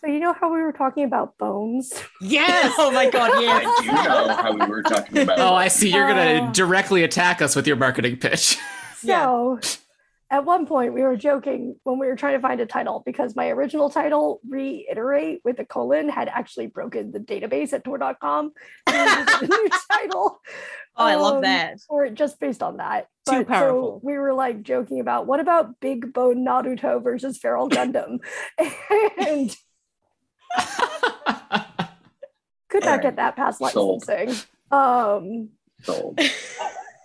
So 0.00 0.06
you 0.08 0.20
know 0.20 0.32
how 0.34 0.52
we 0.52 0.60
were 0.60 0.72
talking 0.72 1.04
about 1.04 1.38
bones? 1.38 1.92
yes 2.20 2.72
oh 2.78 2.90
my 2.90 3.08
god, 3.08 3.30
I 3.34 3.40
yeah. 3.40 3.60
do 3.80 3.86
know 3.86 4.34
how 4.34 4.52
we 4.52 4.66
were 4.66 4.82
talking 4.82 5.18
about. 5.22 5.38
Oh, 5.38 5.54
I 5.54 5.68
see. 5.68 5.90
You're 5.92 6.08
gonna 6.08 6.44
Uh. 6.48 6.52
directly 6.52 7.04
attack 7.04 7.40
us 7.40 7.56
with 7.56 7.66
your 7.66 7.76
marketing 7.76 8.16
pitch. 8.18 8.58
So 9.00 9.60
at 10.30 10.44
one 10.44 10.66
point 10.66 10.92
we 10.92 11.02
were 11.02 11.16
joking 11.16 11.76
when 11.84 11.98
we 11.98 12.06
were 12.06 12.16
trying 12.16 12.34
to 12.34 12.40
find 12.40 12.60
a 12.60 12.66
title 12.66 13.02
because 13.06 13.34
my 13.34 13.48
original 13.48 13.88
title, 13.88 14.40
Reiterate 14.46 15.40
with 15.44 15.58
a 15.58 15.64
colon, 15.64 16.08
had 16.08 16.28
actually 16.28 16.66
broken 16.66 17.12
the 17.12 17.20
database 17.20 17.72
at 17.72 17.82
Tor.com. 17.82 18.52
So 18.88 18.94
we 18.94 19.00
a 19.00 19.46
new 19.48 19.68
title. 19.92 20.40
Oh, 20.96 21.04
I 21.04 21.14
love 21.14 21.36
um, 21.36 21.42
that. 21.42 21.78
Or 21.88 22.10
just 22.10 22.40
based 22.40 22.62
on 22.62 22.76
that. 22.76 23.06
Too 23.26 23.38
But, 23.38 23.48
powerful. 23.48 24.00
So 24.02 24.06
we 24.06 24.18
were 24.18 24.34
like 24.34 24.62
joking 24.62 25.00
about 25.00 25.26
what 25.26 25.40
about 25.40 25.80
Big 25.80 26.12
Bone 26.12 26.44
Naruto 26.44 27.02
versus 27.02 27.38
Feral 27.38 27.70
Gundam? 27.70 28.18
and 28.58 29.56
could 32.68 32.84
not 32.84 33.00
get 33.00 33.16
that 33.16 33.36
past 33.36 33.60
Sold. 33.60 34.02
licensing. 34.06 34.44
Um 34.70 35.50
Sold. 35.82 36.20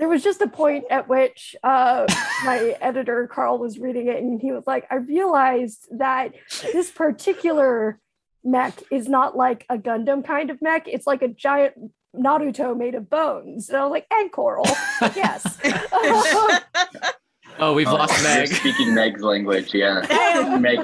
There 0.03 0.09
was 0.09 0.21
just 0.21 0.41
a 0.41 0.49
point 0.49 0.83
at 0.89 1.07
which 1.07 1.55
uh, 1.63 2.05
my 2.43 2.75
editor 2.81 3.25
Carl 3.25 3.57
was 3.57 3.79
reading 3.79 4.09
it, 4.09 4.17
and 4.17 4.41
he 4.41 4.51
was 4.51 4.65
like, 4.67 4.85
"I 4.91 4.95
realized 4.95 5.87
that 5.97 6.33
this 6.73 6.91
particular 6.91 8.01
mech 8.43 8.73
is 8.91 9.07
not 9.07 9.37
like 9.37 9.65
a 9.69 9.77
Gundam 9.77 10.25
kind 10.25 10.49
of 10.49 10.61
mech; 10.61 10.89
it's 10.89 11.07
like 11.07 11.21
a 11.21 11.29
giant 11.29 11.75
Naruto 12.13 12.75
made 12.77 12.95
of 12.95 13.09
bones." 13.09 13.69
And 13.69 13.77
I 13.77 13.83
was 13.83 13.91
like, 13.91 14.05
"And 14.11 14.29
coral, 14.29 14.65
yes." 15.15 15.57
oh, 17.59 17.73
we've 17.73 17.87
Oh, 17.87 17.93
lost 17.93 18.21
you're 18.21 18.29
Meg. 18.39 18.49
speaking 18.49 18.93
Meg's 18.93 19.21
language, 19.21 19.73
yeah. 19.73 20.57
Meg, 20.59 20.79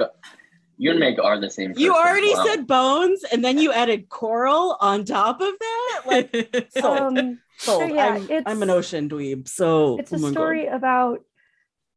you 0.80 0.90
and 0.90 0.98
Meg 0.98 1.20
are 1.20 1.38
the 1.38 1.50
same. 1.50 1.74
you 1.76 1.94
already 1.94 2.32
Wow. 2.34 2.44
said 2.46 2.66
bones 2.66 3.22
and 3.30 3.44
then 3.44 3.58
you 3.58 3.70
added 3.70 4.08
coral 4.08 4.76
on 4.80 5.04
top 5.04 5.40
of 5.42 5.52
that 5.66 6.00
like 6.06 6.68
sold, 6.78 7.18
um, 7.18 7.38
sold. 7.58 7.90
yeah, 7.90 8.14
I'm, 8.14 8.24
it's- 8.24 8.42
I'm 8.46 8.62
an 8.62 8.70
ocean 8.70 9.08
dweeb 9.08 9.46
so 9.46 9.98
it's 9.98 10.12
oh 10.12 10.16
a 10.16 10.18
my 10.18 10.28
God. 10.28 10.32
story 10.32 10.66
about 10.66 11.18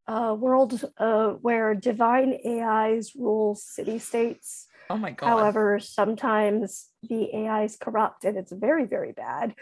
a 0.07 0.35
world 0.35 0.83
uh, 0.97 1.29
where 1.45 1.73
divine 1.75 2.37
AIs 2.45 3.13
rule 3.15 3.55
city 3.55 3.99
states. 3.99 4.67
oh 4.89 4.97
my 4.97 5.11
god. 5.11 5.27
However, 5.27 5.79
sometimes 5.79 6.89
the 7.11 7.33
AIs 7.33 7.77
corrupt 7.77 8.25
and 8.25 8.35
it's 8.37 8.51
very, 8.51 8.85
very 8.85 9.13
bad 9.13 9.55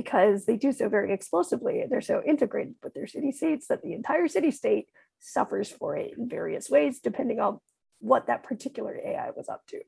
because 0.00 0.46
they 0.46 0.56
do 0.56 0.70
so 0.70 0.88
very 0.88 1.12
explosively. 1.12 1.84
They're 1.90 2.00
so 2.12 2.22
integrated 2.24 2.76
with 2.84 2.94
their 2.94 3.08
city 3.08 3.32
states 3.32 3.66
that 3.66 3.82
the 3.82 3.92
entire 3.92 4.28
city 4.28 4.52
state 4.52 4.86
suffers 5.18 5.68
for 5.68 5.96
it 5.96 6.12
in 6.16 6.28
various 6.28 6.70
ways, 6.70 7.00
depending 7.00 7.40
on 7.40 7.58
what 8.00 8.26
that 8.26 8.42
particular 8.42 8.96
AI 9.04 9.30
was 9.36 9.48
up 9.48 9.66
to. 9.68 9.80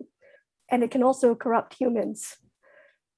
And 0.71 0.83
it 0.83 0.91
can 0.91 1.03
also 1.03 1.35
corrupt 1.35 1.75
humans. 1.75 2.37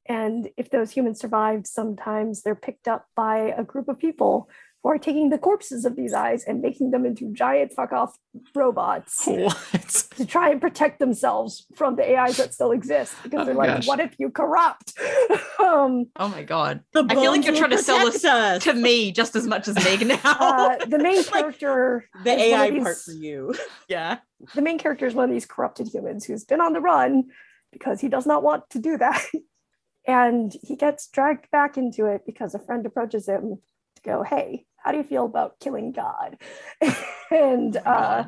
And 0.06 0.48
if 0.56 0.70
those 0.70 0.90
humans 0.90 1.20
survive, 1.20 1.66
sometimes 1.66 2.42
they're 2.42 2.54
picked 2.54 2.88
up 2.88 3.06
by 3.14 3.54
a 3.56 3.64
group 3.64 3.88
of 3.88 3.98
people 3.98 4.48
who 4.82 4.90
are 4.90 4.98
taking 4.98 5.30
the 5.30 5.38
corpses 5.38 5.84
of 5.84 5.94
these 5.96 6.12
eyes 6.12 6.44
and 6.44 6.60
making 6.60 6.90
them 6.90 7.06
into 7.06 7.32
giant 7.32 7.72
fuck 7.72 7.92
off 7.92 8.16
robots 8.54 9.22
What? 9.26 10.06
to 10.16 10.26
try 10.26 10.50
and 10.50 10.60
protect 10.60 10.98
themselves 10.98 11.66
from 11.76 11.96
the 11.96 12.16
AIs 12.18 12.36
that 12.38 12.52
still 12.52 12.72
exist 12.72 13.14
because 13.22 13.40
Oh 13.42 13.44
they're 13.44 13.54
like, 13.54 13.68
gosh. 13.76 13.86
what 13.86 14.00
if 14.00 14.14
you 14.18 14.30
corrupt? 14.30 14.92
um, 15.60 16.06
oh 16.16 16.28
my 16.28 16.42
god. 16.42 16.80
the 16.92 17.06
I 17.08 17.14
feel 17.14 17.30
like 17.30 17.44
you're 17.44 17.54
trying 17.56 17.70
to 17.70 17.78
sell 17.78 17.98
protect 18.10 18.24
us. 18.24 18.64
To 18.64 18.74
me, 18.74 19.12
just 19.12 19.36
as 19.36 19.46
much 19.46 19.68
as 19.68 19.74
Meg 19.84 20.06
now. 20.06 20.18
uh, 20.24 20.84
the 20.86 20.98
main 20.98 21.22
character, 21.24 22.04
the 22.24 22.32
is 22.32 22.52
one 22.52 22.60
AI 22.60 22.66
of 22.66 22.82
part 22.82 22.96
for 22.98 23.12
you 23.12 23.54
yeah. 23.88 24.18
the 24.54 24.62
main 24.62 24.78
character 24.78 25.06
is 25.06 25.14
one 25.14 25.24
of 25.24 25.30
these 25.30 25.46
corrupted 25.46 25.88
humans 25.88 26.24
who's 26.24 26.44
been 26.44 26.60
on 26.60 26.72
the 26.72 26.80
run 26.80 27.24
because 27.72 28.00
he 28.00 28.08
does 28.08 28.26
not 28.26 28.42
want 28.42 28.68
to 28.70 28.78
do 28.78 28.98
that, 28.98 29.24
and 30.06 30.52
he 30.62 30.76
gets 30.76 31.06
dragged 31.08 31.50
back 31.50 31.78
into 31.78 32.06
it 32.06 32.22
because 32.26 32.54
a 32.54 32.58
friend 32.58 32.84
approaches 32.84 33.28
him 33.28 33.58
to 33.96 34.02
go, 34.02 34.22
"Hey, 34.22 34.66
how 34.82 34.92
do 34.92 34.98
you 34.98 35.04
feel 35.04 35.24
about 35.24 35.60
killing 35.60 35.92
God?" 35.92 36.38
and 37.30 37.76
Oh 37.76 37.90
uh, 37.90 38.24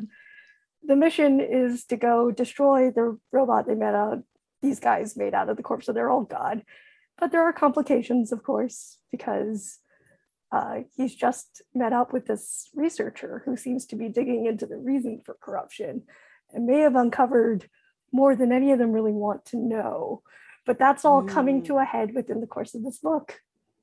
the 0.87 0.97
mission 0.97 1.41
is 1.41 1.85
to 1.87 1.97
go 1.97 2.31
destroy 2.31 2.91
the 2.91 3.19
robot 3.33 3.67
they 3.67 3.75
met 3.75 3.95
out 3.95 4.23
these 4.63 4.81
guys 4.81 5.17
made 5.17 5.35
out 5.35 5.49
of 5.49 5.57
the 5.57 5.63
corpse 5.63 5.89
of 5.89 5.95
their 5.95 6.11
old 6.11 6.29
god. 6.29 6.63
But 7.19 7.33
there 7.33 7.43
are 7.43 7.53
complications 7.53 8.33
of 8.33 8.43
course 8.43 8.99
because 9.11 9.79
uh, 10.53 10.81
he's 10.97 11.15
just 11.15 11.63
met 11.75 11.93
up 11.93 12.13
with 12.13 12.27
this 12.27 12.71
researcher 12.75 13.43
who 13.45 13.57
seems 13.57 13.87
to 13.87 13.97
be 13.97 14.09
digging 14.09 14.47
into 14.47 14.67
the 14.67 14.77
reason 14.77 15.21
for 15.25 15.37
corruption 15.41 16.03
and 16.53 16.67
may 16.67 16.81
have 16.81 16.95
uncovered 16.95 17.69
more 18.13 18.37
than 18.37 18.53
any 18.53 18.71
of 18.71 18.79
them 18.79 18.93
really 18.93 19.13
want 19.13 19.45
to 19.47 19.57
know. 19.57 20.23
But 20.65 20.79
that's 20.79 21.05
all 21.05 21.23
coming 21.23 21.63
to 21.65 21.79
a 21.79 21.85
head 21.85 22.15
within 22.15 22.41
the 22.41 22.47
course 22.47 22.75
of 22.75 22.85
this 22.85 22.99
book. 22.99 23.41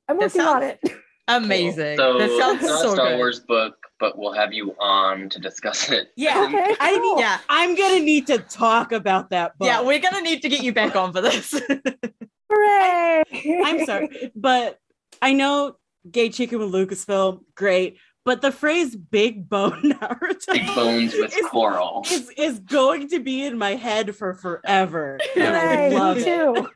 I'm 0.07 0.17
That 0.17 0.33
working 0.33 0.41
on 0.41 0.63
it 0.63 0.79
Amazing. 1.37 1.97
So 1.97 2.17
that 2.17 2.29
sounds 2.39 2.59
it's 2.61 2.69
not 2.69 2.81
so 2.81 2.89
a 2.91 2.95
Star 2.95 3.07
good. 3.09 3.17
Wars 3.17 3.39
book, 3.39 3.75
but 3.99 4.17
we'll 4.17 4.33
have 4.33 4.51
you 4.53 4.75
on 4.79 5.29
to 5.29 5.39
discuss 5.39 5.89
it. 5.91 6.09
yeah 6.15 6.43
okay 6.47 6.75
I 6.79 6.97
cool. 6.97 7.15
need, 7.15 7.21
Yeah. 7.21 7.37
i'm 7.49 7.75
gonna 7.75 7.99
need 7.99 8.27
to 8.27 8.39
talk 8.39 8.91
about 8.91 9.29
that 9.29 9.57
book 9.57 9.67
Yeah, 9.67 9.81
we're 9.81 9.99
gonna 9.99 10.21
need 10.21 10.41
to 10.41 10.49
get 10.49 10.63
you 10.63 10.73
back 10.73 10.95
on 10.95 11.13
for 11.13 11.21
this. 11.21 11.53
hooray 12.51 13.23
i'm 13.65 13.85
sorry 13.85 14.31
but 14.35 14.77
i 15.21 15.33
know 15.33 15.75
gay 16.09 16.29
chicken 16.29 16.59
with 16.59 16.71
lucasfilm 16.71 17.39
great 17.55 17.97
but 18.25 18.41
the 18.41 18.51
phrase 18.51 18.95
big 18.95 19.47
bone 19.49 19.81
naruto 19.83 20.51
Big 20.51 20.65
bones 20.75 21.13
with 21.13 21.35
is- 21.35 21.45
coral. 21.47 22.03
is, 22.11 22.29
is 22.37 22.59
going 22.59 23.07
to 23.09 23.19
be 23.19 23.43
in 23.45 23.57
my 23.57 23.75
head 23.75 24.15
for 24.15 24.33
forever 24.33 25.19
and 25.35 25.55
i 25.55 25.89
love 25.89 26.17
me 26.17 26.23
it 26.23 26.25
too. 26.25 26.67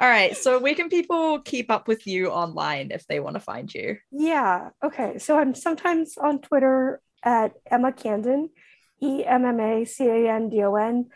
All 0.00 0.08
right. 0.08 0.34
So 0.34 0.58
where 0.58 0.74
can 0.74 0.88
people 0.88 1.40
keep 1.40 1.70
up 1.70 1.86
with 1.86 2.06
you 2.06 2.28
online 2.28 2.90
if 2.90 3.06
they 3.06 3.20
want 3.20 3.34
to 3.36 3.40
find 3.40 3.68
you? 3.74 3.98
yeah. 4.10 4.70
Okay. 4.82 5.18
So 5.18 5.38
I'm 5.38 5.54
sometimes 5.54 6.16
on 6.16 6.40
Twitter 6.40 7.02
at 7.22 7.52
Emma 7.70 7.92
Candon, 7.92 8.48
E 9.02 9.26
M 9.26 9.44
M 9.44 9.60
A 9.60 9.84
C 9.84 10.06
A 10.08 10.32
N 10.32 10.48
D 10.48 10.62
O 10.62 10.74
N. 10.76 11.10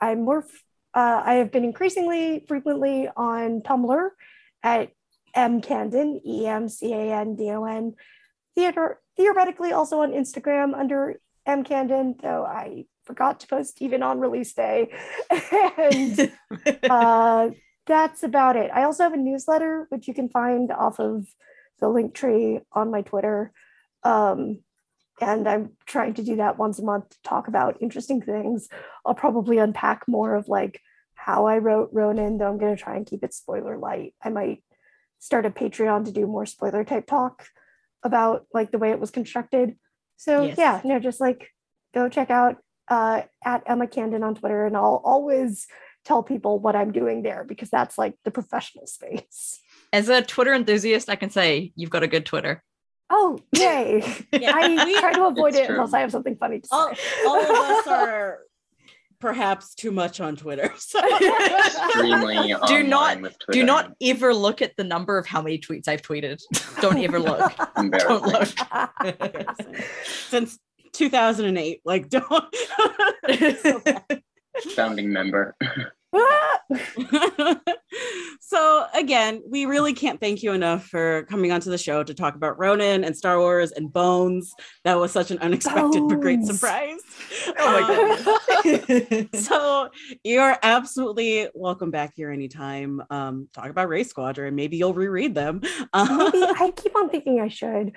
I'm 0.00 0.24
more. 0.24 0.38
f- 0.48 0.64
Uh, 0.94 1.20
I 1.22 1.34
have 1.34 1.52
been 1.52 1.64
increasingly 1.68 2.42
frequently 2.48 3.06
on 3.14 3.60
Tumblr 3.60 4.08
at 4.64 4.90
M 5.36 5.60
Candon, 5.60 6.18
E 6.26 6.46
M 6.48 6.66
C 6.68 6.94
A 6.94 7.12
N 7.20 7.36
D 7.36 7.50
O 7.52 7.64
N. 7.68 7.94
Theater 8.56 8.98
theoretically 9.18 9.72
also 9.76 10.00
on 10.00 10.12
Instagram 10.16 10.72
under 10.74 11.20
M 11.50 11.64
Candon, 11.64 12.16
though 12.22 12.44
I 12.44 12.86
forgot 13.04 13.40
to 13.40 13.46
post 13.46 13.82
even 13.82 14.02
on 14.02 14.20
release 14.20 14.52
day. 14.52 14.92
and 15.30 16.32
uh, 16.90 17.50
that's 17.86 18.22
about 18.22 18.56
it. 18.56 18.70
I 18.72 18.84
also 18.84 19.02
have 19.02 19.12
a 19.12 19.18
newsletter, 19.18 19.86
which 19.90 20.08
you 20.08 20.14
can 20.14 20.28
find 20.28 20.70
off 20.70 21.00
of 21.00 21.26
the 21.80 21.88
link 21.88 22.14
tree 22.14 22.60
on 22.72 22.90
my 22.90 23.02
Twitter. 23.02 23.52
Um, 24.02 24.60
and 25.20 25.46
I'm 25.46 25.72
trying 25.86 26.14
to 26.14 26.22
do 26.22 26.36
that 26.36 26.58
once 26.58 26.78
a 26.78 26.84
month 26.84 27.10
to 27.10 27.22
talk 27.22 27.48
about 27.48 27.82
interesting 27.82 28.22
things. 28.22 28.68
I'll 29.04 29.14
probably 29.14 29.58
unpack 29.58 30.08
more 30.08 30.34
of 30.34 30.48
like 30.48 30.80
how 31.14 31.46
I 31.46 31.58
wrote 31.58 31.90
Ronin, 31.92 32.38
though 32.38 32.48
I'm 32.48 32.58
going 32.58 32.74
to 32.74 32.82
try 32.82 32.96
and 32.96 33.06
keep 33.06 33.22
it 33.22 33.34
spoiler 33.34 33.76
light. 33.76 34.14
I 34.22 34.30
might 34.30 34.62
start 35.18 35.44
a 35.44 35.50
Patreon 35.50 36.06
to 36.06 36.12
do 36.12 36.26
more 36.26 36.46
spoiler 36.46 36.84
type 36.84 37.06
talk. 37.06 37.46
about 38.02 38.46
like 38.54 38.70
the 38.70 38.78
way 38.78 38.90
it 38.90 39.00
was 39.00 39.10
constructed. 39.10 39.76
So 40.20 40.42
Yes. 40.42 40.58
yeah, 40.58 40.80
no, 40.84 40.98
just 41.00 41.18
like 41.18 41.48
go 41.94 42.10
check 42.10 42.28
out 42.30 42.58
uh, 42.88 43.22
at 43.42 43.62
Emma 43.66 43.86
Candon 43.86 44.22
on 44.22 44.34
Twitter, 44.34 44.66
and 44.66 44.76
I'll 44.76 45.00
always 45.02 45.66
tell 46.04 46.22
people 46.22 46.58
what 46.58 46.76
I'm 46.76 46.92
doing 46.92 47.22
there 47.22 47.42
because 47.42 47.70
that's 47.70 47.96
like 47.96 48.14
the 48.24 48.30
professional 48.30 48.86
space. 48.86 49.60
As 49.94 50.10
a 50.10 50.20
Twitter 50.20 50.52
enthusiast, 50.52 51.08
I 51.08 51.16
can 51.16 51.30
say 51.30 51.72
you've 51.74 51.88
got 51.88 52.02
a 52.02 52.06
good 52.06 52.26
Twitter. 52.26 52.62
Oh, 53.08 53.38
yay! 53.52 54.02
Yeah, 54.32 54.52
I 54.54 54.84
we- 54.84 54.98
try 55.00 55.12
to 55.14 55.24
avoid 55.26 55.54
It's 55.54 55.58
it 55.60 55.66
true. 55.66 55.76
unless 55.76 55.94
I 55.94 56.00
have 56.00 56.10
something 56.12 56.36
funny 56.36 56.60
to 56.60 56.66
say. 56.68 56.76
all, 56.76 56.92
all 57.26 57.40
of 57.40 57.50
us 57.50 57.86
are 57.86 58.38
perhaps 59.20 59.74
too 59.74 59.90
much 59.90 60.20
on 60.20 60.36
Twitter. 60.36 60.72
So 60.78 60.98
Extremely 60.98 62.34
Do 62.48 62.54
online 62.54 62.88
not- 62.88 63.20
with 63.20 63.32
Do 63.38 63.44
Twitter. 63.46 63.64
not 63.64 63.92
ever 64.02 64.34
look 64.34 64.62
at 64.62 64.72
the 64.76 64.84
number 64.84 65.18
of 65.18 65.26
how 65.26 65.40
many 65.42 65.58
tweets 65.58 65.86
I've 65.88 66.02
tweeted. 66.02 66.40
Don't 66.80 66.98
ever 66.98 67.18
look. 67.20 67.52
Don't 67.76 68.26
look. 68.26 68.48
since 70.28 70.58
2008, 70.92 71.80
like 71.84 72.08
don't. 72.08 72.54
Founding 74.74 75.12
member. 75.12 75.54
so 78.40 78.86
again, 78.94 79.42
we 79.48 79.66
really 79.66 79.92
can't 79.92 80.20
thank 80.20 80.42
you 80.42 80.52
enough 80.52 80.86
for 80.86 81.24
coming 81.24 81.52
onto 81.52 81.70
the 81.70 81.78
show 81.78 82.02
to 82.02 82.14
talk 82.14 82.34
about 82.34 82.58
Ronin 82.58 83.04
and 83.04 83.16
Star 83.16 83.38
Wars 83.38 83.70
and 83.72 83.92
Bones. 83.92 84.52
That 84.84 84.98
was 84.98 85.12
such 85.12 85.30
an 85.30 85.38
unexpected 85.38 86.02
but 86.08 86.20
great 86.20 86.42
surprise. 86.44 86.98
Oh 87.58 87.80
my 87.80 89.20
Um, 89.20 89.28
so 89.40 89.88
you're 90.24 90.56
absolutely 90.62 91.48
welcome 91.54 91.90
back 91.90 92.12
here 92.14 92.30
anytime. 92.30 93.02
Um, 93.10 93.48
talk 93.54 93.70
about 93.70 93.88
Wraith 93.88 94.08
Squadron. 94.08 94.54
Maybe 94.54 94.76
you'll 94.76 94.94
reread 94.94 95.34
them. 95.34 95.62
Uh, 95.92 96.30
Maybe 96.32 96.46
I 96.58 96.72
keep 96.74 96.96
on 96.96 97.08
thinking 97.10 97.40
I 97.40 97.48
should. 97.48 97.92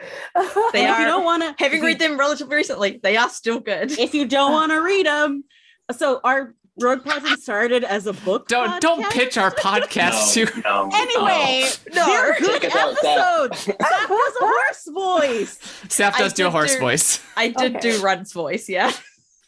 They 0.72 0.90
if 0.90 1.00
you 1.00 1.06
don't 1.06 1.24
want 1.24 1.44
to, 1.44 1.56
Having 1.58 1.82
read 1.82 2.00
them 2.00 2.20
relatively 2.20 2.56
recently, 2.56 3.00
they 3.02 3.18
are 3.18 3.30
still 3.30 3.60
good. 3.60 3.92
if 3.98 4.14
you 4.14 4.28
don't 4.28 4.52
want 4.52 4.72
to 4.72 4.82
read 4.82 5.06
them, 5.06 5.44
so 5.92 6.20
our 6.24 6.54
Rogue 6.80 7.04
Project 7.04 7.42
started 7.42 7.84
as 7.84 8.08
a 8.08 8.14
book. 8.14 8.48
Don't 8.48 8.82
don't 8.82 9.08
pitch 9.12 9.38
our 9.38 9.52
podcast 9.52 10.36
no, 10.36 10.46
to 10.46 10.62
no, 10.62 10.90
Anyway, 10.94 11.70
No. 11.94 12.06
they're 12.06 12.40
good 12.40 12.62
Check 12.62 12.64
it 12.72 12.76
out, 12.76 12.96
Seth. 12.98 13.20
episodes. 13.20 13.66
That 13.78 14.08
was 14.10 14.34
a 14.42 14.46
horse 14.46 15.20
voice. 15.22 15.60
Seth 15.90 16.16
I 16.16 16.20
does 16.20 16.34
do 16.34 16.48
a 16.48 16.50
horse 16.50 16.74
do- 16.74 16.80
voice. 16.82 17.22
I 17.38 17.50
did 17.50 17.76
Okay. 17.78 17.92
do 17.92 18.02
Run's 18.02 18.34
voice, 18.34 18.68
yeah. 18.70 18.92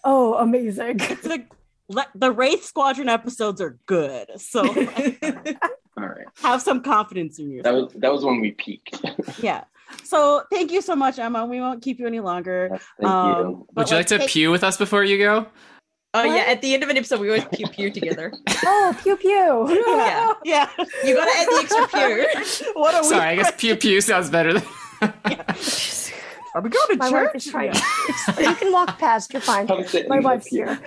oh, 0.04 0.36
amazing. 0.36 0.98
The, 1.88 1.94
le- 1.98 2.08
the 2.16 2.32
Wraith 2.32 2.64
Squadron 2.66 3.10
episodes 3.10 3.62
are 3.62 3.78
good, 3.86 4.28
so 4.42 4.62
All 5.98 6.08
right. 6.08 6.26
have 6.42 6.62
some 6.62 6.82
confidence 6.82 7.38
in 7.40 7.50
you. 7.52 7.62
That 7.64 7.74
was 7.76 7.94
that 7.94 8.12
was 8.12 8.26
when 8.26 8.40
we 8.42 8.52
peaked. 8.52 9.00
Yeah. 9.40 9.64
So 10.04 10.42
thank 10.52 10.72
you 10.72 10.82
so 10.82 10.96
much, 10.96 11.20
Emma. 11.20 11.46
We 11.46 11.60
won't 11.62 11.82
keep 11.84 12.00
you 12.00 12.08
any 12.08 12.20
longer. 12.20 12.80
Thank 13.00 13.12
Um, 13.12 13.38
you. 13.50 13.68
Would 13.76 13.90
you 13.92 13.98
like 13.98 14.08
to 14.08 14.18
take- 14.18 14.30
pew 14.30 14.50
with 14.52 14.64
us 14.64 14.78
before 14.78 15.04
you 15.04 15.18
go? 15.20 15.46
Oh 16.18 16.24
yeah, 16.24 16.44
at 16.48 16.62
the 16.62 16.74
end 16.74 16.82
of 16.82 16.90
an 16.90 16.96
episode, 16.98 17.20
we 17.20 17.28
always 17.28 17.46
pew 17.54 17.68
pew 17.68 17.92
together. 17.92 18.32
Oh, 18.68 18.98
pew 19.04 19.16
pew. 19.18 19.84
Yeah. 19.88 20.34
Yeah. 20.44 20.70
You 21.04 21.16
gotta 21.16 21.32
add 21.38 21.48
the 21.48 21.60
extra 21.62 21.88
pew. 21.90 22.72
what 22.82 22.96
are 22.96 23.02
we? 23.02 23.08
Sorry, 23.10 23.30
I 23.30 23.36
guess 23.36 23.52
pew 23.58 23.76
pew 23.76 24.00
sounds 24.02 24.30
better 24.30 24.54
than. 24.54 24.64
Are 26.56 26.62
we 26.62 26.70
going 26.70 26.88
to 26.92 26.96
My 26.98 27.10
church? 27.10 27.26
wife 27.28 27.36
is 27.36 27.46
trying. 27.48 27.74
you 28.40 28.56
can 28.56 28.72
walk 28.72 28.98
past. 28.98 29.34
You're 29.34 29.42
fine. 29.42 29.68
My 30.08 30.22
wife's 30.22 30.48
here. 30.48 30.80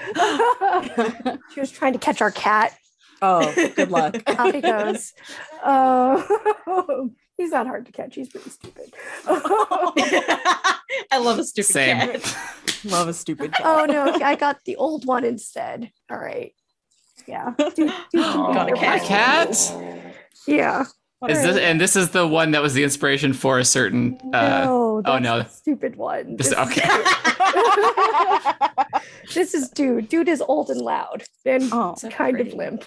she 1.52 1.60
was 1.60 1.70
trying 1.70 1.92
to 1.92 1.98
catch 1.98 2.22
our 2.22 2.30
cat. 2.30 2.72
oh, 3.20 3.52
good 3.76 3.90
luck. 3.90 4.16
Out 4.26 4.54
he 4.54 4.62
goes. 4.62 5.12
Oh, 5.62 7.10
he's 7.38 7.52
not 7.52 7.66
hard 7.66 7.86
to 7.86 7.92
catch. 7.92 8.16
He's 8.16 8.28
pretty 8.28 8.50
stupid. 8.50 8.92
I 9.26 10.72
love 11.18 11.38
a 11.38 11.44
stupid 11.44 11.72
Same. 11.72 11.96
cat. 11.96 12.36
Love 12.84 13.08
a 13.08 13.12
stupid 13.14 13.52
cat. 13.52 13.62
oh 13.66 13.86
no, 13.86 14.12
I 14.22 14.36
got 14.36 14.62
the 14.64 14.76
old 14.76 15.04
one 15.06 15.24
instead. 15.24 15.90
All 16.10 16.16
right. 16.18 16.54
Yeah. 17.26 17.52
Do- 17.58 17.70
do- 17.74 17.90
Oh, 18.14 18.52
Got 18.54 18.70
a 18.70 18.74
cat. 18.76 19.02
Cat? 19.02 19.72
Yeah. 20.46 20.84
Is 21.28 21.42
this 21.42 21.56
and 21.56 21.80
this 21.80 21.96
is 21.96 22.10
the 22.10 22.24
one 22.28 22.52
that 22.52 22.62
was 22.62 22.74
the 22.74 22.84
inspiration 22.84 23.32
for 23.32 23.58
a 23.58 23.64
certain 23.64 24.16
uh 24.32 24.64
no, 24.64 25.02
that's 25.02 25.22
no. 25.24 25.42
stupid 25.50 25.96
one. 25.96 26.36
This- 26.36 26.50
This, 26.50 26.58
okay. 26.58 26.88
this 29.34 29.54
is 29.54 29.68
dude. 29.70 30.08
Dude 30.08 30.28
is 30.28 30.40
old 30.40 30.70
and 30.70 30.80
loud 30.80 31.24
and 31.44 31.64
Oh, 31.72 31.96
kind 32.10 32.36
pretty. 32.36 32.50
of 32.52 32.56
limp. 32.56 32.84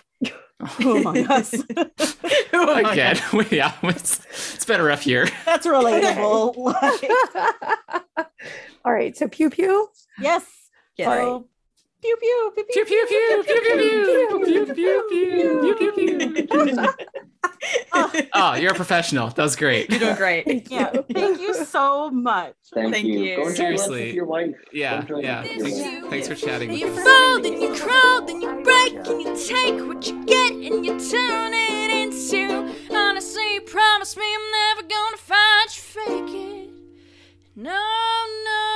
Oh 0.81 1.01
my 1.03 1.21
gosh. 1.27 1.51
Oh 2.53 2.75
again. 2.75 3.17
yeah, 3.49 3.73
it's, 3.83 4.19
it's 4.53 4.65
been 4.65 4.79
a 4.79 4.83
rough 4.83 5.07
year. 5.07 5.27
That's 5.45 5.65
relatable. 5.65 6.55
Like, 6.57 8.27
All 8.85 8.93
right. 8.93 9.15
So 9.17 9.27
pew 9.27 9.49
pew. 9.49 9.87
yes. 10.19 10.45
Yes. 10.97 11.07
So, 11.07 11.47
pew 12.01 12.17
pew 12.19 12.51
pew 12.55 12.63
Pew 12.73 12.85
pew 12.85 13.05
pew 13.07 13.43
pew 13.45 13.61
pew 13.61 14.41
pew 14.45 14.73
pew 14.73 15.03
pew 15.09 15.75
pew 15.75 15.91
pew 15.93 16.67
pew. 16.67 16.87
Oh, 18.33 18.55
you're 18.55 18.71
a 18.71 18.75
professional. 18.75 19.27
That 19.29 19.43
was 19.43 19.55
great. 19.55 19.89
You're 19.89 19.99
doing 19.99 20.15
great. 20.15 20.45
Thank 20.45 20.71
Yeah. 20.71 20.91
you. 20.93 21.05
Thank 21.13 21.39
you 21.41 21.53
so 21.65 22.09
much. 22.09 22.53
Thank, 22.73 22.93
Thank 22.93 23.05
you. 23.05 23.19
you. 23.19 23.35
Go 23.37 23.49
Seriously. 23.51 24.13
your 24.15 24.25
wife. 24.25 24.55
Yeah, 24.73 25.05
yeah. 25.19 25.41
lunch 25.41 25.49
with 25.57 25.67
your 25.67 25.67
wife. 25.75 25.83
Thanks, 26.01 26.09
thanks 26.09 26.27
for 26.27 26.35
chatting. 26.35 26.71
You 26.73 26.87
fall, 26.87 27.41
then 27.41 27.61
you 27.61 27.73
crawl, 27.75 28.21
then 28.25 28.41
you 28.41 28.51
break, 28.63 28.93
and 29.07 29.21
you 29.21 29.35
take 29.37 29.85
what 29.87 30.05
you 30.07 30.23
get 30.25 30.53
and 30.53 30.85
you 30.85 30.93
turn 30.99 31.51
it 31.53 31.91
into. 32.01 32.73
Honestly, 32.95 33.53
you 33.55 33.61
promise 33.61 34.17
me 34.17 34.23
I'm 34.35 34.51
never 34.51 34.87
gonna 34.87 35.17
find 35.17 35.69
you 35.75 35.81
fake 35.81 36.35
it. 36.35 36.69
No, 37.55 37.69
no, 38.45 38.70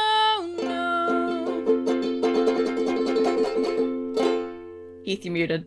Heath, 5.05 5.23
you 5.23 5.31
muted. 5.31 5.65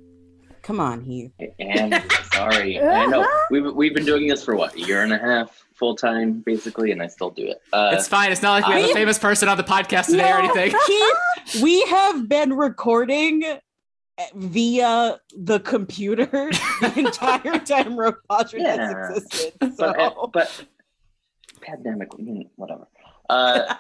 Come 0.63 0.81
on, 0.81 1.01
Heath. 1.03 1.31
And 1.61 1.95
sorry, 2.33 2.81
I 2.81 3.07
know 3.13 3.27
we've 3.51 3.73
we've 3.75 3.95
been 3.95 4.05
doing 4.05 4.27
this 4.27 4.45
for 4.45 4.57
what 4.57 4.75
a 4.75 4.81
year 4.81 5.03
and 5.03 5.13
a 5.13 5.19
half, 5.19 5.65
full 5.75 5.95
time 5.95 6.43
basically, 6.45 6.91
and 6.91 7.01
I 7.01 7.07
still 7.07 7.31
do 7.31 7.47
it. 7.47 7.63
Uh, 7.73 7.91
It's 7.95 8.09
fine. 8.09 8.33
It's 8.33 8.43
not 8.43 8.61
like 8.61 8.67
we 8.67 8.81
have 8.81 8.91
a 8.91 8.91
I- 8.91 8.95
famous 8.95 9.19
person 9.19 9.49
on 9.49 9.57
the 9.57 9.63
podcast 9.63 10.07
today 10.07 10.31
or 10.31 10.39
anything. 10.41 10.75
Keith, 10.87 11.63
we 11.63 11.81
have 11.87 12.29
been 12.29 12.53
recording 12.55 13.45
via 14.35 15.21
the 15.37 15.61
computer 15.61 16.27
the 16.81 16.93
entire 16.97 17.61
time 17.61 17.97
Rogue 17.97 18.17
Podron 18.29 18.63
Yeah. 18.65 18.77
has 19.09 19.17
existed. 19.23 19.53
but 19.61 19.81
uh, 20.01 20.11
So. 20.11 20.31
but 20.35 20.65
pandemic, 21.63 22.11
mm, 22.11 22.49
whatever. 22.57 22.89
Uh, 23.31 23.75